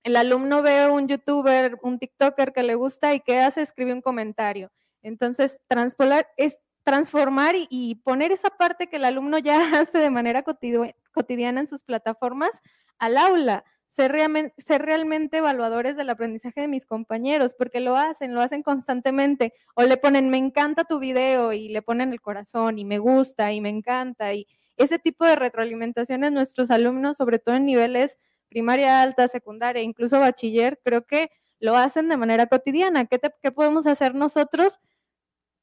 el 0.03 0.17
alumno 0.17 0.61
ve 0.61 0.87
un 0.89 1.07
youtuber, 1.07 1.77
un 1.81 1.97
TikToker 1.97 2.53
que 2.53 2.63
le 2.63 2.75
gusta 2.75 3.13
y 3.13 3.21
¿qué 3.21 3.39
hace? 3.39 3.61
Escribe 3.61 3.93
un 3.93 4.01
comentario. 4.01 4.71
Entonces, 5.01 5.59
transpolar 5.67 6.27
es 6.37 6.57
transformar 6.83 7.55
y, 7.57 7.95
poner 8.03 8.33
esa 8.33 8.49
parte 8.49 8.87
que 8.87 8.97
el 8.97 9.05
alumno 9.05 9.37
ya 9.39 9.55
hace 9.81 9.97
de 9.97 10.09
manera 10.09 10.43
cotidiana 10.43 11.61
en 11.61 11.67
sus 11.67 11.83
plataformas 11.83 12.61
al 12.99 13.17
aula. 13.17 13.63
Ser 13.93 14.11
realmente, 14.11 14.55
ser 14.57 14.81
realmente 14.81 15.37
evaluadores 15.37 15.95
del 15.95 16.09
aprendizaje 16.09 16.61
de 16.61 16.67
mis 16.67 16.87
compañeros, 16.87 17.53
porque 17.53 17.79
lo 17.79 17.95
hacen, 17.95 18.33
lo 18.33 18.41
hacen 18.41 18.63
constantemente. 18.63 19.53
O 19.75 19.83
le 19.83 19.97
ponen, 19.97 20.31
me 20.31 20.39
encanta 20.39 20.83
tu 20.83 20.97
video 20.97 21.53
y 21.53 21.69
le 21.69 21.83
ponen 21.83 22.11
el 22.11 22.19
corazón 22.19 22.79
y 22.79 22.85
me 22.85 22.97
gusta 22.97 23.51
y 23.53 23.61
me 23.61 23.69
encanta. 23.69 24.33
Y 24.33 24.47
ese 24.77 24.97
tipo 24.97 25.27
de 25.27 25.35
retroalimentaciones 25.35 26.31
nuestros 26.31 26.71
alumnos, 26.71 27.17
sobre 27.17 27.37
todo 27.37 27.53
en 27.53 27.65
niveles 27.65 28.17
primaria 28.49 29.03
alta, 29.03 29.27
secundaria, 29.27 29.83
incluso 29.83 30.19
bachiller, 30.19 30.79
creo 30.83 31.05
que 31.05 31.29
lo 31.59 31.77
hacen 31.77 32.09
de 32.09 32.17
manera 32.17 32.47
cotidiana. 32.47 33.05
¿Qué, 33.05 33.19
podemos 33.51 33.85
hacer 33.85 34.15
nosotros? 34.15 34.79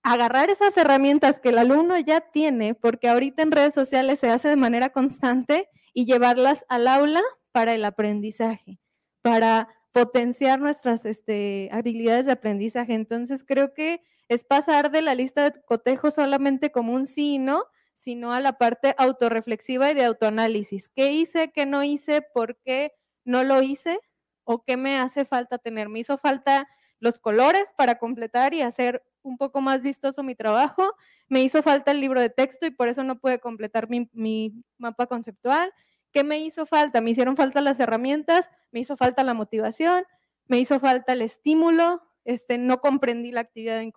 Agarrar 0.05 0.51
esas 0.51 0.77
herramientas 0.77 1.41
que 1.41 1.49
el 1.49 1.59
alumno 1.59 1.99
ya 1.99 2.21
tiene, 2.21 2.75
porque 2.77 3.09
ahorita 3.09 3.43
en 3.43 3.51
redes 3.51 3.75
sociales 3.75 4.21
se 4.21 4.31
hace 4.31 4.47
de 4.49 4.55
manera 4.55 4.91
constante, 4.91 5.69
y 5.93 6.07
llevarlas 6.07 6.65
al 6.69 6.87
aula 6.87 7.23
para 7.53 7.75
el 7.75 7.85
aprendizaje, 7.85 8.79
para 9.23 9.69
potenciar 9.93 10.61
nuestras 10.61 11.05
este, 11.05 11.69
habilidades 11.73 12.27
de 12.27 12.33
aprendizaje. 12.33 12.95
Entonces, 12.95 13.45
creo 13.45 13.75
que 13.75 14.03
es 14.29 14.45
pasar 14.45 14.91
de 14.91 15.03
la 15.03 15.15
lista 15.15 15.51
de 15.51 15.61
cotejo 15.65 16.11
solamente 16.11 16.71
como 16.71 16.93
un 16.93 17.07
sí 17.07 17.35
y 17.35 17.39
no, 17.39 17.65
sino 17.95 18.33
a 18.33 18.41
la 18.41 18.59
parte 18.59 18.95
autorreflexiva 18.97 19.91
y 19.91 19.95
de 19.95 20.05
autoanálisis. 20.05 20.89
¿Qué 20.89 21.13
hice? 21.13 21.51
¿Qué 21.53 21.67
no 21.67 21.83
hice? 21.83 22.23
¿Por 22.23 22.57
qué 22.65 22.93
no 23.25 23.45
lo 23.45 23.61
hice? 23.63 23.99
¿O 24.45 24.63
qué 24.65 24.77
me 24.77 24.99
hace 24.99 25.25
falta 25.25 25.59
tener? 25.59 25.89
Me 25.89 25.99
hizo 25.99 26.17
falta 26.17 26.69
los 27.01 27.19
colores 27.19 27.73
para 27.77 27.99
completar 27.99 28.55
y 28.55 28.63
hacer 28.63 29.03
un 29.23 29.37
poco 29.37 29.61
más 29.61 29.83
vistoso 29.83 30.23
mi 30.23 30.35
trabajo. 30.35 30.95
Me 31.29 31.43
hizo 31.43 31.63
falta 31.63 31.91
el 31.91 32.01
libro 32.01 32.21
de 32.21 32.31
texto 32.31 32.67
y 32.67 32.71
por 32.71 32.89
eso 32.89 33.03
no 33.05 33.19
pude 33.19 33.41
completar 33.41 33.89
mi, 33.89 34.09
mi 34.13 34.55
mapa 34.79 35.07
conceptual. 35.07 35.73
¿Qué 36.13 36.25
me 36.25 36.41
hizo 36.41 36.67
falta? 36.67 37.01
Me 37.01 37.11
hicieron 37.11 37.37
falta 37.37 37.61
las 37.61 37.79
herramientas, 37.81 38.51
me 38.73 38.81
hizo 38.81 38.97
falta 38.97 39.23
la 39.23 39.35
motivación, 39.35 40.05
me 40.47 40.59
hizo 40.59 40.81
falta 40.81 41.13
el 41.13 41.23
estímulo, 41.23 42.03
este, 42.25 42.59
no 42.59 42.81
comprendí 42.81 43.33
la 43.33 43.41
actividad 43.41 43.81
en, 43.81 43.91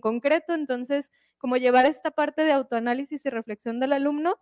concreto, 0.00 0.54
entonces 0.54 1.10
como 1.38 1.56
llevar 1.56 1.86
esta 1.86 2.10
parte 2.10 2.44
de 2.44 2.52
autoanálisis 2.52 3.24
y 3.26 3.30
reflexión 3.30 3.80
del 3.80 3.92
alumno 3.92 4.38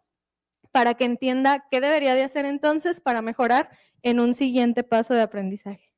para 0.72 0.94
que 0.94 1.04
entienda 1.04 1.66
qué 1.70 1.80
debería 1.80 2.14
de 2.14 2.24
hacer 2.24 2.44
entonces 2.44 3.00
para 3.00 3.22
mejorar 3.22 3.70
en 4.02 4.20
un 4.20 4.34
siguiente 4.34 4.84
paso 4.84 5.14
de 5.14 5.22
aprendizaje. 5.22 5.92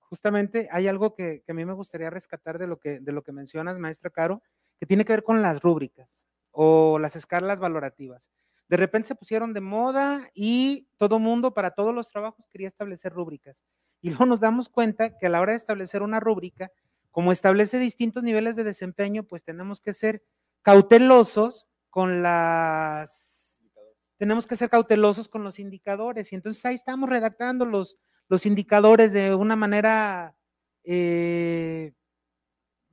Justamente 0.00 0.68
hay 0.70 0.88
algo 0.88 1.14
que, 1.14 1.44
a 1.48 1.52
mí 1.52 1.64
me 1.64 1.72
gustaría 1.72 2.10
rescatar 2.10 2.58
de 2.58 2.66
lo, 2.66 2.78
que, 2.78 3.00
de 3.00 3.12
lo 3.12 3.22
que 3.22 3.32
mencionas, 3.32 3.78
maestra 3.78 4.10
Caro, 4.10 4.42
que 4.78 4.86
tiene 4.86 5.04
que 5.04 5.12
ver 5.12 5.22
con 5.22 5.42
las 5.42 5.62
rúbricas 5.62 6.24
o 6.50 6.98
las 6.98 7.16
escalas 7.16 7.60
valorativas. 7.60 8.30
De 8.74 8.78
repente 8.78 9.06
se 9.06 9.14
pusieron 9.14 9.52
de 9.52 9.60
moda 9.60 10.28
y 10.34 10.88
todo 10.96 11.20
mundo 11.20 11.54
para 11.54 11.70
todos 11.70 11.94
los 11.94 12.10
trabajos 12.10 12.48
quería 12.48 12.66
establecer 12.66 13.12
rúbricas. 13.12 13.64
Y 14.00 14.08
luego 14.08 14.26
nos 14.26 14.40
damos 14.40 14.68
cuenta 14.68 15.16
que 15.16 15.26
a 15.26 15.28
la 15.28 15.40
hora 15.40 15.52
de 15.52 15.58
establecer 15.58 16.02
una 16.02 16.18
rúbrica, 16.18 16.72
como 17.12 17.30
establece 17.30 17.78
distintos 17.78 18.24
niveles 18.24 18.56
de 18.56 18.64
desempeño, 18.64 19.22
pues 19.22 19.44
tenemos 19.44 19.80
que 19.80 19.92
ser 19.92 20.24
cautelosos 20.62 21.68
con 21.88 22.20
las... 22.20 23.60
Tenemos 24.16 24.44
que 24.44 24.56
ser 24.56 24.70
cautelosos 24.70 25.28
con 25.28 25.44
los 25.44 25.60
indicadores. 25.60 26.32
Y 26.32 26.34
entonces 26.34 26.64
ahí 26.64 26.74
estamos 26.74 27.08
redactando 27.08 27.66
los, 27.66 28.00
los 28.26 28.44
indicadores 28.44 29.12
de 29.12 29.36
una 29.36 29.54
manera, 29.54 30.36
eh, 30.82 31.92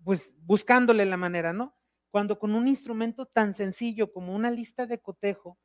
pues 0.03 0.32
buscándole 0.45 1.06
la 1.06 1.18
manera, 1.18 1.53
¿no? 1.53 1.76
Cuando 2.12 2.38
con 2.38 2.53
un 2.53 2.68
instrumento 2.68 3.26
tan 3.26 3.56
sencillo 3.56 4.12
como 4.14 4.36
una 4.36 4.52
lista 4.52 4.86
de 4.86 4.99
cotejo, 4.99 5.58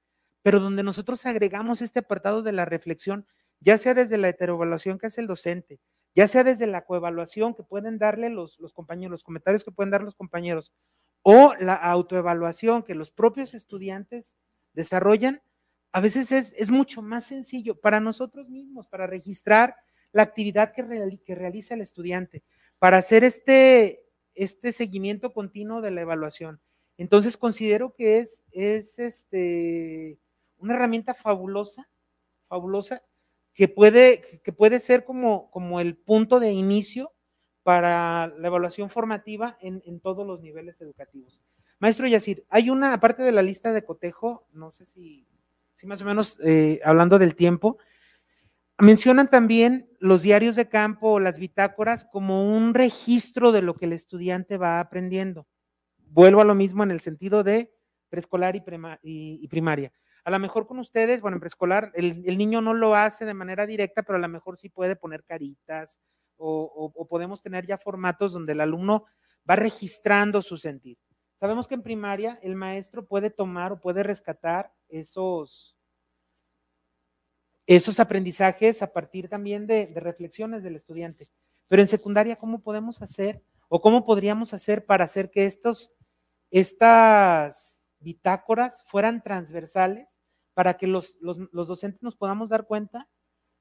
pero 0.47 0.61
donde 0.61 0.85
nosotros 0.85 1.27
agregamos 1.27 1.83
este 1.83 1.99
apartado 1.99 2.41
de 2.41 2.53
la 2.53 2.65
reflexión, 2.65 3.27
ya 3.59 3.79
sea 3.79 3.95
desde 3.95 4.17
la 4.17 4.29
heteroevaluación 4.29 4.97
que 4.97 5.09
hace 5.09 5.21
el 5.21 5.27
docente, 5.27 5.81
ya 6.15 6.29
sea 6.29 6.45
desde 6.45 6.69
la 6.69 6.85
coevaluación 6.85 7.53
que 7.53 7.65
pueden 7.65 7.99
darle 7.99 8.31
los, 8.31 8.57
compañeros, 8.73 9.11
los 9.11 9.23
comentarios 9.25 9.65
que 9.65 9.73
pueden 9.73 9.91
dar 9.91 10.03
los 10.03 10.15
compañeros, 10.15 10.73
o 11.23 11.53
la 11.59 11.75
autoevaluación 11.75 12.85
que 12.85 12.95
los 12.95 13.11
propios 13.11 13.55
estudiantes 13.55 14.37
desarrollan, 14.73 15.43
a 15.91 16.01
veces 16.01 16.31
es, 16.31 16.55
es 16.57 16.71
mucho 16.71 17.03
más 17.03 17.25
sencillo 17.25 17.81
para 17.81 17.99
nosotros 17.99 18.49
mismos, 18.49 18.87
para 18.87 19.09
registrar 19.09 19.75
la 20.13 20.23
actividad 20.23 20.73
que, 20.73 21.19
que 21.25 21.35
realiza 21.35 21.75
el 21.75 21.81
estudiante, 21.81 22.45
para 22.79 22.99
hacer 22.99 23.25
este, 23.25 24.05
este 24.37 24.73
seguimiento 24.73 25.33
continuo 25.33 25.81
de 25.81 25.91
la 25.91 26.03
evaluación. 26.03 26.61
Entonces 26.99 27.37
considero 27.37 27.97
que 27.97 28.21
es, 28.21 28.45
es 28.53 29.01
este, 29.01 30.21
una 30.59 30.75
herramienta 30.75 31.15
fabulosa, 31.15 31.89
fabulosa, 32.49 33.03
que 33.55 33.69
puede, 33.69 34.41
que 34.43 34.53
puede 34.53 34.81
ser 34.81 35.05
como, 35.05 35.51
como 35.51 35.81
el 35.81 35.97
punto 35.97 36.41
de 36.41 36.53
inicio 36.53 37.13
para 37.63 38.29
la 38.29 38.49
evaluación 38.49 38.91
formativa 38.91 39.57
en, 39.61 39.83
en 39.87 40.01
todos 40.01 40.27
los 40.27 40.41
niveles 40.41 40.81
educativos. 40.81 41.43
Maestro 41.79 42.07
Yacir, 42.07 42.45
hay 42.49 42.71
una, 42.71 42.93
aparte 42.93 43.23
de 43.23 43.33
la 43.33 43.43
lista 43.43 43.73
de 43.73 43.85
cotejo, 43.85 44.47
no 44.53 44.73
sé 44.73 44.87
si, 44.87 45.27
si 45.75 45.87
más 45.87 46.01
o 46.01 46.07
menos 46.07 46.39
eh, 46.43 46.81
hablando 46.85 47.19
del 47.19 47.35
tiempo, 47.35 47.79
mencionan 48.79 49.29
también 49.29 49.91
los 50.01 50.23
diarios 50.23 50.57
de 50.57 50.69
campo 50.69 51.13
o 51.13 51.21
las 51.21 51.39
bitácoras 51.39 52.05
como 52.05 52.57
un 52.57 52.75
registro 52.75 53.53
de 53.53 53.63
lo 53.63 53.75
que 53.75 53.87
el 53.87 53.93
estudiante 53.93 54.57
va 54.57 54.81
aprendiendo. 54.81 55.47
Vuelvo 56.09 56.41
a 56.41 56.45
lo 56.45 56.55
mismo 56.55 56.83
en 56.83 56.91
el 56.91 57.01
sentido 57.01 57.43
de 57.43 57.73
preescolar 58.09 58.57
y, 58.57 59.49
primaria. 59.49 59.93
A 60.27 60.31
lo 60.33 60.41
mejor 60.41 60.67
con 60.67 60.81
ustedes, 60.81 61.21
bueno, 61.21 61.37
en 61.37 61.41
preescolar 61.41 61.93
el, 61.95 62.37
niño 62.37 62.61
no 62.61 62.75
lo 62.75 62.97
hace 62.97 63.25
de 63.25 63.33
manera 63.33 63.65
directa, 63.65 64.03
pero 64.03 64.17
a 64.17 64.21
lo 64.21 64.27
mejor 64.27 64.59
sí 64.59 64.69
puede 64.69 64.97
poner 64.97 65.23
caritas 65.23 66.01
o, 66.37 67.07
podemos 67.09 67.43
tener 67.43 67.65
ya 67.65 67.79
formatos 67.79 68.33
donde 68.33 68.55
el 68.55 68.61
alumno 68.61 69.05
va 69.49 69.55
registrando 69.55 70.43
su 70.43 70.57
sentir. 70.57 70.99
Sabemos 71.39 71.69
que 71.69 71.77
en 71.77 71.83
primaria 71.85 72.41
el 72.43 72.57
maestro 72.57 73.07
puede 73.07 73.31
tomar 73.31 73.71
o 73.71 73.79
puede 73.79 74.03
rescatar 74.03 74.75
esos, 74.89 75.77
esos 77.69 78.01
aprendizajes 78.01 78.83
a 78.83 78.93
partir 78.93 79.29
también 79.29 79.69
de, 79.69 79.93
reflexiones 79.95 80.65
del 80.65 80.75
estudiante. 80.75 81.31
Pero 81.69 81.83
en 81.83 81.89
secundaria, 81.89 82.35
¿cómo 82.35 82.59
podemos 82.59 83.01
hacer 83.01 83.45
o 83.69 83.81
cómo 83.81 84.05
podríamos 84.05 84.53
hacer 84.55 84.87
para 84.87 85.05
hacer 85.05 85.31
que 85.31 85.45
estos, 85.45 85.93
estas 86.51 87.93
bitácoras 88.01 88.83
fueran 88.87 89.23
transversales 89.23 90.16
para 90.57 90.79
que 90.79 90.87
los, 90.87 91.19
los 91.21 91.69
docentes 91.69 92.03
nos 92.03 92.17
podamos 92.17 92.49
dar 92.49 92.67
cuenta 92.67 93.07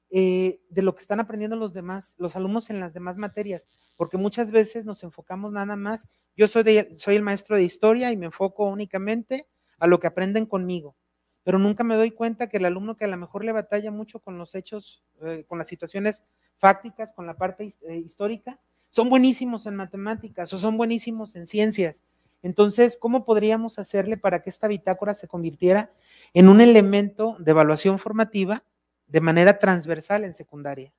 eh, 0.09 0.61
de 0.69 0.81
lo 0.81 0.95
que 0.95 1.01
están 1.01 1.19
aprendiendo 1.19 1.57
los 1.57 1.73
demás, 1.73 2.15
los 2.17 2.37
alumnos 2.37 2.69
en 2.69 2.79
las 2.79 2.93
demás 2.93 3.17
materias, 3.17 3.67
porque 3.97 4.15
muchas 4.15 4.49
veces 4.49 4.85
nos 4.85 5.03
enfocamos 5.03 5.51
nada 5.51 5.75
más. 5.75 6.07
Yo 6.37 6.47
soy, 6.47 6.87
soy 6.95 7.17
el 7.17 7.21
maestro 7.21 7.57
de 7.57 7.63
historia 7.63 8.13
y 8.13 8.15
me 8.15 8.27
enfoco 8.27 8.63
únicamente 8.69 9.45
a 9.77 9.87
lo 9.87 9.99
que 9.99 10.07
aprenden 10.07 10.45
conmigo, 10.45 10.95
pero 11.43 11.59
nunca 11.59 11.83
me 11.83 11.97
doy 11.97 12.11
cuenta 12.11 12.47
que 12.47 12.55
el 12.55 12.65
alumno 12.65 12.95
que 12.95 13.03
a 13.03 13.09
lo 13.09 13.17
mejor 13.17 13.43
le 13.43 13.51
batalla 13.51 13.91
mucho 13.91 14.21
con 14.21 14.37
los 14.37 14.55
hechos, 14.55 15.03
eh, 15.21 15.43
con 15.49 15.57
las 15.57 15.67
situaciones 15.67 16.23
fácticas, 16.59 17.11
con 17.11 17.27
la 17.27 17.35
parte 17.35 17.73
eh, 17.89 17.97
histórica, 17.97 18.57
son 18.89 19.09
buenísimos 19.09 19.65
en 19.65 19.75
matemáticas 19.75 20.53
o 20.53 20.57
son 20.57 20.77
buenísimos 20.77 21.35
en 21.35 21.45
ciencias. 21.45 22.05
Entonces, 22.45 22.99
¿cómo 22.99 23.25
podríamos 23.25 23.79
hacerle 23.79 24.17
para 24.17 24.43
que 24.43 24.51
esta 24.51 24.67
bitácora 24.67 25.15
se 25.15 25.27
convirtiera 25.27 25.91
en 26.31 26.47
un 26.47 26.61
elemento 26.61 27.35
de 27.39 27.49
evaluación 27.49 27.97
formativa 27.97 28.63
de 29.07 29.19
manera 29.19 29.57
transversal 29.57 30.23
en 30.23 30.35
secundaria? 30.35 30.93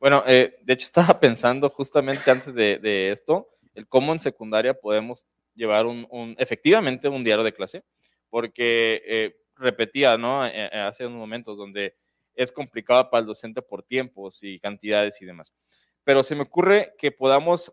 Bueno, 0.00 0.24
eh, 0.26 0.56
de 0.64 0.72
hecho 0.72 0.86
estaba 0.86 1.20
pensando 1.20 1.70
justamente 1.70 2.28
antes 2.28 2.52
de, 2.52 3.12
esto, 3.12 3.50
el 3.76 3.86
cómo 3.86 4.12
en 4.12 4.18
secundaria 4.18 4.74
podemos 4.74 5.28
llevar 5.54 5.86
un, 5.86 6.34
efectivamente 6.38 7.08
un 7.08 7.22
diario 7.22 7.44
de 7.44 7.54
clase, 7.54 7.84
porque 8.28 9.00
eh, 9.06 9.36
repetía, 9.54 10.18
¿no? 10.18 10.44
Eh, 10.44 10.70
hace 10.72 11.06
unos 11.06 11.20
momentos 11.20 11.56
donde 11.56 11.94
es 12.34 12.50
complicado 12.50 13.08
para 13.10 13.20
el 13.20 13.26
docente 13.28 13.62
por 13.62 13.84
tiempos 13.84 14.42
y 14.42 14.58
cantidades 14.58 15.22
y 15.22 15.24
demás. 15.24 15.54
Pero 16.02 16.24
se 16.24 16.34
me 16.34 16.42
ocurre 16.42 16.94
que 16.98 17.12
podamos, 17.12 17.72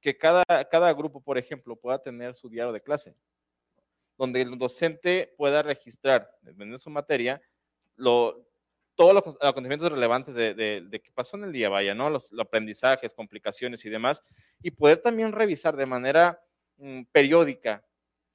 que 0.00 0.16
cada, 0.16 0.44
cada 0.70 0.92
grupo, 0.92 1.20
por 1.20 1.38
ejemplo, 1.38 1.76
pueda 1.76 1.98
tener 1.98 2.34
su 2.34 2.48
diario 2.48 2.72
de 2.72 2.80
clase, 2.80 3.14
donde 4.16 4.42
el 4.42 4.58
docente 4.58 5.34
pueda 5.36 5.62
registrar, 5.62 6.30
dependiendo 6.42 6.76
de 6.76 6.82
su 6.82 6.90
materia, 6.90 7.40
lo, 7.96 8.48
todos 8.94 9.14
los 9.14 9.36
acontecimientos 9.40 9.92
relevantes 9.92 10.34
de, 10.34 10.54
de, 10.54 11.00
qué 11.00 11.10
pasó 11.12 11.36
en 11.36 11.44
el 11.44 11.52
día, 11.52 11.68
vaya, 11.68 11.94
¿no? 11.94 12.10
Los, 12.10 12.34
aprendizajes, 12.38 13.14
complicaciones 13.14 13.84
y 13.84 13.90
demás, 13.90 14.24
y 14.60 14.72
poder 14.72 14.98
también 14.98 15.30
revisar 15.30 15.76
de 15.76 15.86
manera 15.86 16.42
mm, 16.78 17.02
periódica 17.12 17.84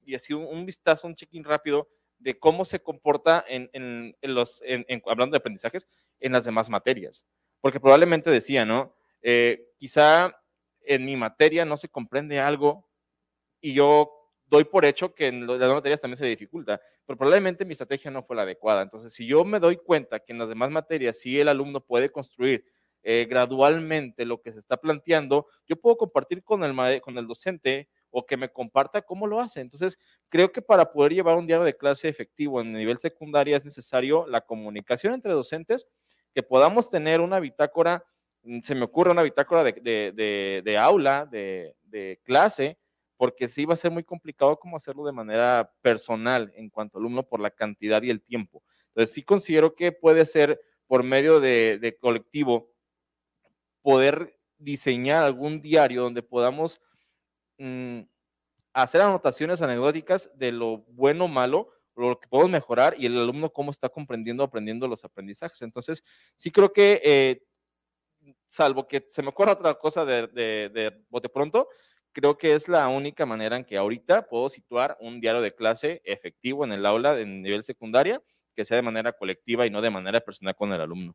y 0.06 0.14
así 0.14 0.32
un, 0.32 0.64
vistazo, 0.64 1.06
un 1.06 1.14
check-in 1.14 1.44
rápido 1.44 1.88
de 2.18 2.38
cómo 2.38 2.64
se 2.64 2.80
comporta 2.80 3.44
en, 3.46 3.68
en, 3.72 4.34
los, 4.34 4.62
hablando 5.06 5.34
de 5.34 5.38
aprendizajes, 5.38 5.86
en 6.20 6.32
las 6.32 6.44
demás 6.44 6.70
materias. 6.70 7.26
Porque 7.60 7.80
probablemente 7.80 8.30
decía, 8.30 8.64
¿no? 8.64 8.94
Eh, 9.22 9.70
quizá 9.76 10.34
en 10.86 11.04
mi 11.04 11.16
materia 11.16 11.64
no 11.64 11.76
se 11.76 11.88
comprende 11.88 12.40
algo 12.40 12.88
y 13.60 13.74
yo 13.74 14.10
doy 14.46 14.64
por 14.64 14.84
hecho 14.84 15.14
que 15.14 15.28
en 15.28 15.46
las 15.46 15.58
demás 15.58 15.76
materias 15.76 16.00
también 16.00 16.18
se 16.18 16.26
dificulta, 16.26 16.80
pero 17.06 17.16
probablemente 17.16 17.64
mi 17.64 17.72
estrategia 17.72 18.10
no 18.10 18.22
fue 18.22 18.36
la 18.36 18.42
adecuada. 18.42 18.82
Entonces, 18.82 19.12
si 19.12 19.26
yo 19.26 19.44
me 19.44 19.58
doy 19.58 19.76
cuenta 19.76 20.20
que 20.20 20.32
en 20.32 20.38
las 20.38 20.48
demás 20.48 20.70
materias 20.70 21.18
sí 21.18 21.38
el 21.40 21.48
alumno 21.48 21.80
puede 21.80 22.10
construir 22.10 22.64
eh, 23.02 23.26
gradualmente 23.28 24.24
lo 24.24 24.40
que 24.40 24.52
se 24.52 24.58
está 24.58 24.76
planteando, 24.76 25.46
yo 25.66 25.76
puedo 25.76 25.96
compartir 25.96 26.42
con 26.42 26.64
el, 26.64 27.00
con 27.02 27.18
el 27.18 27.26
docente 27.26 27.88
o 28.10 28.24
que 28.24 28.36
me 28.36 28.50
comparta 28.50 29.02
cómo 29.02 29.26
lo 29.26 29.40
hace. 29.40 29.60
Entonces, 29.60 29.98
creo 30.28 30.52
que 30.52 30.62
para 30.62 30.92
poder 30.92 31.12
llevar 31.12 31.36
un 31.36 31.46
diario 31.46 31.64
de 31.64 31.76
clase 31.76 32.08
efectivo 32.08 32.60
en 32.60 32.72
nivel 32.72 32.98
secundaria 32.98 33.56
es 33.56 33.64
necesario 33.64 34.26
la 34.26 34.40
comunicación 34.40 35.14
entre 35.14 35.32
docentes, 35.32 35.86
que 36.32 36.42
podamos 36.42 36.88
tener 36.90 37.20
una 37.20 37.40
bitácora, 37.40 38.04
se 38.62 38.74
me 38.74 38.84
ocurre 38.84 39.10
una 39.10 39.22
bitácora 39.22 39.64
de, 39.64 39.72
de, 39.72 40.62
de 40.64 40.78
aula, 40.78 41.26
de, 41.26 41.74
clase, 42.24 42.78
porque 43.16 43.48
sí 43.48 43.64
va 43.64 43.74
a 43.74 43.78
ser 43.78 43.90
muy 43.90 44.02
complicado 44.02 44.58
como 44.58 44.76
hacerlo 44.76 45.04
de 45.06 45.12
manera 45.12 45.72
personal 45.80 46.52
en 46.56 46.68
cuanto 46.68 46.98
al 46.98 47.02
alumno 47.02 47.22
por 47.22 47.40
la 47.40 47.50
cantidad 47.50 48.02
y 48.02 48.10
el 48.10 48.20
tiempo. 48.20 48.62
Entonces 48.88 49.14
sí 49.14 49.22
considero 49.22 49.74
que 49.74 49.92
puede 49.92 50.24
ser 50.26 50.60
por 50.86 51.02
medio 51.04 51.40
de, 51.40 51.96
colectivo 52.00 52.72
poder 53.82 54.38
diseñar 54.58 55.22
algún 55.22 55.60
diario 55.60 56.02
donde 56.02 56.22
podamos 56.22 56.80
mm, 57.58 58.00
hacer 58.72 59.00
anotaciones 59.00 59.62
anecdóticas 59.62 60.30
de 60.34 60.52
lo 60.52 60.78
bueno 60.88 61.26
o 61.26 61.28
malo, 61.28 61.70
lo 61.96 62.18
que 62.18 62.28
podemos 62.28 62.50
mejorar 62.50 62.94
y 62.98 63.06
el 63.06 63.16
alumno 63.16 63.52
cómo 63.52 63.70
está 63.70 63.88
comprendiendo, 63.88 64.42
aprendiendo 64.42 64.88
los 64.88 65.04
aprendizajes. 65.04 65.62
Entonces, 65.62 66.02
sí 66.36 66.50
creo 66.50 66.72
que, 66.72 67.00
eh, 67.04 67.42
salvo 68.46 68.86
que 68.86 69.06
se 69.08 69.22
me 69.22 69.28
ocurra 69.28 69.52
otra 69.52 69.74
cosa 69.74 70.04
de, 70.04 70.26
de, 70.28 70.70
de 70.72 71.04
bote 71.08 71.28
pronto, 71.28 71.68
creo 72.14 72.38
que 72.38 72.54
es 72.54 72.68
la 72.68 72.88
única 72.88 73.26
manera 73.26 73.56
en 73.56 73.64
que 73.64 73.76
ahorita 73.76 74.28
puedo 74.28 74.48
situar 74.48 74.96
un 75.00 75.20
diario 75.20 75.42
de 75.42 75.54
clase 75.54 76.00
efectivo 76.04 76.64
en 76.64 76.72
el 76.72 76.86
aula 76.86 77.18
en 77.18 77.42
nivel 77.42 77.62
secundaria, 77.62 78.22
que 78.54 78.64
sea 78.64 78.76
de 78.76 78.82
manera 78.82 79.12
colectiva 79.12 79.66
y 79.66 79.70
no 79.70 79.82
de 79.82 79.90
manera 79.90 80.20
personal 80.20 80.54
con 80.54 80.72
el 80.72 80.80
alumno. 80.80 81.14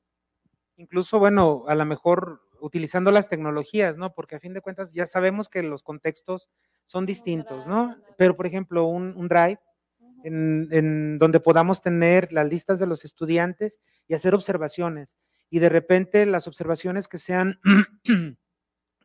Incluso, 0.76 1.18
bueno, 1.19 1.64
a 1.68 1.76
lo 1.76 1.86
mejor 1.86 2.41
utilizando 2.61 3.11
las 3.11 3.30
tecnologías, 3.30 3.98
¿no? 3.98 4.14
Porque 4.14 4.36
a 4.36 4.40
fin 4.40 4.53
de 4.53 4.61
cuentas 4.61 4.91
ya 4.91 5.07
sabemos 5.07 5.49
que 5.49 5.64
los 5.64 5.81
contextos 5.81 6.49
son 6.86 7.06
distintos, 7.06 7.65
¿no? 7.65 7.95
Pero, 8.18 8.36
por 8.36 8.45
ejemplo, 8.45 8.86
un, 8.86 9.27
drive 9.27 9.60
en, 10.23 10.68
en, 10.72 11.18
donde 11.18 11.40
podamos 11.40 11.81
tener 11.81 12.31
las 12.34 12.48
listas 12.48 12.80
de 12.80 12.88
los 12.88 13.06
estudiantes 13.06 13.80
y 14.07 14.14
hacer 14.14 14.36
observaciones. 14.36 15.18
Y 15.50 15.60
de 15.60 15.70
repente 15.70 16.26
las 16.26 16.48
observaciones 16.48 17.08
que 17.08 17.18
sean, 17.18 17.60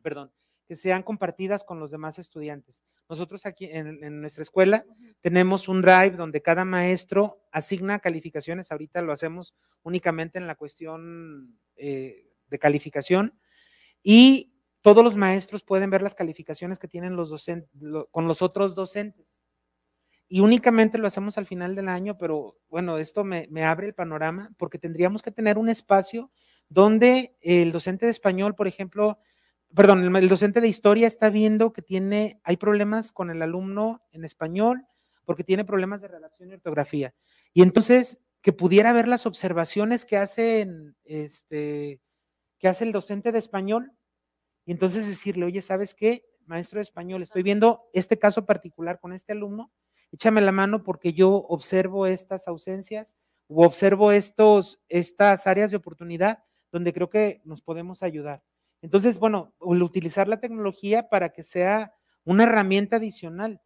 perdón, 0.03 0.31
que 0.67 0.75
sean 0.75 1.03
compartidas 1.03 1.63
con 1.63 1.79
los 1.79 1.91
demás 1.91 2.19
estudiantes. 2.19 2.83
Nosotros 3.07 3.45
aquí 3.45 3.69
en, 3.71 4.21
nuestra 4.21 4.41
escuela 4.41 4.85
tenemos 5.21 5.67
un 5.67 5.81
drive 5.81 6.11
donde 6.11 6.41
cada 6.41 6.65
maestro 6.65 7.45
asigna 7.51 7.99
calificaciones. 7.99 8.71
Ahorita 8.71 9.01
lo 9.01 9.11
hacemos 9.11 9.55
únicamente 9.83 10.39
en 10.39 10.47
la 10.47 10.55
cuestión 10.55 11.59
eh, 11.75 12.31
de 12.47 12.59
calificación 12.59 13.39
y 14.01 14.53
todos 14.81 15.03
los 15.03 15.15
maestros 15.15 15.63
pueden 15.63 15.89
ver 15.89 16.01
las 16.01 16.15
calificaciones 16.15 16.79
que 16.79 16.87
tienen 16.87 17.15
los 17.15 17.29
docentes 17.29 17.69
con 18.11 18.27
los 18.27 18.41
otros 18.41 18.73
docentes. 18.75 19.34
Y 20.27 20.39
únicamente 20.39 20.97
lo 20.97 21.07
hacemos 21.07 21.37
al 21.37 21.45
final 21.45 21.75
del 21.75 21.87
año, 21.87 22.17
pero 22.17 22.57
bueno, 22.67 22.97
esto 22.97 23.23
me, 23.23 23.47
abre 23.63 23.87
el 23.87 23.93
panorama 23.93 24.51
porque 24.57 24.79
tendríamos 24.79 25.21
que 25.21 25.31
tener 25.31 25.57
un 25.57 25.69
espacio 25.69 26.31
donde 26.67 27.37
el 27.41 27.71
docente 27.71 28.05
de 28.05 28.11
español, 28.11 28.55
por 28.55 28.67
ejemplo, 28.67 29.19
perdón, 29.75 30.15
el, 30.15 30.29
docente 30.29 30.61
de 30.61 30.67
historia 30.67 31.07
está 31.07 31.29
viendo 31.29 31.73
que 31.73 31.83
tiene, 31.83 32.39
hay 32.43 32.57
problemas 32.57 33.11
con 33.11 33.29
el 33.29 33.41
alumno 33.41 34.01
en 34.11 34.25
español 34.25 34.87
porque 35.25 35.43
tiene 35.43 35.63
problemas 35.63 36.01
de 36.01 36.07
redacción 36.07 36.49
y 36.49 36.53
ortografía. 36.53 37.13
Y 37.53 37.61
entonces, 37.61 38.19
que 38.41 38.53
pudiera 38.53 38.93
ver 38.93 39.07
las 39.07 39.25
observaciones 39.25 40.05
que 40.05 40.17
hacen, 40.17 40.95
este, 41.03 41.99
que 42.57 42.67
hace 42.67 42.83
el 42.83 42.91
docente 42.91 43.31
de 43.31 43.39
español, 43.39 43.91
y 44.65 44.71
entonces 44.71 45.07
decirle, 45.07 45.45
oye, 45.45 45.61
¿sabes 45.61 45.93
qué? 45.93 46.25
Maestro 46.45 46.77
de 46.77 46.83
español, 46.83 47.21
estoy 47.21 47.43
viendo 47.43 47.89
este 47.93 48.17
caso 48.17 48.45
particular 48.45 48.99
con 48.99 49.13
este 49.13 49.33
alumno, 49.33 49.71
échame 50.11 50.41
la 50.41 50.51
mano 50.51 50.83
porque 50.83 51.13
yo 51.13 51.31
observo 51.35 52.07
estas 52.07 52.47
ausencias 52.47 53.15
o 53.47 53.65
observo 53.65 54.11
estos, 54.11 54.81
estas 54.89 55.47
áreas 55.47 55.71
de 55.71 55.77
oportunidad 55.77 56.43
donde 56.71 56.93
creo 56.93 57.09
que 57.09 57.41
nos 57.45 57.61
podemos 57.61 58.03
ayudar. 58.03 58.43
Entonces, 58.81 59.17
bueno, 59.17 59.53
utilizar 59.59 60.27
la 60.27 60.39
tecnología 60.39 61.09
para 61.09 61.29
que 61.29 61.43
sea 61.43 61.93
una 62.23 62.43
herramienta 62.43 62.97
adicional. 62.97 63.61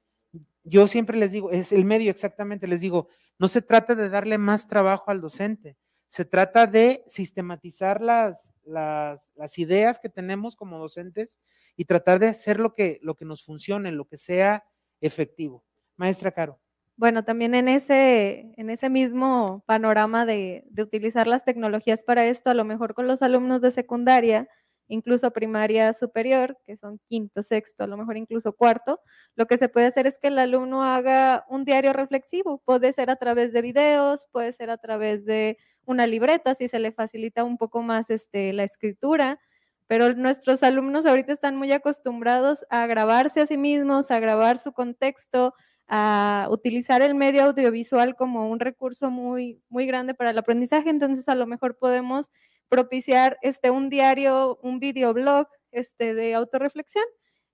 Yo 0.63 0.87
siempre 0.87 1.17
les 1.17 1.31
digo, 1.31 1.51
es 1.51 1.71
el 1.71 1.85
medio 1.85 2.11
exactamente, 2.11 2.67
les 2.67 2.81
digo, 2.81 3.07
no 3.39 3.47
se 3.47 3.61
trata 3.61 3.95
de 3.95 4.09
darle 4.09 4.37
más 4.37 4.67
trabajo 4.67 5.09
al 5.09 5.21
docente, 5.21 5.77
se 6.07 6.25
trata 6.25 6.67
de 6.67 7.03
sistematizar 7.07 8.01
las, 8.01 8.53
las, 8.63 9.57
ideas 9.57 9.99
que 9.99 10.09
tenemos 10.09 10.55
como 10.55 10.77
docentes 10.77 11.39
y 11.75 11.85
tratar 11.85 12.19
de 12.19 12.27
hacer 12.27 12.59
lo 12.59 12.73
que, 12.73 12.99
lo 13.01 13.15
que 13.15 13.25
nos 13.25 13.43
funcione, 13.43 13.91
lo 13.91 14.05
que 14.05 14.17
sea 14.17 14.65
efectivo. 15.01 15.63
Maestra 15.99 16.31
Caro. 16.31 16.57
Bueno, 16.95 17.23
también 17.23 17.53
en 17.55 17.67
ese, 17.67 18.53
en 18.57 18.69
ese 18.69 18.89
mismo 18.89 19.63
panorama 19.65 20.25
de, 20.25 20.63
de, 20.69 20.83
utilizar 20.83 21.27
las 21.27 21.45
tecnologías 21.45 22.03
para 22.03 22.25
esto, 22.25 22.49
a 22.49 22.53
lo 22.53 22.65
mejor 22.65 22.93
con 22.93 23.05
los 23.05 23.21
alumnos 23.21 23.61
de 23.61 23.71
secundaria, 23.71 24.47
incluso 24.87 25.31
primaria 25.31 25.93
superior, 25.93 26.57
que 26.65 26.77
son 26.77 26.99
quinto, 27.07 27.43
sexto, 27.43 27.83
a 27.83 27.87
lo 27.87 27.97
mejor 27.97 28.17
incluso 28.17 28.53
cuarto, 28.53 29.01
lo 29.35 29.45
que 29.45 29.57
se 29.57 29.69
puede 29.69 29.87
hacer 29.87 30.07
es 30.07 30.17
que 30.17 30.29
el 30.29 30.39
alumno 30.39 30.83
haga 30.83 31.45
un 31.49 31.65
diario 31.65 31.93
reflexivo. 31.93 32.61
Puede 32.65 32.91
ser 32.93 33.09
a 33.09 33.17
través 33.17 33.53
de 33.53 33.61
videos, 33.61 34.25
puede 34.31 34.51
ser 34.53 34.69
a 34.69 34.77
través 34.77 35.25
de 35.25 35.57
una 35.85 36.07
libreta, 36.07 36.55
si 36.55 36.69
se 36.69 36.79
le 36.79 36.91
facilita 36.91 37.43
un 37.43 37.57
poco 37.57 37.81
más 37.81 38.09
este, 38.09 38.53
la 38.53 38.63
escritura, 38.63 39.39
pero 39.87 40.13
nuestros 40.13 40.63
alumnos 40.63 41.05
ahorita 41.05 41.33
están 41.33 41.55
muy 41.55 41.71
acostumbrados 41.71 42.65
a 42.69 42.85
grabarse 42.87 43.41
a 43.41 43.45
sí 43.45 43.57
mismos, 43.57 44.11
a 44.11 44.19
grabar 44.19 44.59
su 44.59 44.71
contexto, 44.71 45.53
a 45.89 46.47
utilizar 46.51 47.01
el 47.01 47.15
medio 47.15 47.43
audiovisual 47.45 48.15
como 48.15 48.49
un 48.49 48.59
recurso 48.59 49.09
muy, 49.09 49.59
muy 49.69 49.87
grande 49.87 50.13
para 50.13 50.29
el 50.29 50.37
aprendizaje, 50.37 50.89
entonces 50.91 51.27
a 51.27 51.35
lo 51.35 51.47
mejor 51.47 51.77
podemos 51.77 52.29
propiciar 52.69 53.39
este, 53.41 53.71
un 53.71 53.89
diario, 53.89 54.59
un 54.61 54.79
videoblog 54.79 55.47
este, 55.71 56.13
de 56.13 56.35
autorreflexión, 56.35 57.03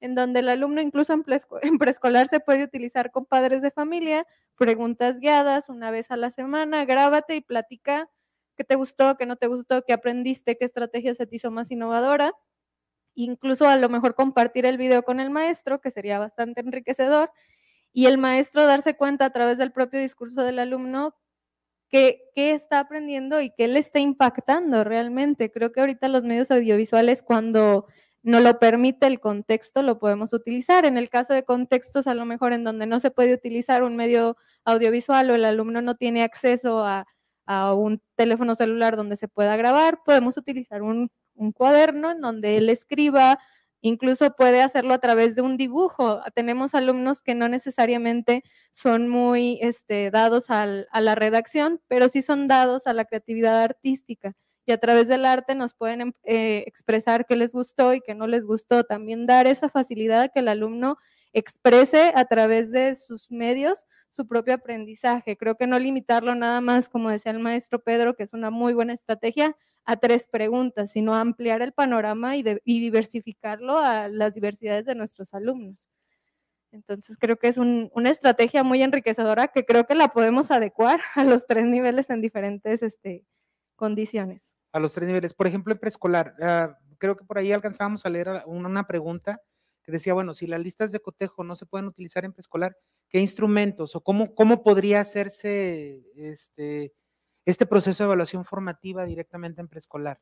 en 0.02 0.16
donde 0.16 0.41
el 0.41 0.49
alumno 0.49 0.82
incluso 0.82 1.14
en, 1.62 1.78
preescolar 1.78 2.28
se 2.28 2.41
puede 2.41 2.64
utilizar 2.66 3.12
con 3.12 3.26
padres 3.26 3.62
de 3.62 3.72
familia, 3.72 4.28
preguntas 4.57 5.20
guiadas 5.20 5.70
una 5.70 5.90
vez 5.90 6.12
a 6.12 6.18
la 6.18 6.30
semana, 6.30 6.84
grábate 6.84 7.36
y 7.36 7.41
platica 7.41 8.10
qué 8.57 8.66
te 8.66 8.76
gustó, 8.76 9.16
qué 9.18 9.26
no 9.26 9.38
te 9.38 9.48
gustó, 9.48 9.84
qué 9.84 9.94
aprendiste, 9.94 10.57
qué 10.57 10.66
estrategia 10.66 11.14
se 11.16 11.26
te 11.26 11.38
hizo 11.38 11.52
más 11.52 11.72
innovadora. 11.72 12.34
Incluso 13.16 13.68
a 13.68 13.78
lo 13.78 13.90
mejor 13.90 14.16
compartir 14.16 14.66
el 14.66 14.78
video 14.78 15.03
con 15.03 15.20
el 15.20 15.30
maestro, 15.30 15.80
que 15.82 15.91
sería 15.91 16.20
bastante 16.20 16.62
enriquecedor, 16.62 17.32
y 17.96 18.08
el 18.08 18.18
maestro 18.18 18.66
darse 18.66 18.98
cuenta 18.98 19.24
a 19.24 19.30
través 19.30 19.58
del 19.58 19.72
propio 19.72 20.02
discurso 20.02 20.44
del 20.44 20.60
alumno 20.60 21.16
qué, 21.90 22.30
está 22.36 22.82
aprendiendo 22.82 23.40
y 23.40 23.52
qué 23.52 23.70
le 23.70 23.80
está 23.80 24.00
impactando 24.00 24.84
realmente. 24.84 25.50
Creo 25.50 25.72
que 25.72 25.80
ahorita 25.80 26.10
los 26.10 26.24
medios 26.24 26.52
audiovisuales, 26.52 27.24
cuando 27.24 27.86
no 28.22 28.42
lo 28.42 28.60
permite 28.60 29.08
el 29.08 29.22
contexto, 29.22 29.82
lo 29.82 29.98
podemos 29.98 30.34
utilizar. 30.34 30.84
En 30.84 30.98
el 30.98 31.10
caso 31.10 31.34
de 31.34 31.46
contextos, 31.46 32.06
a 32.08 32.16
lo 32.16 32.26
mejor 32.26 32.52
en 32.52 32.66
donde 32.66 32.86
no 32.86 33.00
se 33.00 33.12
puede 33.12 33.34
utilizar 33.34 33.82
un 33.82 33.96
medio 33.96 34.36
audiovisual 34.66 35.32
o 35.32 35.36
el 35.36 35.46
alumno 35.46 35.82
no 35.82 35.96
tiene 35.96 36.24
acceso 36.24 36.84
a, 36.86 37.06
un 37.48 38.02
teléfono 38.16 38.56
celular 38.56 38.98
donde 38.98 39.16
se 39.16 39.30
pueda 39.30 39.56
grabar, 39.56 40.02
podemos 40.04 40.36
utilizar 40.36 40.82
un, 40.82 41.12
un 41.36 41.54
cuaderno 41.54 42.12
en 42.12 42.20
donde 42.20 42.58
él 42.58 42.70
escriba 42.70 43.40
Incluso 43.82 44.32
puede 44.36 44.62
hacerlo 44.62 44.94
a 44.94 45.00
través 45.00 45.36
de 45.36 45.42
un 45.42 45.58
dibujo. 45.58 46.22
Tenemos 46.34 46.74
alumnos 46.76 47.22
que 47.22 47.36
no 47.36 47.48
necesariamente 47.50 48.44
son 48.72 49.08
muy 49.08 49.60
este, 49.62 50.10
dados 50.12 50.46
a 50.50 50.66
la 50.66 51.16
redacción, 51.16 51.82
pero 51.88 52.08
sí 52.10 52.22
son 52.22 52.48
dados 52.48 52.88
a 52.88 52.94
la 52.94 53.06
creatividad 53.06 53.62
artística. 53.62 54.34
Y 54.66 54.72
a 54.72 54.80
través 54.80 55.08
del 55.08 55.26
arte 55.26 55.54
nos 55.56 55.76
pueden 55.76 56.02
em, 56.02 56.14
eh, 56.24 56.64
expresar 56.66 57.26
qué 57.28 57.36
les 57.36 57.54
gustó 57.54 57.94
y 57.94 58.02
qué 58.02 58.16
no 58.16 58.26
les 58.28 58.46
gustó. 58.46 58.84
También 58.84 59.28
dar 59.28 59.46
esa 59.48 59.70
facilidad 59.70 60.22
a 60.24 60.30
que 60.30 60.40
el 60.40 60.48
alumno 60.48 60.98
exprese 61.36 62.14
a 62.16 62.26
través 62.26 62.72
de 62.72 62.95
sus 62.95 63.30
medios 63.30 63.86
su 64.10 64.26
propio 64.26 64.53
aprendizaje. 64.53 65.36
Creo 65.36 65.56
que 65.56 65.68
no 65.68 65.78
limitarlo 65.78 66.34
nada 66.34 66.62
más, 66.62 66.88
como 66.88 67.10
decía 67.10 67.34
el 67.34 67.40
maestro 67.40 67.84
Pedro, 67.84 68.16
que 68.16 68.24
es 68.24 68.34
una 68.34 68.49
muy 68.49 68.74
buena 68.74 68.94
estrategia, 68.94 69.56
a 69.86 69.98
tres 69.98 70.28
preguntas, 70.28 70.91
sino 70.91 71.14
ampliar 71.16 71.62
el 71.62 71.74
panorama 71.74 72.36
y, 72.36 72.44
diversificarlo 72.64 73.78
a 73.78 74.07
las 74.07 74.34
diversidades 74.34 74.86
de 74.86 74.95
nuestros 74.95 75.34
alumnos. 75.34 75.88
Entonces 76.72 77.18
creo 77.18 77.38
que 77.38 77.48
es 77.48 77.57
una 77.57 78.10
estrategia 78.10 78.64
muy 78.64 78.82
enriquecedora 78.82 79.48
que 79.48 79.66
creo 79.66 79.86
que 79.86 79.95
la 79.95 80.10
podemos 80.10 80.52
adecuar 80.52 81.02
a 81.16 81.24
los 81.24 81.45
tres 81.45 81.66
niveles 81.66 82.10
en 82.10 82.22
diferentes 82.22 82.82
este, 82.82 83.26
condiciones. 83.76 84.53
A 84.72 84.80
los 84.80 84.94
tres 84.94 85.07
niveles. 85.07 85.34
Por 85.34 85.48
ejemplo, 85.48 85.72
en 85.72 85.80
preescolar, 85.80 86.36
ah, 86.41 86.78
creo 86.98 87.16
que 87.16 87.24
por 87.24 87.38
ahí 87.38 87.52
alcanzábamos 87.52 88.06
a 88.06 88.10
leer 88.10 88.44
una, 88.45 88.88
pregunta 88.88 89.41
que 89.86 89.91
decía, 89.91 90.14
bueno, 90.14 90.34
si 90.34 90.48
las 90.48 90.62
listas 90.62 90.91
de 90.91 90.99
cotejo 90.99 91.44
no 91.44 91.56
se 91.56 91.68
pueden 91.68 91.88
utilizar 91.88 92.26
en 92.26 92.34
preescolar, 92.34 92.76
¿qué 93.10 93.20
instrumentos 93.20 93.95
o 93.95 94.02
cómo, 94.02 94.34
cómo 94.34 94.64
podría 94.64 94.99
hacerse 94.99 96.03
este, 96.16 96.94
este 97.45 97.66
proceso 97.68 98.03
de 98.03 98.07
evaluación 98.07 98.45
formativa 98.45 99.06
directamente 99.06 99.62
en 99.62 99.68
preescolar? 99.68 100.20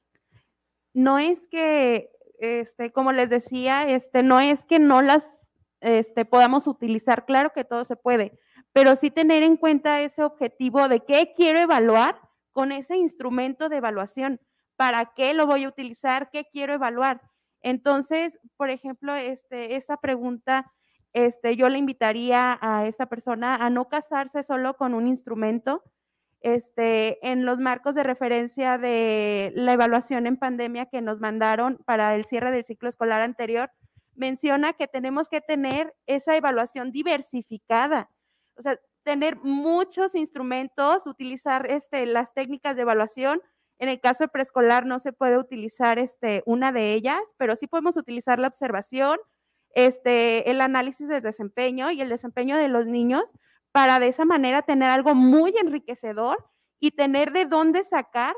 No 0.94 1.18
es 1.18 1.48
que, 1.48 2.12
este, 2.40 2.92
como 2.92 3.14
les 3.14 3.30
decía, 3.30 3.90
este, 3.90 4.22
no 4.22 4.42
es 4.42 4.66
que 4.66 4.80
no 4.80 5.02
las 5.02 5.26
este, 5.80 6.26
podamos 6.26 6.68
utilizar, 6.68 7.26
claro 7.26 7.52
que 7.52 7.66
todo 7.66 7.84
se 7.84 7.96
puede, 7.96 8.40
pero 8.72 8.96
sí 8.96 9.12
tener 9.12 9.44
en 9.44 9.58
cuenta 9.58 10.02
ese 10.02 10.24
objetivo 10.24 10.88
de 10.88 11.02
qué 11.02 11.34
quiero 11.36 11.60
evaluar 11.60 12.22
con 12.52 12.72
ese 12.72 12.96
instrumento 12.96 13.70
de 13.70 13.78
evaluación, 13.78 14.40
para 14.76 15.14
qué 15.14 15.34
lo 15.34 15.46
voy 15.46 15.64
a 15.64 15.68
utilizar, 15.68 16.30
qué 16.32 16.48
quiero 16.52 16.74
evaluar. 16.74 17.22
Entonces, 17.64 18.38
por 18.58 18.70
ejemplo, 18.70 19.16
este, 19.16 19.76
esa 19.76 19.98
pregunta, 19.98 20.72
este, 21.14 21.56
yo 21.56 21.70
le 21.70 21.80
invitaría 21.80 22.58
a 22.62 22.86
esa 22.86 23.08
persona 23.08 23.56
a 23.56 23.70
no 23.72 23.90
casarse 23.90 24.44
solo 24.44 24.76
con 24.76 24.94
un 24.94 25.08
instrumento, 25.08 25.84
este, 26.42 27.26
en 27.28 27.46
los 27.46 27.58
marcos 27.58 27.96
de 27.96 28.04
referencia 28.04 28.78
de 28.78 29.54
la 29.56 29.74
evaluación 29.74 30.28
en 30.28 30.38
pandemia 30.38 30.88
que 30.88 31.02
nos 31.02 31.22
mandaron 31.22 31.78
para 31.86 32.14
el 32.16 32.26
cierre 32.26 32.52
del 32.52 32.66
ciclo 32.66 32.90
escolar 32.90 33.22
anterior, 33.22 33.72
menciona 34.14 34.74
que 34.74 34.88
tenemos 34.88 35.30
que 35.30 35.42
tener 35.42 35.96
esa 36.06 36.36
evaluación 36.36 36.92
diversificada, 36.92 38.10
o 38.58 38.62
sea, 38.62 38.78
tener 39.04 39.38
muchos 39.38 40.16
instrumentos, 40.16 41.08
utilizar 41.08 41.70
este, 41.70 42.06
las 42.06 42.34
técnicas 42.34 42.76
de 42.76 42.84
evaluación. 42.84 43.42
En 43.80 43.90
el 43.90 44.00
caso 44.00 44.28
preescolar 44.28 44.86
no 44.86 45.00
se 45.00 45.14
puede 45.14 45.38
utilizar 45.38 46.00
este, 46.00 46.44
una 46.46 46.72
de 46.72 46.94
ellas, 46.94 47.22
pero 47.38 47.56
sí 47.56 47.68
podemos 47.68 47.98
utilizar 47.98 48.40
la 48.40 48.48
observación, 48.48 49.18
este, 49.76 50.50
el 50.50 50.62
análisis 50.62 51.08
del 51.08 51.22
desempeño 51.22 51.92
y 51.92 52.02
el 52.02 52.10
desempeño 52.10 52.58
de 52.58 52.68
los 52.68 52.86
niños 52.86 53.32
para 53.72 54.00
de 54.00 54.08
esa 54.08 54.26
manera 54.26 54.62
tener 54.62 54.90
algo 54.90 55.16
muy 55.16 55.56
enriquecedor 55.58 56.38
y 56.80 56.92
tener 56.92 57.32
de 57.32 57.46
dónde 57.46 57.84
sacar 57.84 58.36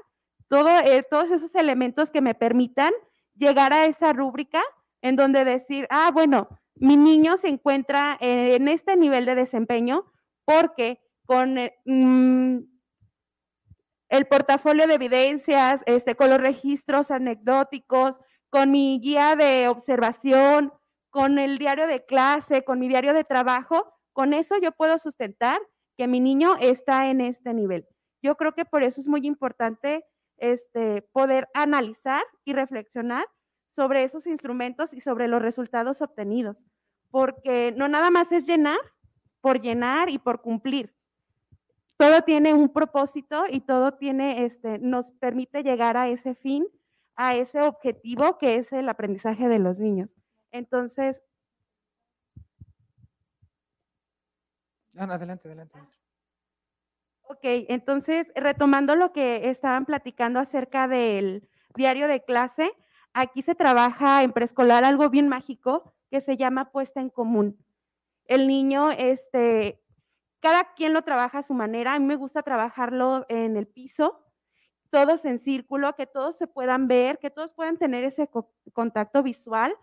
todo, 0.48 0.70
eh, 0.70 1.04
todos 1.10 1.32
esos 1.32 1.54
elementos 1.56 2.12
que 2.12 2.22
me 2.22 2.36
permitan 2.36 2.92
llegar 3.36 3.74
a 3.74 3.86
esa 3.86 4.14
rúbrica 4.14 4.62
en 5.02 5.16
donde 5.16 5.44
decir, 5.44 5.88
ah, 5.90 6.10
bueno, 6.14 6.48
mi 6.76 6.98
niño 6.98 7.38
se 7.38 7.50
encuentra 7.50 8.18
en 8.20 8.68
este 8.68 8.96
nivel 8.98 9.26
de 9.26 9.36
desempeño 9.36 10.06
porque 10.46 11.00
con 11.26 11.58
eh, 11.58 11.76
mm, 11.86 12.60
el 14.10 14.28
portafolio 14.28 14.88
de 14.88 14.96
evidencias, 14.96 15.84
este, 15.86 16.16
con 16.16 16.30
los 16.30 16.40
registros 16.40 17.12
anecdóticos, 17.12 18.20
con 18.50 18.72
mi 18.72 19.00
guía 19.02 19.36
de 19.36 19.68
observación, 19.68 20.72
con 21.10 21.40
el 21.40 21.58
diario 21.58 21.88
de 21.88 22.06
clase, 22.06 22.64
con 22.64 22.80
mi 22.80 22.88
diario 22.88 23.14
de 23.14 23.24
trabajo, 23.24 23.94
con 24.14 24.34
eso 24.34 24.56
yo 24.62 24.72
puedo 24.72 24.98
sustentar 24.98 25.60
que 25.98 26.08
mi 26.08 26.20
niño 26.20 26.56
está 26.60 27.10
en 27.10 27.22
este 27.22 27.54
nivel. 27.54 27.88
Yo 28.22 28.36
creo 28.36 28.54
que 28.54 28.66
por 28.66 28.84
eso 28.84 29.02
es 29.02 29.08
muy 29.08 29.26
importante 29.26 30.06
este, 30.38 31.02
poder 31.12 31.48
analizar 31.54 32.24
y 32.44 32.54
reflexionar 32.54 33.26
sobre 33.72 34.04
esos 34.04 34.28
instrumentos 34.28 34.94
y 34.94 35.02
sobre 35.02 35.28
los 35.28 35.42
resultados 35.42 36.02
obtenidos, 36.02 36.66
porque 37.12 37.74
no 37.76 37.88
nada 37.88 38.10
más 38.10 38.32
es 38.32 38.46
llenar 38.46 38.80
por 39.42 39.62
llenar 39.62 40.10
y 40.10 40.18
por 40.18 40.42
cumplir. 40.42 40.96
Todo 41.98 42.22
tiene 42.24 42.54
un 42.54 42.70
propósito 42.70 43.46
y 43.50 43.62
todo 43.62 43.94
tiene, 43.94 44.46
este, 44.46 44.80
nos 44.80 45.12
permite 45.12 45.64
llegar 45.64 45.96
a 45.98 46.10
ese 46.10 46.36
fin, 46.36 46.68
a 47.16 47.36
ese 47.36 47.62
objetivo 47.62 48.38
que 48.38 48.56
es 48.56 48.74
el 48.74 48.90
aprendizaje 48.90 49.48
de 49.48 49.60
los 49.60 49.80
niños. 49.80 50.16
Entonces, 50.52 51.24
adelante, 54.98 55.48
adelante. 55.48 55.80
Ok, 57.28 57.40
entonces, 57.44 58.28
retomando 58.36 58.96
lo 58.96 59.12
que 59.12 59.50
estaban 59.50 59.86
platicando 59.86 60.40
acerca 60.40 60.88
del 60.88 61.48
diario 61.76 62.08
de 62.08 62.24
clase, 62.24 62.72
aquí 63.14 63.42
se 63.42 63.56
trabaja 63.56 64.22
en 64.24 64.32
preescolar 64.32 64.84
algo 64.84 65.10
bien 65.10 65.28
mágico 65.28 65.94
que 66.12 66.22
se 66.22 66.38
llama 66.38 66.72
puesta 66.72 67.02
en 67.02 67.10
común. 67.10 67.58
El 68.26 68.48
niño 68.48 68.92
este, 68.92 69.84
cada 70.46 70.76
quien 70.76 70.94
lo 70.94 71.02
trabaja 71.02 71.40
a 71.40 71.44
su 71.44 71.56
manera. 71.56 71.96
A 71.96 72.00
mí 72.00 72.06
me 72.06 72.18
gusta 72.18 72.44
trabajarlo 72.44 73.26
en 73.30 73.58
el 73.58 73.66
piso, 73.66 74.24
todos 74.92 75.26
en 75.26 75.40
círculo, 75.40 75.96
que 75.96 76.06
todos 76.06 76.38
se 76.38 76.46
puedan 76.46 76.88
ver, 76.88 77.18
que 77.18 77.32
todos 77.32 77.52
puedan 77.52 77.80
tener 77.80 78.04
ese 78.04 78.30
contacto 78.72 79.24
visual, 79.24 79.76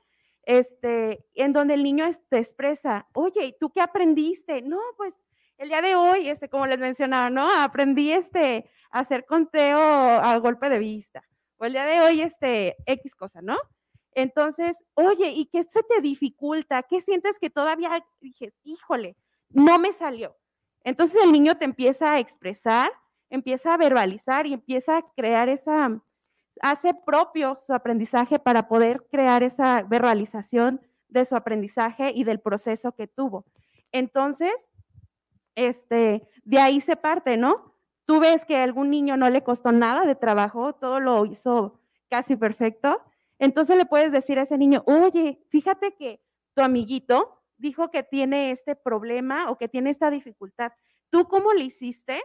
este, 0.45 1.27
en 1.35 1.53
donde 1.53 1.75
el 1.75 1.83
niño 1.83 2.05
te 2.29 2.39
expresa, 2.39 3.09
oye, 3.13 3.45
¿y 3.45 3.59
tú 3.59 3.73
qué 3.73 3.81
aprendiste? 3.81 4.63
No, 4.63 4.79
pues 4.97 5.15
el 5.59 5.69
día 5.69 5.83
de 5.83 5.97
hoy, 5.97 6.29
este, 6.29 6.49
como 6.49 6.67
les 6.67 6.79
mencionaba, 6.79 7.29
¿no? 7.29 7.51
Aprendí 7.61 8.13
este, 8.13 8.71
a 8.93 9.01
hacer 9.01 9.27
conteo 9.27 9.81
a 9.81 10.39
golpe 10.39 10.69
de 10.69 10.79
vista. 10.79 11.25
O 11.57 11.65
el 11.65 11.73
día 11.73 11.87
de 11.87 12.03
hoy, 12.03 12.23
este, 12.23 12.77
X 12.87 13.17
cosa, 13.17 13.43
¿no? 13.43 13.59
Entonces, 14.13 14.77
oye, 14.95 15.33
¿y 15.33 15.47
qué 15.47 15.65
se 15.65 15.83
te 15.83 16.01
dificulta? 16.01 16.85
¿Qué 16.85 17.01
sientes 17.01 17.41
que 17.41 17.51
todavía 17.51 18.07
dije, 18.21 18.55
híjole, 18.63 19.17
no 19.49 19.81
me 19.81 19.93
salió? 19.93 20.37
Entonces 20.85 21.23
el 21.23 21.33
niño 21.33 21.57
te 21.57 21.65
empieza 21.65 22.13
a 22.13 22.19
expresar, 22.19 22.91
empieza 23.31 23.75
a 23.75 23.77
verbalizar 23.77 24.47
y 24.47 24.55
empieza 24.55 24.99
a 24.99 25.03
crear 25.17 25.49
esa, 25.49 26.01
hace 26.61 26.95
propio 26.95 27.59
su 27.65 27.73
aprendizaje 27.73 28.39
para 28.39 28.69
poder 28.69 29.07
crear 29.11 29.43
esa 29.43 29.83
verbalización 29.83 30.81
de 31.09 31.25
su 31.25 31.37
aprendizaje 31.37 32.13
y 32.15 32.25
del 32.25 32.41
proceso 32.41 32.93
que 32.93 33.07
tuvo. 33.07 33.45
Entonces, 33.93 34.53
este, 35.55 36.29
de 36.45 36.59
ahí 36.59 36.81
se 36.81 36.97
parte, 36.97 37.37
¿no? 37.37 37.75
Tú 38.05 38.21
ves 38.21 38.45
que 38.45 38.57
a 38.57 38.65
algún 38.65 38.91
niño 38.91 39.17
no 39.17 39.31
le 39.31 39.45
costó 39.45 39.73
nada 39.73 40.05
de 40.05 40.15
trabajo, 40.15 40.75
todo 40.75 41.01
lo 41.01 41.25
hizo 41.27 41.81
casi 42.09 42.37
perfecto. 42.37 43.03
Entonces 43.39 43.77
le 43.77 43.87
puedes 43.87 44.13
decir 44.13 44.39
a 44.39 44.43
ese 44.43 44.59
niño, 44.59 44.83
oye, 44.87 45.41
fíjate 45.49 45.95
que 45.95 46.23
tu 46.55 46.63
amiguito 46.63 47.42
dijo 47.63 47.91
que 47.91 48.03
tiene 48.03 48.51
este 48.51 48.75
problema 48.75 49.49
o 49.51 49.57
que 49.57 49.69
tiene 49.69 49.91
esta 49.91 50.11
dificultad. 50.11 50.73
¿Tú 51.11 51.29
cómo 51.29 51.55
le 51.55 51.65
hiciste 51.65 52.21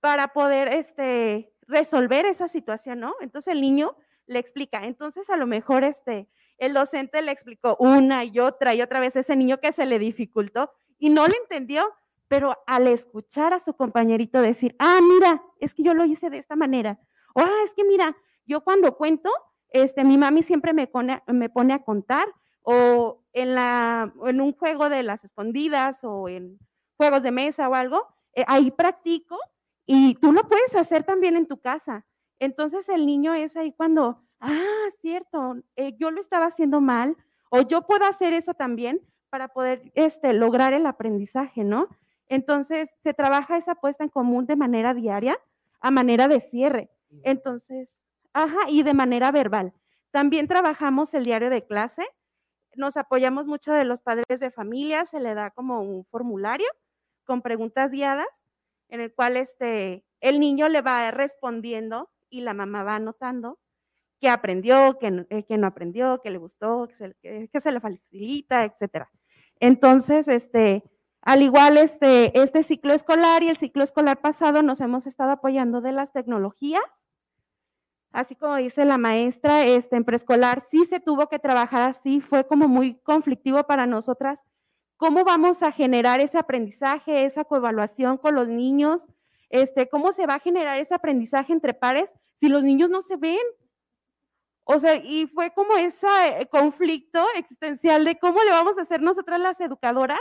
para 0.00 0.28
poder 0.28 0.68
este, 0.68 1.52
resolver 1.62 2.26
esa 2.26 2.48
situación, 2.48 3.00
no? 3.00 3.14
Entonces 3.20 3.54
el 3.54 3.62
niño 3.62 3.96
le 4.26 4.38
explica. 4.38 4.84
Entonces 4.84 5.30
a 5.30 5.36
lo 5.36 5.46
mejor 5.46 5.84
este, 5.84 6.28
el 6.58 6.74
docente 6.74 7.22
le 7.22 7.32
explicó 7.32 7.76
una 7.80 8.24
y 8.24 8.38
otra 8.38 8.74
y 8.74 8.82
otra 8.82 9.00
vez 9.00 9.16
a 9.16 9.20
ese 9.20 9.36
niño 9.36 9.58
que 9.58 9.72
se 9.72 9.86
le 9.86 9.98
dificultó 9.98 10.70
y 10.98 11.08
no 11.08 11.26
le 11.26 11.36
entendió, 11.36 11.90
pero 12.28 12.62
al 12.66 12.86
escuchar 12.88 13.54
a 13.54 13.60
su 13.60 13.74
compañerito 13.74 14.40
decir, 14.40 14.76
ah, 14.78 15.00
mira, 15.02 15.42
es 15.60 15.74
que 15.74 15.82
yo 15.82 15.94
lo 15.94 16.04
hice 16.04 16.28
de 16.30 16.38
esta 16.38 16.56
manera, 16.56 17.00
o 17.34 17.40
ah, 17.40 17.62
es 17.64 17.72
que 17.74 17.84
mira, 17.84 18.16
yo 18.46 18.62
cuando 18.62 18.96
cuento, 18.96 19.30
este, 19.70 20.04
mi 20.04 20.18
mami 20.18 20.42
siempre 20.42 20.72
me 20.72 20.86
pone, 20.86 21.22
me 21.26 21.48
pone 21.48 21.72
a 21.72 21.82
contar, 21.82 22.26
o 22.62 23.22
en, 23.32 23.54
la, 23.54 24.12
en 24.26 24.40
un 24.40 24.52
juego 24.52 24.88
de 24.88 25.02
las 25.02 25.24
escondidas, 25.24 26.04
o 26.04 26.28
en 26.28 26.58
juegos 26.96 27.22
de 27.22 27.32
mesa 27.32 27.68
o 27.68 27.74
algo, 27.74 28.06
eh, 28.34 28.44
ahí 28.46 28.70
practico 28.70 29.38
y 29.86 30.14
tú 30.14 30.32
lo 30.32 30.42
puedes 30.48 30.74
hacer 30.76 31.04
también 31.04 31.36
en 31.36 31.46
tu 31.46 31.60
casa. 31.60 32.06
Entonces 32.38 32.88
el 32.88 33.06
niño 33.06 33.34
es 33.34 33.56
ahí 33.56 33.72
cuando, 33.72 34.22
ah, 34.40 34.86
cierto, 35.00 35.56
eh, 35.76 35.96
yo 35.98 36.10
lo 36.10 36.20
estaba 36.20 36.46
haciendo 36.46 36.80
mal, 36.80 37.16
o 37.50 37.60
yo 37.62 37.82
puedo 37.82 38.06
hacer 38.06 38.32
eso 38.32 38.54
también 38.54 39.00
para 39.28 39.48
poder 39.48 39.92
este, 39.94 40.32
lograr 40.32 40.72
el 40.72 40.86
aprendizaje, 40.86 41.64
¿no? 41.64 41.88
Entonces, 42.28 42.88
se 43.02 43.12
trabaja 43.12 43.58
esa 43.58 43.74
puesta 43.74 44.04
en 44.04 44.10
común 44.10 44.46
de 44.46 44.56
manera 44.56 44.94
diaria, 44.94 45.38
a 45.80 45.90
manera 45.90 46.28
de 46.28 46.40
cierre. 46.40 46.90
Entonces, 47.24 47.90
ajá, 48.32 48.70
y 48.70 48.82
de 48.82 48.94
manera 48.94 49.30
verbal. 49.30 49.74
También 50.12 50.48
trabajamos 50.48 51.12
el 51.12 51.24
diario 51.24 51.50
de 51.50 51.66
clase, 51.66 52.06
nos 52.76 52.96
apoyamos 52.96 53.46
mucho 53.46 53.72
de 53.72 53.84
los 53.84 54.00
padres 54.00 54.40
de 54.40 54.50
familia, 54.50 55.04
se 55.04 55.20
le 55.20 55.34
da 55.34 55.50
como 55.50 55.82
un 55.82 56.04
formulario 56.04 56.66
con 57.24 57.42
preguntas 57.42 57.90
guiadas, 57.90 58.26
en 58.88 59.00
el 59.00 59.14
cual 59.14 59.36
este, 59.36 60.04
el 60.20 60.40
niño 60.40 60.68
le 60.68 60.82
va 60.82 61.10
respondiendo 61.10 62.10
y 62.30 62.40
la 62.40 62.54
mamá 62.54 62.82
va 62.82 62.96
anotando 62.96 63.58
qué 64.22 64.28
aprendió, 64.28 64.98
qué 65.00 65.10
no, 65.10 65.26
eh, 65.30 65.44
no 65.58 65.66
aprendió, 65.66 66.20
qué 66.22 66.30
le 66.30 66.38
gustó, 66.38 66.86
qué 66.88 66.94
se, 66.94 67.48
qué 67.48 67.60
se 67.60 67.72
le 67.72 67.80
facilita, 67.80 68.64
etc. 68.64 69.06
Entonces, 69.58 70.28
este, 70.28 70.84
al 71.22 71.42
igual, 71.42 71.76
este, 71.76 72.40
este 72.40 72.62
ciclo 72.62 72.92
escolar 72.92 73.42
y 73.42 73.48
el 73.48 73.56
ciclo 73.56 73.82
escolar 73.82 74.20
pasado 74.20 74.62
nos 74.62 74.80
hemos 74.80 75.08
estado 75.08 75.32
apoyando 75.32 75.80
de 75.80 75.90
las 75.90 76.12
tecnologías. 76.12 76.82
Así 78.12 78.36
como 78.36 78.56
dice 78.56 78.84
la 78.84 78.98
maestra, 78.98 79.64
este, 79.64 79.96
en 79.96 80.04
preescolar 80.04 80.62
sí 80.70 80.84
se 80.84 81.00
tuvo 81.00 81.28
que 81.28 81.38
trabajar 81.38 81.88
así, 81.88 82.20
fue 82.20 82.46
como 82.46 82.68
muy 82.68 82.94
conflictivo 83.00 83.64
para 83.64 83.86
nosotras. 83.86 84.42
¿Cómo 84.98 85.24
vamos 85.24 85.62
a 85.62 85.72
generar 85.72 86.20
ese 86.20 86.38
aprendizaje, 86.38 87.24
esa 87.24 87.44
coevaluación 87.44 88.18
con 88.18 88.34
los 88.34 88.48
niños? 88.48 89.08
Este, 89.48 89.88
¿Cómo 89.88 90.12
se 90.12 90.26
va 90.26 90.34
a 90.34 90.40
generar 90.40 90.78
ese 90.78 90.94
aprendizaje 90.94 91.52
entre 91.52 91.74
pares 91.74 92.12
si 92.38 92.48
los 92.48 92.62
niños 92.64 92.90
no 92.90 93.00
se 93.02 93.16
ven? 93.16 93.40
O 94.64 94.78
sea, 94.78 94.96
y 94.96 95.26
fue 95.26 95.50
como 95.52 95.76
ese 95.76 96.06
eh, 96.38 96.46
conflicto 96.46 97.24
existencial 97.36 98.04
de 98.04 98.18
cómo 98.18 98.42
le 98.44 98.50
vamos 98.50 98.78
a 98.78 98.82
hacer 98.82 99.00
nosotras 99.00 99.40
las 99.40 99.60
educadoras 99.60 100.20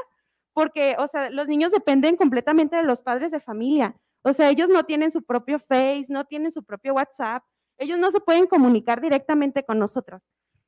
porque, 0.54 0.96
o 0.98 1.08
sea, 1.08 1.30
los 1.30 1.48
niños 1.48 1.72
dependen 1.72 2.16
completamente 2.16 2.76
de 2.76 2.84
los 2.84 3.02
padres 3.02 3.32
de 3.32 3.40
familia. 3.40 3.96
O 4.24 4.34
sea, 4.34 4.50
ellos 4.50 4.70
no 4.70 4.84
tienen 4.84 5.12
su 5.12 5.24
propio 5.24 5.60
Face, 5.60 6.08
no 6.10 6.26
tienen 6.26 6.52
su 6.52 6.64
propio 6.64 6.94
WhatsApp, 6.94 7.44
ellos 7.82 7.98
no 7.98 8.12
se 8.12 8.20
pueden 8.20 8.46
comunicar 8.46 9.02
directamente 9.02 9.64
con 9.64 9.80
nosotros. 9.80 10.22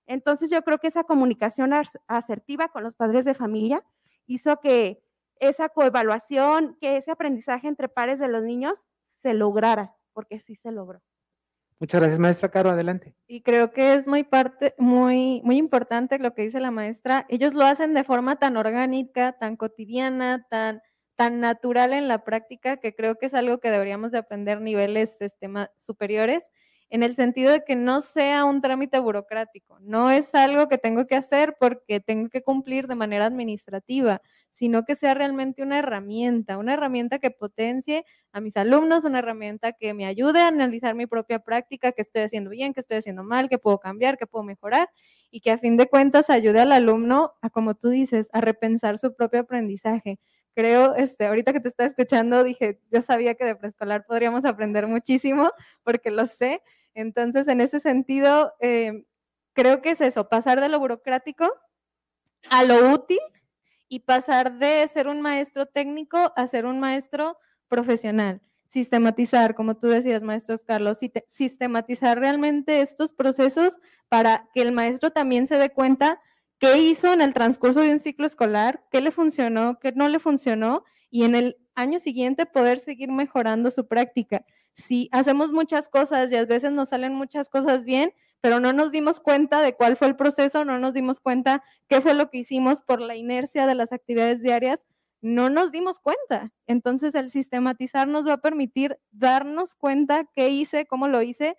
Entonces 0.08 0.50
yo 0.50 0.64
creo 0.64 0.80
que 0.80 0.88
esa 0.88 1.04
comunicación 1.04 1.72
asertiva 2.08 2.70
con 2.70 2.84
los 2.84 2.96
padres 2.96 3.24
de 3.24 3.36
familia 3.36 3.84
hizo 4.26 4.60
que 4.60 5.04
esa 5.40 5.70
coevaluación, 5.70 6.76
que 6.82 6.98
ese 6.98 7.12
aprendizaje 7.12 7.68
entre 7.68 7.88
pares 7.88 8.18
de 8.18 8.28
los 8.28 8.44
niños 8.44 8.82
se 9.22 9.36
lograra, 9.36 9.96
porque 10.12 10.40
sí 10.40 10.56
se 10.56 10.72
logró. 10.72 11.02
Muchas 11.80 12.02
gracias, 12.02 12.20
maestra 12.20 12.50
Caro, 12.50 12.72
adelante. 12.72 13.16
Y 13.28 13.42
creo 13.42 13.74
que 13.74 13.94
es 13.94 14.08
muy 14.08 14.24
parte, 14.24 14.74
muy, 14.80 15.42
muy 15.44 15.58
importante 15.58 16.18
lo 16.18 16.34
que 16.34 16.44
dice 16.44 16.60
la 16.60 16.72
maestra. 16.72 17.26
Ellos 17.30 17.54
lo 17.54 17.66
hacen 17.66 17.94
de 17.94 18.04
forma 18.04 18.38
tan 18.38 18.58
orgánica, 18.58 19.34
tan 19.34 19.56
cotidiana, 19.56 20.48
tan, 20.50 20.82
tan 21.16 21.42
natural 21.42 21.94
en 21.94 22.08
la 22.08 22.24
práctica, 22.24 22.78
que 22.78 22.96
creo 22.96 23.16
que 23.16 23.28
es 23.28 23.36
algo 23.36 23.60
que 23.60 23.70
deberíamos 23.70 24.12
de 24.12 24.18
aprender 24.18 24.62
niveles 24.62 25.22
este, 25.22 25.48
superiores 25.78 26.44
en 26.94 27.02
el 27.02 27.16
sentido 27.16 27.52
de 27.52 27.64
que 27.64 27.76
no 27.76 28.02
sea 28.02 28.46
un 28.46 28.62
trámite 28.62 29.00
burocrático, 29.00 29.80
no 29.80 30.12
es 30.12 30.36
algo 30.36 30.68
que 30.68 30.78
tengo 30.78 31.08
que 31.08 31.16
hacer 31.16 31.56
porque 31.60 32.00
tengo 32.00 32.30
que 32.30 32.44
cumplir 32.44 32.86
de 32.86 32.94
manera 32.94 33.26
administrativa, 33.26 34.22
sino 34.52 34.84
que 34.84 34.96
sea 34.96 35.16
realmente 35.16 35.64
una 35.64 35.80
herramienta, 35.80 36.60
una 36.60 36.76
herramienta 36.76 37.18
que 37.18 37.32
potencie 37.32 38.06
a 38.32 38.42
mis 38.42 38.56
alumnos, 38.58 39.06
una 39.06 39.18
herramienta 39.20 39.72
que 39.74 39.96
me 39.96 40.06
ayude 40.06 40.42
a 40.42 40.50
analizar 40.50 40.94
mi 40.94 41.08
propia 41.08 41.40
práctica, 41.40 41.94
qué 41.94 42.04
estoy 42.04 42.22
haciendo 42.22 42.52
bien, 42.52 42.76
qué 42.76 42.82
estoy 42.82 42.98
haciendo 42.98 43.24
mal, 43.24 43.50
qué 43.50 43.58
puedo 43.58 43.80
cambiar, 43.80 44.20
qué 44.20 44.28
puedo 44.28 44.44
mejorar 44.44 44.88
y 45.32 45.42
que 45.42 45.50
a 45.50 45.58
fin 45.58 45.78
de 45.78 45.88
cuentas 45.88 46.30
ayude 46.30 46.60
al 46.60 46.72
alumno 46.72 47.34
a, 47.42 47.50
como 47.50 47.74
tú 47.74 47.90
dices, 47.90 48.30
a 48.34 48.42
repensar 48.42 49.00
su 49.00 49.16
propio 49.16 49.40
aprendizaje. 49.40 50.20
Creo, 50.56 50.94
este, 50.94 51.26
ahorita 51.26 51.52
que 51.54 51.60
te 51.60 51.70
estaba 51.70 51.88
escuchando, 51.90 52.44
dije, 52.44 52.80
yo 52.92 53.02
sabía 53.02 53.34
que 53.34 53.44
de 53.46 53.56
preescolar 53.56 54.06
podríamos 54.06 54.46
aprender 54.46 54.86
muchísimo, 54.86 55.50
porque 55.84 56.12
lo 56.12 56.28
sé, 56.28 56.62
entonces, 56.94 57.48
en 57.48 57.62
ese 57.62 57.80
sentido, 57.80 58.54
eh, 58.60 59.06
creo 59.54 59.82
que 59.82 59.92
es 59.92 60.02
eso, 60.02 60.30
pasar 60.30 60.62
de 60.62 60.70
lo 60.70 60.80
burocrático 60.80 61.52
a 62.50 62.64
lo 62.64 62.92
útil 62.92 63.20
y 63.88 64.00
pasar 64.00 64.58
de 64.58 64.88
ser 64.88 65.08
un 65.08 65.22
maestro 65.22 65.66
técnico 65.66 66.34
a 66.36 66.48
ser 66.48 66.66
un 66.66 66.80
maestro 66.80 67.38
profesional. 67.68 68.42
Sistematizar, 68.68 69.54
como 69.54 69.78
tú 69.78 69.88
decías, 69.88 70.24
maestro 70.24 70.58
Carlos, 70.66 70.98
sistematizar 71.28 72.18
realmente 72.18 72.82
estos 72.82 73.12
procesos 73.12 73.78
para 74.10 74.50
que 74.54 74.62
el 74.62 74.72
maestro 74.72 75.12
también 75.12 75.46
se 75.46 75.58
dé 75.58 75.70
cuenta 75.70 76.20
qué 76.58 76.80
hizo 76.80 77.14
en 77.14 77.22
el 77.22 77.34
transcurso 77.34 77.82
de 77.82 77.92
un 77.92 78.00
ciclo 78.00 78.26
escolar, 78.26 78.84
qué 78.92 79.02
le 79.02 79.12
funcionó, 79.12 79.80
qué 79.80 79.92
no 79.92 80.10
le 80.10 80.20
funcionó, 80.20 80.86
y 81.14 81.26
en 81.26 81.36
el 81.36 81.58
año 81.76 82.00
siguiente 82.00 82.48
poder 82.48 82.80
seguir 82.80 83.12
mejorando 83.12 83.70
su 83.70 83.88
práctica 83.88 84.44
si 84.74 85.10
hacemos 85.12 85.52
muchas 85.52 85.88
cosas 85.88 86.32
y 86.32 86.36
a 86.36 86.46
veces 86.46 86.72
nos 86.72 86.90
salen 86.90 87.14
muchas 87.14 87.50
cosas 87.50 87.86
bien, 87.86 88.16
pero 88.42 88.60
no 88.60 88.74
nos 88.74 88.92
dimos 88.92 89.20
cuenta 89.20 89.62
de 89.62 89.76
cuál 89.76 89.96
fue 89.96 90.08
el 90.08 90.16
proceso, 90.16 90.66
no 90.66 90.80
nos 90.80 90.96
dimos 90.96 91.20
cuenta 91.20 91.64
qué 91.88 92.02
fue 92.02 92.16
lo 92.16 92.32
que 92.32 92.40
hicimos 92.40 92.82
por 92.82 93.00
la 93.00 93.16
inercia 93.16 93.68
de 93.68 93.76
las 93.76 93.92
actividades 93.92 94.42
diarias, 94.42 94.84
no 95.22 95.52
nos 95.52 95.72
dimos 95.72 96.00
cuenta. 96.00 96.52
Entonces 96.66 97.14
el 97.14 97.30
sistematizar 97.30 98.08
nos 98.08 98.28
va 98.28 98.34
a 98.34 98.42
permitir 98.42 98.98
darnos 99.12 99.76
cuenta 99.76 100.28
qué 100.34 100.50
hice, 100.50 100.88
cómo 100.88 101.08
lo 101.08 101.22
hice 101.22 101.56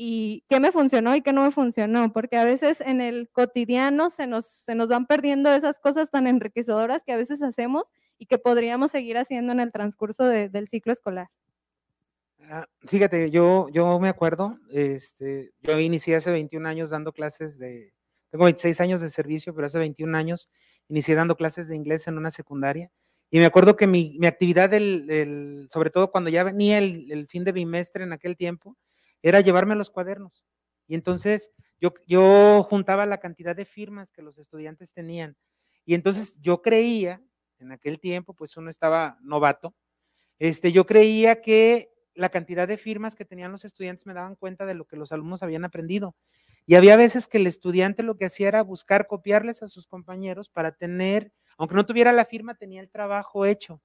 y 0.00 0.44
qué 0.48 0.60
me 0.60 0.70
funcionó 0.70 1.16
y 1.16 1.22
qué 1.22 1.32
no 1.32 1.42
me 1.42 1.50
funcionó, 1.50 2.12
porque 2.12 2.36
a 2.36 2.44
veces 2.44 2.80
en 2.82 3.00
el 3.00 3.28
cotidiano 3.30 4.10
se 4.10 4.28
nos, 4.28 4.46
se 4.46 4.76
nos 4.76 4.90
van 4.90 5.06
perdiendo 5.06 5.52
esas 5.52 5.80
cosas 5.80 6.08
tan 6.08 6.28
enriquecedoras 6.28 7.02
que 7.02 7.10
a 7.10 7.16
veces 7.16 7.42
hacemos 7.42 7.92
y 8.16 8.26
que 8.26 8.38
podríamos 8.38 8.92
seguir 8.92 9.18
haciendo 9.18 9.50
en 9.50 9.58
el 9.58 9.72
transcurso 9.72 10.22
del 10.22 10.68
ciclo 10.68 10.92
escolar. 10.92 11.30
Ah, 12.48 12.68
fíjate, 12.86 13.32
yo, 13.32 13.66
yo 13.72 13.98
me 13.98 14.08
acuerdo, 14.08 14.60
este, 14.70 15.50
yo 15.62 15.80
inicié 15.80 16.14
hace 16.14 16.30
21 16.30 16.68
años 16.68 16.90
dando 16.90 17.12
clases 17.12 17.58
de, 17.58 17.92
tengo 18.30 18.44
26 18.44 18.80
años 18.80 19.00
de 19.00 19.10
servicio, 19.10 19.52
pero 19.52 19.66
hace 19.66 19.80
21 19.80 20.16
años 20.16 20.48
inicié 20.88 21.16
dando 21.16 21.34
clases 21.34 21.66
de 21.66 21.74
inglés 21.74 22.06
en 22.06 22.18
una 22.18 22.30
secundaria 22.30 22.92
Y 23.30 23.40
me 23.40 23.46
acuerdo 23.46 23.74
que 23.74 23.88
mi, 23.88 24.16
mi 24.20 24.28
actividad, 24.28 24.70
del, 24.70 25.66
sobre 25.72 25.90
todo 25.90 26.12
cuando 26.12 26.30
ya 26.30 26.44
venía 26.44 26.78
el, 26.78 27.10
el, 27.10 27.26
fin 27.26 27.42
de 27.42 27.50
bimestre 27.50 28.04
en 28.04 28.12
aquel 28.12 28.36
tiempo, 28.36 28.76
era 29.22 29.40
llevarme 29.40 29.74
los 29.74 29.90
cuadernos. 29.90 30.44
Y 30.86 30.94
entonces 30.94 31.50
yo, 31.80 31.94
yo 32.06 32.62
juntaba 32.68 33.06
la 33.06 33.18
cantidad 33.18 33.54
de 33.54 33.64
firmas 33.64 34.10
que 34.10 34.22
los 34.22 34.38
estudiantes 34.38 34.92
tenían. 34.92 35.36
Y 35.84 35.94
entonces 35.94 36.38
yo 36.40 36.62
creía, 36.62 37.22
en 37.58 37.72
aquel 37.72 38.00
tiempo, 38.00 38.34
pues 38.34 38.56
uno 38.56 38.70
estaba 38.70 39.18
novato, 39.22 39.74
este, 40.38 40.72
yo 40.72 40.86
creía 40.86 41.40
que 41.40 41.90
la 42.14 42.28
cantidad 42.28 42.66
de 42.68 42.78
firmas 42.78 43.14
que 43.14 43.24
tenían 43.24 43.52
los 43.52 43.64
estudiantes 43.64 44.06
me 44.06 44.14
daban 44.14 44.36
cuenta 44.36 44.66
de 44.66 44.74
lo 44.74 44.86
que 44.86 44.96
los 44.96 45.12
alumnos 45.12 45.42
habían 45.42 45.64
aprendido. 45.64 46.16
Y 46.66 46.74
había 46.74 46.96
veces 46.96 47.28
que 47.28 47.38
el 47.38 47.46
estudiante 47.46 48.02
lo 48.02 48.16
que 48.16 48.26
hacía 48.26 48.48
era 48.48 48.62
buscar 48.62 49.06
copiarles 49.06 49.62
a 49.62 49.68
sus 49.68 49.86
compañeros 49.86 50.48
para 50.50 50.72
tener, 50.72 51.32
aunque 51.56 51.74
no 51.74 51.86
tuviera 51.86 52.12
la 52.12 52.24
firma, 52.24 52.56
tenía 52.56 52.80
el 52.80 52.90
trabajo 52.90 53.46
hecho. 53.46 53.80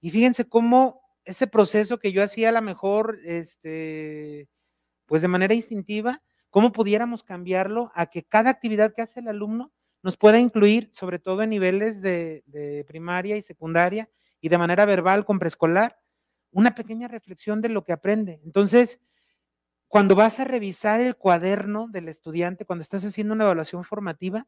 Y 0.00 0.10
fíjense 0.10 0.48
cómo 0.48 1.02
ese 1.24 1.46
proceso 1.46 1.98
que 1.98 2.12
yo 2.12 2.22
hacía 2.22 2.48
a 2.48 2.52
lo 2.52 2.62
mejor, 2.62 3.18
este, 3.24 4.48
pues 5.06 5.22
de 5.22 5.28
manera 5.28 5.54
instintiva, 5.54 6.22
cómo 6.50 6.72
pudiéramos 6.72 7.22
cambiarlo 7.22 7.90
a 7.94 8.06
que 8.06 8.24
cada 8.24 8.50
actividad 8.50 8.94
que 8.94 9.02
hace 9.02 9.20
el 9.20 9.28
alumno 9.28 9.72
nos 10.02 10.16
pueda 10.16 10.38
incluir, 10.38 10.90
sobre 10.92 11.18
todo 11.18 11.42
en 11.42 11.50
niveles 11.50 12.02
de, 12.02 12.42
de 12.46 12.84
primaria 12.84 13.36
y 13.36 13.42
secundaria 13.42 14.08
y 14.40 14.48
de 14.48 14.58
manera 14.58 14.84
verbal 14.84 15.24
con 15.24 15.38
preescolar, 15.38 15.98
una 16.50 16.74
pequeña 16.74 17.08
reflexión 17.08 17.60
de 17.62 17.68
lo 17.68 17.84
que 17.84 17.92
aprende. 17.92 18.40
Entonces, 18.44 19.00
cuando 19.88 20.14
vas 20.14 20.40
a 20.40 20.44
revisar 20.44 21.00
el 21.00 21.16
cuaderno 21.16 21.86
del 21.88 22.08
estudiante, 22.08 22.64
cuando 22.64 22.82
estás 22.82 23.04
haciendo 23.04 23.34
una 23.34 23.44
evaluación 23.44 23.84
formativa, 23.84 24.46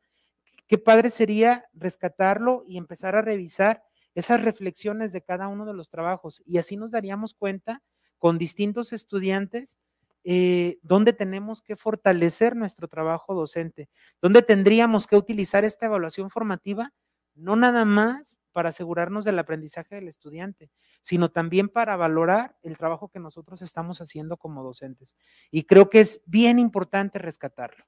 qué 0.66 0.78
padre 0.78 1.10
sería 1.10 1.66
rescatarlo 1.74 2.64
y 2.66 2.78
empezar 2.78 3.14
a 3.14 3.22
revisar 3.22 3.82
esas 4.14 4.42
reflexiones 4.42 5.12
de 5.12 5.22
cada 5.22 5.48
uno 5.48 5.66
de 5.66 5.74
los 5.74 5.90
trabajos. 5.90 6.42
Y 6.46 6.58
así 6.58 6.76
nos 6.76 6.92
daríamos 6.92 7.34
cuenta 7.34 7.82
con 8.18 8.38
distintos 8.38 8.92
estudiantes 8.92 9.76
eh, 10.24 10.78
dónde 10.82 11.12
tenemos 11.12 11.62
que 11.62 11.76
fortalecer 11.76 12.56
nuestro 12.56 12.88
trabajo 12.88 13.34
docente, 13.34 13.88
dónde 14.20 14.42
tendríamos 14.42 15.06
que 15.06 15.16
utilizar 15.16 15.64
esta 15.64 15.86
evaluación 15.86 16.30
formativa, 16.30 16.92
no 17.34 17.56
nada 17.56 17.84
más 17.84 18.38
para 18.52 18.70
asegurarnos 18.70 19.24
del 19.24 19.38
aprendizaje 19.38 19.96
del 19.96 20.08
estudiante, 20.08 20.70
sino 21.00 21.30
también 21.30 21.68
para 21.68 21.96
valorar 21.96 22.56
el 22.62 22.78
trabajo 22.78 23.08
que 23.08 23.18
nosotros 23.18 23.60
estamos 23.60 24.00
haciendo 24.00 24.36
como 24.36 24.62
docentes. 24.62 25.16
Y 25.50 25.64
creo 25.64 25.90
que 25.90 26.00
es 26.00 26.22
bien 26.24 26.58
importante 26.58 27.18
rescatarlo. 27.18 27.84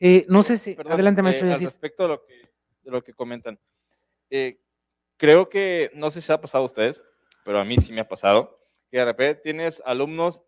Eh, 0.00 0.26
no 0.28 0.42
sé 0.42 0.58
si, 0.58 0.76
adelante 0.76 1.22
maestro. 1.22 1.48
Eh, 1.48 1.56
respecto 1.56 2.02
de 2.02 2.08
lo 2.08 2.26
que, 2.26 2.34
de 2.82 2.90
lo 2.90 3.02
que 3.02 3.14
comentan, 3.14 3.58
eh, 4.28 4.60
creo 5.16 5.48
que, 5.48 5.90
no 5.94 6.10
sé 6.10 6.20
si 6.20 6.32
ha 6.32 6.40
pasado 6.40 6.62
a 6.62 6.66
ustedes, 6.66 7.00
pero 7.44 7.60
a 7.60 7.64
mí 7.64 7.78
sí 7.78 7.92
me 7.92 8.00
ha 8.00 8.08
pasado, 8.08 8.60
que 8.90 8.98
de 8.98 9.04
repente 9.04 9.42
tienes 9.42 9.80
alumnos 9.86 10.42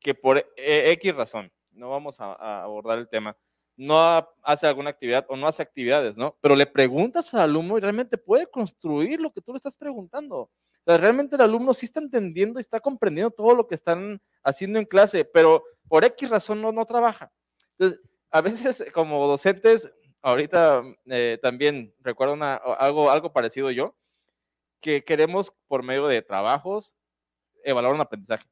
que 0.00 0.14
por 0.14 0.38
e, 0.56 0.90
X 0.92 1.14
razón, 1.14 1.52
no 1.70 1.90
vamos 1.90 2.20
a 2.20 2.62
abordar 2.62 2.98
el 2.98 3.08
tema, 3.08 3.36
no 3.80 3.98
hace 4.42 4.66
alguna 4.66 4.90
actividad 4.90 5.24
o 5.30 5.36
no 5.36 5.46
hace 5.46 5.62
actividades, 5.62 6.18
¿no? 6.18 6.36
Pero 6.42 6.54
le 6.54 6.66
preguntas 6.66 7.32
al 7.32 7.40
alumno 7.40 7.78
y 7.78 7.80
realmente 7.80 8.18
puede 8.18 8.46
construir 8.46 9.18
lo 9.18 9.32
que 9.32 9.40
tú 9.40 9.52
le 9.52 9.56
estás 9.56 9.74
preguntando. 9.74 10.36
O 10.36 10.50
sea, 10.84 10.98
realmente 10.98 11.36
el 11.36 11.40
alumno 11.40 11.72
sí 11.72 11.86
está 11.86 11.98
entendiendo 11.98 12.58
y 12.58 12.60
está 12.60 12.78
comprendiendo 12.78 13.30
todo 13.30 13.54
lo 13.54 13.66
que 13.66 13.74
están 13.74 14.20
haciendo 14.42 14.78
en 14.78 14.84
clase, 14.84 15.24
pero 15.24 15.64
por 15.88 16.04
X 16.04 16.28
razón 16.28 16.60
no, 16.60 16.72
no 16.72 16.84
trabaja. 16.84 17.32
Entonces, 17.78 18.00
a 18.30 18.42
veces 18.42 18.84
como 18.94 19.26
docentes, 19.26 19.90
ahorita 20.20 20.82
eh, 21.06 21.38
también 21.40 21.94
recuerdo 22.00 22.36
algo, 22.78 23.10
algo 23.10 23.32
parecido 23.32 23.70
yo, 23.70 23.96
que 24.82 25.04
queremos 25.04 25.54
por 25.68 25.82
medio 25.82 26.06
de 26.06 26.20
trabajos 26.20 26.94
evaluar 27.64 27.94
un 27.94 28.02
aprendizaje. 28.02 28.46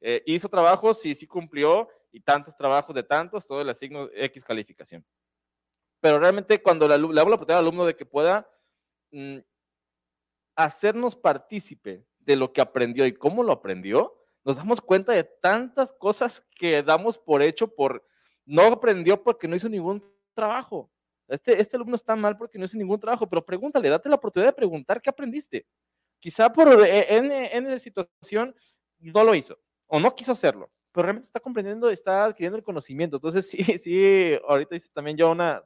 Eh, 0.00 0.22
hizo 0.26 0.48
trabajos, 0.48 1.04
y 1.04 1.14
sí 1.14 1.26
cumplió, 1.26 1.88
y 2.12 2.20
tantos 2.20 2.56
trabajos 2.56 2.94
de 2.94 3.02
tantos, 3.02 3.46
todo 3.46 3.60
el 3.60 3.68
asigno 3.68 4.08
X 4.14 4.44
calificación. 4.44 5.04
Pero 6.00 6.18
realmente 6.18 6.62
cuando 6.62 6.88
le 6.88 6.94
hago 6.94 7.12
la 7.12 7.22
oportunidad 7.22 7.58
al 7.58 7.66
alumno 7.66 7.84
de 7.84 7.94
que 7.94 8.06
pueda 8.06 8.48
mm, 9.12 9.38
hacernos 10.56 11.14
partícipe 11.14 12.06
de 12.18 12.36
lo 12.36 12.52
que 12.52 12.60
aprendió 12.60 13.06
y 13.06 13.12
cómo 13.12 13.42
lo 13.42 13.52
aprendió, 13.52 14.16
nos 14.44 14.56
damos 14.56 14.80
cuenta 14.80 15.12
de 15.12 15.24
tantas 15.24 15.92
cosas 15.92 16.42
que 16.54 16.82
damos 16.82 17.18
por 17.18 17.42
hecho 17.42 17.68
por 17.68 18.06
no 18.46 18.62
aprendió 18.62 19.22
porque 19.22 19.46
no 19.46 19.56
hizo 19.56 19.68
ningún 19.68 20.02
trabajo. 20.34 20.90
Este, 21.28 21.60
este 21.60 21.76
alumno 21.76 21.94
está 21.94 22.16
mal 22.16 22.36
porque 22.36 22.58
no 22.58 22.64
hizo 22.64 22.78
ningún 22.78 22.98
trabajo, 22.98 23.28
pero 23.28 23.44
pregúntale, 23.44 23.90
date 23.90 24.08
la 24.08 24.16
oportunidad 24.16 24.50
de 24.50 24.56
preguntar 24.56 25.00
qué 25.00 25.10
aprendiste. 25.10 25.66
Quizá 26.18 26.50
por 26.52 26.84
eh, 26.84 27.14
en, 27.14 27.30
en 27.30 27.78
situación 27.78 28.54
no 28.98 29.22
lo 29.22 29.34
hizo 29.34 29.58
o 29.90 30.00
no 30.00 30.14
quiso 30.14 30.32
hacerlo 30.32 30.70
pero 30.92 31.04
realmente 31.04 31.26
está 31.26 31.40
comprendiendo, 31.40 31.88
está 31.90 32.24
adquiriendo 32.24 32.56
el 32.56 32.64
conocimiento. 32.64 33.16
Entonces, 33.16 33.48
sí, 33.50 33.78
sí, 33.78 34.38
ahorita 34.48 34.76
hice 34.76 34.88
también 34.92 35.16
yo 35.16 35.30
una, 35.30 35.62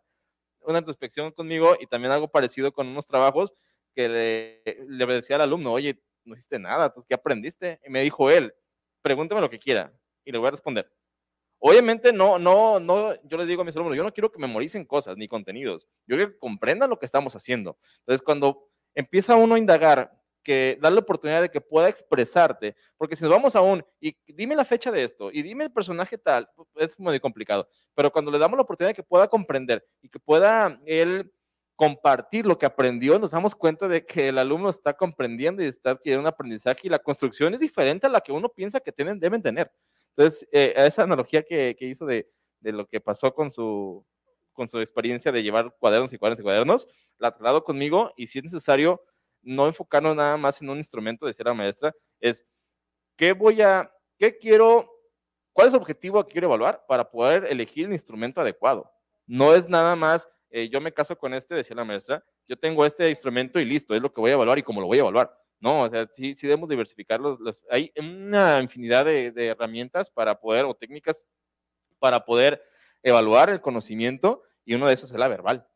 una 0.61 0.79
introspección 0.79 1.33
conmigo 1.33 1.77
y 1.81 1.87
también 1.87 2.13
algo 2.13 2.29
parecido 2.29 2.73
con 2.73 2.87
unos 2.89 3.07
trabajos 3.07 3.55
que 3.95 4.09
le, 4.09 4.63
le 4.89 5.07
decía 5.07 5.37
al 5.37 5.43
alumno, 5.43 5.73
oye, 5.73 6.01
no 6.25 6.35
hiciste 6.35 6.59
nada, 6.59 6.87
entonces, 6.87 7.07
¿qué 7.09 7.15
aprendiste? 7.15 7.81
Y 7.87 7.91
me 7.91 8.03
dijo 8.03 8.31
él, 8.31 8.55
pregúntame 9.03 9.41
lo 9.41 9.51
que 9.51 9.59
quiera 9.59 9.93
y 10.25 10.33
le 10.33 10.39
voy 10.39 10.49
a 10.49 10.53
responder. 10.53 10.91
Obviamente 11.61 12.13
no, 12.13 12.39
no, 12.39 12.81
no, 12.81 13.15
yo 13.23 13.39
les 13.39 13.47
digo 13.47 13.63
a 13.63 13.65
mis 13.65 13.77
alumnos, 13.77 13.97
yo 13.97 14.03
no 14.03 14.13
quiero 14.13 14.31
que 14.31 14.39
memoricen 14.39 14.85
cosas 14.85 15.17
ni 15.17 15.29
contenidos, 15.29 15.87
yo 16.07 16.17
quiero 16.17 16.33
que 16.33 16.39
comprendan 16.39 16.91
lo 16.91 16.99
que 16.99 17.07
estamos 17.07 17.37
haciendo. 17.37 17.79
Entonces, 18.01 18.23
cuando 18.23 18.69
empieza 18.95 19.37
uno 19.37 19.55
a 19.55 19.59
indagar 19.59 20.13
que 20.45 20.79
darle 20.81 20.97
la 20.97 21.03
oportunidad 21.03 21.41
de 21.41 21.51
que 21.51 21.61
pueda 21.61 21.89
expresarte, 21.89 22.77
porque 22.97 23.17
si 23.17 23.25
nos 23.25 23.33
vamos 23.33 23.57
a 23.57 23.63
un, 23.63 23.85
y 24.01 24.15
dime 24.27 24.55
la 24.55 24.65
fecha 24.65 24.93
de 24.93 25.03
esto, 25.03 25.33
y 25.33 25.43
dime 25.43 25.65
el 25.65 25.73
personaje 25.73 26.19
tal, 26.19 26.49
es 26.77 26.99
muy 27.01 27.19
complicado, 27.19 27.67
pero 27.95 28.13
cuando 28.13 28.31
le 28.31 28.39
damos 28.39 28.57
la 28.57 28.63
oportunidad 28.63 28.91
de 28.91 28.95
que 28.95 29.03
pueda 29.03 29.27
comprender 29.27 29.85
y 30.03 30.09
que 30.09 30.21
pueda 30.21 30.79
él 30.87 31.33
compartir 31.77 32.47
lo 32.47 32.57
que 32.57 32.67
aprendió, 32.67 33.19
nos 33.19 33.33
damos 33.33 33.55
cuenta 33.55 33.89
de 33.89 34.05
que 34.05 34.29
el 34.29 34.39
alumno 34.39 34.69
está 34.69 34.93
comprendiendo 34.95 35.63
y 35.63 35.67
está 35.67 35.91
adquiriendo 35.91 36.21
un 36.21 36.29
aprendizaje 36.29 36.83
y 36.85 36.89
la 36.89 36.99
construcción 36.99 37.55
es 37.55 37.61
diferente 37.61 38.07
a 38.07 38.11
la 38.11 38.21
que 38.21 38.33
uno 38.33 38.49
piensa 38.49 38.81
que 38.81 38.93
tienen, 38.93 39.19
deben 39.19 39.43
tener. 39.43 39.73
Entonces, 40.17 40.47
eh, 40.53 40.73
esa 40.77 41.03
analogía 41.03 41.43
que, 41.43 41.75
que 41.77 41.87
hizo 41.87 42.07
de, 42.07 42.29
de, 42.61 42.73
lo 42.73 42.87
que 42.87 43.01
pasó 43.01 43.35
con 43.35 43.51
su, 43.51 44.07
con 44.53 44.69
su 44.69 44.79
experiencia 44.79 45.33
de 45.33 45.43
llevar 45.43 45.75
cuadernos 45.81 46.13
y 46.13 46.19
cuadernos 46.19 46.41
y 46.41 46.43
cuadernos, 46.45 46.89
la 47.19 47.33
traslado 47.33 47.65
conmigo 47.65 48.13
y 48.17 48.29
si 48.29 48.39
es 48.39 48.45
necesario, 48.45 49.03
no 49.45 49.67
enfocarnos 49.67 50.17
nada 50.17 50.37
más 50.37 50.61
en 50.61 50.71
un 50.71 50.79
instrumento, 50.79 51.27
decía 51.27 51.45
la 51.47 51.55
maestra, 51.55 51.95
es 52.21 52.45
qué 53.17 53.33
voy 53.33 53.63
a, 53.63 53.91
qué 54.19 54.39
quiero, 54.39 54.91
cuál 55.53 55.69
es 55.69 55.75
el 55.75 55.81
objetivo 55.81 56.25
que 56.25 56.33
quiero 56.33 56.49
evaluar 56.49 56.85
para 56.87 57.11
poder 57.11 57.45
elegir 57.45 57.87
el 57.87 57.93
instrumento 57.93 58.41
adecuado. 58.41 58.91
No 59.27 59.55
es 59.55 59.69
nada 59.69 59.97
más, 59.97 60.29
eh, 60.51 60.69
yo 60.69 60.81
me 60.81 60.93
caso 60.93 61.17
con 61.17 61.35
este, 61.35 61.55
decía 61.55 61.77
la 61.77 61.85
maestra, 61.85 62.25
yo 62.49 62.57
tengo 62.59 62.85
este 62.85 63.09
instrumento 63.09 63.59
y 63.59 63.65
listo, 63.65 63.95
es 63.95 64.03
lo 64.03 64.13
que 64.13 64.21
voy 64.21 64.31
a 64.31 64.35
evaluar 64.35 64.59
y 64.59 64.63
cómo 64.63 64.81
lo 64.81 64.87
voy 64.87 64.99
a 64.99 65.03
evaluar. 65.03 65.37
No, 65.61 65.83
o 65.83 65.91
sea, 65.91 66.07
sí, 66.13 66.35
sí 66.35 66.47
debemos 66.47 66.69
diversificar 66.69 67.21
los, 67.21 67.65
hay 67.71 67.93
una 67.97 68.61
infinidad 68.61 69.05
de, 69.05 69.31
de 69.31 69.47
herramientas 69.47 70.11
para 70.11 70.39
poder, 70.39 70.65
o 70.65 70.75
técnicas 70.75 71.25
para 71.99 72.25
poder 72.25 72.63
evaluar 73.03 73.51
el 73.51 73.61
conocimiento 73.61 74.43
y 74.65 74.75
uno 74.75 74.87
de 74.87 74.95
esos 74.95 75.11
es 75.11 75.17
la 75.17 75.29
verbal. 75.29 75.67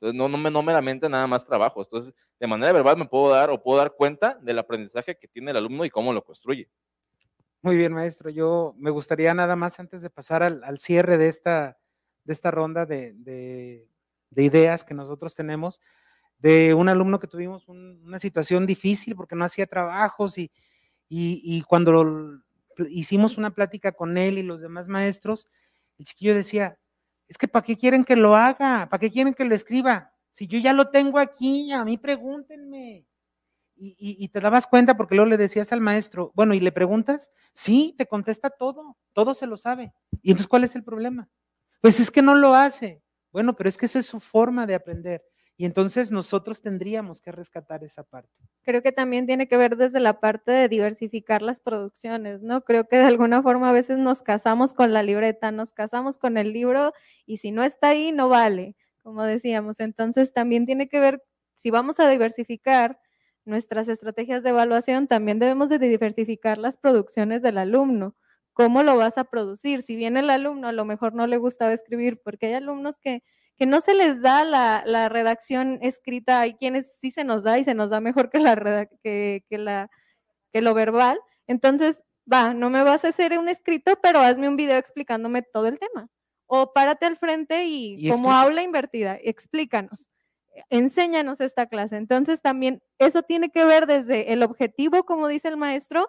Entonces, 0.00 0.16
no, 0.16 0.28
no, 0.28 0.50
no 0.50 0.62
meramente 0.62 1.08
nada 1.08 1.26
más 1.26 1.44
trabajo. 1.46 1.80
Entonces, 1.80 2.12
de 2.38 2.46
manera 2.46 2.72
verbal 2.72 2.98
me 2.98 3.06
puedo 3.06 3.32
dar 3.32 3.50
o 3.50 3.62
puedo 3.62 3.78
dar 3.78 3.92
cuenta 3.92 4.38
del 4.42 4.58
aprendizaje 4.58 5.16
que 5.16 5.28
tiene 5.28 5.50
el 5.50 5.56
alumno 5.56 5.84
y 5.84 5.90
cómo 5.90 6.12
lo 6.12 6.22
construye. 6.22 6.68
Muy 7.62 7.76
bien, 7.76 7.92
maestro. 7.92 8.28
Yo 8.30 8.74
me 8.78 8.90
gustaría 8.90 9.32
nada 9.32 9.56
más 9.56 9.80
antes 9.80 10.02
de 10.02 10.10
pasar 10.10 10.42
al, 10.42 10.78
cierre 10.78 11.16
de 11.16 11.28
esta, 11.28 11.78
de 12.24 12.32
esta 12.32 12.50
ronda 12.50 12.84
de, 12.84 13.14
de, 13.14 13.88
de, 14.30 14.42
ideas 14.42 14.84
que 14.84 14.94
nosotros 14.94 15.34
tenemos, 15.34 15.80
de 16.38 16.74
un 16.74 16.90
alumno 16.90 17.18
que 17.18 17.26
tuvimos 17.26 17.66
un, 17.66 18.02
una 18.04 18.18
situación 18.18 18.66
difícil 18.66 19.16
porque 19.16 19.34
no 19.34 19.44
hacía 19.44 19.66
trabajos 19.66 20.36
y, 20.36 20.50
y 21.08 21.62
cuando 21.62 22.42
hicimos 22.90 23.38
una 23.38 23.50
plática 23.54 23.92
con 23.92 24.18
él 24.18 24.36
y 24.38 24.42
los 24.42 24.60
demás 24.60 24.86
maestros, 24.86 25.48
el 25.98 26.04
chiquillo 26.04 26.34
decía, 26.34 26.78
es 27.28 27.38
que 27.38 27.48
¿para 27.48 27.64
qué 27.64 27.76
quieren 27.76 28.04
que 28.04 28.16
lo 28.16 28.36
haga? 28.36 28.88
¿Para 28.88 29.00
qué 29.00 29.10
quieren 29.10 29.34
que 29.34 29.44
lo 29.44 29.54
escriba? 29.54 30.12
Si 30.30 30.46
yo 30.46 30.58
ya 30.58 30.72
lo 30.72 30.90
tengo 30.90 31.18
aquí, 31.18 31.72
a 31.72 31.84
mí 31.84 31.98
pregúntenme. 31.98 33.06
Y, 33.78 33.94
y, 33.98 34.28
te 34.28 34.40
dabas 34.40 34.66
cuenta 34.66 34.96
porque 34.96 35.14
luego 35.14 35.28
le 35.28 35.36
decías 35.36 35.70
al 35.70 35.82
maestro, 35.82 36.32
bueno, 36.34 36.54
y 36.54 36.60
le 36.60 36.72
preguntas, 36.72 37.30
sí, 37.52 37.94
te 37.98 38.06
contesta 38.06 38.48
todo, 38.48 38.96
todo 39.12 39.34
se 39.34 39.46
lo 39.46 39.58
sabe. 39.58 39.92
¿Y 40.22 40.30
entonces 40.30 40.48
cuál 40.48 40.64
es 40.64 40.74
el 40.76 40.82
problema? 40.82 41.28
Pues 41.82 42.00
es 42.00 42.10
que 42.10 42.22
no 42.22 42.34
lo 42.34 42.54
hace. 42.54 43.02
Bueno, 43.32 43.54
pero 43.54 43.68
es 43.68 43.76
que 43.76 43.84
esa 43.84 43.98
es 43.98 44.06
su 44.06 44.18
forma 44.18 44.66
de 44.66 44.74
aprender. 44.74 45.22
Y 45.58 45.64
entonces 45.64 46.10
nosotros 46.12 46.60
tendríamos 46.60 47.20
que 47.20 47.32
rescatar 47.32 47.82
esa 47.82 48.02
parte. 48.04 48.30
Creo 48.62 48.82
que 48.82 48.92
también 48.92 49.26
tiene 49.26 49.48
que 49.48 49.56
ver 49.56 49.76
desde 49.76 50.00
la 50.00 50.20
parte 50.20 50.52
de 50.52 50.68
diversificar 50.68 51.40
las 51.40 51.60
producciones, 51.60 52.42
¿no? 52.42 52.62
Creo 52.62 52.88
que 52.88 52.96
de 52.98 53.04
alguna 53.04 53.42
forma 53.42 53.70
a 53.70 53.72
veces 53.72 53.96
nos 53.98 54.22
casamos 54.22 54.74
con 54.74 54.92
la 54.92 55.02
libreta, 55.02 55.52
nos 55.52 55.72
casamos 55.72 56.18
con 56.18 56.36
el 56.36 56.52
libro 56.52 56.92
y 57.24 57.38
si 57.38 57.52
no 57.52 57.62
está 57.62 57.88
ahí, 57.88 58.12
no 58.12 58.28
vale, 58.28 58.76
como 59.02 59.22
decíamos. 59.24 59.80
Entonces 59.80 60.32
también 60.34 60.66
tiene 60.66 60.88
que 60.88 61.00
ver 61.00 61.22
si 61.54 61.70
vamos 61.70 62.00
a 62.00 62.08
diversificar 62.10 62.98
nuestras 63.46 63.88
estrategias 63.88 64.42
de 64.42 64.50
evaluación, 64.50 65.06
también 65.06 65.38
debemos 65.38 65.68
de 65.68 65.78
diversificar 65.78 66.58
las 66.58 66.76
producciones 66.76 67.40
del 67.42 67.58
alumno. 67.58 68.14
¿Cómo 68.52 68.82
lo 68.82 68.96
vas 68.96 69.18
a 69.18 69.24
producir? 69.24 69.82
Si 69.82 69.96
bien 69.96 70.16
el 70.16 70.30
alumno 70.30 70.68
a 70.68 70.72
lo 70.72 70.84
mejor 70.84 71.14
no 71.14 71.26
le 71.26 71.36
gustaba 71.36 71.72
escribir, 71.72 72.20
porque 72.22 72.46
hay 72.46 72.54
alumnos 72.54 72.98
que, 72.98 73.22
que 73.56 73.66
no 73.66 73.80
se 73.80 73.94
les 73.94 74.20
da 74.20 74.44
la, 74.44 75.08
redacción 75.08 75.78
escrita, 75.82 76.40
hay 76.40 76.54
quienes 76.54 76.96
sí 76.98 77.10
se 77.10 77.24
nos 77.24 77.42
da 77.42 77.58
y 77.58 77.64
se 77.64 77.74
nos 77.74 77.90
da 77.90 78.00
mejor 78.00 78.30
que, 78.30 78.38
la, 78.38 78.86
que, 79.02 79.44
que, 79.48 79.58
la, 79.58 79.90
que 80.52 80.60
lo 80.60 80.74
verbal. 80.74 81.18
Entonces, 81.46 82.02
va, 82.30 82.54
no 82.54 82.70
me 82.70 82.82
vas 82.82 83.04
a 83.04 83.08
hacer 83.08 83.38
un 83.38 83.48
escrito, 83.48 83.98
pero 84.02 84.20
hazme 84.20 84.48
un 84.48 84.56
video 84.56 84.76
explicándome 84.76 85.42
todo 85.42 85.68
el 85.68 85.78
tema. 85.78 86.08
O 86.46 86.72
párate 86.72 87.06
al 87.06 87.16
frente 87.16 87.64
y, 87.64 88.08
como 88.10 88.32
aula 88.32 88.62
invertida, 88.62 89.18
explícanos, 89.20 90.10
enséñanos 90.70 91.40
esta 91.40 91.66
clase. 91.66 91.96
Entonces 91.96 92.40
también 92.40 92.82
eso 92.98 93.22
tiene 93.22 93.50
que 93.50 93.64
ver 93.64 93.86
desde 93.86 94.32
el 94.32 94.42
objetivo, 94.42 95.04
como 95.04 95.28
dice 95.28 95.48
el 95.48 95.56
maestro, 95.56 96.08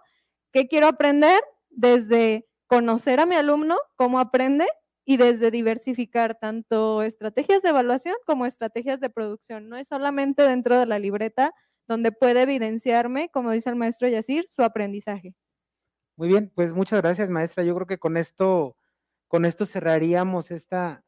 ¿qué 0.52 0.68
quiero 0.68 0.88
aprender? 0.88 1.42
Desde 1.70 2.46
conocer 2.68 3.20
a 3.20 3.26
mi 3.26 3.36
alumno, 3.36 3.78
cómo 3.96 4.20
aprende, 4.20 4.68
y 5.10 5.16
desde 5.16 5.52
diversificar 5.52 6.38
tanto 6.38 7.02
estrategias 7.02 7.62
de 7.62 7.70
evaluación 7.70 8.16
como 8.26 8.46
estrategias 8.46 9.00
de 9.00 9.10
producción. 9.10 9.70
No 9.70 9.78
es 9.78 9.88
solamente 9.88 10.44
dentro 10.44 10.78
de 10.78 10.86
la 10.86 11.00
libreta 11.00 11.54
donde 11.88 12.12
puede 12.12 12.42
evidenciarme, 12.42 13.30
como 13.32 13.52
dice 13.52 13.70
el 13.70 13.78
maestro 13.78 14.10
Yacir, 14.10 14.48
su 14.50 14.64
aprendizaje. 14.64 15.34
Muy 16.18 16.28
bien, 16.28 16.52
pues 16.54 16.74
muchas 16.74 17.02
gracias, 17.02 17.30
maestra. 17.30 17.64
Yo 17.64 17.74
creo 17.74 17.88
que 17.88 18.00
con 18.00 18.18
esto, 18.18 18.76
con 19.30 19.46
esto 19.46 19.66
cerraríamos 19.66 20.52
esta, 20.52 21.06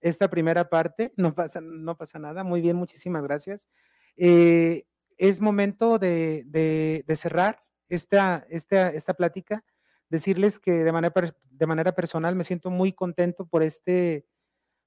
esta 0.00 0.30
primera 0.30 0.70
parte. 0.70 1.12
No 1.18 1.34
pasa, 1.34 1.60
no 1.60 1.98
pasa 1.98 2.18
nada. 2.18 2.44
Muy 2.44 2.62
bien, 2.62 2.76
muchísimas 2.76 3.22
gracias. 3.24 3.68
Eh, 4.16 4.86
es 5.18 5.42
momento 5.42 5.98
de, 5.98 6.44
de, 6.46 7.16
cerrar 7.16 7.62
esta, 7.90 8.46
esta, 8.48 8.88
esta 8.88 9.12
plática. 9.12 9.62
Decirles 10.14 10.60
que 10.60 10.70
de 10.70 10.92
manera, 10.92 11.12
de 11.42 11.66
manera 11.66 11.92
personal 11.92 12.36
me 12.36 12.44
siento 12.44 12.70
muy 12.70 12.92
contento 12.92 13.46
por 13.46 13.64
este, 13.64 14.24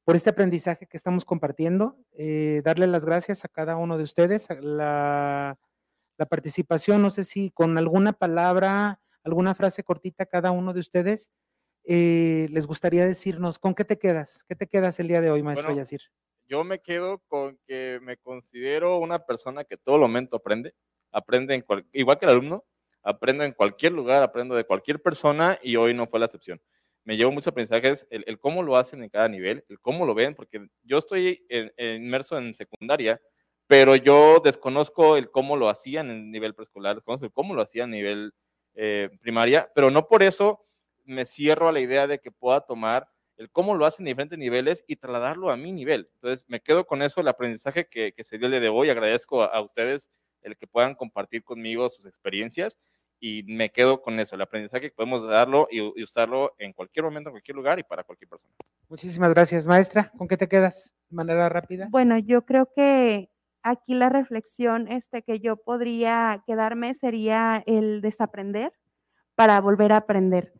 por 0.05 0.15
este 0.15 0.29
aprendizaje 0.29 0.87
que 0.87 0.95
estamos 0.95 1.25
compartiendo. 1.25 1.97
Eh, 2.13 2.61
darle 2.63 2.87
las 2.87 3.03
gracias 3.03 3.43
a 3.43 3.49
cada 3.49 3.75
uno 3.75 3.97
de 3.97 4.05
ustedes. 4.05 4.47
La, 4.61 5.59
la 6.17 6.25
participación, 6.27 7.01
no 7.01 7.09
sé 7.09 7.25
si 7.25 7.51
con 7.51 7.77
alguna 7.77 8.13
palabra 8.13 9.01
alguna 9.25 9.53
frase 9.53 9.83
cortita 9.83 10.27
cada 10.27 10.51
uno 10.51 10.71
de 10.71 10.79
ustedes. 10.79 11.29
Eh, 11.83 12.47
les 12.49 12.65
gustaría 12.65 13.05
decirnos, 13.05 13.59
¿con 13.59 13.75
qué 13.75 13.83
te 13.83 13.99
quedas? 13.99 14.45
¿Qué 14.47 14.55
te 14.55 14.67
quedas 14.67 14.97
el 15.01 15.09
día 15.09 15.19
de 15.19 15.29
hoy, 15.29 15.43
maestro 15.43 15.75
Yacir? 15.75 16.03
Yo 16.47 16.63
me 16.63 16.79
quedo 16.79 17.19
con 17.27 17.59
que 17.67 17.99
me 18.01 18.15
considero 18.15 18.97
una 18.99 19.25
persona 19.25 19.65
que 19.65 19.75
todo 19.75 19.97
momento 19.97 20.37
aprende, 20.37 20.73
aprende 21.11 21.53
en 21.53 21.65
igual 21.91 22.17
que 22.17 22.25
el 22.27 22.31
alumno, 22.31 22.63
aprendo 23.07 23.43
en 23.43 23.53
cualquier 23.53 23.93
lugar, 23.93 24.21
aprendo 24.21 24.53
de 24.55 24.65
cualquier 24.65 25.01
persona 25.01 25.57
y 25.63 25.77
hoy 25.77 25.93
no 25.93 26.07
fue 26.07 26.19
la 26.19 26.25
excepción. 26.25 26.61
Me 27.05 27.15
llevo 27.15 27.31
muchos 27.31 27.47
aprendizajes, 27.47 28.05
el, 28.09 28.37
cómo 28.39 28.63
lo 28.63 28.75
hacen 28.75 29.01
en 29.01 29.09
cada 29.09 29.29
nivel, 29.29 29.63
el 29.69 29.79
cómo 29.79 30.05
lo 30.05 30.13
ven, 30.13 30.35
porque 30.35 30.67
yo 30.83 30.97
estoy 30.97 31.45
inmerso 31.77 32.37
en 32.37 32.53
secundaria, 32.53 33.21
pero 33.65 33.95
yo 33.95 34.41
desconozco 34.43 35.15
el 35.15 35.31
cómo 35.31 35.55
lo 35.55 35.69
hacían 35.69 36.09
en 36.09 36.31
nivel 36.31 36.53
preescolar, 36.53 36.95
desconozco 36.95 37.25
el 37.25 37.31
cómo 37.31 37.53
lo 37.53 37.61
hacían 37.61 37.89
a 37.89 37.95
nivel 37.95 38.33
eh, 38.75 39.09
primaria, 39.21 39.71
pero 39.73 39.89
no 39.89 40.07
por 40.07 40.21
eso 40.21 40.65
me 41.05 41.25
cierro 41.25 41.69
a 41.69 41.71
la 41.71 41.79
idea 41.79 42.07
de 42.07 42.19
que 42.19 42.31
pueda 42.31 42.59
tomar 42.59 43.07
el 43.37 43.49
cómo 43.51 43.75
lo 43.75 43.85
hacen 43.85 44.05
en 44.05 44.11
diferentes 44.11 44.37
niveles 44.37 44.83
y 44.85 44.97
trasladarlo 44.97 45.49
a 45.49 45.55
mi 45.55 45.71
nivel. 45.71 46.09
Entonces, 46.15 46.45
me 46.49 46.59
quedo 46.59 46.85
con 46.85 47.01
eso, 47.01 47.21
el 47.21 47.27
aprendizaje 47.27 47.87
que, 47.87 48.13
se 48.19 48.37
dio 48.37 48.47
el 48.47 48.51
día 48.51 48.59
de 48.59 48.69
hoy. 48.69 48.89
Agradezco 48.89 49.43
a, 49.43 49.61
ustedes 49.61 50.09
el 50.41 50.57
que 50.57 50.67
puedan 50.67 50.95
compartir 50.95 51.43
conmigo 51.43 51.87
sus 51.89 52.05
experiencias 52.05 52.77
y 53.19 53.43
me 53.43 53.71
quedo 53.71 54.01
con 54.01 54.19
eso, 54.19 54.35
el 54.35 54.41
aprendizaje 54.41 54.89
que 54.89 54.95
podemos 54.95 55.27
darlo 55.27 55.67
y, 55.71 55.81
usarlo 56.03 56.53
en 56.57 56.73
cualquier 56.73 57.05
momento, 57.05 57.29
en 57.29 57.33
cualquier 57.33 57.55
lugar 57.55 57.79
y 57.79 57.83
para 57.83 58.03
cualquier 58.03 58.29
persona. 58.29 58.53
Muchísimas 58.89 59.33
gracias, 59.33 59.67
maestra. 59.67 60.11
¿Con 60.17 60.27
qué 60.27 60.37
te 60.37 60.47
quedas 60.47 60.95
de 61.09 61.15
manera 61.15 61.49
rápida? 61.49 61.87
Bueno, 61.89 62.17
yo 62.17 62.45
creo 62.45 62.69
que 62.75 63.29
aquí 63.63 63.95
la 63.95 64.09
reflexión 64.09 64.87
este, 64.87 65.23
que 65.23 65.39
yo 65.39 65.57
podría 65.57 66.43
quedarme 66.45 66.93
sería 66.93 67.63
el 67.65 68.01
desaprender 68.01 68.71
para 69.35 69.59
volver 69.61 69.91
a 69.91 69.97
aprender. 69.97 70.53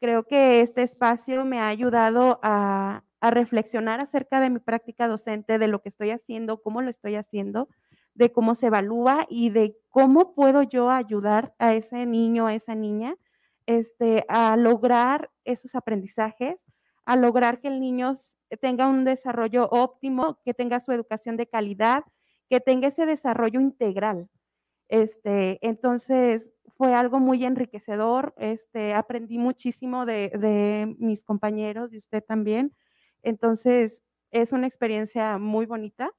Creo 0.00 0.24
que 0.24 0.60
este 0.60 0.82
espacio 0.82 1.44
me 1.44 1.58
ha 1.58 1.68
ayudado 1.68 2.38
a, 2.42 3.02
a 3.20 3.30
reflexionar 3.30 4.00
acerca 4.00 4.40
de 4.40 4.50
mi 4.50 4.58
práctica 4.58 5.08
docente, 5.08 5.58
de 5.58 5.68
lo 5.68 5.82
que 5.82 5.88
estoy 5.88 6.10
haciendo, 6.10 6.62
cómo 6.62 6.82
lo 6.82 6.90
estoy 6.90 7.16
haciendo, 7.16 7.68
de 8.16 8.32
cómo 8.32 8.54
se 8.54 8.66
evalúa 8.66 9.26
y 9.28 9.50
de 9.50 9.76
cómo 9.90 10.34
puedo 10.34 10.62
yo 10.62 10.90
ayudar 10.90 11.54
a 11.58 11.74
ese 11.74 12.06
niño, 12.06 12.46
a 12.46 12.54
esa 12.54 12.74
niña, 12.74 13.16
este, 13.66 14.24
a 14.28 14.56
lograr 14.56 15.30
esos 15.44 15.74
aprendizajes, 15.74 16.64
a 17.04 17.16
lograr 17.16 17.60
que 17.60 17.68
el 17.68 17.80
niño 17.80 18.14
tenga 18.60 18.88
un 18.88 19.04
desarrollo 19.04 19.68
óptimo, 19.70 20.38
que 20.44 20.54
tenga 20.54 20.80
su 20.80 20.92
educación 20.92 21.36
de 21.36 21.46
calidad, 21.46 22.04
que 22.48 22.60
tenga 22.60 22.88
ese 22.88 23.06
desarrollo 23.06 23.60
integral. 23.60 24.28
Este, 24.88 25.58
entonces, 25.66 26.52
fue 26.76 26.94
algo 26.94 27.18
muy 27.18 27.44
enriquecedor. 27.44 28.34
Este, 28.38 28.94
aprendí 28.94 29.38
muchísimo 29.38 30.06
de, 30.06 30.94
mis 30.98 31.24
compañeros 31.24 31.92
y 31.92 31.98
usted 31.98 32.22
también. 32.24 32.74
Entonces, 33.22 34.02
es 34.30 34.52
una 34.52 34.66
experiencia 34.66 35.38
muy 35.38 35.66
bonita 35.66 36.12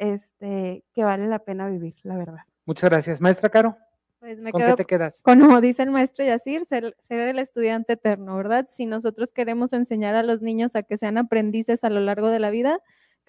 este, 0.00 0.84
que 0.92 1.04
vale 1.04 1.28
la 1.28 1.38
pena 1.38 1.68
vivir, 1.68 1.94
la 2.02 2.16
verdad. 2.16 2.40
Muchas 2.66 2.90
gracias. 2.90 3.20
Maestra 3.20 3.48
Caro. 3.48 3.76
Pues 4.18 4.38
me 4.38 4.50
¿Con 4.50 4.60
qué 4.60 4.74
te 4.74 4.84
quedas? 4.84 5.20
Como 5.22 5.60
dice 5.60 5.82
el 5.82 5.90
maestro 5.90 6.24
Yacir, 6.24 6.66
ser, 6.66 6.94
ser, 6.98 7.20
el 7.20 7.38
estudiante 7.38 7.94
eterno, 7.94 8.36
¿verdad? 8.36 8.68
Si 8.70 8.84
nosotros 8.84 9.32
queremos 9.32 9.72
enseñar 9.72 10.14
a 10.14 10.22
los 10.22 10.42
niños 10.42 10.76
a 10.76 10.82
que 10.82 10.98
sean 10.98 11.16
aprendices 11.16 11.84
a 11.84 11.90
lo 11.90 12.00
largo 12.00 12.28
de 12.28 12.38
la 12.38 12.50
vida, 12.50 12.80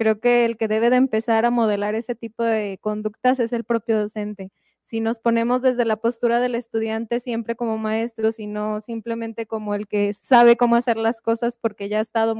Creo 0.02 0.20
que 0.20 0.46
el 0.46 0.58
que 0.58 0.68
debe 0.68 0.90
de 0.90 0.96
empezar 0.96 1.46
a 1.46 1.52
modelar 1.52 1.94
ese 1.94 2.16
tipo 2.16 2.44
de 2.44 2.80
conductas 2.82 3.40
es 3.40 3.54
el 3.54 3.64
propio 3.64 4.00
docente. 4.00 4.52
Si 4.82 5.00
nos 5.00 5.20
ponemos 5.20 5.62
desde 5.62 5.86
la 5.86 5.98
postura 5.98 6.40
del 6.40 6.56
estudiante 6.56 7.20
siempre 7.20 7.56
como 7.56 7.78
maestro, 7.78 8.32
sino 8.32 8.82
simplemente 8.82 9.46
como 9.46 9.76
el 9.76 9.88
que 9.88 10.16
sabe 10.16 10.58
cómo 10.58 10.76
hacer 10.76 10.98
las 10.98 11.22
cosas 11.22 11.56
porque 11.56 11.88
ya 11.88 12.00
ha 12.00 12.02
estado 12.02 12.36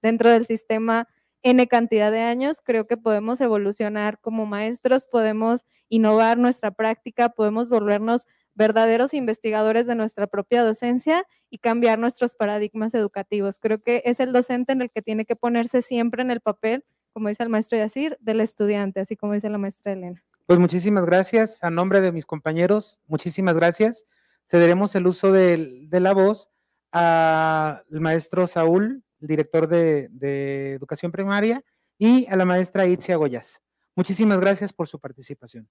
dentro 0.00 0.30
del 0.30 0.46
sistema 0.46 1.06
N 1.42 1.66
cantidad 1.68 2.12
de 2.12 2.20
años, 2.20 2.60
creo 2.62 2.86
que 2.86 2.96
podemos 2.96 3.40
evolucionar 3.40 4.18
como 4.20 4.46
maestros, 4.46 5.06
podemos 5.06 5.64
innovar 5.88 6.38
nuestra 6.38 6.70
práctica, 6.70 7.30
podemos 7.30 7.68
volvernos 7.68 8.26
verdaderos 8.54 9.14
investigadores 9.14 9.86
de 9.86 9.94
nuestra 9.94 10.26
propia 10.26 10.62
docencia 10.62 11.24
y 11.50 11.58
cambiar 11.58 11.98
nuestros 11.98 12.34
paradigmas 12.34 12.94
educativos. 12.94 13.58
Creo 13.58 13.82
que 13.82 14.02
es 14.04 14.20
el 14.20 14.32
docente 14.32 14.72
en 14.72 14.82
el 14.82 14.90
que 14.90 15.02
tiene 15.02 15.24
que 15.24 15.36
ponerse 15.36 15.82
siempre 15.82 16.22
en 16.22 16.30
el 16.30 16.40
papel 16.40 16.84
como 17.12 17.28
dice 17.28 17.42
el 17.42 17.48
maestro 17.48 17.78
Yacir, 17.78 18.16
del 18.20 18.40
estudiante, 18.40 19.00
así 19.00 19.16
como 19.16 19.34
dice 19.34 19.48
la 19.50 19.58
maestra 19.58 19.92
Elena. 19.92 20.22
Pues 20.46 20.58
muchísimas 20.58 21.04
gracias. 21.04 21.62
A 21.62 21.70
nombre 21.70 22.00
de 22.00 22.12
mis 22.12 22.26
compañeros, 22.26 23.00
muchísimas 23.06 23.56
gracias. 23.56 24.06
Cederemos 24.44 24.94
el 24.94 25.06
uso 25.06 25.30
de, 25.30 25.88
la 25.90 26.12
voz 26.12 26.50
al 26.90 27.84
maestro 27.90 28.46
Saúl, 28.46 29.01
el 29.22 29.28
director 29.28 29.68
de, 29.68 30.74
educación 30.74 31.10
primaria, 31.12 31.64
y 31.98 32.26
a 32.26 32.36
la 32.36 32.44
maestra 32.44 32.86
Itzia 32.86 33.16
Goyas. 33.16 33.62
Muchísimas 33.94 34.40
gracias 34.40 34.72
por 34.72 34.88
su 34.88 34.98
participación. 34.98 35.68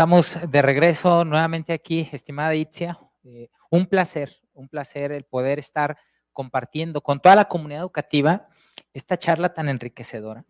Estamos 0.00 0.38
de 0.50 0.62
regreso 0.62 1.26
nuevamente 1.26 1.74
aquí, 1.74 2.08
estimada 2.10 2.54
Itzia. 2.54 2.98
Eh, 3.22 3.50
un 3.70 3.84
placer, 3.84 4.34
un 4.54 4.66
placer 4.66 5.12
el 5.12 5.24
poder 5.24 5.58
estar 5.58 5.98
compartiendo 6.32 7.02
con 7.02 7.20
toda 7.20 7.36
la 7.36 7.44
comunidad 7.44 7.82
educativa 7.82 8.48
esta 8.94 9.18
charla 9.18 9.52
tan 9.52 9.68
enriquecedora, 9.68 10.46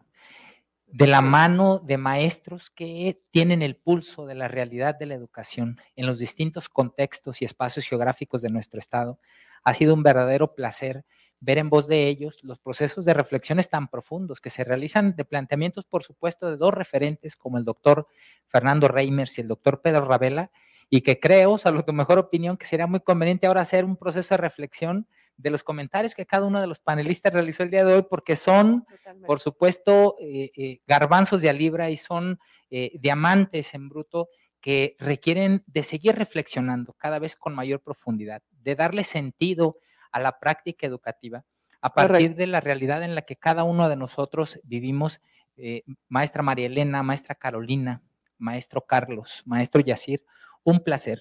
de 0.86 1.08
la 1.08 1.20
mano 1.20 1.80
de 1.80 1.98
maestros 1.98 2.70
que 2.70 3.24
tienen 3.32 3.60
el 3.60 3.74
pulso 3.74 4.24
de 4.24 4.36
la 4.36 4.46
realidad 4.46 4.96
de 4.96 5.06
la 5.06 5.14
educación 5.14 5.80
en 5.96 6.06
los 6.06 6.20
distintos 6.20 6.68
contextos 6.68 7.42
y 7.42 7.44
espacios 7.44 7.88
geográficos 7.88 8.42
de 8.42 8.50
nuestro 8.50 8.78
estado. 8.78 9.18
Ha 9.64 9.74
sido 9.74 9.94
un 9.94 10.02
verdadero 10.02 10.54
placer 10.54 11.04
ver 11.40 11.58
en 11.58 11.70
voz 11.70 11.86
de 11.86 12.06
ellos 12.08 12.38
los 12.42 12.58
procesos 12.58 13.04
de 13.04 13.14
reflexiones 13.14 13.68
tan 13.68 13.88
profundos 13.88 14.40
que 14.40 14.50
se 14.50 14.62
realizan 14.62 15.16
de 15.16 15.24
planteamientos, 15.24 15.86
por 15.86 16.02
supuesto, 16.02 16.50
de 16.50 16.56
dos 16.56 16.74
referentes 16.74 17.36
como 17.36 17.56
el 17.58 17.64
doctor 17.64 18.06
Fernando 18.46 18.88
Reimers 18.88 19.38
y 19.38 19.40
el 19.40 19.48
doctor 19.48 19.80
Pedro 19.80 20.04
Ravela, 20.04 20.50
y 20.90 21.02
que 21.02 21.18
creo, 21.18 21.56
salvo 21.56 21.84
tu 21.84 21.92
mejor 21.92 22.18
opinión, 22.18 22.56
que 22.56 22.66
sería 22.66 22.86
muy 22.86 23.00
conveniente 23.00 23.46
ahora 23.46 23.60
hacer 23.60 23.84
un 23.84 23.96
proceso 23.96 24.34
de 24.34 24.38
reflexión 24.38 25.06
de 25.36 25.50
los 25.50 25.62
comentarios 25.62 26.14
que 26.14 26.26
cada 26.26 26.46
uno 26.46 26.60
de 26.60 26.66
los 26.66 26.80
panelistas 26.80 27.32
realizó 27.32 27.62
el 27.62 27.70
día 27.70 27.84
de 27.84 27.94
hoy, 27.94 28.06
porque 28.08 28.36
son, 28.36 28.84
por 29.24 29.40
supuesto, 29.40 30.16
eh, 30.20 30.50
eh, 30.56 30.80
garbanzos 30.86 31.42
de 31.42 31.48
a 31.48 31.52
libra 31.52 31.90
y 31.90 31.96
son 31.96 32.38
eh, 32.70 32.92
diamantes 33.00 33.72
en 33.72 33.88
bruto 33.88 34.28
que 34.60 34.96
requieren 34.98 35.62
de 35.66 35.82
seguir 35.82 36.16
reflexionando 36.16 36.92
cada 36.94 37.18
vez 37.18 37.36
con 37.36 37.54
mayor 37.54 37.80
profundidad, 37.80 38.42
de 38.62 38.74
darle 38.76 39.04
sentido 39.04 39.78
a 40.12 40.20
la 40.20 40.38
práctica 40.38 40.86
educativa 40.86 41.44
a 41.80 41.94
partir 41.94 42.34
de 42.34 42.46
la 42.46 42.60
realidad 42.60 43.02
en 43.02 43.14
la 43.14 43.22
que 43.22 43.36
cada 43.36 43.64
uno 43.64 43.88
de 43.88 43.96
nosotros 43.96 44.60
vivimos. 44.64 45.20
Eh, 45.56 45.82
maestra 46.08 46.42
María 46.42 46.66
Elena, 46.66 47.02
maestra 47.02 47.34
Carolina, 47.34 48.02
maestro 48.38 48.86
Carlos, 48.86 49.42
maestro 49.44 49.80
Yacir, 49.80 50.24
un 50.64 50.80
placer 50.80 51.20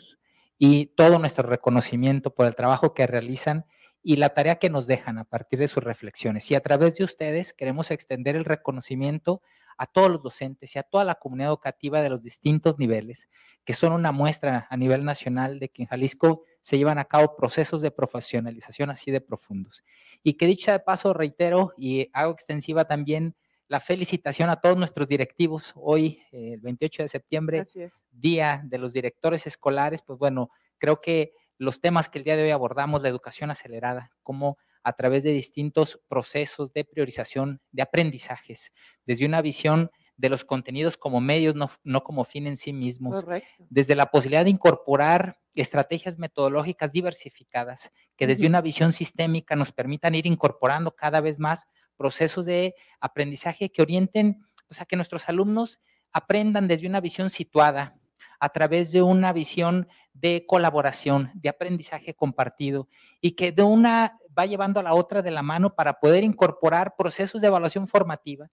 y 0.57 0.88
todo 0.88 1.20
nuestro 1.20 1.48
reconocimiento 1.48 2.34
por 2.34 2.45
el 2.45 2.56
trabajo 2.56 2.94
que 2.94 3.07
realizan 3.07 3.66
y 4.02 4.16
la 4.16 4.30
tarea 4.30 4.56
que 4.56 4.70
nos 4.70 4.88
dejan 4.88 5.18
a 5.18 5.26
partir 5.26 5.60
de 5.60 5.68
sus 5.68 5.84
reflexiones. 5.84 6.49
Y 6.52 6.56
a 6.56 6.61
través 6.61 6.95
de 6.98 7.03
ustedes 7.03 7.53
queremos 7.53 7.91
extender 7.91 8.36
el 8.36 8.45
reconocimiento 8.45 9.41
a 9.78 9.88
todos 9.88 10.10
los 10.10 10.24
docentes 10.24 10.76
y 10.76 10.80
a 10.80 10.84
toda 10.84 11.03
la 11.03 11.16
comunidad 11.16 11.49
educativa 11.49 12.02
de 12.02 12.10
los 12.10 12.22
distintos 12.22 12.80
niveles, 12.80 13.30
que 13.66 13.74
son 13.74 13.94
una 13.94 14.11
muestra 14.11 14.68
a 14.70 14.78
nivel 14.78 15.03
nacional 15.03 15.60
de 15.60 15.70
que 15.70 15.84
en 15.84 15.88
Jalisco 15.88 16.44
se 16.69 16.77
llevan 16.77 16.99
a 16.99 17.05
cabo 17.05 17.35
procesos 17.35 17.81
de 17.81 17.89
profesionalización 17.89 18.91
así 18.91 19.09
de 19.09 19.21
profundos. 19.21 19.83
Y 20.21 20.33
que 20.33 20.45
dicha 20.45 20.71
de 20.71 20.79
paso, 20.79 21.15
reitero 21.15 21.73
y 21.79 22.11
hago 22.13 22.31
extensiva 22.31 22.85
también 22.85 23.35
la 23.67 23.79
felicitación 23.79 24.51
a 24.51 24.57
todos 24.57 24.77
nuestros 24.77 25.07
directivos. 25.07 25.73
Hoy, 25.75 26.21
el 26.31 26.59
28 26.59 27.01
de 27.01 27.09
septiembre, 27.09 27.63
Día 28.11 28.61
de 28.65 28.77
los 28.77 28.93
Directores 28.93 29.47
Escolares, 29.47 30.03
pues 30.03 30.19
bueno, 30.19 30.51
creo 30.77 31.01
que 31.01 31.33
los 31.57 31.81
temas 31.81 32.07
que 32.07 32.19
el 32.19 32.23
día 32.23 32.37
de 32.37 32.43
hoy 32.43 32.51
abordamos, 32.51 33.01
la 33.01 33.09
educación 33.09 33.49
acelerada, 33.49 34.11
cómo 34.21 34.59
a 34.83 34.93
través 34.93 35.23
de 35.23 35.31
distintos 35.31 35.99
procesos 36.07 36.71
de 36.71 36.85
priorización 36.85 37.61
de 37.71 37.81
aprendizajes, 37.81 38.71
desde 39.07 39.25
una 39.25 39.41
visión 39.41 39.89
de 40.19 40.27
los 40.27 40.43
contenidos 40.43 40.97
como 40.97 41.21
medios, 41.21 41.55
no, 41.55 42.03
como 42.03 42.25
fin 42.25 42.45
en 42.45 42.57
sí 42.57 42.73
mismos, 42.73 43.25
desde 43.69 43.95
la 43.95 44.07
posibilidad 44.07 44.43
de 44.43 44.49
incorporar 44.49 45.39
estrategias 45.55 46.19
metodológicas 46.19 46.91
diversificadas 46.91 47.91
que 48.17 48.27
desde 48.27 48.45
una 48.45 48.59
visión 48.59 48.91
sistémica 48.91 49.55
nos 49.55 49.71
permitan 49.71 50.15
ir 50.15 50.27
incorporando 50.27 50.91
cada 50.91 51.21
vez 51.21 51.39
más 51.39 51.67
procesos 51.95 52.45
de 52.45 52.75
aprendizaje 52.99 53.71
que 53.71 53.81
orienten 53.81 54.43
a 54.77 54.85
que 54.85 54.97
nuestros 54.97 55.29
alumnos 55.29 55.79
aprendan 56.11 56.67
desde 56.67 56.87
una 56.87 56.99
visión 56.99 57.29
situada, 57.29 57.95
a 58.41 58.49
través 58.49 58.91
de 58.91 59.01
una 59.01 59.31
visión 59.31 59.87
de 60.13 60.45
colaboración, 60.45 61.31
de 61.33 61.47
aprendizaje 61.47 62.13
compartido 62.13 62.89
y 63.21 63.31
que 63.31 63.53
de 63.53 63.63
una 63.63 64.17
va 64.37 64.45
llevando 64.45 64.81
a 64.81 64.83
la 64.83 64.93
otra 64.93 65.21
de 65.21 65.31
la 65.31 65.43
mano 65.43 65.75
para 65.75 65.99
poder 65.99 66.25
incorporar 66.25 66.95
procesos 66.97 67.41
de 67.41 67.47
evaluación 67.47 67.87
formativa 67.87 68.49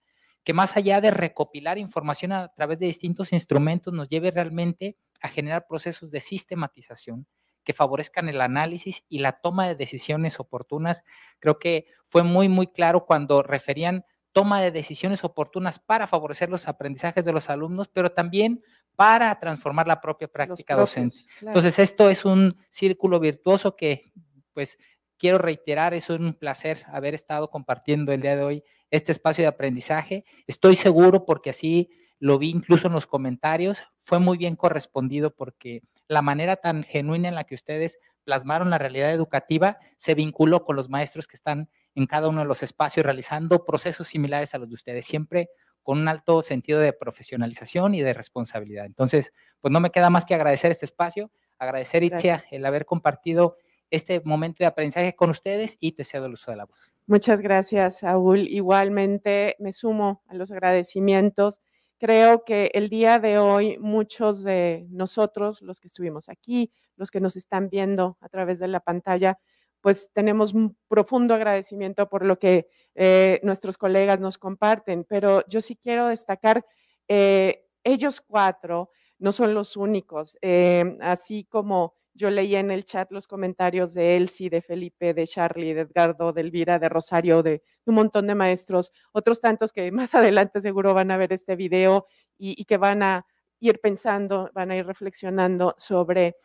que 0.47 0.55
más 0.55 0.77
allá 0.77 1.01
de 1.01 1.10
recopilar 1.10 1.77
información 1.77 2.31
a 2.31 2.52
través 2.55 2.78
de 2.78 2.86
distintos 2.86 3.32
instrumentos 3.32 3.93
nos 3.93 4.09
lleve 4.09 4.31
realmente 4.31 4.97
a 5.20 5.27
generar 5.27 5.66
procesos 5.66 6.12
de 6.12 6.20
sistematización 6.20 7.27
que 7.64 7.73
favorezcan 7.73 8.28
el 8.28 8.40
análisis 8.40 9.05
y 9.09 9.18
la 9.18 9.40
toma 9.40 9.66
de 9.66 9.74
decisiones 9.74 10.39
oportunas. 10.39 11.02
Creo 11.40 11.59
que 11.59 11.86
fue 12.05 12.23
muy, 12.23 12.48
muy 12.48 12.68
claro 12.68 13.06
cuando 13.06 13.43
referían 13.43 14.05
toma 14.31 14.60
de 14.60 14.70
decisiones 14.70 15.24
oportunas 15.24 15.81
para 15.81 16.06
favorecer 16.06 16.48
los 16.48 16.68
aprendizajes 16.68 17.24
de 17.24 17.32
los 17.32 17.51
alumnos, 17.51 17.89
pero 17.89 18.12
también 18.12 18.62
para 18.94 19.36
transformar 19.40 19.89
la 19.89 20.01
propia 20.01 20.28
práctica 20.28 20.77
docente. 20.77 21.16
Entonces, 21.40 21.81
esto 21.81 22.09
es 22.09 22.24
un 22.24 22.56
círculo 22.70 23.18
virtuoso 23.18 23.74
que, 23.74 24.12
pues, 24.52 24.78
quiero 25.18 25.39
reiterar, 25.39 25.93
es 25.93 26.09
un 26.09 26.35
placer 26.35 26.85
haber 26.93 27.14
estado 27.14 27.51
compartiendo 27.51 28.12
el 28.12 28.20
día 28.20 28.36
de 28.36 28.44
hoy 28.44 28.64
este 28.91 29.13
espacio 29.13 29.43
de 29.43 29.49
aprendizaje. 29.49 30.25
Estoy 30.47 30.77
seguro 30.77 31.25
porque 31.25 31.51
así 31.51 31.91
lo 32.19 32.39
vi 32.39 32.51
incluso 32.51 32.87
en 32.87 32.95
los 32.95 33.07
comentarios, 33.07 33.83
fue 34.01 34.19
muy 34.19 34.39
bien 34.39 34.57
correspondido 34.57 35.35
porque 35.35 35.83
la 36.09 36.23
manera 36.23 36.57
tan 36.57 36.83
genuina 36.83 37.29
en 37.29 37.35
la 37.35 37.45
que 37.45 37.55
ustedes 37.55 37.99
plasmaron 38.25 38.71
la 38.71 38.79
realidad 38.79 39.13
educativa 39.13 39.79
se 39.97 40.15
vinculó 40.15 40.65
con 40.65 40.77
los 40.77 40.89
maestros 40.89 41.27
que 41.27 41.37
están 41.37 41.69
en 41.95 42.07
cada 42.07 42.29
uno 42.29 42.41
de 42.41 42.47
los 42.47 42.63
espacios 42.63 43.05
realizando 43.05 43.65
procesos 43.65 44.09
similares 44.09 44.55
a 44.55 44.59
los 44.59 44.69
de 44.69 44.75
ustedes, 44.75 45.07
siempre 45.07 45.51
con 45.83 45.99
un 45.99 46.09
alto 46.09 46.43
sentido 46.43 46.81
de 46.81 46.93
profesionalización 46.93 47.95
y 47.95 48.03
de 48.03 48.13
responsabilidad. 48.13 48.87
Entonces, 48.87 49.33
pues 49.61 49.71
no 49.71 49.81
me 49.81 49.91
queda 49.91 50.11
más 50.11 50.25
que 50.25 50.35
agradecer 50.35 50.73
este 50.73 50.85
espacio, 50.85 51.31
agradecer, 51.59 52.03
Itzia, 52.03 52.45
el 52.51 52.67
haber 52.67 52.87
compartido 52.87 53.57
este 53.91 54.21
momento 54.25 54.59
de 54.59 54.67
aprendizaje 54.67 55.15
con 55.15 55.31
ustedes 55.31 55.77
y 55.79 55.93
te 55.93 56.03
cedo 56.03 56.27
el 56.27 56.33
uso 56.33 56.51
de 56.51 56.57
la 56.57 56.65
voz. 56.65 56.95
Muchas 57.09 57.41
gracias, 57.41 58.01
Saúl. 58.01 58.41
Igualmente 58.49 59.55
me 59.61 59.73
sumo 59.73 60.23
a 60.27 60.35
los 60.35 60.51
agradecimientos. 60.51 61.61
Creo 61.99 62.45
que 62.45 62.70
el 62.74 62.89
día 62.89 63.20
de 63.20 63.39
hoy 63.39 63.78
muchos 63.78 64.43
de 64.43 64.87
nosotros, 64.91 65.62
los 65.62 65.78
que 65.81 65.87
estuvimos 65.89 66.28
aquí, 66.28 66.73
los 66.97 67.11
que 67.12 67.20
nos 67.20 67.37
están 67.37 67.69
viendo 67.69 68.19
a 68.20 68.28
través 68.28 68.59
de 68.59 68.66
la 68.69 68.81
pantalla, 68.81 69.39
pues 69.81 70.11
tenemos 70.12 70.53
un 70.53 70.77
profundo 70.89 71.35
agradecimiento 71.35 72.09
por 72.09 72.24
lo 72.24 72.39
que 72.41 72.66
eh, 72.97 73.39
nuestros 73.45 73.78
colegas 73.78 74.19
nos 74.19 74.37
comparten, 74.37 75.05
pero 75.09 75.45
yo 75.49 75.61
sí 75.61 75.77
quiero 75.77 76.09
destacar, 76.09 76.65
eh, 77.09 77.62
ellos 77.85 78.20
cuatro 78.20 78.91
no 79.19 79.31
son 79.33 79.55
los 79.55 79.77
únicos, 79.77 80.37
eh, 80.43 80.97
así 81.01 81.45
como 81.45 81.95
yo 82.16 82.30
leí 82.30 82.56
en 82.56 82.70
el 82.70 82.84
chat 82.84 83.12
los 83.12 83.28
comentarios 83.28 83.94
de 83.94 84.16
Elsie, 84.16 84.51
de 84.51 84.62
Felipe, 84.62 85.12
de 85.12 85.26
Charlie, 85.26 85.74
de 85.74 85.82
Edgardo, 85.82 86.32
de 86.32 86.40
Elvira, 86.40 86.78
de 86.78 86.88
Rosario, 86.88 87.43
de 87.43 87.62
un 87.84 87.94
montón 87.94 88.26
de 88.26 88.34
maestros, 88.34 88.90
otros 89.12 89.40
tantos 89.40 89.72
que 89.72 89.93
más 89.93 90.14
adelante 90.14 90.60
seguro 90.60 90.94
van 90.94 91.10
a 91.10 91.16
ver 91.16 91.32
este 91.32 91.56
video 91.56 92.06
y, 92.38 92.64
que 92.64 92.78
van 92.78 93.02
a 93.02 93.26
ir 93.60 93.80
pensando, 93.80 94.51
van 94.55 94.70
a 94.70 94.76
ir 94.76 94.86
reflexionando 94.86 95.74
sobre 95.78 96.36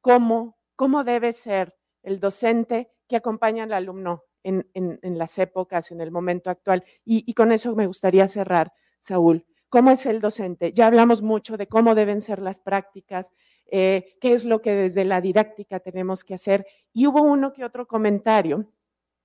cómo, 0.00 0.56
cómo 0.76 1.04
debe 1.04 1.32
ser 1.32 1.74
el 2.02 2.20
docente 2.20 2.90
que 3.08 3.16
acompaña 3.16 3.64
al 3.64 3.72
alumno 3.72 4.24
en, 4.44 4.64
las 5.02 5.38
épocas, 5.38 5.90
en 5.90 6.00
el 6.00 6.10
momento 6.10 6.48
actual. 6.48 6.84
Y, 7.04 7.34
con 7.34 7.52
eso 7.52 7.74
me 7.74 7.86
gustaría 7.86 8.26
cerrar, 8.28 8.72
Saúl. 8.98 9.44
¿Cómo 9.70 9.90
es 9.90 10.06
el 10.06 10.20
docente? 10.20 10.72
Ya 10.72 10.86
hablamos 10.86 11.20
mucho 11.20 11.56
de 11.58 11.66
cómo 11.66 11.94
deben 11.94 12.20
ser 12.22 12.40
las 12.40 12.58
prácticas, 12.58 13.32
eh, 13.66 14.16
qué 14.20 14.32
es 14.32 14.44
lo 14.44 14.62
que 14.62 14.72
desde 14.72 15.04
la 15.04 15.20
didáctica 15.20 15.80
tenemos 15.80 16.24
que 16.24 16.34
hacer. 16.34 16.66
Y 16.94 17.06
hubo 17.06 17.22
uno 17.22 17.52
que 17.52 17.64
otro 17.64 17.86
comentario 17.86 18.72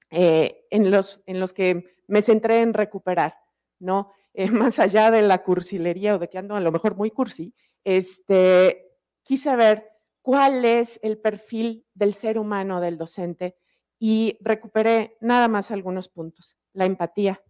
eh, 0.09 0.65
en, 0.69 0.91
los, 0.91 1.21
en 1.25 1.39
los 1.39 1.53
que 1.53 1.95
me 2.07 2.21
centré 2.21 2.59
en 2.59 2.73
recuperar, 2.73 3.35
¿no? 3.79 4.11
Eh, 4.35 4.49
más 4.49 4.79
allá 4.79 5.11
de 5.11 5.21
la 5.21 5.43
cursilería 5.43 6.15
o 6.15 6.17
de 6.17 6.27
que 6.27 6.39
ando 6.39 6.55
a 6.55 6.59
lo 6.59 6.71
mejor 6.71 6.95
muy 6.95 7.11
cursi, 7.11 7.53
este, 7.83 8.97
quise 9.21 9.55
ver 9.55 9.91
cuál 10.23 10.65
es 10.65 10.99
el 11.03 11.19
perfil 11.19 11.85
del 11.93 12.15
ser 12.15 12.39
humano 12.39 12.81
del 12.81 12.97
docente 12.97 13.55
y 13.99 14.39
recuperé 14.41 15.17
nada 15.21 15.47
más 15.47 15.69
algunos 15.69 16.09
puntos. 16.09 16.57
La 16.73 16.85
empatía, 16.85 17.43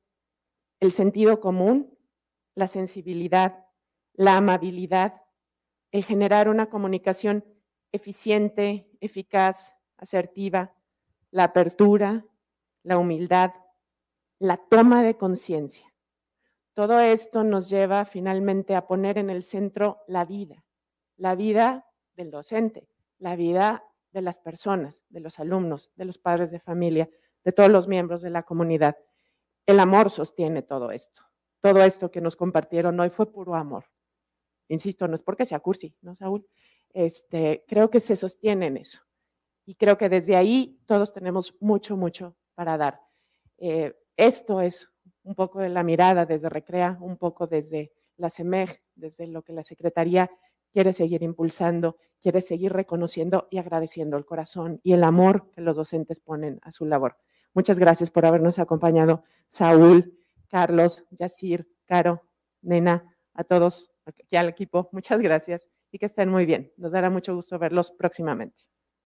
el 0.81 0.91
sentido 0.91 1.39
común, 1.39 1.97
la 2.55 2.67
sensibilidad, 2.67 3.65
la 4.13 4.38
amabilidad, 4.38 5.21
el 5.91 6.03
generar 6.03 6.49
una 6.49 6.69
comunicación 6.69 7.45
eficiente, 7.91 8.89
eficaz, 8.99 9.75
asertiva, 9.97 10.75
la 11.31 11.45
apertura, 11.45 12.25
la 12.84 12.97
humildad, 12.97 13.51
la 14.39 14.57
toma 14.57 15.03
de 15.03 15.17
conciencia. 15.17 15.93
Todo 16.73 16.99
esto 16.99 17.43
nos 17.43 17.69
lleva 17.69 18.05
finalmente 18.05 18.75
a 18.75 18.88
poner 18.88 19.17
en 19.17 19.30
el 19.30 19.43
centro 19.43 20.01
la 20.07 20.25
vida, 20.25 20.65
la 21.17 21.35
vida 21.35 21.85
del 22.15 22.31
docente, 22.31 22.89
la 23.19 23.35
vida 23.35 23.84
de 24.11 24.21
las 24.21 24.39
personas, 24.39 25.03
de 25.09 25.19
los 25.19 25.39
alumnos, 25.39 25.91
de 25.95 26.05
los 26.05 26.17
padres 26.17 26.51
de 26.51 26.59
familia, 26.59 27.09
de 27.43 27.51
todos 27.51 27.69
los 27.69 27.88
miembros 27.88 28.21
de 28.21 28.31
la 28.31 28.43
comunidad. 28.43 28.97
El 29.65 29.80
amor 29.80 30.09
sostiene 30.09 30.61
todo 30.61 30.91
esto. 30.91 31.21
Todo 31.64 31.81
esto 31.81 32.11
que 32.11 32.19
nos 32.19 32.35
compartieron 32.35 32.99
hoy 32.99 33.10
fue 33.10 33.31
puro 33.31 33.56
amor. 33.56 33.85
insisto, 34.68 35.07
no 35.07 35.15
es 35.15 35.23
porque 35.23 35.45
sea 35.45 35.61
cursi, 35.61 35.95
¿no, 36.02 36.14
Saúl? 36.14 36.45
Este, 36.90 37.64
creo 37.69 37.90
que 37.90 38.02
se 38.02 38.18
sostiene 38.18 38.68
en 38.68 38.76
eso. 38.76 38.99
Y 39.65 39.76
creo 39.76 39.98
que 39.98 40.10
desde 40.10 40.35
ahí 40.35 40.77
todos 40.85 41.14
tenemos 41.14 41.56
mucho, 41.61 41.95
mucho 41.95 42.35
para 42.53 42.77
dar. 42.77 42.99
Eh, 43.60 43.95
esto 44.18 44.60
es 44.60 44.91
un 45.23 45.35
poco 45.35 45.61
de 45.61 45.69
la 45.69 45.84
mirada 45.84 46.26
desde 46.26 46.49
Recrea, 46.49 46.98
un 46.99 47.15
poco 47.15 47.48
desde 47.48 47.94
la 48.18 48.30
CEMEG, 48.30 48.81
desde 48.95 49.27
lo 49.27 49.44
que 49.44 49.53
la 49.53 49.64
Secretaría 49.64 50.30
quiere 50.73 50.91
seguir 50.91 51.23
impulsando, 51.23 51.95
quiere 52.19 52.41
seguir 52.41 52.73
reconociendo 52.73 53.48
y 53.49 53.60
agradeciendo 53.60 54.18
el 54.18 54.26
corazón 54.26 54.81
y 54.84 54.91
el 54.91 55.03
amor 55.06 55.49
que 55.52 55.61
los 55.61 55.77
docentes 55.77 56.19
ponen 56.19 56.60
a 56.61 56.73
su 56.73 56.85
labor. 56.85 57.15
Muchas 57.53 57.80
gracias 57.80 58.10
por 58.10 58.26
habernos 58.26 58.60
acompañado, 58.60 59.23
Saúl, 59.48 60.22
Carlos, 60.53 61.03
Yacir, 61.09 61.67
Caro, 61.88 62.21
Nena, 62.61 63.17
a 63.34 63.43
todos, 63.43 63.89
aquí 64.05 64.38
al 64.38 64.49
equipo. 64.49 64.88
Muchas 64.91 65.19
gracias 65.19 65.65
y 65.91 65.97
que 65.97 66.05
estén 66.05 66.30
muy 66.30 66.45
bien. 66.45 66.71
Nos 66.77 66.91
dará 66.91 67.09
mucho 67.09 67.34
gusto 67.34 67.57
verlos 67.57 67.91
próximamente. 67.91 68.61